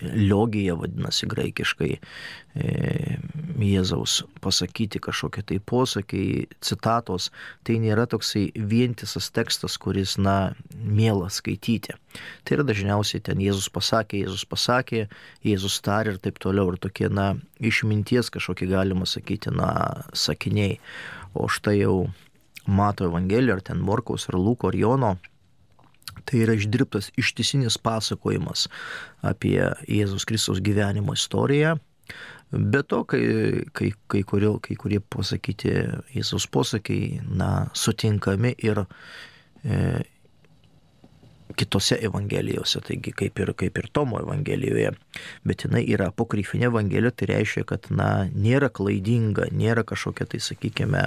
liogija 0.01 0.75
vadinasi 0.77 1.27
graikiškai 1.31 1.91
e, 1.93 3.17
Jėzaus 3.63 4.21
pasakyti 4.43 5.01
kažkokie 5.03 5.43
tai 5.47 5.59
posakiai, 5.59 6.45
citatos, 6.63 7.29
tai 7.67 7.79
nėra 7.83 8.05
toksai 8.09 8.49
vientisas 8.55 9.29
tekstas, 9.33 9.77
kuris, 9.81 10.17
na, 10.21 10.53
mielas 10.75 11.39
skaityti. 11.41 11.95
Tai 12.43 12.57
yra 12.57 12.67
dažniausiai 12.67 13.23
ten 13.25 13.41
Jėzus 13.43 13.69
pasakė, 13.73 14.23
Jėzus 14.25 14.45
pasakė, 14.49 15.05
Jėzus 15.47 15.79
tarė 15.85 16.15
ir 16.15 16.21
taip 16.23 16.39
toliau, 16.43 16.73
ir 16.73 16.79
tokie, 16.83 17.09
na, 17.09 17.33
išminties 17.63 18.31
kažkokie 18.33 18.69
galima 18.71 19.07
sakyti, 19.09 19.53
na, 19.55 19.71
sakiniai. 20.13 20.79
O 21.33 21.47
štai 21.49 21.79
jau 21.81 21.97
Mato 22.67 23.07
Evangeliją, 23.09 23.57
ar 23.57 23.63
ten 23.65 23.81
Morkaus, 23.83 24.29
ar 24.29 24.37
Luko, 24.39 24.69
ar 24.69 24.77
Jono, 24.77 25.15
Tai 26.23 26.39
yra 26.45 26.55
išdirbtas 26.57 27.11
ištisinis 27.19 27.77
pasakojimas 27.81 28.67
apie 29.25 29.59
Jėzus 29.89 30.27
Kristaus 30.29 30.61
gyvenimo 30.63 31.15
istoriją. 31.17 31.77
Be 32.53 32.83
to, 32.85 33.01
kai, 33.09 33.23
kai, 33.73 33.89
kai, 34.11 34.21
kurio, 34.29 34.57
kai 34.61 34.77
kurie 34.77 34.99
pasakyti 35.01 35.73
Jėzaus 36.13 36.45
posakiai, 36.53 37.17
na, 37.25 37.69
sutinkami 37.73 38.53
ir 38.61 38.83
e, 38.83 39.79
kitose 41.57 41.97
evangelijose, 42.01 42.81
taigi 42.87 43.13
kaip 43.15 43.39
ir, 43.39 43.53
kaip 43.57 43.77
ir 43.79 43.87
Tomo 43.93 44.19
evangelijoje, 44.21 44.91
bet 45.47 45.65
jinai 45.65 45.83
yra 45.95 46.09
apokryfinė 46.11 46.67
evangelija, 46.69 47.13
tai 47.17 47.29
reiškia, 47.33 47.65
kad 47.69 47.89
na, 47.93 48.09
nėra 48.33 48.69
klaidinga, 48.73 49.49
nėra 49.53 49.85
kažkokia 49.87 50.27
tai, 50.33 50.41
sakykime, 50.43 51.03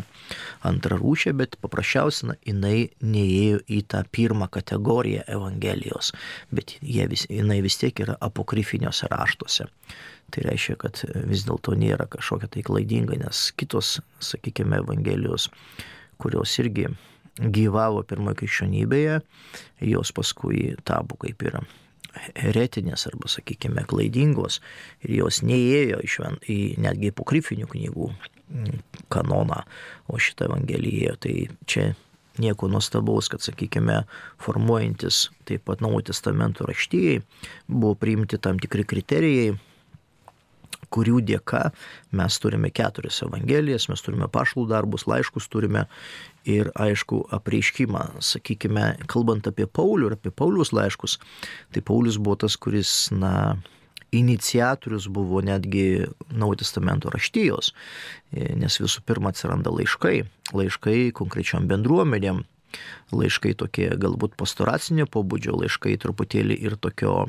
antrarūšė, 0.68 1.34
bet 1.40 1.56
paprasčiausiai 1.62 2.32
na, 2.32 2.38
jinai 2.46 2.76
neėjo 3.00 3.62
į 3.66 3.82
tą 3.92 4.04
pirmą 4.16 4.50
kategoriją 4.52 5.24
evangelijos, 5.38 6.12
bet 6.54 6.76
vis, 6.82 7.26
jinai 7.30 7.60
vis 7.64 7.80
tiek 7.82 8.04
yra 8.06 8.18
apokryfiniuose 8.28 9.10
raštuose. 9.12 9.68
Tai 10.34 10.42
reiškia, 10.42 10.74
kad 10.82 11.04
vis 11.30 11.44
dėlto 11.46 11.76
nėra 11.78 12.08
kažkokia 12.10 12.50
tai 12.50 12.64
klaidinga, 12.66 13.18
nes 13.20 13.50
kitos, 13.58 14.00
sakykime, 14.18 14.80
evangelijos, 14.82 15.50
kurios 16.18 16.56
irgi 16.58 16.88
gyvavo 17.40 18.02
pirmoje 18.08 18.40
krikščionybėje, 18.42 19.18
jos 19.90 20.12
paskui 20.16 20.70
tapo 20.88 21.18
kaip 21.20 21.42
ir 21.44 21.60
heretinės 22.36 23.06
arba, 23.10 23.28
sakykime, 23.28 23.84
klaidingos 23.88 24.60
ir 25.04 25.18
jos 25.18 25.42
neįėjo 25.44 26.00
į, 26.00 26.08
šven, 26.08 26.40
į 26.48 26.58
netgi 26.80 27.12
apokrifinių 27.12 27.68
knygų 27.74 28.08
kanoną, 29.12 29.62
o 30.08 30.20
šitą 30.22 30.48
evangeliją. 30.48 31.16
Tai 31.20 31.34
čia 31.68 31.90
nieko 32.40 32.70
nuostabaus, 32.72 33.28
kad, 33.32 33.44
sakykime, 33.44 34.02
formuojantis 34.42 35.26
taip 35.48 35.66
pat 35.68 35.84
Naujo 35.84 36.06
testamento 36.10 36.66
raštyjei 36.68 37.22
buvo 37.68 37.94
priimti 37.98 38.38
tam 38.40 38.60
tikri 38.62 38.84
kriterijai, 38.88 39.56
kurių 40.94 41.20
dėka 41.26 41.62
mes 42.16 42.38
turime 42.42 42.70
keturias 42.74 43.22
evangelijas, 43.26 43.88
mes 43.90 44.02
turime 44.04 44.28
pašlų 44.32 44.66
darbus, 44.70 45.06
laiškus 45.10 45.48
turime 45.52 45.86
ir 46.48 46.70
aišku 46.74 47.24
apreiškimą. 47.36 48.04
Sakykime, 48.24 48.92
kalbant 49.10 49.48
apie 49.50 49.66
Paulių 49.66 50.10
ir 50.10 50.18
apie 50.18 50.34
Paulius 50.34 50.74
laiškus, 50.76 51.18
tai 51.74 51.82
Paulius 51.86 52.20
buvo 52.22 52.38
tas, 52.46 52.58
kuris, 52.60 53.08
na, 53.14 53.56
iniciatorius 54.12 55.08
buvo 55.08 55.40
netgi 55.40 56.06
Naujo 56.30 56.60
testamento 56.62 57.10
raštyjos, 57.12 57.72
nes 58.32 58.80
visų 58.80 59.02
pirma 59.06 59.32
atsiranda 59.32 59.72
laiškai, 59.74 60.20
laiškai 60.56 60.98
konkrečiam 61.16 61.66
bendruomenėm, 61.70 62.44
laiškai 63.14 63.54
tokie 63.58 63.90
galbūt 63.98 64.36
pastoracinio 64.38 65.08
pobūdžio, 65.10 65.56
laiškai 65.62 65.96
truputėlį 66.02 66.58
ir 66.68 66.76
tokio 66.80 67.26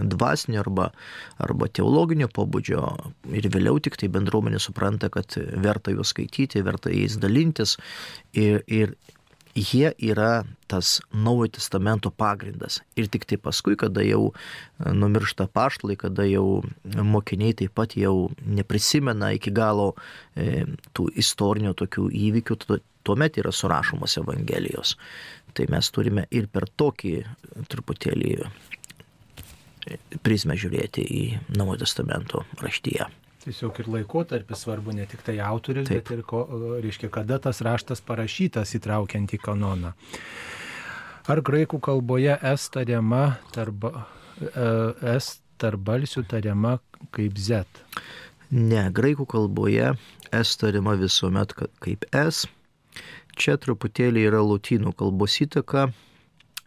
dvasinio 0.00 0.60
arba, 0.64 0.90
arba 1.42 1.68
teologinio 1.68 2.28
pobūdžio 2.32 2.82
ir 3.36 3.48
vėliau 3.52 3.80
tik 3.82 3.98
tai 4.00 4.10
bendruomenė 4.12 4.60
supranta, 4.62 5.10
kad 5.12 5.38
verta 5.64 5.94
juos 5.94 6.14
skaityti, 6.14 6.64
verta 6.66 6.92
jais 6.94 7.18
dalintis 7.20 7.76
ir, 8.32 8.64
ir 8.66 8.94
jie 9.54 9.92
yra 9.98 10.44
tas 10.70 11.00
naujo 11.12 11.48
testamento 11.56 12.10
pagrindas. 12.10 12.80
Ir 12.96 13.08
tik 13.10 13.26
tai 13.26 13.38
paskui, 13.38 13.76
kada 13.76 14.02
jau 14.06 14.32
numiršta 14.78 15.48
paštlai, 15.52 15.96
kada 15.98 16.26
jau 16.28 16.62
mokiniai 16.84 17.56
taip 17.58 17.74
pat 17.74 17.96
jau 17.98 18.30
neprisimena 18.46 19.32
iki 19.34 19.50
galo 19.50 19.94
e, 20.36 20.64
tų 20.94 21.10
istorinių 21.18 21.74
tokių 21.74 22.08
įvykių, 22.28 22.58
tuomet 23.02 23.40
yra 23.42 23.52
surašomos 23.52 24.18
Evangelijos. 24.22 24.96
Tai 25.54 25.66
mes 25.72 25.90
turime 25.90 26.26
ir 26.30 26.46
per 26.46 26.68
tokį 26.78 27.16
truputėlį 27.70 28.36
prizmę 30.26 30.56
žiūrėti 30.60 31.04
į 31.04 31.22
Naujojo 31.56 31.82
testamento 31.84 32.44
raštyje. 32.62 33.06
Tiesiog 33.40 33.78
ir 33.80 33.86
laikotarpis 33.88 34.66
svarbu, 34.66 34.92
ne 34.92 35.06
tik 35.08 35.22
tai 35.24 35.38
autorius, 35.40 35.88
Taip. 35.88 36.02
bet 36.02 36.10
ir, 36.18 36.22
ko, 36.28 36.42
reiškia, 36.84 37.08
kada 37.12 37.38
tas 37.40 37.62
raštas 37.64 38.02
parašytas 38.04 38.74
įtraukiant 38.76 39.32
į 39.32 39.38
kanoną. 39.40 39.94
Ar 41.30 41.40
graikų 41.46 41.80
kalboje 41.84 42.34
es 42.52 42.66
tariama 42.74 43.38
tarp 43.54 43.86
e, 43.88 43.94
es 45.14 45.38
tarp 45.60 45.80
balsių 45.88 46.26
tariama 46.28 46.78
kaip 47.16 47.38
Z. 47.40 47.64
Ne, 48.50 48.86
graikų 48.92 49.24
kalboje 49.30 49.94
S 50.36 50.56
tariama 50.60 50.96
visuomet 51.00 51.54
ka- 51.56 51.70
kaip 51.80 52.04
S. 52.12 52.44
Čia 53.40 53.56
truputėlį 53.62 54.26
yra 54.28 54.40
lotynų 54.44 54.92
kalbos 55.00 55.38
įtaka 55.40 55.88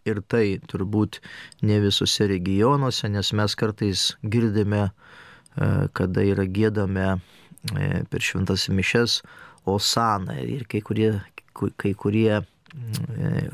ir 0.10 0.22
tai 0.28 0.60
turbūt 0.70 1.20
ne 1.64 1.80
visose 1.84 2.28
regionuose, 2.32 3.10
nes 3.12 3.32
mes 3.36 3.56
kartais 3.60 4.08
girdime, 4.24 4.90
e, 4.90 5.70
kada 5.96 6.26
yra 6.28 6.46
gėdame 6.46 7.08
e, 7.16 8.04
per 8.10 8.20
šventas 8.24 8.68
mišes 8.70 9.22
Osana 9.70 10.36
ir 10.44 10.66
kai 10.68 10.82
kurie, 10.84 11.14
ku- 11.56 11.72
kai 11.80 11.94
kurie 11.96 12.42
e, 12.42 13.46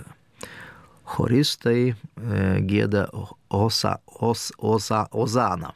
choristai 1.10 1.95
gėda 2.70 3.08
osa, 3.50 3.95
os, 4.22 4.52
osa, 4.62 5.08
Ozaną. 5.12 5.72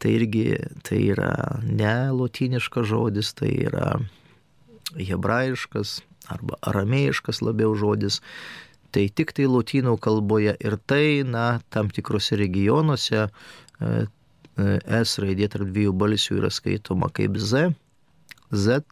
Tai 0.00 0.10
irgi 0.16 0.56
tai 0.84 0.98
yra 1.12 1.30
ne 1.64 1.92
lotyniškas 2.12 2.86
žodis, 2.88 3.32
tai 3.36 3.50
yra 3.68 3.94
hebrajiškas 4.96 5.98
arba 6.32 6.56
aramėjiškas 6.70 7.42
labiau 7.44 7.74
žodis. 7.76 8.20
Tai 8.90 9.04
tik 9.14 9.34
tai 9.36 9.46
lotynų 9.50 9.96
kalboje 10.02 10.56
ir 10.58 10.76
tai, 10.90 11.22
na, 11.26 11.60
tam 11.70 11.90
tikrose 11.94 12.38
regionuose 12.40 13.22
e, 13.26 13.30
e, 13.86 14.66
S 15.00 15.20
raidė 15.22 15.50
tarp 15.52 15.70
dviejų 15.70 15.94
balsių 16.02 16.40
yra 16.40 16.50
skaitoma 16.50 17.10
kaip 17.14 17.38
Z, 17.38 17.70
Z, 18.50 18.82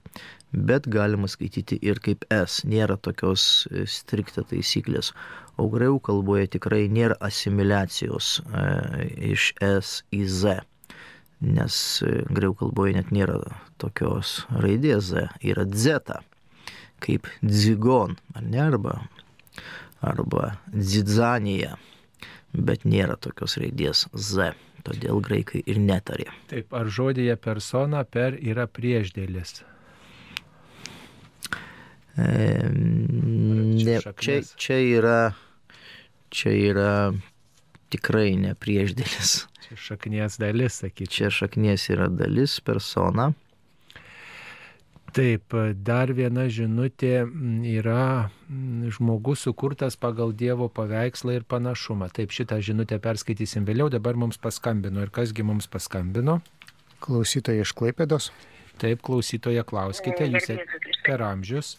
bet 0.55 0.86
galima 0.88 1.28
skaityti 1.28 1.80
ir 1.82 1.99
kaip 2.05 2.24
S. 2.30 2.62
Nėra 2.68 2.96
tokios 3.03 3.66
e, 3.70 3.84
strikta 3.90 4.46
taisyklės. 4.46 5.12
O 5.59 5.66
graikų 5.72 6.01
kalboje 6.12 6.53
tikrai 6.55 6.84
nėra 6.86 7.18
asimiliacijos 7.26 8.38
iš 9.34 9.53
S 9.59 10.03
į 10.14 10.24
Z 10.30 10.61
nes 11.40 11.74
graikų 12.34 12.57
kalboje 12.62 12.96
net 12.99 13.12
nėra 13.14 13.38
tokios 13.78 14.42
raidės 14.51 15.11
Z, 15.12 15.28
yra 15.46 15.64
dzeta, 15.68 16.22
kaip 17.05 17.28
dzigon, 17.44 18.16
ar 18.34 18.46
ne, 18.46 18.62
arba, 18.62 18.96
arba 20.05 20.53
dzidzanija, 20.72 21.76
bet 22.53 22.84
nėra 22.88 23.16
tokios 23.20 23.59
raidės 23.61 24.07
Z, 24.14 24.53
todėl 24.86 25.22
graikai 25.24 25.62
ir 25.66 25.80
netarė. 25.82 26.28
Taip, 26.51 26.72
ar 26.76 26.90
žodėje 26.90 27.36
persona 27.42 28.05
per 28.05 28.38
yra 28.38 28.68
priešdėlis? 28.70 29.62
E, 32.18 32.28
ne, 32.74 33.99
čia, 34.18 34.40
čia 34.59 34.78
yra, 34.82 35.18
čia 36.34 36.55
yra 36.55 36.92
tikrai 37.92 38.32
ne 38.40 38.55
priešdėlis. 38.59 39.34
Čia 39.68 39.76
šaknies 39.84 40.38
dalis, 40.40 40.80
sakyčiau. 40.82 41.28
Čia 41.28 41.34
šaknies 41.42 41.84
yra 41.92 42.09
dalis 42.11 42.59
persona. 42.64 43.32
Taip, 45.16 45.54
dar 45.88 46.11
viena 46.12 46.44
žinutė 46.52 47.22
yra 47.64 48.28
žmogus 48.92 49.46
sukurtas 49.46 49.96
pagal 49.96 50.34
Dievo 50.36 50.68
paveikslą 50.68 51.38
ir 51.38 51.46
panašumą. 51.48 52.11
Taip, 52.12 52.34
šitą 52.34 52.59
žinutę 52.61 52.98
perskaitysim 53.00 53.64
vėliau, 53.64 53.88
dabar 53.88 54.18
mums 54.20 54.36
paskambino. 54.36 55.00
Ir 55.00 55.12
kasgi 55.14 55.46
mums 55.48 55.70
paskambino? 55.72 56.38
Klausytojai 57.00 57.64
iš 57.64 57.72
Klaipėdos. 57.78 58.28
Taip, 58.78 59.00
klausytoje 59.02 59.64
klauskite, 59.66 60.28
jūs 60.28 61.00
per 61.06 61.24
amžius. 61.24 61.78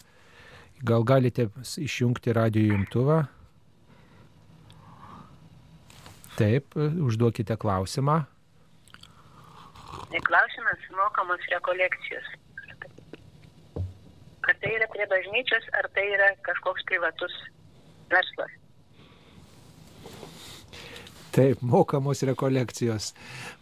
Gal 0.82 1.06
galite 1.06 1.46
išjungti 1.62 2.34
radio 2.34 2.74
jungtuvą? 2.74 3.22
Taip, 6.40 6.74
užduokite 6.76 7.56
klausimą. 7.60 8.24
Klausimas 10.26 10.86
mokamos 10.98 11.50
rekolekcijos. 11.54 12.30
Ar 14.48 14.56
tai 14.62 14.72
yra 14.78 14.88
prie 14.92 15.06
bažnyčios, 15.10 15.68
ar 15.78 15.90
tai 15.94 16.06
yra 16.14 16.32
kažkoks 16.46 16.86
privatus 16.88 17.36
verslas? 18.10 18.60
Taip, 21.30 21.60
mokamos 21.62 22.22
rekolekcijos. 22.26 23.12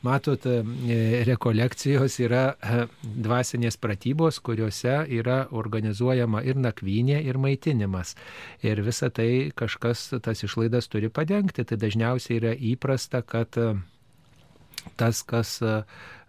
Matot, 0.03 0.47
e, 0.47 1.25
rekolekcijos 1.29 2.15
yra 2.25 2.43
e, 2.55 2.87
dvasinės 3.27 3.77
pratybos, 3.77 4.39
kuriuose 4.41 4.95
yra 5.19 5.43
organizuojama 5.53 6.41
ir 6.49 6.57
nakvynė, 6.57 7.19
ir 7.29 7.37
maitinimas. 7.37 8.15
Ir 8.65 8.81
visa 8.87 9.11
tai 9.13 9.51
kažkas 9.59 10.07
tas 10.25 10.45
išlaidas 10.49 10.89
turi 10.89 11.13
padengti. 11.13 11.67
Tai 11.69 11.77
dažniausiai 11.83 12.41
yra 12.41 12.55
įprasta, 12.57 13.21
kad 13.21 13.61
e, 13.61 13.75
tas, 14.97 15.21
kas 15.29 15.59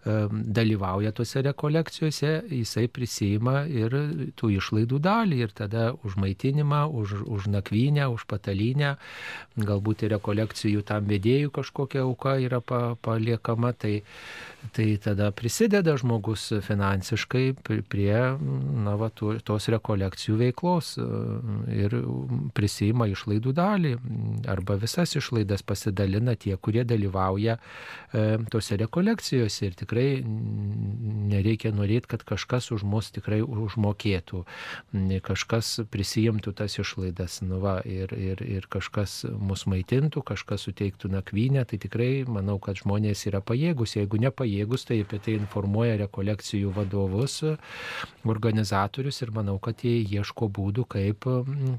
dalyvauja 0.04 1.12
tose 1.12 1.42
rekolekcijose, 1.44 2.30
jisai 2.48 2.86
prisima 2.88 3.66
ir 3.68 3.92
tų 4.40 4.52
išlaidų 4.56 5.00
dalį 5.04 5.40
ir 5.44 5.52
tada 5.52 5.90
už 6.06 6.16
maitinimą, 6.16 6.86
už, 6.88 7.20
už 7.28 7.50
nakvynę, 7.52 8.08
už 8.08 8.24
patalynę, 8.30 8.94
galbūt 9.60 10.06
ir 10.06 10.14
rekolekcijų 10.16 10.84
tam 10.88 11.04
vedėjų 11.10 11.52
kažkokia 11.52 12.06
auka 12.06 12.38
yra 12.40 12.62
pa, 12.64 12.96
paliekama, 12.96 13.74
tai, 13.76 14.00
tai 14.72 14.96
tada 15.04 15.28
prisideda 15.36 15.96
žmogus 16.00 16.48
finansiškai 16.64 17.44
pri- 17.60 17.84
prie 17.84 18.16
na, 18.40 18.96
va, 18.96 19.10
tos 19.12 19.68
rekolekcijų 19.68 20.38
veiklos 20.46 20.94
ir 21.76 21.98
prisima 22.56 23.08
išlaidų 23.10 23.52
dalį 23.52 23.94
arba 24.48 24.78
visas 24.80 25.12
išlaidas 25.18 25.62
pasidalina 25.66 26.36
tie, 26.40 26.56
kurie 26.56 26.84
dalyvauja 26.88 27.58
e, 27.60 28.38
tose 28.50 28.80
rekolekcijose 28.80 29.68
ir 29.68 29.76
tikrai 29.90 30.22
nereikia 31.30 31.72
norėti, 31.74 32.08
kad 32.10 32.22
kažkas 32.26 32.70
už 32.74 32.84
mus 32.86 33.10
tikrai 33.10 33.40
užmokėtų, 33.42 34.44
kažkas 35.26 35.80
prisijimtų 35.90 36.54
tas 36.54 36.78
išlaidas 36.78 37.40
nu 37.42 37.60
va, 37.62 37.80
ir, 37.84 38.12
ir, 38.14 38.42
ir 38.42 38.66
kažkas 38.70 39.24
mus 39.38 39.66
maitintų, 39.70 40.22
kažkas 40.26 40.66
suteiktų 40.68 41.10
nakvynę, 41.10 41.64
tai 41.66 41.80
tikrai 41.82 42.24
manau, 42.28 42.58
kad 42.62 42.78
žmonės 42.78 43.26
yra 43.30 43.42
pajėgus, 43.42 43.96
jeigu 43.98 44.20
nepajėgus, 44.22 44.86
tai 44.88 45.00
apie 45.04 45.20
tai 45.22 45.36
informuoja 45.38 45.98
rekolekcijų 46.04 46.72
vadovus, 46.76 47.40
organizatorius 48.24 49.22
ir 49.22 49.34
manau, 49.34 49.58
kad 49.62 49.82
jie 49.84 50.00
ieško 50.04 50.50
būdų, 50.54 50.86
kaip 50.90 51.26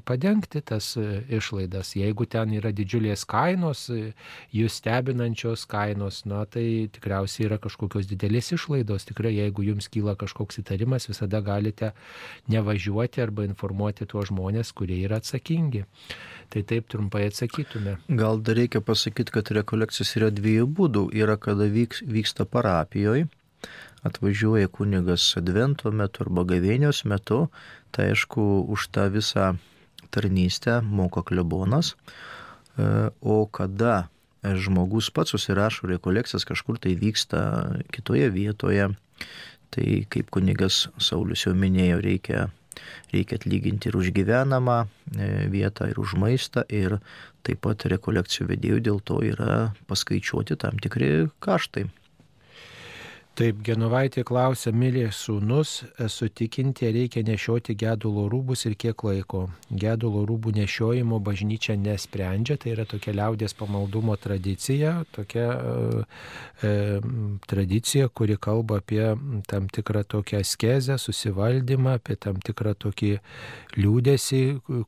padengti 0.08 0.62
tas 0.64 0.94
išlaidas. 0.98 1.94
Jeigu 1.96 2.26
ten 2.28 2.52
yra 2.58 2.72
didžiulės 2.74 3.24
kainos, 3.28 3.88
jūs 4.52 4.80
stebinančios 4.80 5.66
kainos, 5.70 6.24
na 6.28 6.44
tai 6.50 6.88
tikriausiai 6.92 7.48
yra 7.50 7.60
kažkokios 8.02 8.10
didelės 8.10 8.52
išlaidos. 8.52 9.04
Tikrai, 9.06 9.32
jeigu 9.36 9.62
jums 9.62 9.88
kyla 9.88 10.16
kažkoks 10.16 10.58
įtarimas, 10.60 11.08
visada 11.08 11.40
galite 11.40 11.92
nevažiuoti 12.48 13.22
arba 13.22 13.44
informuoti 13.44 14.06
tuos 14.06 14.30
žmonės, 14.30 14.72
kurie 14.74 15.04
yra 15.04 15.20
atsakingi. 15.20 15.84
Tai 16.50 16.62
taip 16.62 16.88
trumpai 16.88 17.28
atsakytume. 17.28 17.98
Gal 18.08 18.40
dar 18.42 18.56
reikia 18.56 18.80
pasakyti, 18.80 19.32
kad 19.32 19.50
rekolekcijos 19.50 20.16
yra 20.16 20.30
dviejų 20.30 20.66
būdų. 20.66 21.12
Yra, 21.14 21.36
kada 21.36 21.64
vyks, 21.66 22.02
vyksta 22.02 22.44
parapijoje, 22.44 23.28
atvažiuoja 24.02 24.68
kunigas 24.68 25.36
advento 25.36 25.92
metu 25.92 26.24
arba 26.24 26.44
gavėnios 26.44 27.04
metu, 27.04 27.48
tai 27.92 28.12
aišku, 28.12 28.66
už 28.68 28.90
tą 28.92 29.08
visą 29.12 29.56
tarnystę 30.10 30.82
moka 30.82 31.22
klebonas. 31.22 31.94
E, 32.76 33.10
O 33.20 33.46
kada 33.46 34.08
žmogus 34.42 35.10
pats 35.14 35.34
susirašo 35.34 35.86
rekolekcijas, 35.90 36.46
kažkur 36.48 36.80
tai 36.82 36.96
vyksta 36.98 37.42
kitoje 37.94 38.30
vietoje, 38.34 38.88
tai 39.70 39.86
kaip 40.10 40.32
kunigas 40.34 40.88
Saulis 40.98 41.46
jau 41.46 41.54
minėjo, 41.56 42.00
reikia 42.02 42.48
reikia 43.12 43.38
atlyginti 43.38 43.90
ir 43.90 43.96
už 43.96 44.12
gyvenamą 44.16 44.78
e, 44.84 45.48
vietą, 45.52 45.88
ir 45.90 45.98
už 46.00 46.16
maistą, 46.20 46.64
ir 46.68 46.98
taip 47.46 47.62
pat 47.66 47.86
rekolekcijų 47.90 48.48
vedėjų 48.52 48.78
dėl 48.88 49.02
to 49.04 49.20
yra 49.26 49.72
paskaičiuoti 49.90 50.56
tam 50.58 50.80
tikri 50.82 51.28
kaštai. 51.44 51.88
Taip, 53.32 53.62
Genovaitė 53.64 54.26
klausia, 54.28 54.74
mylė 54.76 55.06
sūnus, 55.16 55.70
esu 56.04 56.26
tikinti, 56.28 56.90
reikia 56.92 57.22
nešioti 57.24 57.72
gedulo 57.80 58.26
rūbus 58.28 58.66
ir 58.68 58.74
kiek 58.76 59.04
laiko. 59.08 59.46
Gedulo 59.72 60.26
rūbų 60.28 60.52
nešiojimo 60.58 61.16
bažnyčia 61.24 61.78
nesprendžia, 61.80 62.58
tai 62.60 62.74
yra 62.74 62.84
tokia 62.84 63.14
liaudės 63.16 63.56
pamaldumo 63.56 64.18
tradicija, 64.20 64.98
tokia 65.16 65.46
e, 65.48 66.04
e, 66.60 66.74
tradicija, 67.48 68.10
kuri 68.12 68.36
kalba 68.36 68.82
apie 68.82 69.00
tam 69.48 69.72
tikrą 69.72 70.04
tokią 70.12 70.42
skezę, 70.44 70.98
susivaldymą, 71.00 71.96
apie 72.02 72.18
tam 72.20 72.36
tikrą 72.36 72.76
tokį 72.84 73.14
liūdėsi, 73.80 74.42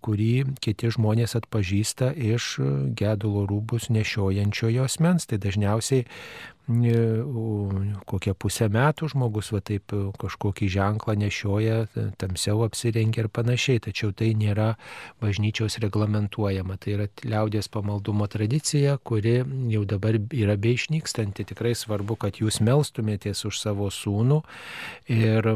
kurį 0.05 0.33
kiti 0.61 0.93
žmonės 0.93 1.39
atpažįsta 1.41 2.13
iš 2.13 2.59
gedulo 2.93 3.49
rūbus 3.49 3.89
nešiojančiojo 3.89 4.85
asmens. 4.85 5.25
Tai 5.33 5.41
dažniausiai 5.41 6.05
kokią 6.65 8.33
pusę 8.41 8.71
metų 8.73 9.11
žmogus 9.13 9.51
va 9.53 9.61
taip 9.61 9.93
e, 9.93 9.99
kažkokį 10.17 10.69
ženklą 10.73 11.15
nešioja, 11.21 11.87
t- 11.93 12.05
tamsiau 12.17 12.63
apsirengia 12.65 13.25
ir 13.25 13.29
panašiai, 13.29 13.83
tačiau 13.85 14.13
tai 14.17 14.33
nėra 14.33 14.77
bažnyčios 15.21 15.77
reglamentuojama. 15.85 16.79
Tai 16.81 16.95
yra 16.97 17.09
liaudės 17.25 17.69
pamaldumo 17.69 18.27
tradicija, 18.33 18.97
kuri 18.97 19.43
jau 19.75 19.85
dabar 19.85 20.17
yra 20.17 20.57
beišnykstanti. 20.57 21.45
Tikrai 21.53 21.75
svarbu, 21.77 22.17
kad 22.17 22.41
jūs 22.41 22.63
melstumėtės 22.65 23.45
už 23.45 23.61
savo 23.61 23.91
sūnų 23.93 24.41
ir 25.13 25.51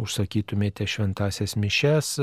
užsakytumėte 0.00 0.88
šventasias 0.88 1.58
mišes, 1.60 2.14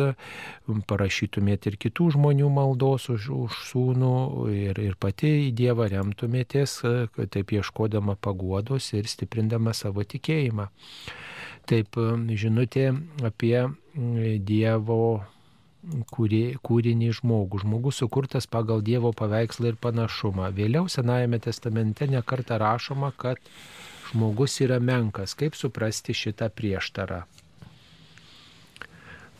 parašytumėte 0.90 1.70
ir 1.70 1.78
kitų 1.78 2.10
žmonių 2.18 2.50
maldos 2.50 3.10
už, 3.14 3.30
už 3.46 3.62
sūnų 3.70 4.16
ir, 4.56 4.82
ir 4.82 4.98
pati 4.98 5.36
į 5.46 5.54
Dievą 5.60 5.90
remtumėtės, 5.92 6.80
kad 7.14 7.19
taip 7.28 7.52
ieškodama 7.58 8.16
paguodos 8.16 8.94
ir 8.94 9.10
stiprindama 9.10 9.74
savo 9.74 10.06
tikėjimą. 10.06 10.70
Taip, 11.70 12.00
žinutė 12.40 12.92
apie 13.26 13.58
mm, 13.68 14.40
Dievo 14.46 15.02
kūrinį 16.12 17.12
žmogų. 17.20 17.62
Žmogus 17.64 18.02
sukurtas 18.02 18.48
pagal 18.48 18.82
Dievo 18.86 19.12
paveikslą 19.16 19.74
ir 19.74 19.78
panašumą. 19.82 20.50
Vėliau 20.56 20.90
Senajame 20.92 21.40
testamente 21.40 22.08
nekarta 22.08 22.58
rašoma, 22.60 23.12
kad 23.18 23.40
žmogus 24.12 24.60
yra 24.66 24.80
menkas. 24.80 25.36
Kaip 25.40 25.56
suprasti 25.56 26.14
šitą 26.14 26.50
prieštarą? 26.52 27.24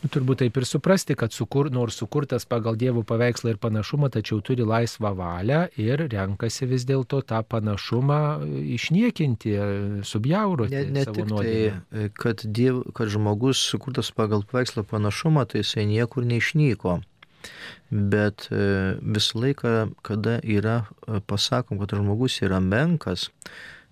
Turbūt 0.00 0.38
taip 0.40 0.56
ir 0.56 0.64
suprasti, 0.64 1.12
kad 1.18 1.34
sukur, 1.36 1.68
nors 1.68 1.98
sukurtas 2.00 2.46
pagal 2.48 2.78
Dievo 2.80 3.02
paveikslą 3.04 3.52
ir 3.52 3.58
panašumą, 3.60 4.08
tačiau 4.14 4.38
turi 4.40 4.64
laisvą 4.64 5.10
valią 5.18 5.58
ir 5.76 6.06
renkasi 6.08 6.64
vis 6.70 6.86
dėlto 6.88 7.20
tą 7.28 7.42
panašumą 7.44 8.20
išniekinti, 8.78 9.52
subjauroti. 10.08 10.72
Ne, 10.72 10.96
ne 10.96 11.04
tik 11.04 11.20
tai, 11.20 11.26
nuodėmę. 11.28 11.82
e, 11.92 12.08
kad, 12.16 12.46
diev, 12.48 12.80
kad 12.96 13.12
žmogus 13.12 13.60
sukurtas 13.60 14.08
pagal 14.16 14.46
paveikslą 14.48 14.86
panašumą, 14.88 15.44
tai 15.44 15.60
jisai 15.60 15.84
niekur 15.92 16.24
neišnyko. 16.24 16.96
Bet 17.90 18.48
e, 18.48 18.64
visą 19.04 19.44
laiką, 19.44 19.76
kada 20.06 20.40
yra 20.40 20.80
e, 20.88 21.20
pasakom, 21.20 21.76
kad 21.76 21.92
žmogus 22.00 22.40
yra 22.40 22.64
menkas, 22.64 23.28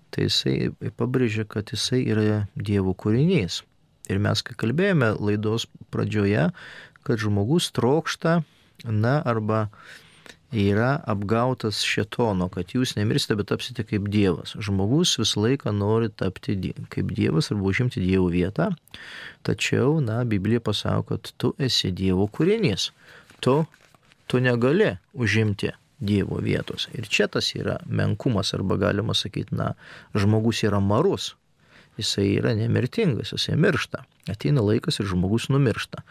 tai 0.09 0.25
jisai 0.25 0.71
pabrėžia, 0.97 1.45
kad 1.45 1.69
jisai 1.69 2.01
yra 2.09 2.45
Dievo 2.57 2.97
kūrinys. 2.97 3.61
Ir 4.09 4.21
mes, 4.21 4.41
kai 4.45 4.57
kalbėjome 4.57 5.13
laidos 5.21 5.67
pradžioje, 5.93 6.49
kad 7.07 7.21
žmogus 7.21 7.69
trokšta, 7.75 8.41
na, 8.85 9.19
arba 9.25 9.67
yra 10.51 10.95
apgautas 11.05 11.83
šetono, 11.85 12.47
kad 12.49 12.73
jūs 12.73 12.95
nemirsite, 12.97 13.37
bet 13.37 13.51
tapsite 13.51 13.85
kaip 13.85 14.07
Dievas. 14.09 14.55
Žmogus 14.57 15.17
visą 15.21 15.43
laiką 15.45 15.73
nori 15.75 16.09
tapti 16.09 16.73
kaip 16.89 17.11
Dievas 17.13 17.51
arba 17.53 17.69
užimti 17.69 18.01
Dievo 18.01 18.29
vietą, 18.33 18.71
tačiau, 19.45 19.99
na, 20.01 20.23
Biblija 20.25 20.63
pasako, 20.65 21.03
kad 21.13 21.33
tu 21.37 21.53
esi 21.61 21.91
Dievo 21.93 22.25
kūrinys. 22.27 22.89
Tu, 23.45 23.59
tu 24.27 24.41
negali 24.41 24.95
užimti 25.13 25.71
Dievo 25.99 26.39
vietos. 26.41 26.87
Ir 26.95 27.07
čia 27.11 27.27
tas 27.27 27.51
yra 27.55 27.77
menkumas, 27.85 28.53
arba 28.55 28.77
galima 28.79 29.13
sakyti, 29.13 29.55
na, 29.55 29.73
žmogus 30.15 30.63
yra 30.63 30.79
marus. 30.79 31.35
Jisai 31.99 32.29
yra 32.39 32.53
nemirtingas, 32.55 33.33
jisai 33.35 33.57
miršta. 33.59 34.05
Ateina 34.31 34.63
laikas 34.63 35.01
ir 35.01 35.09
žmogus 35.09 35.49
numiršta. 35.51 36.03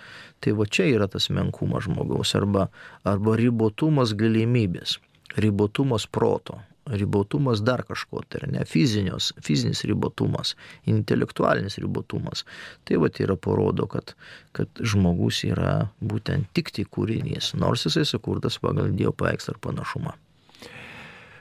Tai 0.44 0.56
va 0.58 0.66
čia 0.68 0.88
yra 0.92 1.08
tas 1.08 1.30
menkumas 1.32 1.86
žmogaus 1.88 2.34
arba, 2.36 2.68
arba 3.08 3.36
ribotumas 3.40 4.12
galimybės, 4.18 4.98
ribotumas 5.40 6.04
proto, 6.10 6.58
ribotumas 6.92 7.62
dar 7.64 7.84
kažko, 7.88 8.22
tai 8.28 8.42
yra 8.42 8.52
ne 8.58 8.64
fizinios, 8.68 9.32
fizinis 9.44 9.84
ribotumas, 9.88 10.54
intelektualinis 10.88 11.78
ribotumas. 11.82 12.44
Tai 12.84 13.00
va 13.02 13.10
yra 13.24 13.36
parodo, 13.36 13.88
kad, 13.88 14.14
kad 14.52 14.68
žmogus 14.80 15.44
yra 15.48 15.90
būtent 16.00 16.52
tik 16.56 16.72
tik 16.74 16.92
kūrinys, 16.94 17.54
nors 17.56 17.88
jisai 17.88 18.06
sukurtas 18.08 18.60
pagal 18.62 18.92
Dievo 18.92 19.16
paveikslą 19.16 19.56
ir 19.56 19.62
panašumą. 19.64 20.16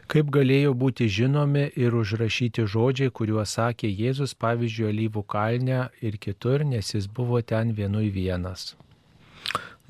Kaip 0.07 0.29
galėjo 0.31 0.71
būti 0.79 1.09
žinomi 1.11 1.65
ir 1.75 1.95
užrašyti 1.99 2.63
žodžiai, 2.71 3.11
kuriuos 3.11 3.57
sakė 3.57 3.89
Jėzus, 3.91 4.33
pavyzdžiui, 4.39 4.85
Alyvų 4.93 5.23
kalne 5.27 5.79
ir 5.99 6.15
kitur, 6.23 6.63
nes 6.63 6.93
jis 6.93 7.09
buvo 7.11 7.41
ten 7.43 7.73
vienui 7.75 8.07
vienas. 8.15 8.77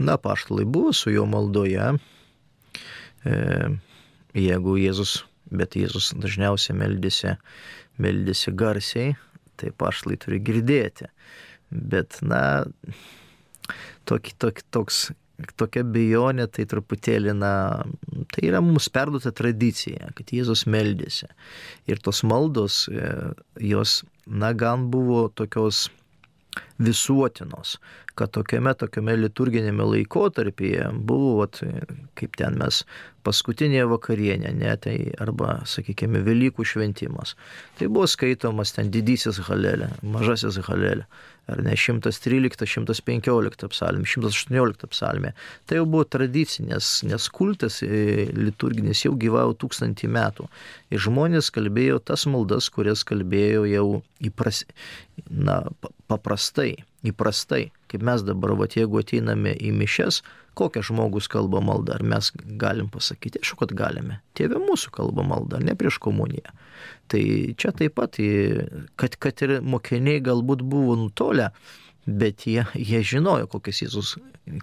Na, 0.02 0.18
paštalai 0.18 0.66
buvo 0.66 0.94
su 0.94 1.14
jo 1.14 1.28
maldoje. 1.30 1.92
E, 3.26 3.36
jeigu 4.34 4.74
Jėzus, 4.82 5.20
bet 5.54 5.78
Jėzus 5.78 6.10
dažniausiai 6.18 6.78
meldėsi, 6.82 7.36
meldėsi 8.02 8.54
garsiai, 8.58 9.14
tai 9.58 9.70
paštalai 9.70 10.18
turi 10.22 10.42
girdėti. 10.42 11.12
Bet, 11.70 12.24
na, 12.26 12.66
tokį, 14.10 14.34
tokį, 14.42 14.66
toks, 14.74 15.02
tokia 15.60 15.84
bejonė, 15.86 16.48
tai 16.50 16.66
truputėlį, 16.70 17.36
na, 17.38 17.52
tai 18.34 18.48
yra 18.50 18.62
mums 18.64 18.90
perduota 18.94 19.34
tradicija, 19.36 20.12
kad 20.18 20.34
Jėzus 20.34 20.66
meldėsi. 20.70 21.30
Ir 21.90 22.02
tos 22.04 22.24
maldos, 22.28 22.86
e, 22.90 23.12
jos, 23.62 24.02
na, 24.26 24.54
gan 24.58 24.90
buvo 24.94 25.28
tokios 25.30 25.88
visuotinos, 26.82 27.78
kad 28.18 28.32
tokiame, 28.34 28.74
tokiame 28.78 29.14
liturginėme 29.18 29.86
laikotarpyje 29.92 30.90
buvo, 31.06 31.36
vat, 31.44 31.60
kaip 32.18 32.38
ten 32.40 32.58
mes 32.58 32.82
paskutinė 33.28 33.84
vakarienė, 33.92 34.54
ne, 34.58 34.74
tai 34.82 34.96
arba, 35.22 35.60
sakykime, 35.70 36.24
Velykų 36.26 36.66
šventimas. 36.66 37.36
Tai 37.78 37.90
buvo 37.92 38.08
skaitomas 38.10 38.74
ten 38.78 38.90
didysis 38.94 39.42
halelė, 39.50 39.92
mažasis 40.02 40.58
halelė, 40.66 41.06
ar 41.48 41.62
ne 41.64 41.76
113, 41.80 42.66
115 42.68 43.70
psalmė, 43.72 44.08
118 44.08 44.90
psalmė. 44.92 45.34
Tai 45.68 45.80
jau 45.82 45.86
buvo 45.88 46.04
tradicinės, 46.18 46.92
nes 47.08 47.30
kultas 47.34 47.80
e, 47.86 48.28
liturginis 48.36 49.06
jau 49.06 49.14
gyvavo 49.20 49.56
tūkstantį 49.62 50.12
metų. 50.12 50.50
Ir 50.92 51.04
žmonės 51.08 51.52
kalbėjo 51.56 52.02
tas 52.12 52.28
maldas, 52.30 52.70
kurias 52.74 53.06
kalbėjo 53.08 53.66
jau 53.72 53.88
įpras, 54.28 54.66
na, 55.32 55.62
pa- 55.82 55.94
paprastai, 56.12 56.74
įprastai. 57.08 57.68
Kaip 57.88 58.04
mes 58.04 58.24
dabar, 58.28 58.54
va, 58.60 58.68
jeigu 58.72 59.00
ateiname 59.00 59.54
į 59.64 59.72
mišes, 59.76 60.22
kokią 60.58 60.84
žmogus 60.90 61.30
kalba 61.32 61.62
maldą, 61.64 61.96
ar 61.96 62.04
mes 62.04 62.32
galim 62.60 62.90
pasakyti, 62.92 63.42
aišku, 63.44 63.62
kad 63.64 63.74
galime. 63.78 64.20
Tėvė 64.38 64.60
mūsų 64.64 64.92
kalba 64.96 65.26
maldą, 65.28 65.62
ne 65.64 65.76
prieš 65.78 66.00
komuniją. 66.04 66.52
Tai 67.12 67.24
čia 67.60 67.74
taip 67.78 67.96
pat, 68.00 68.20
kad, 69.00 69.18
kad 69.24 69.44
ir 69.46 69.58
mokiniai 69.64 70.24
galbūt 70.26 70.66
buvo 70.68 70.98
nutolę, 71.00 71.52
bet 72.08 72.48
jie, 72.48 72.66
jie 72.76 73.04
žinojo, 73.04 73.50
kokias 73.52 73.84
Jėzus 73.86 74.16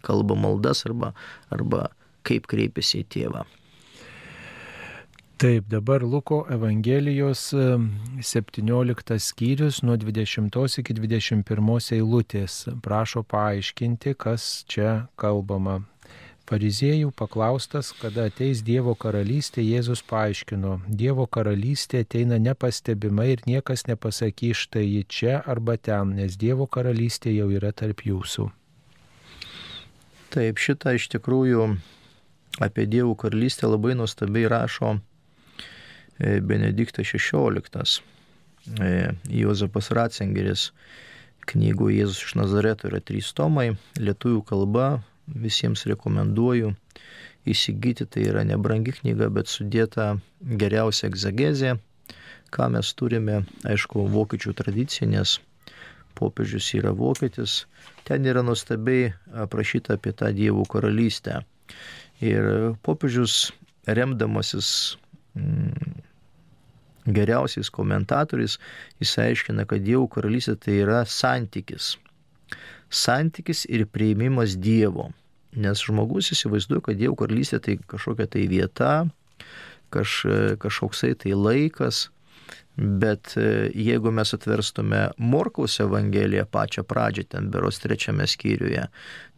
kalba 0.04 0.36
maldas 0.38 0.84
arba, 0.88 1.12
arba 1.52 1.88
kaip 2.24 2.48
kreipiasi 2.50 3.04
į 3.04 3.10
tėvą. 3.16 3.44
Taip, 5.44 5.64
dabar 5.68 6.02
Luko 6.02 6.46
Evangelijos 6.50 7.52
em, 7.52 7.90
17 8.22 9.18
skyrius 9.18 9.82
nuo 9.82 9.96
20 9.96 10.78
iki 10.80 10.94
21 10.96 11.92
eilutės. 11.92 12.54
Prašo 12.80 13.20
paaiškinti, 13.28 14.14
kas 14.16 14.64
čia 14.64 14.94
kalbama. 15.20 15.82
Fariziejų 16.48 17.12
paklaustas, 17.12 17.92
kada 18.00 18.30
ateis 18.32 18.64
Dievo 18.64 18.96
karalystė, 18.96 19.60
Jėzus 19.60 20.00
paaiškino, 20.08 20.80
Dievo 20.88 21.28
karalystė 21.28 22.06
ateina 22.08 22.40
nepastebimai 22.40 23.30
ir 23.36 23.44
niekas 23.44 23.84
nepasakys 23.84 24.64
štai 24.64 24.88
ji 24.88 25.04
čia 25.04 25.38
arba 25.44 25.76
ten, 25.76 26.16
nes 26.16 26.40
Dievo 26.40 26.64
karalystė 26.64 27.36
jau 27.36 27.52
yra 27.52 27.76
tarp 27.76 28.00
jūsų. 28.08 28.48
Taip, 30.32 30.56
šitą 30.56 30.96
iš 30.96 31.12
tikrųjų 31.12 31.74
apie 32.64 32.88
Dievų 32.88 33.18
karalystę 33.26 33.68
labai 33.68 33.92
nuostabiai 33.92 34.48
rašo 34.48 35.02
Benediktas 36.18 37.10
XVI. 37.10 38.02
E, 38.80 38.90
Jozapas 39.28 39.90
Ratzingeris 39.92 40.70
knygų 41.50 41.90
Jėzus 41.92 42.22
iš 42.24 42.36
Nazareto 42.40 42.88
yra 42.88 43.00
trys 43.04 43.32
tomai, 43.36 43.74
lietuvių 44.00 44.44
kalba 44.48 44.86
visiems 45.26 45.84
rekomenduoju 45.90 46.72
įsigyti, 47.44 48.06
tai 48.08 48.28
yra 48.30 48.44
nebrangi 48.48 48.94
knyga, 49.00 49.28
bet 49.32 49.50
sudėta 49.52 50.14
geriausia 50.40 51.10
egzegezė, 51.10 51.74
ką 52.54 52.70
mes 52.72 52.92
turime, 52.96 53.42
aišku, 53.68 54.06
vokiečių 54.14 54.54
tradicija, 54.56 55.08
nes 55.10 55.38
popiežius 56.16 56.70
yra 56.78 56.94
vokietis, 56.96 57.64
ten 58.08 58.24
yra 58.30 58.44
nuostabiai 58.46 59.12
aprašyta 59.44 59.98
apie 59.98 60.14
tą 60.16 60.30
Dievų 60.36 60.64
karalystę. 60.70 61.42
Ir 62.24 62.76
popiežius 62.86 63.50
remdamasis 63.84 64.96
geriausiais 67.04 67.70
komentatoriais, 67.70 68.58
jis 69.00 69.18
aiškina, 69.20 69.66
kad 69.68 69.84
Dievo 69.84 70.06
karalystė 70.08 70.56
tai 70.60 70.78
yra 70.84 71.02
santykis. 71.08 71.94
Santykis 72.88 73.64
ir 73.68 73.86
prieimimas 73.90 74.56
Dievo. 74.60 75.10
Nes 75.54 75.84
žmogus 75.86 76.32
įsivaizduoja, 76.34 76.82
kad 76.88 76.98
Dievo 76.98 77.18
karalystė 77.20 77.60
tai 77.62 77.76
kažkokia 77.90 78.26
tai 78.30 78.46
vieta, 78.50 78.94
kaž, 79.94 80.24
kažkoksai 80.62 81.14
tai 81.20 81.36
laikas, 81.36 82.08
bet 82.76 83.36
e, 83.38 83.70
jeigu 83.70 84.10
mes 84.10 84.34
atverstume 84.34 85.04
Morkaus 85.18 85.78
Evangeliją 85.84 86.46
pačią 86.50 86.82
pradžią, 86.88 87.28
ten 87.30 87.50
beros 87.54 87.78
trečiame 87.82 88.26
skyriuje, 88.26 88.88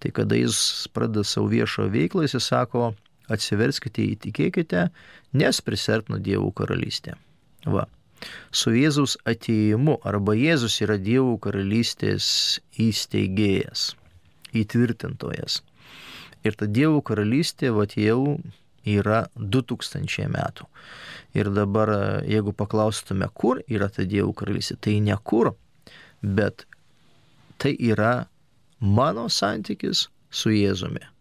tai 0.01 0.12
kada 0.16 0.39
jis 0.39 0.89
pradeda 0.97 1.27
savo 1.27 1.51
viešo 1.52 1.90
veiklą, 1.93 2.24
jis 2.24 2.39
sako, 2.47 2.94
atsiverskite, 3.32 4.05
įtikėkite, 4.15 4.89
nes 5.36 5.61
prisertino 5.65 6.19
Dievo 6.23 6.51
karalystė. 6.57 7.16
Va. 7.66 7.86
Su 8.51 8.73
Jėzaus 8.73 9.16
ateimu 9.28 9.98
arba 10.09 10.35
Jėzus 10.39 10.78
yra 10.85 10.97
Dievo 10.98 11.36
karalystės 11.43 12.27
įsteigėjas, 12.81 13.90
įtvirtintojas. 14.57 15.61
Ir 16.47 16.57
ta 16.57 16.69
Dievo 16.70 17.03
karalystė, 17.05 17.73
va 17.74 17.85
jau 17.90 18.39
yra 18.86 19.27
2000 19.36 20.31
metų. 20.32 20.69
Ir 21.36 21.51
dabar, 21.53 21.93
jeigu 22.24 22.55
paklaustume, 22.57 23.28
kur 23.35 23.61
yra 23.66 23.90
ta 23.93 24.07
Dievo 24.07 24.32
karalystė, 24.36 24.78
tai 24.81 25.01
ne 25.05 25.19
kur, 25.23 25.53
bet 26.23 26.65
tai 27.59 27.74
yra 27.77 28.28
mano 28.81 29.28
santykis 29.28 30.07
su 30.31 30.55
Jėzumi. 30.55 31.16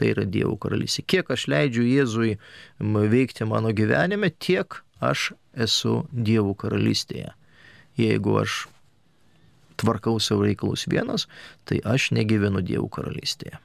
Tai 0.00 0.08
yra 0.14 0.24
Dievo 0.24 0.54
karalystė. 0.56 1.04
Kiek 1.04 1.30
aš 1.34 1.44
leidžiu 1.52 1.84
Jėzui 1.84 2.36
veikti 2.80 3.44
mano 3.44 3.74
gyvenime, 3.76 4.30
tiek 4.32 4.80
aš 5.04 5.32
esu 5.52 6.06
Dievo 6.12 6.54
karalystėje. 6.56 7.34
Jeigu 8.00 8.38
aš 8.40 8.62
tvarkau 9.80 10.16
savo 10.20 10.46
reikalus 10.46 10.86
vienas, 10.88 11.26
tai 11.68 11.82
aš 11.84 12.14
negyvenu 12.16 12.64
Dievo 12.64 12.88
karalystėje. 12.92 13.60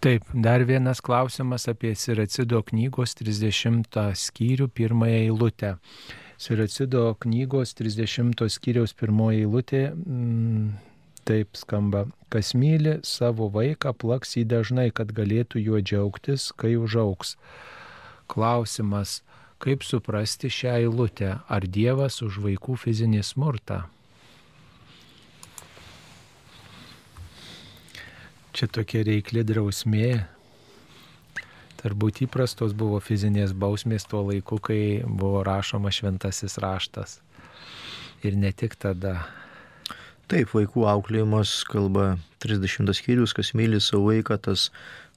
Taip, 0.00 0.24
dar 0.32 0.62
vienas 0.64 1.02
klausimas 1.04 1.66
apie 1.68 1.90
Siracido 1.92 2.62
knygos 2.64 3.12
30 3.18 3.98
skyrių 4.16 4.70
pirmąją 4.72 5.18
eilutę. 5.26 5.74
Siracido 6.40 7.02
knygos 7.20 7.74
30 7.76 8.46
skyriaus 8.48 8.94
pirmoji 8.96 9.42
eilutė 9.44 9.82
mm, 9.90 10.70
taip 11.28 11.58
skamba. 11.58 12.06
Kas 12.30 12.52
myli 12.54 12.98
savo 13.06 13.48
vaiką, 13.50 13.92
plaks 13.98 14.36
jį 14.38 14.44
dažnai, 14.52 14.88
kad 14.94 15.12
galėtų 15.16 15.62
juo 15.62 15.80
džiaugtis, 15.82 16.50
kai 16.56 16.76
užauks. 16.78 17.36
Klausimas, 18.30 19.20
kaip 19.58 19.82
suprasti 19.82 20.50
šią 20.52 20.76
eilutę? 20.84 21.38
Ar 21.50 21.66
Dievas 21.66 22.20
už 22.22 22.38
vaikų 22.44 22.78
fizinį 22.84 23.24
smurtą? 23.26 23.82
Čia 28.54 28.66
tokia 28.66 29.02
reikli 29.06 29.42
drausmė. 29.46 30.26
Turbūt 31.80 32.24
įprastos 32.26 32.74
buvo 32.76 32.98
fizinės 33.00 33.54
bausmės 33.56 34.04
tuo 34.04 34.24
laiku, 34.26 34.58
kai 34.60 35.00
buvo 35.06 35.40
rašoma 35.46 35.92
šventasis 35.94 36.58
raštas. 36.60 37.20
Ir 38.26 38.36
ne 38.36 38.50
tik 38.52 38.74
tada. 38.76 39.22
Taip, 40.30 40.52
vaikų 40.54 40.84
auklėjimas 40.86 41.52
kalba 41.66 42.12
30 42.44 42.92
skyrius, 42.94 43.32
kas 43.34 43.48
myli 43.58 43.80
savo 43.82 44.12
vaiką, 44.12 44.36
tas 44.38 44.68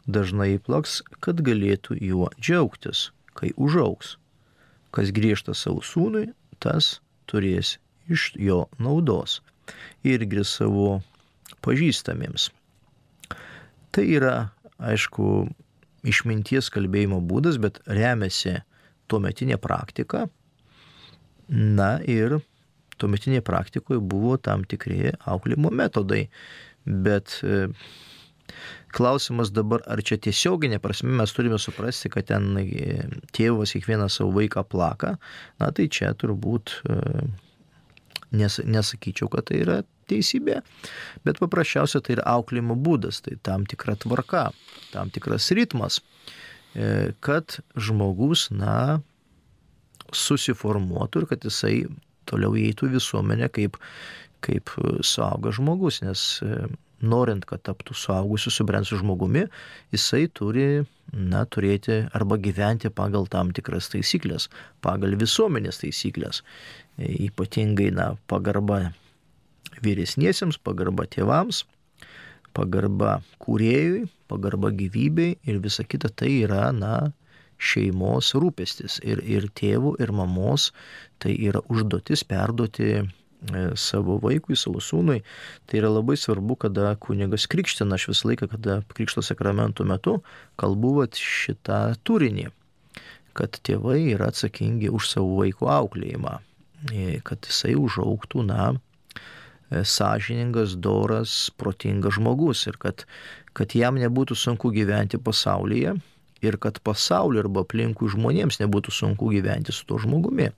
dažnai 0.10 0.56
plaks, 0.58 1.04
kad 1.22 1.44
galėtų 1.46 2.00
juo 2.02 2.32
džiaugtis, 2.40 3.12
kai 3.38 3.52
užauks. 3.54 4.16
Kas 4.94 5.12
griežta 5.14 5.54
savo 5.54 5.84
sūnui, 5.86 6.32
tas 6.58 6.96
turės 7.30 7.76
iš 8.10 8.32
jo 8.42 8.64
naudos. 8.82 9.44
Irgi 10.02 10.42
savo 10.50 11.04
pažįstamiems. 11.62 12.50
Tai 13.94 14.06
yra, 14.10 14.36
aišku, 14.82 15.46
išminties 16.10 16.72
kalbėjimo 16.74 17.22
būdas, 17.22 17.62
bet 17.62 17.78
remiasi 17.86 18.64
tuometinė 19.14 19.62
praktika. 19.62 20.26
Na 21.54 22.00
ir 22.02 22.40
tuometinėje 23.02 23.44
praktikoje 23.46 24.02
buvo 24.02 24.38
tam 24.42 24.66
tikri 24.68 25.14
auklimo 25.30 25.72
metodai. 25.74 26.26
Bet 26.86 27.38
e, 27.44 27.68
klausimas 28.96 29.54
dabar, 29.56 29.84
ar 29.88 30.02
čia 30.06 30.20
tiesioginė 30.22 30.82
prasme 30.84 31.14
mes 31.16 31.34
turime 31.36 31.60
suprasti, 31.62 32.12
kad 32.14 32.28
ten 32.32 32.52
e, 32.60 32.98
tėvas 33.36 33.76
kiekvieną 33.76 34.10
savo 34.12 34.34
vaiką 34.40 34.66
plaka, 34.68 35.16
na 35.64 35.72
tai 35.76 35.88
čia 35.88 36.12
turbūt 36.20 36.76
e, 36.84 37.00
nes, 38.36 38.60
nesakyčiau, 38.66 39.32
kad 39.32 39.48
tai 39.50 39.64
yra 39.64 39.80
teisybė, 40.12 40.60
bet 41.24 41.40
paprasčiausia 41.40 42.04
tai 42.04 42.18
yra 42.18 42.28
auklėjimo 42.36 42.76
būdas, 42.76 43.24
tai 43.24 43.38
tam 43.48 43.64
tikra 43.70 43.96
tvarka, 44.04 44.50
tam 44.92 45.14
tikras 45.14 45.48
ritmas, 45.56 46.02
kad 47.24 47.54
žmogus, 47.78 48.48
na, 48.52 49.00
susiformuotų 50.18 51.24
ir 51.24 51.30
kad 51.32 51.46
jisai 51.48 51.76
toliau 52.30 52.56
įeitų 52.60 52.90
į 52.90 52.96
visuomenę 52.98 53.50
kaip, 53.54 53.78
kaip 54.44 54.72
suaugas 55.06 55.58
žmogus, 55.60 56.02
nes 56.04 56.26
e, 56.46 56.66
norint, 57.04 57.46
kad 57.48 57.64
taptų 57.68 57.96
suaugusiu, 57.98 58.52
subrensiu 58.54 59.00
žmogumi, 59.02 59.46
jisai 59.94 60.26
turi, 60.32 60.86
na, 61.14 61.44
turėti 61.46 62.04
arba 62.16 62.40
gyventi 62.42 62.92
pagal 62.94 63.28
tam 63.32 63.52
tikras 63.56 63.92
taisyklės, 63.94 64.50
pagal 64.86 65.18
visuomenės 65.20 65.84
taisyklės. 65.84 66.42
E, 66.98 67.12
Ypatingai, 67.28 67.92
na, 67.96 68.14
pagarba 68.32 68.94
vyresniesiems, 69.84 70.60
pagarba 70.64 71.08
tėvams, 71.10 71.64
pagarba 72.54 73.18
kūrėjui, 73.44 74.08
pagarba 74.32 74.72
gyvybei 74.74 75.38
ir 75.50 75.60
visa 75.64 75.84
kita 75.84 76.12
tai 76.14 76.32
yra, 76.46 76.70
na, 76.76 77.12
šeimos 77.64 78.34
rūpestis. 78.40 79.00
Ir, 79.06 79.22
ir 79.24 79.48
tėvų, 79.58 79.96
ir 80.04 80.14
mamos 80.16 80.72
tai 81.24 81.36
yra 81.48 81.62
užduotis 81.72 82.26
perduoti 82.28 82.90
e, 83.00 83.04
savo 83.80 84.18
vaikui, 84.24 84.58
savo 84.60 84.82
sūnui. 84.84 85.22
Tai 85.68 85.80
yra 85.82 85.92
labai 85.94 86.18
svarbu, 86.20 86.58
kada 86.66 86.94
kunigas 87.04 87.48
krikština, 87.52 87.96
aš 87.98 88.10
visą 88.12 88.32
laiką, 88.32 88.50
kada 88.56 88.82
krikšto 88.94 89.24
sakramentų 89.26 89.88
metu 89.90 90.18
kalbu 90.62 90.98
vat 91.00 91.20
šitą 91.20 91.82
turinį, 92.08 92.50
kad 93.38 93.60
tėvai 93.66 94.00
yra 94.14 94.32
atsakingi 94.34 94.92
už 94.94 95.14
savo 95.16 95.40
vaiko 95.42 95.72
auklėjimą, 95.74 96.40
e, 96.92 97.20
kad 97.26 97.48
jisai 97.50 97.78
užauktų, 97.80 98.48
na, 98.50 98.74
e, 99.72 99.84
sąžiningas, 99.88 100.76
doras, 100.76 101.38
protingas 101.58 102.20
žmogus 102.20 102.68
ir 102.68 102.80
kad, 102.82 103.08
kad 103.58 103.78
jam 103.78 103.96
nebūtų 104.02 104.38
sunku 104.38 104.74
gyventi 104.76 105.22
pasaulyje 105.22 105.96
ir 106.46 106.60
kad 106.62 106.82
pasaulio 106.84 107.44
arba 107.44 107.64
aplinkui 107.64 108.12
žmonėms 108.14 108.60
nebūtų 108.64 108.94
sunku 108.94 109.32
gyventi 109.34 109.76
su 109.76 109.88
tuo 109.90 110.00
žmogumi. 110.02 110.52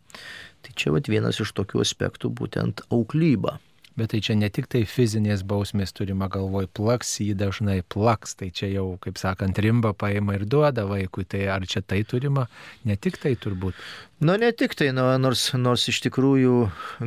Tai 0.66 0.74
čia 0.74 0.94
vat 0.96 1.10
vienas 1.12 1.40
iš 1.44 1.54
tokių 1.56 1.84
aspektų 1.86 2.32
būtent 2.34 2.86
auklyba. 2.90 3.60
Bet 3.96 4.12
tai 4.12 4.20
čia 4.20 4.34
ne 4.36 4.50
tik 4.52 4.66
tai 4.68 4.82
fizinės 4.84 5.46
bausmės 5.48 5.94
turima 5.96 6.28
galvoj, 6.28 6.68
plaks 6.76 7.14
jį 7.24 7.32
dažnai 7.40 7.78
plaks, 7.88 8.34
tai 8.36 8.50
čia 8.52 8.68
jau, 8.74 8.88
kaip 9.00 9.16
sakant, 9.22 9.56
rimba 9.64 9.94
paima 9.96 10.36
ir 10.36 10.44
duoda 10.52 10.84
vaikui, 10.90 11.24
tai 11.24 11.46
ar 11.54 11.64
čia 11.64 11.80
tai 11.80 12.02
turima, 12.04 12.50
ne 12.84 12.98
tik 13.00 13.22
tai 13.24 13.38
turbūt. 13.40 13.80
Nu, 14.20 14.36
ne 14.42 14.52
tik 14.52 14.76
tai, 14.76 14.90
nu, 14.92 15.08
nors, 15.22 15.48
nors 15.56 15.88
iš 15.88 16.02
tikrųjų 16.10 16.58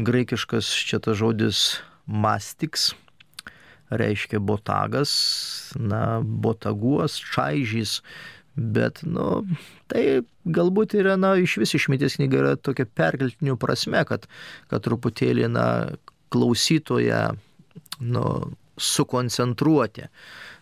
graikiškas 0.09 0.73
čia 0.89 1.03
tas 1.05 1.21
žodis 1.21 1.67
mastiks 2.09 2.95
reiškia 3.91 4.41
botagas, 4.41 5.13
na, 5.77 6.21
botaguos, 6.23 7.17
čaižys, 7.35 7.99
bet, 8.59 9.03
nu, 9.07 9.45
tai 9.91 10.05
galbūt 10.45 10.97
yra, 10.99 11.17
na, 11.21 11.35
iš 11.39 11.59
vis 11.63 11.77
išminties 11.79 12.19
knyga 12.19 12.43
yra 12.43 12.53
tokia 12.59 12.89
perkeltinių 12.99 13.57
prasme, 13.61 14.03
kad, 14.09 14.27
kad 14.71 14.85
truputėlį, 14.87 15.49
na, 15.55 15.67
klausytoje, 16.35 17.23
nu, 18.05 18.25
sukoncentruoti. 18.79 20.09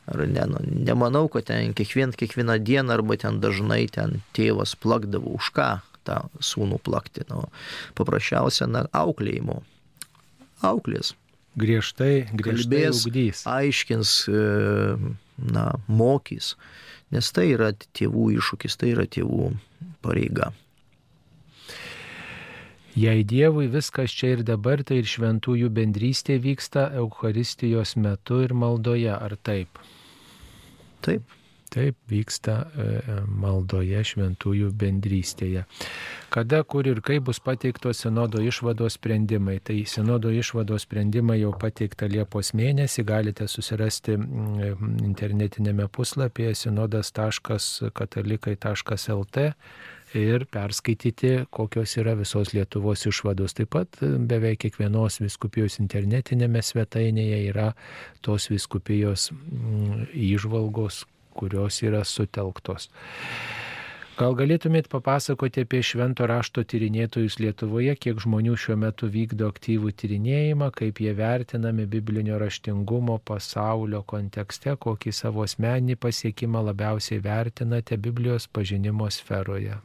Ar 0.07 0.23
ne, 0.31 0.45
nu, 0.47 0.63
nemanau, 0.87 1.27
kad 1.33 1.49
ten 1.49 1.75
kiekvien, 1.75 2.15
kiekvieną 2.15 2.61
dieną 2.63 2.95
arba 2.95 3.17
ten 3.19 3.41
dažnai 3.43 3.89
ten 3.91 4.21
tėvas 4.39 4.77
plakdavo 4.79 5.35
už 5.35 5.51
ką 5.57 5.71
tą 6.07 6.21
sūnų 6.39 6.79
plakti. 6.87 7.27
Nu, 7.31 7.49
paprasčiausia, 7.99 8.69
na, 8.71 8.87
auklėjimo. 8.95 9.63
Auklės. 10.65 11.15
Griežtai, 11.57 12.29
griežtai 12.37 12.83
Kalbės, 12.85 13.03
ugdys. 13.09 13.43
aiškins, 13.49 14.11
e, 14.29 14.97
na, 15.41 15.67
mokys. 15.89 16.55
Nes 17.15 17.33
tai 17.33 17.51
yra 17.55 17.71
tėvų 17.77 18.31
iššūkis, 18.41 18.79
tai 18.81 18.93
yra 18.97 19.07
tėvų 19.07 19.51
pareiga. 20.03 20.51
Jei 22.97 23.27
Dievui 23.29 23.67
viskas 23.69 24.11
čia 24.17 24.33
ir 24.35 24.43
dabar, 24.49 24.81
tai 24.81 25.03
ir 25.03 25.09
šventųjų 25.11 25.69
bendrystė 25.77 26.39
vyksta 26.41 26.87
Eucharistijos 26.97 27.93
metu 28.01 28.41
ir 28.41 28.55
maldoje, 28.57 29.13
ar 29.13 29.37
taip? 29.45 29.83
Taip. 31.05 31.35
Taip 31.77 31.93
vyksta 32.09 32.55
e, 32.57 32.65
e, 32.81 33.29
maldoje 33.29 34.01
šventųjų 34.09 34.73
bendrystėje. 34.81 35.69
Kada, 36.33 36.65
kur 36.65 36.89
ir 36.89 37.05
kaip 37.05 37.29
bus 37.29 37.37
pateiktos 37.45 38.01
sinodo 38.01 38.41
išvados 38.41 38.97
sprendimai. 38.97 39.61
Tai 39.61 39.85
sinodo 39.85 40.33
išvados 40.33 40.81
sprendimai 40.87 41.43
jau 41.43 41.53
pateikta 41.61 42.09
Liepos 42.09 42.55
mėnesį, 42.57 43.05
galite 43.05 43.45
susirasti 43.53 44.17
mm, 44.17 45.05
internetinėme 45.05 45.85
puslapyje 45.93 46.57
sinodas.katalikai.lt 46.63 49.37
ir 50.17 50.49
perskaityti, 50.49 51.45
kokios 51.51 51.97
yra 52.01 52.17
visos 52.17 52.55
Lietuvos 52.57 53.05
išvados. 53.11 53.53
Taip 53.59 53.69
pat 53.77 53.89
e, 54.01 54.17
beveik 54.17 54.65
kiekvienos 54.65 55.21
viskupijos 55.21 55.77
internetinėme 55.85 56.65
svetainėje 56.65 57.39
yra 57.51 57.77
tos 58.25 58.49
viskupijos 58.49 59.29
įžvalgos, 60.17 61.05
kurios 61.37 61.83
yra 61.85 62.03
sutelktos. 62.05 62.91
Gal 64.17 64.33
galėtumėt 64.33 64.87
papasakoti 64.89 65.67
apie 65.67 65.83
švento 65.85 66.25
rašto 66.25 66.63
tyrinėtojus 66.65 67.35
Lietuvoje, 67.37 67.93
kiek 68.01 68.23
žmonių 68.25 68.55
šiuo 68.63 68.77
metu 68.81 69.11
vykdo 69.13 69.51
aktyvų 69.53 69.91
tyrinėjimą, 70.01 70.71
kaip 70.73 71.03
jie 71.05 71.13
vertinami 71.19 71.85
biblinio 71.85 72.39
raštingumo 72.41 73.19
pasaulio 73.29 74.01
kontekste, 74.09 74.73
kokį 74.81 75.13
savo 75.13 75.45
asmenį 75.45 75.99
pasiekimą 76.01 76.65
labiausiai 76.71 77.21
vertinate 77.21 78.01
Biblijos 78.01 78.49
pažinimo 78.49 79.11
sferoje. 79.13 79.77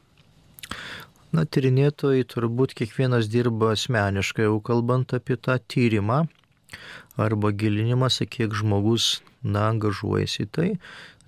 Na, 1.36 1.44
tyrinėtojai 1.44 2.24
turbūt 2.32 2.72
kiekvienas 2.80 3.28
dirba 3.32 3.74
asmeniškai, 3.76 4.48
jau 4.48 4.62
kalbant 4.64 5.12
apie 5.12 5.36
tą 5.36 5.58
tyrimą 5.60 6.22
arba 7.20 7.52
gilinimąsi, 7.52 8.24
kiek 8.32 8.56
žmogus, 8.56 9.18
na, 9.44 9.68
angažuojasi 9.74 10.46
į 10.46 10.50
tai, 10.56 10.68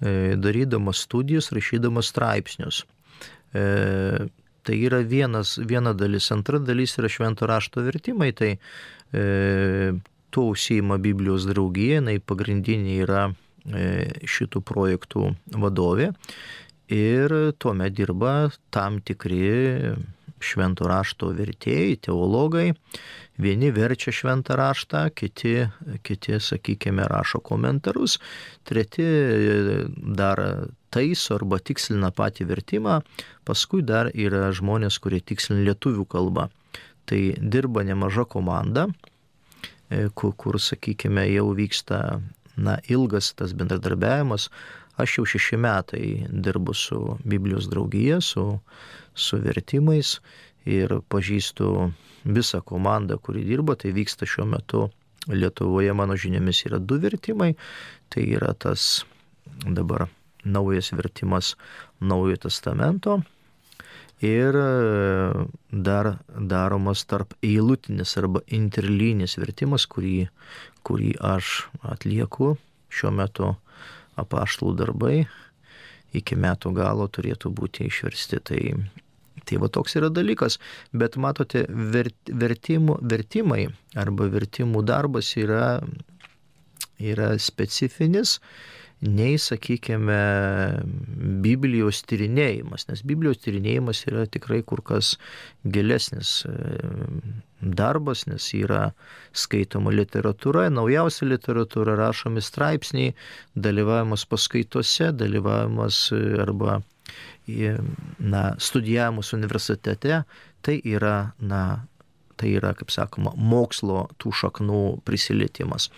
darydamas 0.00 1.04
studijas, 1.06 1.52
rašydamas 1.54 2.10
straipsnius. 2.10 2.82
E, 3.54 4.26
tai 4.64 4.78
yra 4.82 5.02
vienas, 5.06 5.58
viena 5.58 5.94
dalis. 5.94 6.30
Antra 6.34 6.58
dalis 6.58 6.96
yra 6.98 7.10
švento 7.12 7.46
rašto 7.46 7.84
vertimai. 7.86 8.32
Tai 8.36 8.50
e, 8.56 9.92
tuo 10.34 10.50
užsieima 10.50 10.98
Biblijos 10.98 11.46
draugija, 11.46 12.00
jinai 12.00 12.18
pagrindinė 12.18 12.98
yra 13.04 13.28
e, 13.30 13.84
šitų 14.26 14.64
projektų 14.66 15.30
vadovė. 15.62 16.10
Ir 16.92 17.32
tuomet 17.62 17.94
dirba 17.96 18.34
tam 18.74 18.98
tikri 19.00 19.94
švento 20.44 20.88
rašto 20.90 21.32
vertėjai, 21.34 21.96
teologai. 22.08 22.72
Vieni 23.40 23.72
verčia 23.74 24.12
šventą 24.14 24.54
raštą, 24.60 25.08
kiti, 25.16 25.56
kiti 26.06 26.38
sakykime, 26.38 27.06
rašo 27.10 27.40
komentarus, 27.42 28.20
treti 28.68 29.06
dar 30.20 30.42
taiso 30.94 31.38
arba 31.40 31.58
tikslina 31.58 32.12
patį 32.14 32.46
vertimą, 32.52 33.00
paskui 33.48 33.82
dar 33.82 34.12
yra 34.14 34.52
žmonės, 34.54 35.00
kurie 35.02 35.18
tikslina 35.18 35.66
lietuvių 35.70 36.06
kalbą. 36.06 36.46
Tai 37.04 37.20
dirba 37.40 37.82
nemaža 37.84 38.24
komanda, 38.24 38.86
e, 39.90 40.08
kur, 40.14 40.32
kur 40.38 40.60
sakykime, 40.62 41.26
jau 41.34 41.50
vyksta 41.58 41.98
na, 42.56 42.78
ilgas 42.88 43.34
tas 43.34 43.52
bendradarbiavimas. 43.52 44.48
Aš 44.96 45.18
jau 45.18 45.24
šeši 45.26 45.58
metai 45.58 46.08
dirbu 46.30 46.74
su 46.78 47.18
Biblijos 47.26 47.66
draugija, 47.68 48.20
su, 48.22 48.44
su 49.14 49.38
vertimais 49.42 50.18
ir 50.66 50.98
pažįstu 51.08 51.92
visą 52.24 52.60
komandą, 52.64 53.18
kuri 53.18 53.44
dirba. 53.44 53.76
Tai 53.76 53.92
vyksta 53.96 54.26
šiuo 54.26 54.46
metu 54.48 54.88
Lietuvoje, 55.28 55.92
mano 55.96 56.18
žiniomis, 56.20 56.66
yra 56.68 56.78
du 56.78 56.98
vertimai. 57.00 57.54
Tai 58.12 58.24
yra 58.36 58.52
tas 58.52 59.04
dabar 59.64 60.08
naujas 60.44 60.92
vertimas 60.92 61.54
Naujojo 62.00 62.36
testamento 62.36 63.22
ir 64.20 64.56
e, 64.56 65.46
dar 65.70 66.18
daromas 66.28 67.04
tarp 67.04 67.34
eilutinis 67.42 68.16
arba 68.20 68.40
interlynis 68.46 69.36
vertimas, 69.40 69.86
kurį, 69.86 70.28
kurį 70.86 71.14
aš 71.20 71.68
atlieku 71.82 72.54
šiuo 72.88 73.12
metu 73.12 73.54
apaštalų 74.20 74.76
darbai. 74.78 75.16
Iki 76.14 76.38
metų 76.38 76.74
galo 76.76 77.08
turėtų 77.10 77.50
būti 77.54 77.88
išversti. 77.88 78.40
Tai, 78.50 78.60
tai 79.44 79.58
va 79.62 79.70
toks 79.72 79.96
yra 79.98 80.10
dalykas. 80.14 80.58
Bet 80.92 81.18
matote, 81.20 81.64
vert, 81.68 82.16
vertimų, 82.30 83.00
vertimai 83.02 83.66
arba 83.98 84.28
vertimų 84.30 84.84
darbas 84.86 85.34
yra, 85.40 85.80
yra 87.02 87.34
specifinis 87.42 88.38
nei, 89.02 89.36
sakykime, 89.40 90.18
Biblijos 91.44 92.02
tyrinėjimas, 92.08 92.86
nes 92.88 93.02
Biblijos 93.06 93.42
tyrinėjimas 93.44 94.04
yra 94.08 94.24
tikrai 94.30 94.62
kur 94.66 94.82
kas 94.86 95.14
gilesnis 95.64 96.42
e, 96.48 96.54
darbas, 97.60 98.24
nes 98.30 98.46
yra 98.56 98.92
skaitoma 99.36 99.92
literatūra, 99.94 100.68
naujausia 100.72 101.28
literatūra, 101.28 101.96
rašomi 102.00 102.44
straipsniai, 102.44 103.14
dalyvavimas 103.56 104.26
paskaitose, 104.30 105.12
dalyvavimas 105.16 106.06
e, 106.16 106.22
arba 106.44 106.80
na, 108.18 108.54
studijavimas 108.58 109.34
universitete, 109.36 110.22
tai 110.64 110.80
yra, 110.88 111.34
na, 111.38 111.84
tai 112.40 112.55
yra, 112.59 112.74
kaip 112.78 112.93
sakoma, 112.94 113.35
mokslo 113.36 114.09
tų 114.23 114.35
šaknų 114.40 114.82
prisilietimas. 115.06 115.90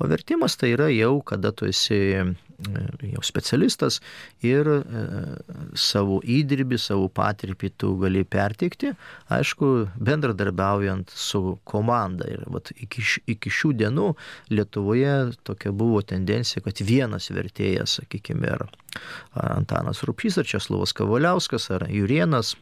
O 0.00 0.08
vertimas 0.10 0.58
tai 0.60 0.72
yra 0.76 0.88
jau, 0.92 1.18
kada 1.26 1.52
tu 1.54 1.68
esi 1.70 2.00
jau 3.12 3.22
specialistas 3.22 3.98
ir 4.44 4.68
e, 4.68 4.82
savo 5.78 6.20
įdirbį, 6.22 6.78
savo 6.80 7.08
patirtį 7.12 7.70
tu 7.80 7.92
gali 8.00 8.24
perteikti, 8.24 8.92
aišku, 9.32 9.70
bendradarbiaujant 9.96 11.12
su 11.14 11.58
komanda. 11.68 12.28
Ir 12.30 12.44
vat, 12.52 12.72
iki, 12.76 13.04
iki 13.34 13.52
šių 13.52 13.72
dienų 13.82 14.08
Lietuvoje 14.52 15.32
tokia 15.46 15.72
buvo 15.72 16.02
tendencija, 16.06 16.62
kad 16.64 16.82
vienas 16.86 17.30
vertėjas, 17.32 17.98
sakykime, 18.00 18.52
ar 18.52 18.68
Antanas 19.56 20.02
Rupšys, 20.06 20.38
ar 20.42 20.48
Česlovas 20.48 20.94
Kavaliauskas, 20.96 21.70
ar 21.74 21.88
Jurienas, 21.90 22.54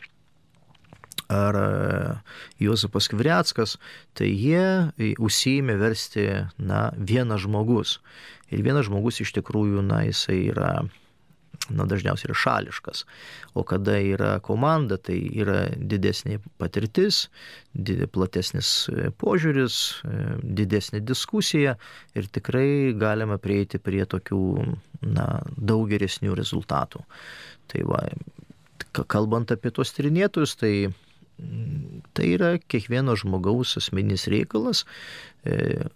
ar 1.30 1.56
Jozapas 2.58 3.08
Kvriackas, 3.10 3.76
tai 4.18 4.30
jie 4.34 5.14
užsiėmė 5.22 5.76
versti, 5.80 6.26
na, 6.58 6.88
vienas 6.96 7.44
žmogus. 7.46 7.98
Ir 8.50 8.64
vienas 8.66 8.88
žmogus 8.90 9.22
iš 9.22 9.30
tikrųjų, 9.38 9.84
na, 9.86 10.02
jisai 10.08 10.40
yra, 10.50 10.72
na, 11.70 11.86
dažniausiai 11.86 12.32
yra 12.32 12.38
šališkas. 12.42 13.04
O 13.54 13.62
kada 13.62 13.94
yra 14.02 14.32
komanda, 14.42 14.98
tai 14.98 15.20
yra 15.38 15.68
didesnė 15.76 16.40
patirtis, 16.58 17.28
platesnis 18.10 18.74
požiūris, 19.22 19.78
didesnė 20.42 21.04
diskusija 21.06 21.78
ir 22.18 22.30
tikrai 22.34 22.90
galima 22.98 23.38
prieiti 23.38 23.78
prie 23.78 24.02
tokių, 24.02 24.44
na, 25.14 25.30
daug 25.56 25.86
geresnių 25.94 26.34
rezultatų. 26.42 27.06
Tai 27.70 27.86
va, 27.86 28.02
kalbant 28.92 29.52
apie 29.54 29.72
tos 29.74 29.94
tyrinėtojus, 29.96 30.56
tai 30.60 30.74
tai 32.12 32.32
yra 32.34 32.54
kiekvieno 32.60 33.16
žmogaus 33.18 33.76
asmeninis 33.80 34.28
reikalas. 34.30 34.84
E, 35.44 35.86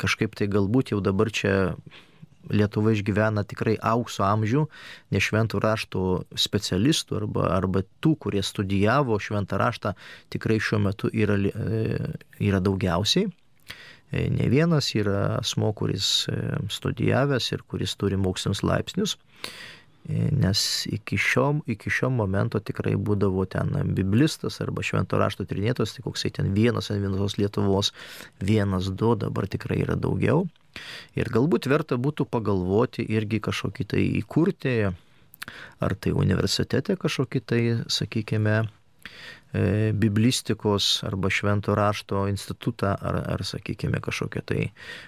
kažkaip 0.00 0.36
tai 0.38 0.48
galbūt 0.50 0.94
jau 0.94 1.02
dabar 1.04 1.32
čia 1.32 1.74
Lietuva 2.50 2.94
išgyvena 2.96 3.42
tikrai 3.44 3.74
aukso 3.84 4.24
amžių, 4.24 4.62
ne 5.12 5.20
šventų 5.20 5.58
rašto 5.60 6.04
specialistų 6.32 7.18
arba, 7.18 7.42
arba 7.52 7.82
tų, 8.00 8.14
kurie 8.24 8.40
studijavo 8.40 9.18
šventą 9.20 9.58
raštą, 9.60 9.92
tikrai 10.32 10.56
šiuo 10.56 10.80
metu 10.86 11.10
yra, 11.12 11.36
e, 11.36 12.14
yra 12.40 12.62
daugiausiai. 12.64 13.28
E, 13.28 14.24
ne 14.32 14.48
vienas 14.50 14.88
yra 14.96 15.36
asmo, 15.36 15.68
kuris 15.76 16.08
studijavęs 16.72 17.52
ir 17.52 17.66
kuris 17.68 17.94
turi 18.00 18.18
mokslinius 18.18 18.64
laipsnius 18.64 19.18
nes 20.08 20.86
iki 20.90 21.18
šio, 21.20 21.60
iki 21.70 21.90
šio 21.92 22.10
momento 22.10 22.60
tikrai 22.60 22.96
būdavo 22.96 23.44
ten 23.50 23.70
biblistas 23.94 24.60
arba 24.64 24.82
švento 24.86 25.18
rašto 25.20 25.44
trinėtos, 25.44 25.94
tai 25.94 26.04
koksai 26.06 26.32
ten 26.38 26.54
vienas 26.56 26.90
ant 26.90 27.02
vienos 27.04 27.36
Lietuvos, 27.38 27.92
vienas 28.40 28.90
du, 28.90 29.14
dabar 29.14 29.46
tikrai 29.50 29.82
yra 29.84 29.98
daugiau. 30.00 30.46
Ir 31.18 31.30
galbūt 31.30 31.68
verta 31.70 31.98
būtų 31.98 32.26
pagalvoti 32.30 33.04
irgi 33.04 33.42
kažkokį 33.42 33.86
tai 33.92 34.04
įkurti, 34.22 34.74
ar 35.82 35.96
tai 35.98 36.12
universitete 36.14 36.96
kažkokį 37.00 37.40
tai, 37.46 37.62
sakykime, 37.90 38.62
biblistikos 39.92 41.02
arba 41.02 41.30
švento 41.30 41.74
rašto 41.74 42.28
institutą 42.30 42.94
ar, 42.94 43.16
ar 43.34 43.42
sakykime, 43.44 43.98
kažkokią 44.00 44.42
tai 44.46 44.66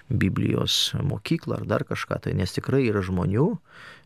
Biblijos 0.09 0.91
mokyklą 0.99 1.61
ar 1.61 1.65
dar 1.65 1.85
kažką 1.87 2.19
tai, 2.25 2.33
nes 2.35 2.51
tikrai 2.51 2.83
yra 2.89 3.01
žmonių, 3.05 3.47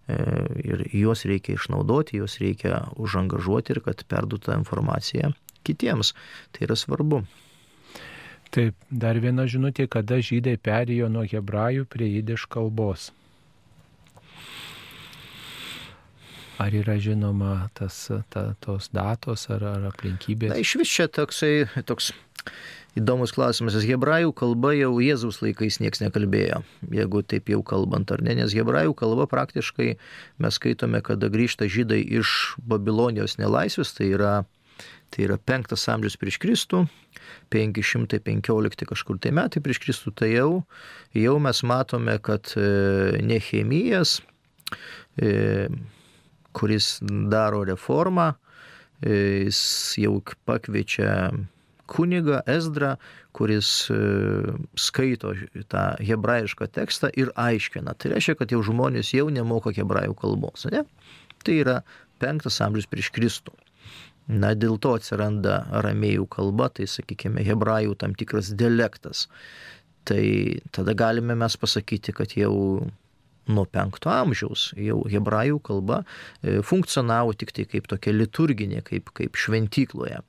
ir 0.08 0.86
juos 0.96 1.26
reikia 1.28 1.58
išnaudoti, 1.58 2.22
juos 2.22 2.38
reikia 2.40 2.86
užangažuoti 2.96 3.76
ir 3.76 3.82
kad 3.86 4.04
perduota 4.08 4.56
informacija 4.56 5.34
kitiems. 5.68 6.14
Tai 6.52 6.68
yra 6.70 6.78
svarbu. 6.80 7.22
Taip, 8.56 8.76
dar 8.88 9.20
viena 9.20 9.44
žinutė, 9.50 9.90
kada 9.92 10.22
žydai 10.24 10.56
perėjo 10.64 11.10
nuo 11.12 11.26
hebrajų 11.28 11.88
prie 11.92 12.08
jidiš 12.14 12.48
kalbos. 12.52 13.12
Ar 16.58 16.74
yra 16.74 16.96
žinoma 16.98 17.68
tas, 17.78 18.00
ta, 18.34 18.48
tos 18.64 18.88
datos 18.96 19.46
ar, 19.54 19.68
ar 19.76 19.90
aplinkybės? 19.92 20.56
Na, 20.56 20.62
iš 20.64 20.78
vis 20.80 20.94
čia 20.96 21.06
toksai, 21.12 21.68
toks 21.86 22.14
Įdomus 22.98 23.34
klausimas, 23.36 23.76
nes 23.78 23.86
hebrajų 23.86 24.32
kalba 24.38 24.72
jau 24.74 24.96
Jėzaus 25.04 25.42
laikais 25.44 25.78
niekas 25.84 26.02
nekalbėjo, 26.02 26.64
jeigu 26.94 27.22
taip 27.30 27.52
jau 27.52 27.60
kalbant, 27.66 28.10
ar 28.14 28.24
ne, 28.26 28.34
nes 28.40 28.56
hebrajų 28.58 28.96
kalba 28.98 29.28
praktiškai 29.30 29.92
mes 30.42 30.58
skaitome, 30.58 31.04
kada 31.06 31.30
grįžta 31.34 31.68
žydai 31.70 32.00
iš 32.18 32.56
Babilonijos 32.58 33.38
nelaisvės, 33.38 33.92
tai 33.98 34.10
yra, 34.16 34.32
tai 35.14 35.28
yra 35.28 35.38
5 35.38 35.76
amžius 35.94 36.18
prieš 36.18 36.40
Kristų, 36.42 36.88
515 37.54 38.88
kažkur 38.90 39.20
tai 39.22 39.34
metai 39.36 39.62
prieš 39.64 39.82
Kristų, 39.84 40.16
tai 40.18 40.32
jau, 40.34 40.64
jau 41.14 41.36
mes 41.44 41.62
matome, 41.68 42.18
kad 42.24 42.50
e, 42.58 43.22
Nehemijas, 43.22 44.18
e, 45.22 45.68
kuris 46.58 46.98
daro 47.30 47.62
reformą, 47.70 48.32
e, 49.04 49.14
jis 49.46 49.62
jau 50.02 50.18
pakviečia 50.50 51.30
kunigą 51.90 52.42
Ezdrą, 52.50 52.96
kuris 53.38 53.70
e, 53.94 54.00
skaito 54.80 55.34
tą 55.72 55.84
hebrajišką 56.04 56.68
tekstą 56.78 57.12
ir 57.20 57.32
aiškina. 57.36 57.96
Tai 57.96 58.16
reiškia, 58.16 58.38
kad 58.42 58.54
jau 58.54 58.64
žmonės 58.66 59.14
jau 59.16 59.30
nemoka 59.34 59.74
hebrajų 59.76 60.18
kalbos. 60.20 60.68
Ne? 60.74 60.84
Tai 61.46 61.56
yra 61.64 61.80
penktas 62.22 62.60
amžius 62.66 62.90
prieš 62.90 63.12
Kristų. 63.16 63.56
Na, 64.28 64.52
dėl 64.60 64.76
to 64.84 64.92
atsiranda 64.98 65.62
aramėjų 65.80 66.26
kalba, 66.34 66.68
tai 66.76 66.90
sakykime, 66.92 67.46
hebrajų 67.48 67.96
tam 68.02 68.16
tikras 68.20 68.52
dialektas. 68.60 69.28
Tai 70.08 70.24
tada 70.76 70.96
galime 70.98 71.36
mes 71.40 71.56
pasakyti, 71.60 72.12
kad 72.16 72.36
jau 72.36 72.56
nuo 73.48 73.66
penkto 73.70 74.12
amžiaus 74.12 74.72
jau 74.80 75.00
hebrajų 75.10 75.60
kalba 75.64 76.02
e, 76.04 76.60
funkcionavo 76.66 77.34
tik 77.38 77.54
tai 77.56 77.68
kaip 77.70 77.88
tokia 77.92 78.14
liturginė, 78.16 78.82
kaip, 78.86 79.12
kaip 79.18 79.40
šventykloje. 79.40 80.22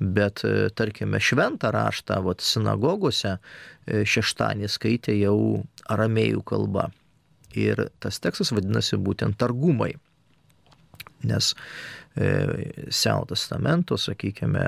Bet, 0.00 0.44
e, 0.44 0.68
tarkime, 0.76 1.20
šventą 1.22 1.72
raštą, 1.74 2.20
vat, 2.26 2.44
sinagogose 2.44 3.36
e, 3.36 4.04
šeštąjį 4.08 4.70
skaitė 4.72 5.16
jau 5.18 5.38
aramėjų 5.92 6.44
kalba. 6.48 6.90
Ir 7.54 7.86
tas 8.02 8.18
tekstas 8.22 8.50
vadinasi 8.54 8.98
būtent 8.98 9.38
targumai. 9.38 9.92
Nes 11.24 11.52
e, 12.16 12.30
Seno 12.90 13.24
testamento, 13.30 13.96
sakykime, 14.00 14.64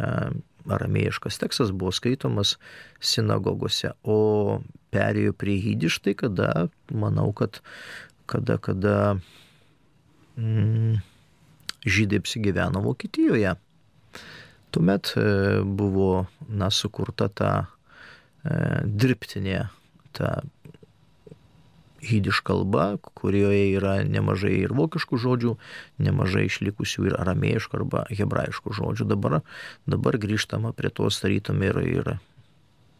aramėjiškas 0.73 1.39
tekstas 1.43 1.73
buvo 1.73 1.93
skaitomas 1.95 2.57
sinagogose, 3.01 3.93
o 4.03 4.61
perėjo 4.95 5.35
prie 5.37 5.57
jidiš 5.61 6.01
tai 6.05 6.17
kada, 6.19 6.69
manau, 6.91 7.31
kad 7.37 7.61
kada, 8.27 8.59
kada 8.59 8.97
mm, 10.37 10.99
žydai 11.87 12.21
apsigyveno 12.23 12.83
Vokietijoje. 12.83 13.55
Tuomet 14.75 15.13
e, 15.17 15.27
buvo, 15.63 16.27
na, 16.49 16.71
sukurta 16.75 17.29
ta 17.31 17.53
e, 17.63 18.83
dirbtinė, 18.85 19.61
ta 20.17 20.41
jidiš 22.07 22.41
kalba, 22.47 22.97
kurioje 23.19 23.73
yra 23.77 23.99
nemažai 24.07 24.55
ir 24.63 24.75
vokiškų 24.77 25.19
žodžių, 25.23 25.57
nemažai 26.03 26.47
išlikusių 26.49 27.11
ir 27.11 27.19
aramėjiškų 27.21 27.81
arba 27.81 28.05
hebrajiškų 28.11 28.77
žodžių. 28.79 29.09
Dabar, 29.13 29.41
dabar 29.87 30.19
grįžtama 30.23 30.73
prie 30.77 30.93
tos 30.95 31.21
tarytum 31.23 31.63
ir, 31.67 31.81
ir 31.83 32.11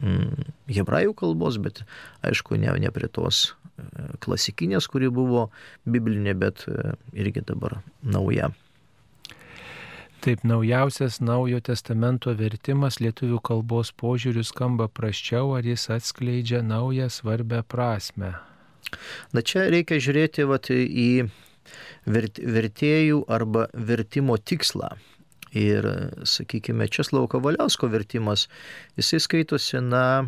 mm, 0.03 0.51
hebrajų 0.79 1.15
kalbos, 1.17 1.59
bet 1.61 1.83
aišku, 2.27 2.59
ne, 2.61 2.73
ne 2.83 2.93
prie 2.93 3.09
tos 3.09 3.43
e, 3.47 4.07
klasikinės, 4.23 4.89
kuri 4.91 5.11
buvo 5.13 5.49
biblinė, 5.85 6.37
bet 6.37 6.67
e, 6.67 6.95
irgi 7.17 7.45
dabar 7.47 7.79
nauja. 8.03 8.51
Taip, 10.27 10.41
naujausias 10.43 11.19
naujo 11.21 11.59
testamento 11.61 12.33
vertimas 12.33 12.97
lietuvių 12.97 13.37
kalbos 13.45 13.93
požiūrių 14.01 14.41
skamba 14.49 14.89
praščiau, 14.89 15.53
ar 15.59 15.67
jis 15.69 15.85
atskleidžia 15.93 16.63
naują 16.65 17.05
svarbę 17.13 17.61
prasme. 17.63 18.33
Na 19.35 19.43
čia 19.43 19.67
reikia 19.71 19.99
žiūrėti 20.03 20.47
vat, 20.49 20.71
į 20.71 21.27
vert, 22.07 22.39
vertėjų 22.39 23.23
arba 23.27 23.67
vertimo 23.73 24.37
tikslą. 24.37 24.95
Ir, 25.57 25.87
sakykime, 26.27 26.89
Česlauko 26.91 27.37
Kavaliausko 27.37 27.87
vertimas, 27.89 28.45
jisai 28.99 29.21
skaitosi, 29.23 29.79
na, 29.81 30.27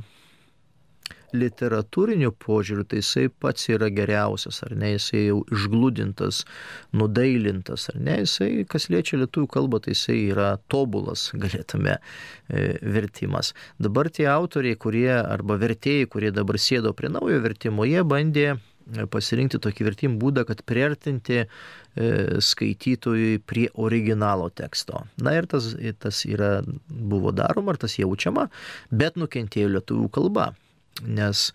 literatūriniu 1.35 2.31
požiūriu, 2.41 2.85
tai 2.89 3.01
jisai 3.01 3.27
pats 3.29 3.69
yra 3.71 3.89
geriausias, 3.93 4.61
ar 4.65 4.75
ne, 4.77 4.93
jisai 4.95 5.25
jau 5.27 5.41
išglūdintas, 5.53 6.43
nudailintas, 6.97 7.89
ar 7.93 7.99
ne, 8.01 8.19
jisai, 8.23 8.49
kas 8.69 8.89
liečia 8.93 9.19
lietuvių 9.21 9.49
kalbą, 9.53 9.81
tai 9.85 9.95
jisai 9.95 10.17
yra 10.31 10.49
tobulas, 10.71 11.29
galėtume, 11.43 11.99
e, 11.99 12.65
vertimas. 12.81 13.53
Dabar 13.81 14.11
tie 14.13 14.29
autoriai, 14.31 14.79
kurie, 14.79 15.11
arba 15.19 15.59
vertėjai, 15.61 16.09
kurie 16.11 16.33
dabar 16.35 16.59
sėdo 16.61 16.93
prie 16.97 17.11
naujo 17.13 17.41
vertimo, 17.43 17.85
jie 17.87 18.03
bandė 18.07 18.47
e, 18.53 18.59
pasirinkti 19.11 19.61
tokį 19.61 19.89
vertimų 19.91 20.21
būdą, 20.23 20.45
kad 20.49 20.63
priartinti 20.67 21.43
e, 21.43 21.47
skaitytojui 22.41 23.43
prie 23.45 23.67
originalo 23.77 24.49
teksto. 24.49 25.05
Na 25.21 25.35
ir 25.37 25.49
tas, 25.51 25.73
tas 26.01 26.23
yra, 26.25 26.59
buvo 26.89 27.35
daroma, 27.35 27.75
ar 27.75 27.83
tas 27.85 27.99
jaučiama, 28.01 28.49
bet 28.89 29.19
nukentėjo 29.19 29.75
lietuvių 29.77 30.09
kalba. 30.17 30.53
Nes, 31.05 31.51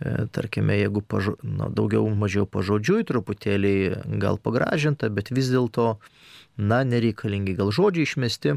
e, 0.00 0.26
tarkime, 0.32 0.78
jeigu 0.80 1.02
pažo, 1.02 1.36
na, 1.42 1.68
daugiau 1.72 2.08
mažiau 2.14 2.46
pažodžiui, 2.48 3.04
truputėlį 3.08 3.74
gal 4.22 4.40
pagražinta, 4.42 5.10
bet 5.12 5.32
vis 5.34 5.50
dėlto, 5.52 5.96
na, 6.56 6.82
nereikalingi 6.88 7.56
gal 7.58 7.72
žodžiai 7.74 8.08
išmesti. 8.08 8.56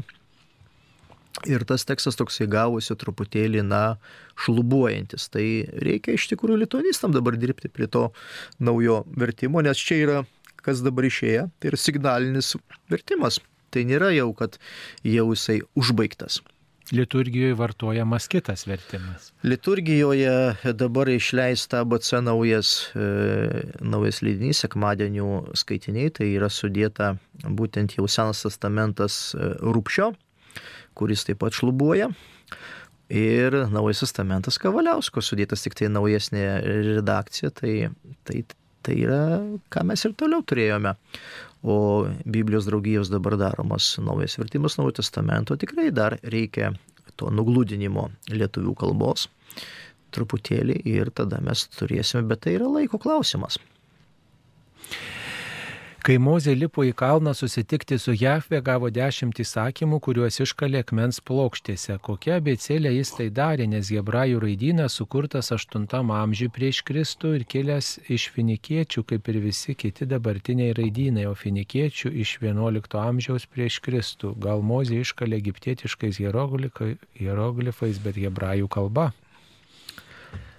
Ir 1.46 1.62
tas 1.64 1.86
tekstas 1.86 2.18
toksai 2.18 2.48
gavosi 2.50 2.96
truputėlį, 2.98 3.62
na, 3.64 4.00
šlubuojantis. 4.40 5.28
Tai 5.32 5.44
reikia 5.86 6.16
iš 6.16 6.26
tikrųjų 6.32 6.64
lituanistam 6.64 7.14
dabar 7.14 7.38
dirbti 7.40 7.70
prie 7.72 7.86
to 7.86 8.08
naujo 8.58 9.04
vertimo, 9.16 9.62
nes 9.64 9.78
čia 9.78 10.00
yra, 10.04 10.18
kas 10.60 10.82
dabar 10.84 11.06
išėję, 11.08 11.46
tai 11.60 11.72
yra 11.72 11.80
signalinis 11.80 12.56
vertimas. 12.92 13.40
Tai 13.70 13.84
nėra 13.86 14.10
jau, 14.10 14.32
kad 14.34 14.58
jau 15.06 15.28
jisai 15.30 15.60
užbaigtas. 15.78 16.40
Liturgijoje 16.90 17.54
vartojamas 17.54 18.26
kitas 18.28 18.66
vertimas. 18.66 19.30
Liturgijoje 19.42 20.56
dabar 20.74 21.08
išleista 21.08 21.84
ABC 21.84 22.18
naujas, 22.26 22.72
e, 22.98 23.62
naujas 23.80 24.18
leidinys, 24.26 24.64
sekmadienių 24.64 25.28
skaitiniai, 25.54 26.10
tai 26.10 26.32
yra 26.34 26.50
sudėta 26.50 27.12
būtent 27.46 27.94
jau 27.94 28.08
Senas 28.10 28.42
testamentas 28.42 29.20
e, 29.38 29.52
Rūpšio, 29.62 30.10
kuris 30.98 31.22
taip 31.28 31.38
pat 31.44 31.54
šlubuoja. 31.54 32.10
Ir 33.10 33.54
Naujas 33.74 34.04
testamentas 34.04 34.58
Kavaliausko 34.62 35.22
sudėtas 35.22 35.64
tik 35.64 35.74
tai 35.78 35.88
naujesnė 35.90 36.44
redakcija, 36.94 37.50
tai, 37.58 37.72
tai, 38.22 38.44
tai 38.86 38.98
yra, 39.02 39.22
ką 39.66 39.82
mes 39.88 40.04
ir 40.06 40.14
toliau 40.18 40.44
turėjome. 40.46 40.94
O 41.62 42.06
Biblijos 42.24 42.64
draugijos 42.64 43.10
dabar 43.12 43.36
daromas 43.36 43.98
naujas 44.00 44.38
vertimas 44.40 44.78
Naujo 44.78 44.94
testamento 45.00 45.56
tikrai 45.60 45.90
dar 45.92 46.16
reikia 46.22 46.72
to 47.20 47.28
nuglūdinimo 47.28 48.06
lietuvių 48.32 48.72
kalbos 48.80 49.26
truputėlį 50.16 50.80
ir 50.88 51.10
tada 51.14 51.40
mes 51.44 51.66
turėsime, 51.76 52.24
bet 52.30 52.46
tai 52.46 52.56
yra 52.56 52.70
laiko 52.70 52.98
klausimas. 52.98 53.58
Kai 56.00 56.14
Mozė 56.16 56.54
lipo 56.56 56.80
į 56.80 56.94
kalną 56.96 57.34
susitikti 57.36 57.98
su 58.00 58.14
Jahve, 58.16 58.62
gavo 58.64 58.88
dešimt 58.88 59.36
įsakymų, 59.42 59.98
kuriuos 60.00 60.40
iškalė 60.40 60.80
akmens 60.80 61.20
plokštėse. 61.28 61.98
Kokia 62.00 62.38
abecėlė 62.40 62.94
jis 62.94 63.12
tai 63.18 63.26
darė, 63.36 63.66
nes 63.68 63.90
hebrajų 63.92 64.40
raidynas 64.40 64.96
sukurtas 64.96 65.52
8 65.52 65.84
amžiui 66.16 66.48
prieš 66.56 66.80
Kristų 66.88 67.34
ir 67.36 67.44
kilęs 67.44 67.92
iš 68.08 68.30
finikiečių, 68.32 69.04
kaip 69.12 69.28
ir 69.28 69.40
visi 69.44 69.76
kiti 69.76 70.08
dabartiniai 70.08 70.72
raidynai, 70.80 71.28
o 71.28 71.36
finikiečių 71.36 72.16
iš 72.24 72.38
11 72.48 72.96
amžiaus 73.04 73.44
prieš 73.52 73.82
Kristų. 73.84 74.32
Gal 74.40 74.64
Mozė 74.64 75.04
iškalė 75.04 75.36
egiptietiškais 75.44 76.24
hieroglifais, 76.24 78.00
bet 78.00 78.16
hebrajų 78.16 78.72
kalba. 78.72 79.10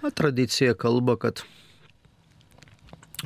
Na, 0.06 0.14
tradicija 0.14 0.78
kalba, 0.78 1.18
kad 1.18 1.42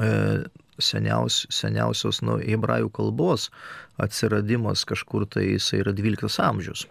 e, 0.01 0.49
seniaus, 0.83 1.45
seniausios 1.53 2.23
nu, 2.27 2.39
hebrajų 2.43 2.91
kalbos 2.95 3.49
atsiradimas 4.03 4.85
kažkur 4.89 5.27
tai 5.31 5.47
jisai 5.55 5.83
yra 5.85 5.95
12 5.97 6.41
amžius. 6.45 6.87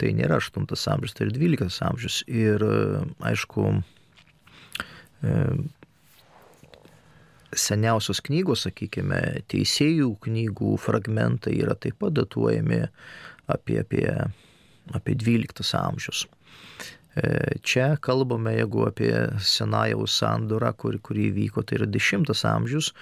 Tai 0.00 0.12
nėra 0.16 0.40
8 0.40 0.64
amžius, 0.94 1.16
tai 1.16 1.26
yra 1.28 1.36
12 1.36 1.82
amžius. 1.84 2.22
Ir 2.28 2.64
aišku, 3.30 3.66
e, 5.22 5.36
seniausios 7.56 8.22
knygos, 8.24 8.64
sakykime, 8.68 9.20
teisėjų 9.50 10.14
knygų 10.24 10.76
fragmentai 10.80 11.56
yra 11.60 11.76
taip 11.76 11.98
pat 12.00 12.14
datuojami 12.16 12.84
apie, 13.50 13.80
apie, 13.82 14.06
apie 14.94 15.16
12 15.18 15.74
amžius. 15.80 16.26
E, 17.16 17.58
Čia 17.62 17.96
kalbame, 18.02 18.54
jeigu 18.58 18.86
apie 18.86 19.12
Senajaus 19.42 20.14
sandorą, 20.20 20.72
kur, 20.78 20.98
kurį 21.02 21.30
vyko, 21.36 21.64
tai 21.66 21.80
yra 21.80 21.88
10 21.90 22.30
amžius, 22.52 22.92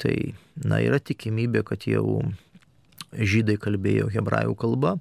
tai 0.00 0.34
na, 0.62 0.78
yra 0.80 1.00
tikimybė, 1.02 1.64
kad 1.66 1.86
jau 1.90 2.20
žydai 3.10 3.58
kalbėjo 3.58 4.08
hebrajų 4.14 4.54
kalba 4.58 4.94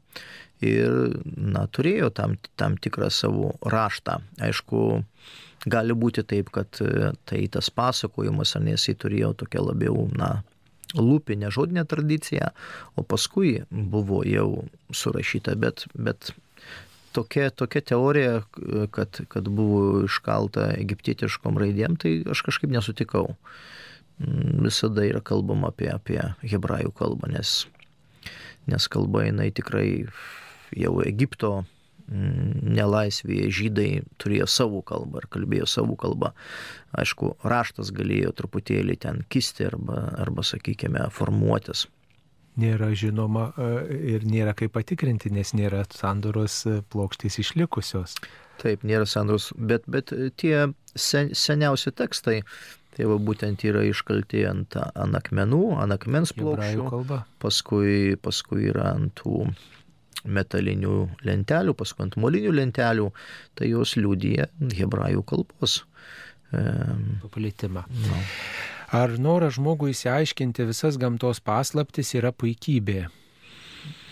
ir, 0.66 1.20
na, 1.38 1.68
turėjo 1.70 2.10
tam, 2.16 2.36
tam 2.60 2.78
tikrą 2.82 3.12
savo 3.14 3.54
raštą. 3.62 4.18
Aišku, 4.44 5.04
gali 5.70 5.96
būti 5.96 6.26
taip, 6.26 6.50
kad 6.56 6.82
e, 6.82 7.14
tai 7.30 7.46
tas 7.54 7.70
pasakojimas, 7.70 8.58
nes 8.64 8.82
jisai 8.82 8.98
turėjo 9.04 9.36
tokią 9.44 9.68
labiau, 9.70 10.08
na, 10.18 10.40
lūpinę 10.98 11.52
žodinę 11.54 11.86
tradiciją, 11.86 12.50
o 12.98 13.06
paskui 13.06 13.60
buvo 13.70 14.24
jau 14.26 14.66
surašyta, 14.90 15.54
bet, 15.60 15.86
bet 15.94 16.32
tokia, 17.14 17.50
tokia 17.50 17.82
teorija, 17.94 18.42
kad, 18.92 19.22
kad 19.32 19.50
buvo 19.50 20.04
iškalta 20.06 20.70
egiptietiškom 20.78 21.60
raidėm, 21.62 21.98
tai 22.00 22.20
aš 22.30 22.44
kažkaip 22.48 22.72
nesutikau. 22.74 23.34
Mm, 24.20 24.64
Visada 24.66 25.06
yra 25.08 25.22
kalbama 25.24 25.72
apie, 25.72 25.90
apie 25.94 26.22
hebrajų 26.44 26.92
kalbą, 27.00 27.32
nes, 27.32 27.64
nes 28.68 28.88
kalba 28.92 29.26
jinai 29.28 29.50
tikrai 29.56 29.90
jau 30.76 30.98
Egipto 31.06 31.54
mm, 31.62 32.74
nelaisvėje 32.76 33.52
žydai 33.62 33.90
turėjo 34.20 34.50
savo 34.52 34.82
kalbą 34.86 35.24
ir 35.24 35.30
kalbėjo 35.32 35.70
savo 35.72 35.96
kalbą. 36.00 36.34
Aišku, 37.00 37.38
raštas 37.48 37.94
galėjo 37.96 38.36
truputėlį 38.36 39.00
ten 39.06 39.24
kisti 39.32 39.70
arba, 39.70 40.10
arba 40.20 40.44
sakykime, 40.44 41.08
formuotis. 41.16 41.88
Nėra 42.60 42.90
žinoma 42.98 43.50
e, 43.56 43.70
ir 44.16 44.26
nėra 44.28 44.56
kaip 44.58 44.74
patikrinti, 44.76 45.32
nes 45.34 45.54
nėra 45.56 45.86
sandoros 45.94 46.62
e, 46.68 46.80
plokštės 46.92 47.40
išlikusios. 47.44 48.18
Taip, 48.60 48.84
nėra 48.84 49.08
sandros, 49.08 49.50
bet, 49.56 49.86
bet 49.88 50.12
tie 50.42 50.68
sen, 50.96 51.32
seniausi 51.38 51.94
tekstai, 51.96 52.42
tai 52.98 53.08
va 53.08 53.16
būtent 53.24 53.64
yra 53.64 53.86
iškalti 53.88 54.44
ant, 54.50 54.76
ant 54.76 55.20
akmenų, 55.20 55.64
ant 55.80 55.96
akmens 55.96 56.34
plokščių, 56.36 57.20
paskui, 57.40 58.18
paskui 58.20 58.68
yra 58.74 58.92
ant 58.98 59.14
tų 59.22 59.46
metalinių 60.28 60.96
lentelių, 61.24 61.76
paskui 61.80 62.10
ant 62.10 62.18
molinių 62.20 62.52
lentelių, 62.58 63.08
tai 63.56 63.72
jos 63.72 63.96
liūdija 63.96 64.50
hebrajų 64.76 65.24
kalbos. 65.32 65.84
Paplitimą. 66.52 67.86
no. 68.10 68.20
Ar 68.90 69.12
noras 69.22 69.54
žmogui 69.60 69.92
įsiaiškinti 69.94 70.64
visas 70.66 70.96
gamtos 70.98 71.38
paslaptis 71.46 72.16
yra 72.18 72.32
puikybė? 72.34 73.04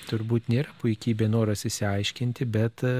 Turbūt 0.08 0.52
nėra 0.54 0.70
puikybė 0.78 1.26
noras 1.34 1.66
įsiaiškinti, 1.66 2.46
bet 2.46 2.84
e, 2.86 2.92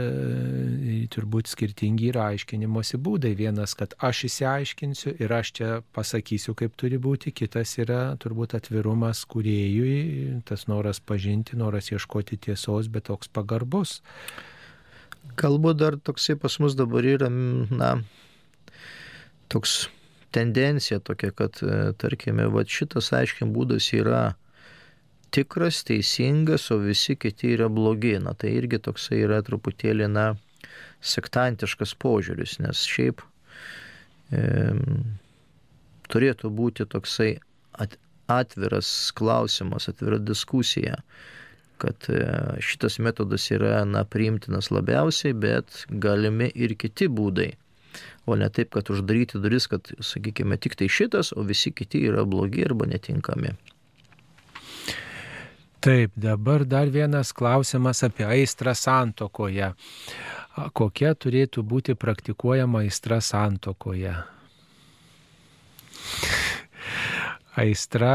turbūt 1.14 1.52
skirtingi 1.52 2.10
yra 2.10 2.32
aiškinimosi 2.34 2.98
būdai. 2.98 3.36
Vienas, 3.38 3.76
kad 3.78 3.94
aš 4.04 4.24
įsiaiškinsiu 4.26 5.14
ir 5.22 5.34
aš 5.38 5.52
čia 5.60 5.68
pasakysiu, 5.94 6.56
kaip 6.58 6.74
turi 6.82 6.98
būti, 6.98 7.32
kitas 7.32 7.76
yra 7.78 8.18
turbūt 8.20 8.58
atvirumas 8.58 9.22
kuriejui, 9.30 10.42
tas 10.50 10.66
noras 10.68 10.98
pažinti, 11.00 11.60
noras 11.62 11.92
ieškoti 11.94 12.40
tiesos, 12.48 12.90
bet 12.90 13.06
toks 13.12 13.30
pagarbus. 13.30 14.00
Galbūt 15.38 15.78
dar 15.78 16.00
toksai 16.02 16.40
pas 16.42 16.58
mus 16.58 16.74
dabar 16.76 17.06
yra, 17.06 17.30
na, 17.30 18.00
toks 19.54 19.86
tendencija 20.38 21.00
tokia, 21.00 21.32
kad, 21.36 21.62
e, 21.66 21.78
tarkime, 22.02 22.48
va 22.54 22.64
šitas 22.78 23.10
aiškim 23.18 23.54
būdas 23.56 23.90
yra 23.98 24.22
tikras, 25.36 25.84
teisingas, 25.88 26.70
o 26.72 26.80
visi 26.82 27.18
kiti 27.20 27.54
yra 27.56 27.70
blogi. 27.74 28.16
Na, 28.24 28.36
tai 28.38 28.54
irgi 28.60 28.80
toksai 28.88 29.24
yra 29.26 29.42
truputėlį, 29.46 30.10
na, 30.14 30.28
sektantiškas 31.02 31.94
požiūris, 32.02 32.58
nes 32.64 32.84
šiaip 32.90 33.24
e, 34.34 34.44
turėtų 36.12 36.52
būti 36.62 36.88
toksai 36.90 37.34
at, 37.78 37.98
atviras 38.32 38.92
klausimas, 39.18 39.90
atvira 39.92 40.20
diskusija 40.22 41.02
kad 41.78 41.96
e, 42.10 42.22
šitas 42.60 42.98
metodas 43.00 43.52
yra 43.54 43.84
na, 43.86 44.04
priimtinas 44.04 44.72
labiausiai, 44.74 45.36
bet 45.38 45.84
galimi 45.90 46.50
ir 46.56 46.74
kiti 46.80 47.06
būdai. 47.06 47.52
O 48.26 48.36
ne 48.36 48.50
taip, 48.50 48.74
kad 48.76 48.90
uždaryti 48.92 49.40
duris, 49.40 49.68
kad, 49.72 49.88
sakykime, 50.04 50.58
tik 50.60 50.76
tai 50.80 50.90
šitas, 50.92 51.34
o 51.36 51.46
visi 51.48 51.72
kiti 51.72 52.04
yra 52.10 52.26
blogi 52.26 52.66
arba 52.68 52.88
netinkami. 52.90 53.56
Taip, 55.80 56.12
dabar 56.16 56.66
dar 56.66 56.90
vienas 56.90 57.32
klausimas 57.32 58.04
apie 58.04 58.26
aistrą 58.26 58.74
santokoje. 58.76 59.72
Kokia 60.74 61.14
turėtų 61.14 61.62
būti 61.62 61.94
praktikuojama 61.96 62.82
aistra 62.88 63.22
santokoje? 63.22 64.16
Aistra 67.58 68.12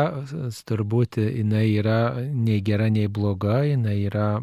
turbūt 0.70 1.18
jinai 1.18 1.64
yra 1.74 2.14
nei 2.22 2.60
gera, 2.62 2.86
nei 2.92 3.08
bloga, 3.10 3.62
jinai 3.66 3.96
yra 4.06 4.36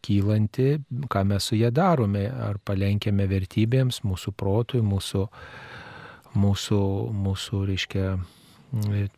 kylanti, 0.00 0.78
ką 1.12 1.24
mes 1.28 1.50
su 1.50 1.58
ją 1.60 1.68
darome, 1.76 2.24
ar 2.30 2.56
palenkėme 2.64 3.28
vertybėms, 3.28 4.00
mūsų 4.08 4.32
protui, 4.40 4.80
mūsų, 4.80 5.26
mūsų, 6.40 6.82
mūsų 7.26 7.64
reiškia, 7.68 8.06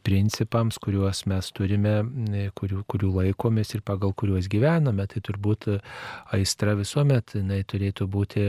principams, 0.03 0.79
kuriuos 0.83 1.27
mes 1.31 1.51
turime, 1.55 1.99
kurių, 2.59 2.83
kurių 2.89 3.11
laikomės 3.21 3.75
ir 3.77 3.83
pagal 3.87 4.15
kuriuos 4.17 4.49
gyvename. 4.51 5.07
Tai 5.07 5.23
turbūt 5.29 5.69
aistra 6.33 6.75
visuomet 6.79 7.37
jinai 7.37 7.61
turėtų 7.69 8.09
būti 8.11 8.49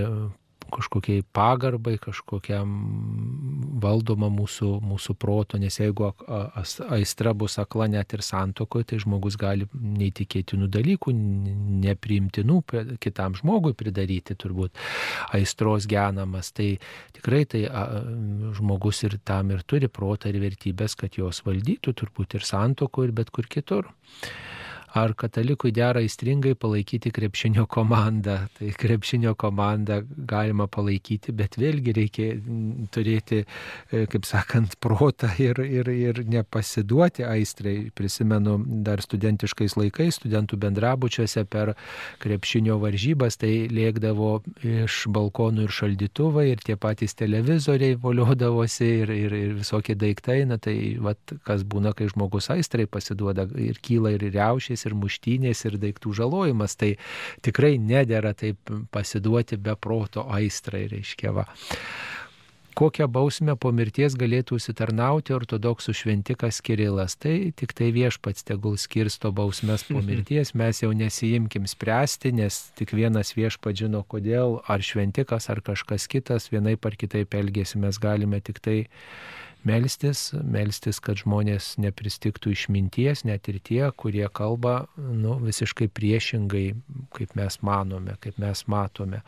kažkokiai 0.73 1.23
pagarbai, 1.35 1.95
kažkokiam 2.01 2.71
valdoma 3.83 4.29
mūsų, 4.33 4.69
mūsų 4.83 5.15
proto, 5.19 5.59
nes 5.61 5.77
jeigu 5.79 6.09
aistra 6.93 7.33
bus 7.37 7.57
akla 7.61 7.87
net 7.91 8.15
ir 8.15 8.23
santokoje, 8.25 8.89
tai 8.91 9.01
žmogus 9.03 9.37
gali 9.39 9.67
neįtikėtinų 9.73 10.69
dalykų, 10.73 11.13
nepriimtinų 11.83 12.59
kitam 13.03 13.37
žmogui 13.39 13.75
pridaryti 13.77 14.37
turbūt 14.39 14.79
aistros 15.35 15.87
genamas. 15.89 16.53
Tai 16.55 16.69
tikrai 17.15 17.43
tai 17.49 17.65
a, 17.67 17.85
žmogus 18.57 19.03
ir 19.07 19.19
tam 19.25 19.53
ir 19.53 19.63
turi 19.67 19.91
protą 19.91 20.31
ir 20.31 20.41
vertybės, 20.43 20.97
kad 20.99 21.19
jos 21.19 21.43
valdytų 21.47 21.95
turbūt 22.03 22.39
ir 22.39 22.47
santokoje, 22.47 23.11
ir 23.11 23.17
bet 23.21 23.33
kur 23.33 23.49
kitur. 23.49 23.89
Ar 24.93 25.15
katalikui 25.17 25.71
dera 25.73 26.03
įstringai 26.05 26.53
palaikyti 26.53 27.09
krepšinio 27.13 27.63
komandą? 27.65 28.35
Tai 28.53 28.67
krepšinio 28.77 29.31
komandą 29.41 30.03
galima 30.29 30.67
palaikyti, 30.69 31.33
bet 31.33 31.57
vėlgi 31.57 31.95
reikia 31.97 32.27
turėti, 32.93 33.39
e, 33.89 34.03
kaip 34.11 34.27
sakant, 34.29 34.75
protą 34.85 35.31
ir, 35.41 35.57
ir, 35.65 35.89
ir 35.89 36.21
nepasiduoti 36.29 37.25
aistrai. 37.25 37.89
Prisimenu 37.97 38.59
dar 38.85 39.01
studentiškais 39.01 39.73
laikais, 39.79 40.19
studentų 40.21 40.59
bendrabučiuose 40.61 41.45
per 41.49 41.73
krepšinio 42.21 42.77
varžybas, 42.83 43.39
tai 43.41 43.65
lėkdavo 43.73 44.43
iš 44.61 44.99
balkonų 45.09 45.65
ir 45.65 45.73
šaldytuvai, 45.73 46.45
ir 46.51 46.61
tie 46.61 46.77
patys 46.77 47.17
televizoriai 47.17 47.97
voliodavosi, 47.97 48.91
ir, 49.01 49.15
ir, 49.17 49.37
ir 49.41 49.57
visokie 49.63 49.97
daiktai. 49.97 50.43
Na 50.45 50.61
tai 50.61 50.77
vat, 51.01 51.35
kas 51.49 51.65
būna, 51.65 51.97
kai 51.97 52.11
žmogus 52.13 52.51
aistrai 52.53 52.85
pasiduoda 52.85 53.49
ir 53.57 53.81
kyla 53.81 54.13
ir 54.13 54.29
riaušės, 54.83 54.89
ir 54.89 54.95
muštynės, 54.95 55.65
ir 55.65 55.77
daiktų 55.79 56.13
žalojimas. 56.13 56.75
Tai 56.75 56.97
tikrai 57.41 57.77
nedėra 57.77 58.33
taip 58.33 58.57
pasiduoti 58.91 59.57
be 59.57 59.75
proto 59.75 60.27
aistrai, 60.29 60.87
reiškia. 60.87 61.31
Va. 61.33 61.47
Kokią 62.73 63.05
bausmę 63.05 63.53
po 63.55 63.69
mirties 63.71 64.15
galėtų 64.17 64.57
užsitarnauti 64.57 65.35
ortodoksų 65.35 65.93
šventikas 65.93 66.59
Kirilas. 66.65 67.15
Tai 67.15 67.53
tik 67.53 67.73
tai 67.77 67.91
viešpats 67.93 68.43
tegul 68.43 68.79
skirsto 68.81 69.31
bausmes 69.31 69.83
po 69.85 70.01
mirties, 70.01 70.55
mes 70.55 70.81
jau 70.81 70.89
nesijimkim 70.89 71.67
spręsti, 71.69 72.33
nes 72.33 72.73
tik 72.73 72.95
vienas 72.97 73.35
viešpats 73.37 73.77
žino, 73.77 74.01
kodėl, 74.01 74.57
ar 74.65 74.81
šventikas, 74.81 75.51
ar 75.53 75.61
kažkas 75.61 76.09
kitas 76.09 76.49
vienai 76.49 76.73
par 76.75 76.97
kitaip 76.97 77.37
elgėsi, 77.37 77.77
mes 77.77 78.01
galime 78.01 78.41
tik 78.41 78.57
tai 78.57 78.87
melstis, 79.67 80.31
melstis, 80.33 80.99
kad 81.03 81.19
žmonės 81.21 81.73
nepristiktų 81.81 82.53
išminties, 82.53 83.23
net 83.27 83.47
ir 83.51 83.59
tie, 83.63 83.81
kurie 83.97 84.25
kalba 84.33 84.85
nu, 84.97 85.37
visiškai 85.43 85.89
priešingai, 85.93 86.65
kaip 87.15 87.35
mes 87.39 87.59
manome, 87.65 88.17
kaip 88.23 88.39
mes 88.41 88.65
matome. 88.71 89.23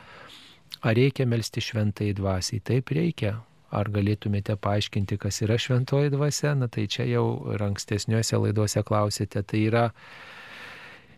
Ar 0.85 0.95
reikia 0.97 1.25
melsti 1.25 1.63
šventai 1.63 2.11
dvasiai? 2.17 2.61
Taip 2.63 2.91
reikia. 2.93 3.37
Ar 3.75 3.89
galėtumėte 3.91 4.55
paaiškinti, 4.61 5.17
kas 5.19 5.41
yra 5.43 5.57
šventoji 5.59 6.11
dvasia? 6.13 6.53
Na 6.55 6.69
tai 6.71 6.85
čia 6.91 7.07
jau 7.09 7.25
ir 7.55 7.63
ankstesniuose 7.65 8.37
laiduose 8.39 8.83
klausėte. 8.85 9.41
Tai 9.43 9.61
yra 9.65 9.85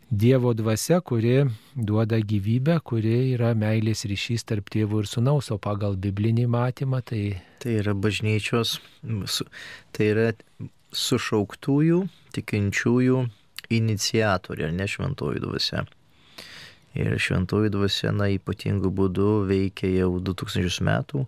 Dievo 0.07 0.53
dvasia, 0.55 1.01
kuri 1.03 1.41
duoda 1.75 2.21
gyvybę, 2.23 2.77
kuri 2.79 3.33
yra 3.33 3.51
meilės 3.59 4.05
ryšys 4.07 4.47
tarp 4.47 4.71
tėvų 4.71 5.03
ir 5.03 5.09
sunaus, 5.11 5.51
o 5.51 5.57
pagal 5.59 5.97
biblinį 5.99 6.45
matymą 6.47 7.01
tai 7.03 7.23
Tai 7.57 7.73
yra 7.73 7.93
bažnyčios, 7.97 8.77
tai 9.91 10.09
yra 10.11 10.27
sušauktųjų, 10.93 12.03
tikinčiųjų 12.37 13.23
iniciatorė, 13.73 14.69
ne 14.77 14.85
šventoji 14.87 15.41
dvasia. 15.41 15.81
Ir 16.97 17.17
šventoji 17.21 17.73
dvasia, 17.73 18.13
na, 18.13 18.29
ypatingų 18.35 18.93
būdų 18.99 19.31
veikia 19.49 19.89
jau 19.89 20.11
2000 20.21 20.85
metų 20.85 21.25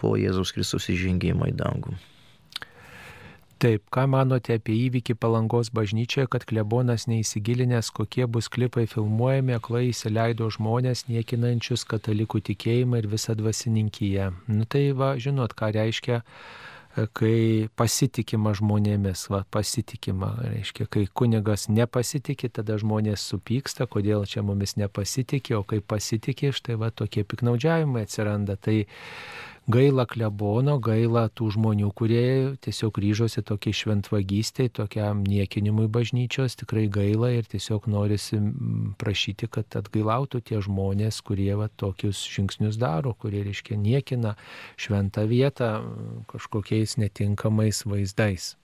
po 0.00 0.12
Jėzaus 0.20 0.52
Kristus 0.56 0.90
įžengimo 0.92 1.48
į 1.48 1.56
dangų. 1.58 1.96
Taip, 3.60 3.82
ką 3.92 4.06
manote 4.08 4.54
apie 4.56 4.72
įvykį 4.86 5.18
Palangos 5.20 5.68
bažnyčioje, 5.76 6.30
kad 6.32 6.46
klebonas 6.48 7.04
neįsigilinęs, 7.10 7.90
kokie 7.92 8.24
bus 8.24 8.46
klipai 8.48 8.86
filmuojami, 8.88 9.52
aklai 9.52 9.90
įsileido 9.90 10.46
žmonės, 10.54 11.02
niekinančius 11.10 11.84
katalikų 11.90 12.40
tikėjimą 12.48 13.02
ir 13.02 13.08
visą 13.12 13.36
dvasininkiją. 13.36 14.30
Nu 14.48 14.64
tai 14.64 14.86
va, 14.96 15.10
žinot, 15.20 15.52
ką 15.58 15.68
reiškia, 15.76 16.22
e, 16.22 17.04
kai 17.20 17.68
pasitikima 17.76 18.54
žmonėmis, 18.56 19.26
va, 19.28 19.42
pasitikima, 19.52 20.32
reiškia, 20.54 20.88
kai 20.88 21.04
kunigas 21.12 21.68
nepasitikė, 21.68 22.48
tada 22.62 22.80
žmonės 22.80 23.28
supyksta, 23.28 23.84
kodėl 23.84 24.24
čia 24.24 24.40
mumis 24.40 24.78
nepasitikė, 24.80 25.58
o 25.60 25.66
kai 25.68 25.84
pasitikė, 25.84 26.54
štai 26.56 26.80
va, 26.80 26.88
tokie 26.88 27.28
piknaudžiavimai 27.28 28.08
atsiranda. 28.08 28.56
Tai 28.56 28.86
gaila 29.68 30.06
klebono, 30.08 30.78
gaila 30.80 31.26
tų 31.28 31.50
žmonių, 31.56 31.90
kurie 31.96 32.56
tiesiog 32.64 32.98
ryžosi 33.02 33.42
tokiai 33.46 33.76
šventvagystėj, 33.76 34.70
tokiam 34.80 35.22
niekinimui 35.26 35.86
bažnyčios, 35.92 36.56
tikrai 36.60 36.86
gaila 36.92 37.32
ir 37.36 37.48
tiesiog 37.50 37.88
norisi 37.90 38.40
prašyti, 39.00 39.50
kad 39.52 39.76
atgailautų 39.80 40.42
tie 40.48 40.60
žmonės, 40.64 41.20
kurie 41.26 41.52
va, 41.58 41.68
tokius 41.68 42.22
žingsnius 42.30 42.80
daro, 42.80 43.14
kurie, 43.14 43.44
reiškia, 43.46 43.78
niekina 43.78 44.36
šventą 44.80 45.26
vietą 45.30 45.72
kažkokiais 46.30 46.96
netinkamais 47.00 47.84
vaizdais. 47.86 48.54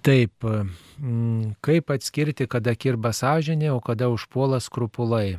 Taip, 0.00 0.46
kaip 1.60 1.90
atskirti, 1.92 2.46
kada 2.48 2.72
kirba 2.72 3.12
sąžinė, 3.12 3.68
o 3.74 3.80
kada 3.84 4.08
užpuola 4.08 4.60
skrupulai? 4.64 5.36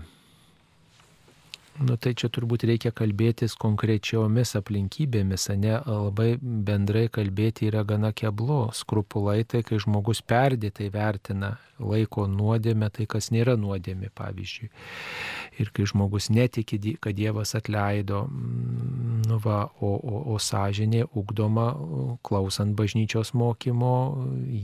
Nu, 1.80 1.96
tai 1.96 2.12
čia 2.20 2.28
turbūt 2.28 2.66
reikia 2.68 2.92
kalbėtis 2.94 3.56
konkrečiomis 3.60 4.52
aplinkybėmis, 4.60 5.48
ne 5.56 5.78
labai 5.80 6.36
bendrai 6.42 7.08
kalbėti 7.08 7.70
yra 7.72 7.86
gana 7.88 8.12
keblu. 8.12 8.66
Skrupulai 8.76 9.46
tai, 9.48 9.64
kai 9.66 9.80
žmogus 9.82 10.20
perdėtai 10.22 10.90
vertina, 10.94 11.56
laiko 11.80 12.28
nuodėmę, 12.30 12.92
tai 12.94 13.08
kas 13.10 13.32
nėra 13.34 13.56
nuodėmė, 13.60 14.12
pavyzdžiui. 14.18 14.70
Ir 15.64 15.72
kai 15.74 15.88
žmogus 15.90 16.30
netiki, 16.34 16.78
kad 17.02 17.18
Dievas 17.18 17.56
atleido, 17.58 18.26
mm, 18.28 19.24
nu 19.32 19.40
va, 19.42 19.64
o, 19.80 19.96
o, 19.96 20.22
o 20.36 20.38
sąžinė 20.38 21.08
ugdoma 21.18 21.72
klausant 22.28 22.76
bažnyčios 22.78 23.34
mokymo, 23.34 23.96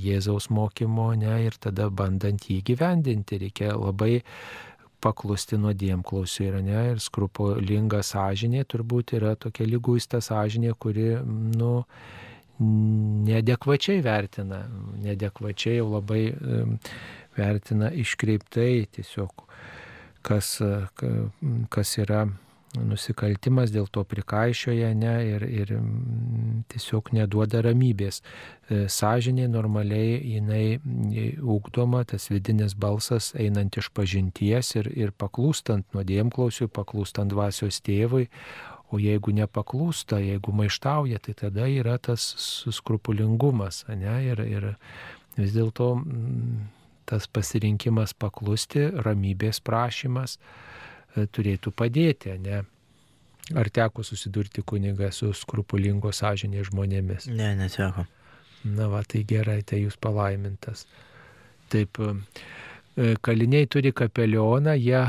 Jėzaus 0.05 0.51
mokymo, 0.53 1.13
ne, 1.17 1.39
ir 1.47 1.57
tada 1.59 1.89
bandant 1.89 2.49
jį 2.51 2.61
gyvendinti, 2.67 3.41
reikia 3.47 3.73
labai 3.77 4.21
paklusti 5.03 5.57
nuodėm 5.61 6.03
klausiu 6.07 6.48
yra, 6.49 6.61
ne, 6.65 6.78
ir 6.94 7.02
skrupulinga 7.03 7.99
sąžinė 8.06 8.64
turbūt 8.69 9.14
yra 9.18 9.36
tokia 9.40 9.68
lyguista 9.69 10.22
sąžinė, 10.24 10.74
kuri, 10.80 11.10
nu, 11.57 11.84
neadekvačiai 12.60 14.02
vertina, 14.02 14.64
neadekvačiai 15.03 15.78
jau 15.78 15.91
labai 15.94 16.24
vertina 17.38 17.91
iškreiptai 17.94 18.88
tiesiog, 18.98 19.45
kas, 20.26 20.56
ka- 20.98 21.14
kas 21.69 21.98
yra 22.02 22.26
nusikaltimas, 22.86 23.72
dėl 23.74 23.88
to 23.91 24.04
prikaišioja 24.08 24.91
ne, 24.98 25.16
ir, 25.32 25.44
ir 25.48 25.74
mm, 25.78 26.64
tiesiog 26.72 27.12
neduoda 27.16 27.62
ramybės. 27.66 28.22
E, 28.22 28.86
Sąžinė 28.91 29.48
normaliai 29.52 30.20
jinai 30.36 30.78
e, 30.78 31.28
ugdoma, 31.41 32.04
tas 32.08 32.30
vidinis 32.32 32.76
balsas 32.78 33.34
einant 33.40 33.78
iš 33.80 33.90
pažinties 33.95 34.76
ir, 34.78 34.91
ir 34.94 35.14
paklūstant 35.18 35.88
nuodėmklausiui, 35.98 36.70
paklūstant 36.74 37.34
dvasios 37.34 37.82
tėvui, 37.86 38.28
o 38.91 39.02
jeigu 39.04 39.34
nepaklūsta, 39.36 40.22
jeigu 40.24 40.54
maištauja, 40.56 41.20
tai 41.24 41.36
tada 41.36 41.68
yra 41.68 41.98
tas 41.99 42.24
skrupulingumas, 42.72 43.84
ne, 43.91 44.16
ir, 44.30 44.44
ir 44.48 44.72
vis 45.36 45.54
dėlto 45.58 45.94
mm, 45.99 46.66
tas 47.08 47.28
pasirinkimas 47.32 48.14
paklusti, 48.20 48.90
ramybės 49.04 49.60
prašymas 49.64 50.38
e, 50.38 50.77
turėtų 51.26 51.73
padėti, 51.73 52.35
ne? 52.44 52.64
Ar 53.56 53.69
teko 53.72 54.03
susidurti 54.03 54.61
kuniga 54.68 55.07
su 55.15 55.31
skrupulingo 55.34 56.11
sąžinė 56.11 56.65
žmonėmis? 56.68 57.30
Ne, 57.31 57.53
neteko. 57.56 58.03
Na 58.68 58.89
va, 58.91 59.03
tai 59.07 59.22
gerai, 59.27 59.61
tai 59.64 59.80
jūs 59.85 59.95
palaimintas. 60.03 60.84
Taip, 61.72 61.99
e, 62.03 62.15
kaliniai 63.22 63.68
turi 63.69 63.91
kapelioną, 63.94 64.74
jie 64.74 65.03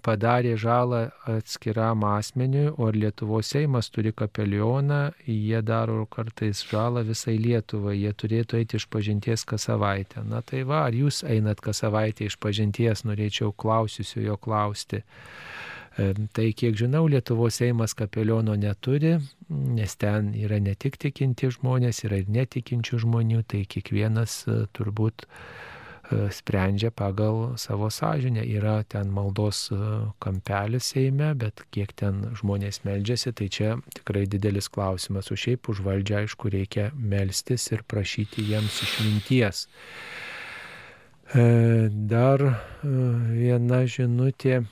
padarė 0.00 0.54
žalą 0.56 1.00
atskiram 1.28 2.04
asmeniui, 2.06 2.70
o 2.78 2.90
Lietuvos 2.94 3.50
Seimas 3.52 3.90
turi 3.90 4.12
kapelioną, 4.14 5.10
jie 5.26 5.62
daro 5.62 6.06
kartais 6.06 6.62
žalą 6.70 7.02
visai 7.08 7.36
Lietuvai, 7.42 7.96
jie 7.98 8.12
turėtų 8.14 8.60
eiti 8.60 8.78
iš 8.78 8.86
pažinties 8.92 9.44
kas 9.44 9.66
savaitę. 9.68 10.22
Na 10.24 10.40
tai 10.42 10.62
va, 10.68 10.86
ar 10.86 10.94
jūs 10.94 11.24
einat 11.26 11.60
kas 11.60 11.82
savaitę 11.82 12.30
iš 12.30 12.38
pažinties, 12.38 13.04
norėčiau 13.08 13.52
klausiusio 13.52 14.22
jo 14.22 14.38
klausti. 14.38 15.02
E, 15.02 16.14
Tai 16.32 16.46
kiek 16.56 16.78
žinau, 16.78 17.04
Lietuvos 17.10 17.58
Seimas 17.58 17.92
kapeliono 17.92 18.54
neturi, 18.56 19.18
nes 19.50 19.98
ten 20.00 20.32
yra 20.32 20.56
ne 20.62 20.72
tik 20.72 20.96
tikinti 20.96 21.50
žmonės, 21.52 22.06
yra 22.06 22.22
ir 22.22 22.30
netikinčių 22.32 23.02
žmonių, 23.04 23.42
tai 23.44 23.66
kiekvienas 23.68 24.44
e, 24.46 24.62
turbūt 24.72 25.26
e, 25.26 25.81
sprendžia 26.30 26.90
pagal 26.90 27.54
savo 27.58 27.90
sąžinę. 27.90 28.44
Yra 28.46 28.84
ten 28.84 29.10
maldos 29.10 29.70
e, 29.72 29.76
kampelis 30.18 30.92
Seime, 30.92 31.32
bet 31.34 31.64
kiek 31.74 31.92
ten 31.92 32.32
žmonės 32.38 32.82
meldžiasi, 32.86 33.32
tai 33.32 33.48
čia 33.48 33.76
tikrai 33.96 34.26
didelis 34.26 34.68
klausimas. 34.72 35.30
O 35.32 35.38
šiaip 35.38 35.68
už 35.72 35.82
valdžią, 35.86 36.24
aišku, 36.24 36.52
reikia 36.52 36.90
melstis 36.94 37.68
ir 37.72 37.84
prašyti 37.88 38.44
jiems 38.52 38.82
išminties. 38.86 39.66
E, 41.34 41.46
Dar 41.90 42.46
e, 42.48 42.54
viena 43.34 43.84
žinutė. 43.88 44.62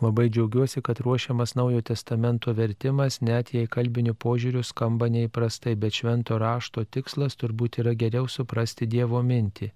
Labai 0.00 0.30
džiaugiuosi, 0.32 0.80
kad 0.82 1.00
ruošiamas 1.00 1.54
Naujojo 1.54 1.82
testamento 1.82 2.52
vertimas, 2.56 3.18
net 3.20 3.50
jei 3.54 3.66
kalbiniu 3.68 4.14
požiūriu 4.16 4.62
skamba 4.64 5.10
neįprastai, 5.12 5.74
bet 5.76 5.98
švento 6.00 6.38
rašto 6.40 6.86
tikslas 6.88 7.36
turbūt 7.36 7.82
yra 7.82 7.92
geriau 7.92 8.28
suprasti 8.28 8.88
Dievo 8.88 9.20
mintį. 9.20 9.68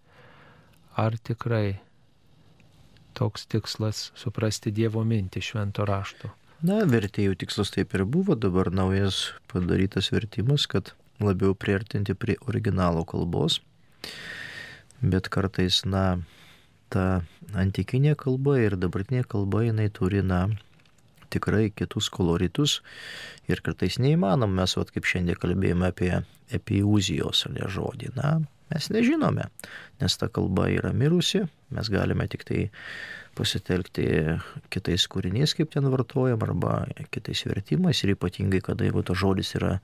Ar 0.97 1.19
tikrai 1.29 1.77
toks 3.13 3.45
tikslas 3.53 4.07
suprasti 4.17 4.73
Dievo 4.73 5.05
mintį 5.05 5.45
švento 5.45 5.85
rašto? 5.85 6.33
Na, 6.65 6.81
vertėjų 6.89 7.37
tikslas 7.45 7.75
taip 7.75 7.93
ir 7.93 8.07
buvo, 8.09 8.33
dabar 8.33 8.71
naujas 8.73 9.35
padarytas 9.53 10.09
vertimas, 10.15 10.65
kad 10.65 10.95
labiau 11.21 11.53
priartinti 11.53 12.17
prie 12.17 12.39
originalo 12.49 13.05
kalbos. 13.05 13.59
Bet 15.05 15.29
kartais, 15.29 15.83
na, 15.85 16.23
ta 16.95 17.07
antikinė 17.59 18.15
kalba 18.19 18.57
ir 18.63 18.79
dabartinė 18.81 19.25
kalba, 19.29 19.65
jinai 19.67 19.91
turi, 19.95 20.23
na, 20.25 20.47
tikrai 21.35 21.69
kitus 21.75 22.11
koloritus 22.15 22.79
ir 23.51 23.63
kartais 23.65 23.99
neįmanom, 24.03 24.55
mes, 24.55 24.77
vat, 24.79 24.93
kaip 24.95 25.09
šiandien 25.11 25.39
kalbėjome 25.41 25.91
apie 25.91 26.13
epiuzijos 26.55 27.47
ar 27.49 27.57
ne 27.57 27.71
žodį, 27.77 28.13
na, 28.19 28.37
mes 28.73 28.89
nežinome, 28.95 29.49
nes 30.03 30.19
ta 30.21 30.29
kalba 30.33 30.69
yra 30.73 30.93
mirusi, 30.97 31.45
mes 31.75 31.91
galime 31.93 32.27
tik 32.31 32.47
tai 32.49 32.67
pasitelkti 33.35 34.07
kitais 34.73 35.09
kūriniais, 35.11 35.57
kaip 35.59 35.73
ten 35.75 35.89
vartojam, 35.91 36.43
arba 36.47 36.85
kitais 37.15 37.43
vertimais 37.49 38.05
ir 38.05 38.15
ypatingai, 38.15 38.63
kada 38.65 38.87
jeigu 38.87 39.03
tas 39.07 39.19
žodis 39.19 39.55
yra 39.59 39.79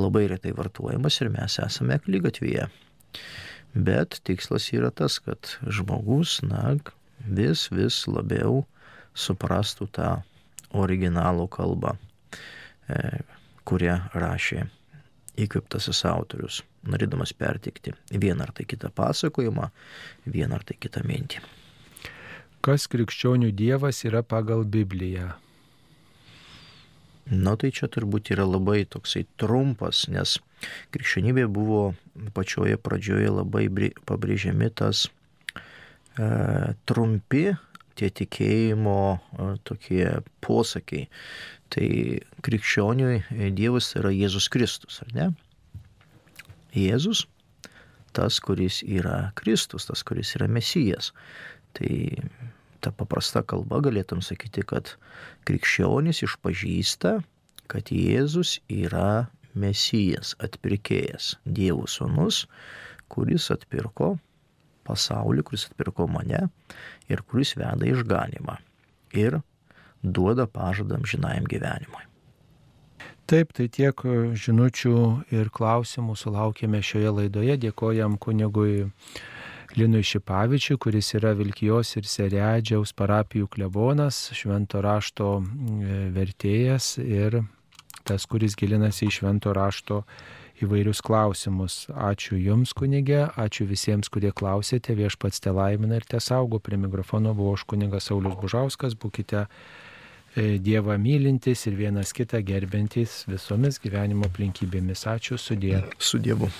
labai 0.00 0.26
retai 0.32 0.54
vartojamas 0.56 1.20
ir 1.20 1.32
mes 1.34 1.60
esame 1.66 2.00
klygatvėje. 2.06 2.70
Bet 3.76 4.20
tikslas 4.24 4.70
yra 4.72 4.88
tas, 4.90 5.18
kad 5.20 5.58
žmogus, 5.68 6.38
na, 6.46 6.78
vis, 7.20 7.66
vis 7.68 8.06
labiau 8.08 8.62
suprastų 9.16 9.88
tą 9.92 10.10
originalų 10.76 11.44
kalbą, 11.52 11.92
e, 12.88 13.20
kurią 13.68 13.98
rašė 14.16 14.64
įkviptasis 15.36 16.00
autorius, 16.08 16.62
norėdamas 16.88 17.34
pertikti 17.36 17.92
vieną 18.10 18.46
ar 18.46 18.54
tai 18.56 18.64
kitą 18.68 18.88
pasakojimą, 18.96 19.68
vieną 20.24 20.56
ar 20.56 20.64
tai 20.64 20.78
kitą 20.80 21.04
mintį. 21.04 21.42
Kas 22.64 22.88
krikščionių 22.90 23.52
dievas 23.54 24.02
yra 24.08 24.24
pagal 24.24 24.64
Bibliją? 24.64 25.34
Na 27.30 27.56
tai 27.60 27.72
čia 27.74 27.90
turbūt 27.90 28.30
yra 28.32 28.46
labai 28.46 28.84
toksai 28.88 29.26
trumpas, 29.36 30.06
nes 30.08 30.38
krikščionybė 30.94 31.46
buvo 31.52 31.94
pačioje 32.36 32.78
pradžioje 32.80 33.30
labai 33.32 33.68
pabrėžiami 34.08 34.70
tas 34.76 35.06
e, 35.06 36.72
trumpi 36.88 37.46
tie 37.96 38.10
tikėjimo 38.12 39.00
e, 39.16 39.48
tokie 39.66 40.04
posakiai. 40.44 41.08
Tai 41.72 41.88
krikščioniui 42.46 43.16
e, 43.18 43.50
Dievas 43.56 43.90
yra 43.98 44.12
Jėzus 44.14 44.50
Kristus, 44.52 45.00
ar 45.04 45.14
ne? 45.16 45.30
Jėzus, 46.76 47.24
tas, 48.16 48.38
kuris 48.44 48.82
yra 48.84 49.32
Kristus, 49.38 49.88
tas, 49.88 50.04
kuris 50.06 50.34
yra 50.36 50.48
Mesijas. 50.48 51.12
Tai 51.76 51.92
ta 52.84 52.92
paprasta 52.94 53.42
kalba 53.42 53.80
galėtum 53.84 54.22
sakyti, 54.24 54.64
kad 54.68 54.94
krikščionis 55.48 56.22
išpažįsta, 56.26 57.16
kad 57.72 57.90
Jėzus 57.90 58.58
yra 58.70 59.26
Mesijas, 59.56 60.34
atpirkėjas, 60.42 61.34
Dievo 61.44 61.86
sūnus, 61.90 62.44
kuris 63.12 63.50
atpirko 63.54 64.16
pasaulį, 64.86 65.44
kuris 65.46 65.66
atpirko 65.70 66.06
mane 66.10 66.46
ir 67.10 67.22
kuris 67.26 67.56
veda 67.58 67.88
išganimą 67.88 68.58
ir 69.16 69.40
duoda 70.02 70.46
pažadam 70.46 71.06
žinajam 71.08 71.48
gyvenimui. 71.50 72.04
Taip, 73.26 73.50
tai 73.58 73.66
tiek 73.72 74.02
žinučių 74.38 74.98
ir 75.34 75.48
klausimų 75.50 76.14
sulaukėme 76.14 76.78
šioje 76.78 77.10
laidoje. 77.10 77.56
Dėkojam 77.64 78.14
kunigui 78.22 78.86
Linui 79.74 80.04
Šipavičiui, 80.06 80.78
kuris 80.78 81.10
yra 81.18 81.32
Vilkijos 81.34 81.90
ir 81.98 82.06
Seredžiaus 82.06 82.94
parapijų 82.96 83.48
klebonas, 83.50 84.28
švento 84.30 84.78
rašto 84.84 85.40
mm, 85.40 86.14
vertėjas 86.14 86.92
ir 87.02 87.40
tas, 88.06 88.26
kuris 88.30 88.56
gilinasi 88.58 89.08
į 89.08 89.14
švento 89.18 89.52
rašto 89.56 90.02
įvairius 90.64 91.02
klausimus. 91.04 91.84
Ačiū 91.92 92.38
Jums, 92.40 92.72
kunigė, 92.76 93.26
ačiū 93.36 93.66
visiems, 93.68 94.08
kurie 94.12 94.32
klausėte, 94.36 94.96
viešpats 94.96 95.42
te 95.44 95.52
laimina 95.52 96.00
ir 96.00 96.08
te 96.08 96.20
saugo. 96.22 96.60
Prie 96.62 96.78
mikrofono 96.80 97.34
buvo 97.36 97.56
aš 97.58 97.66
kunigas 97.68 98.08
Saulis 98.08 98.38
Bužauskas, 98.40 98.96
būkite 98.96 99.44
e, 99.44 100.56
Dievą 100.62 100.96
mylintis 101.02 101.66
ir 101.68 101.76
vienas 101.76 102.14
kitą 102.16 102.40
gerbintys 102.46 103.24
visomis 103.28 103.82
gyvenimo 103.82 104.30
aplinkybėmis. 104.30 105.06
Ačiū 105.12 105.40
sudė. 105.40 105.84
Su 105.98 106.22
Dievu. 106.22 106.50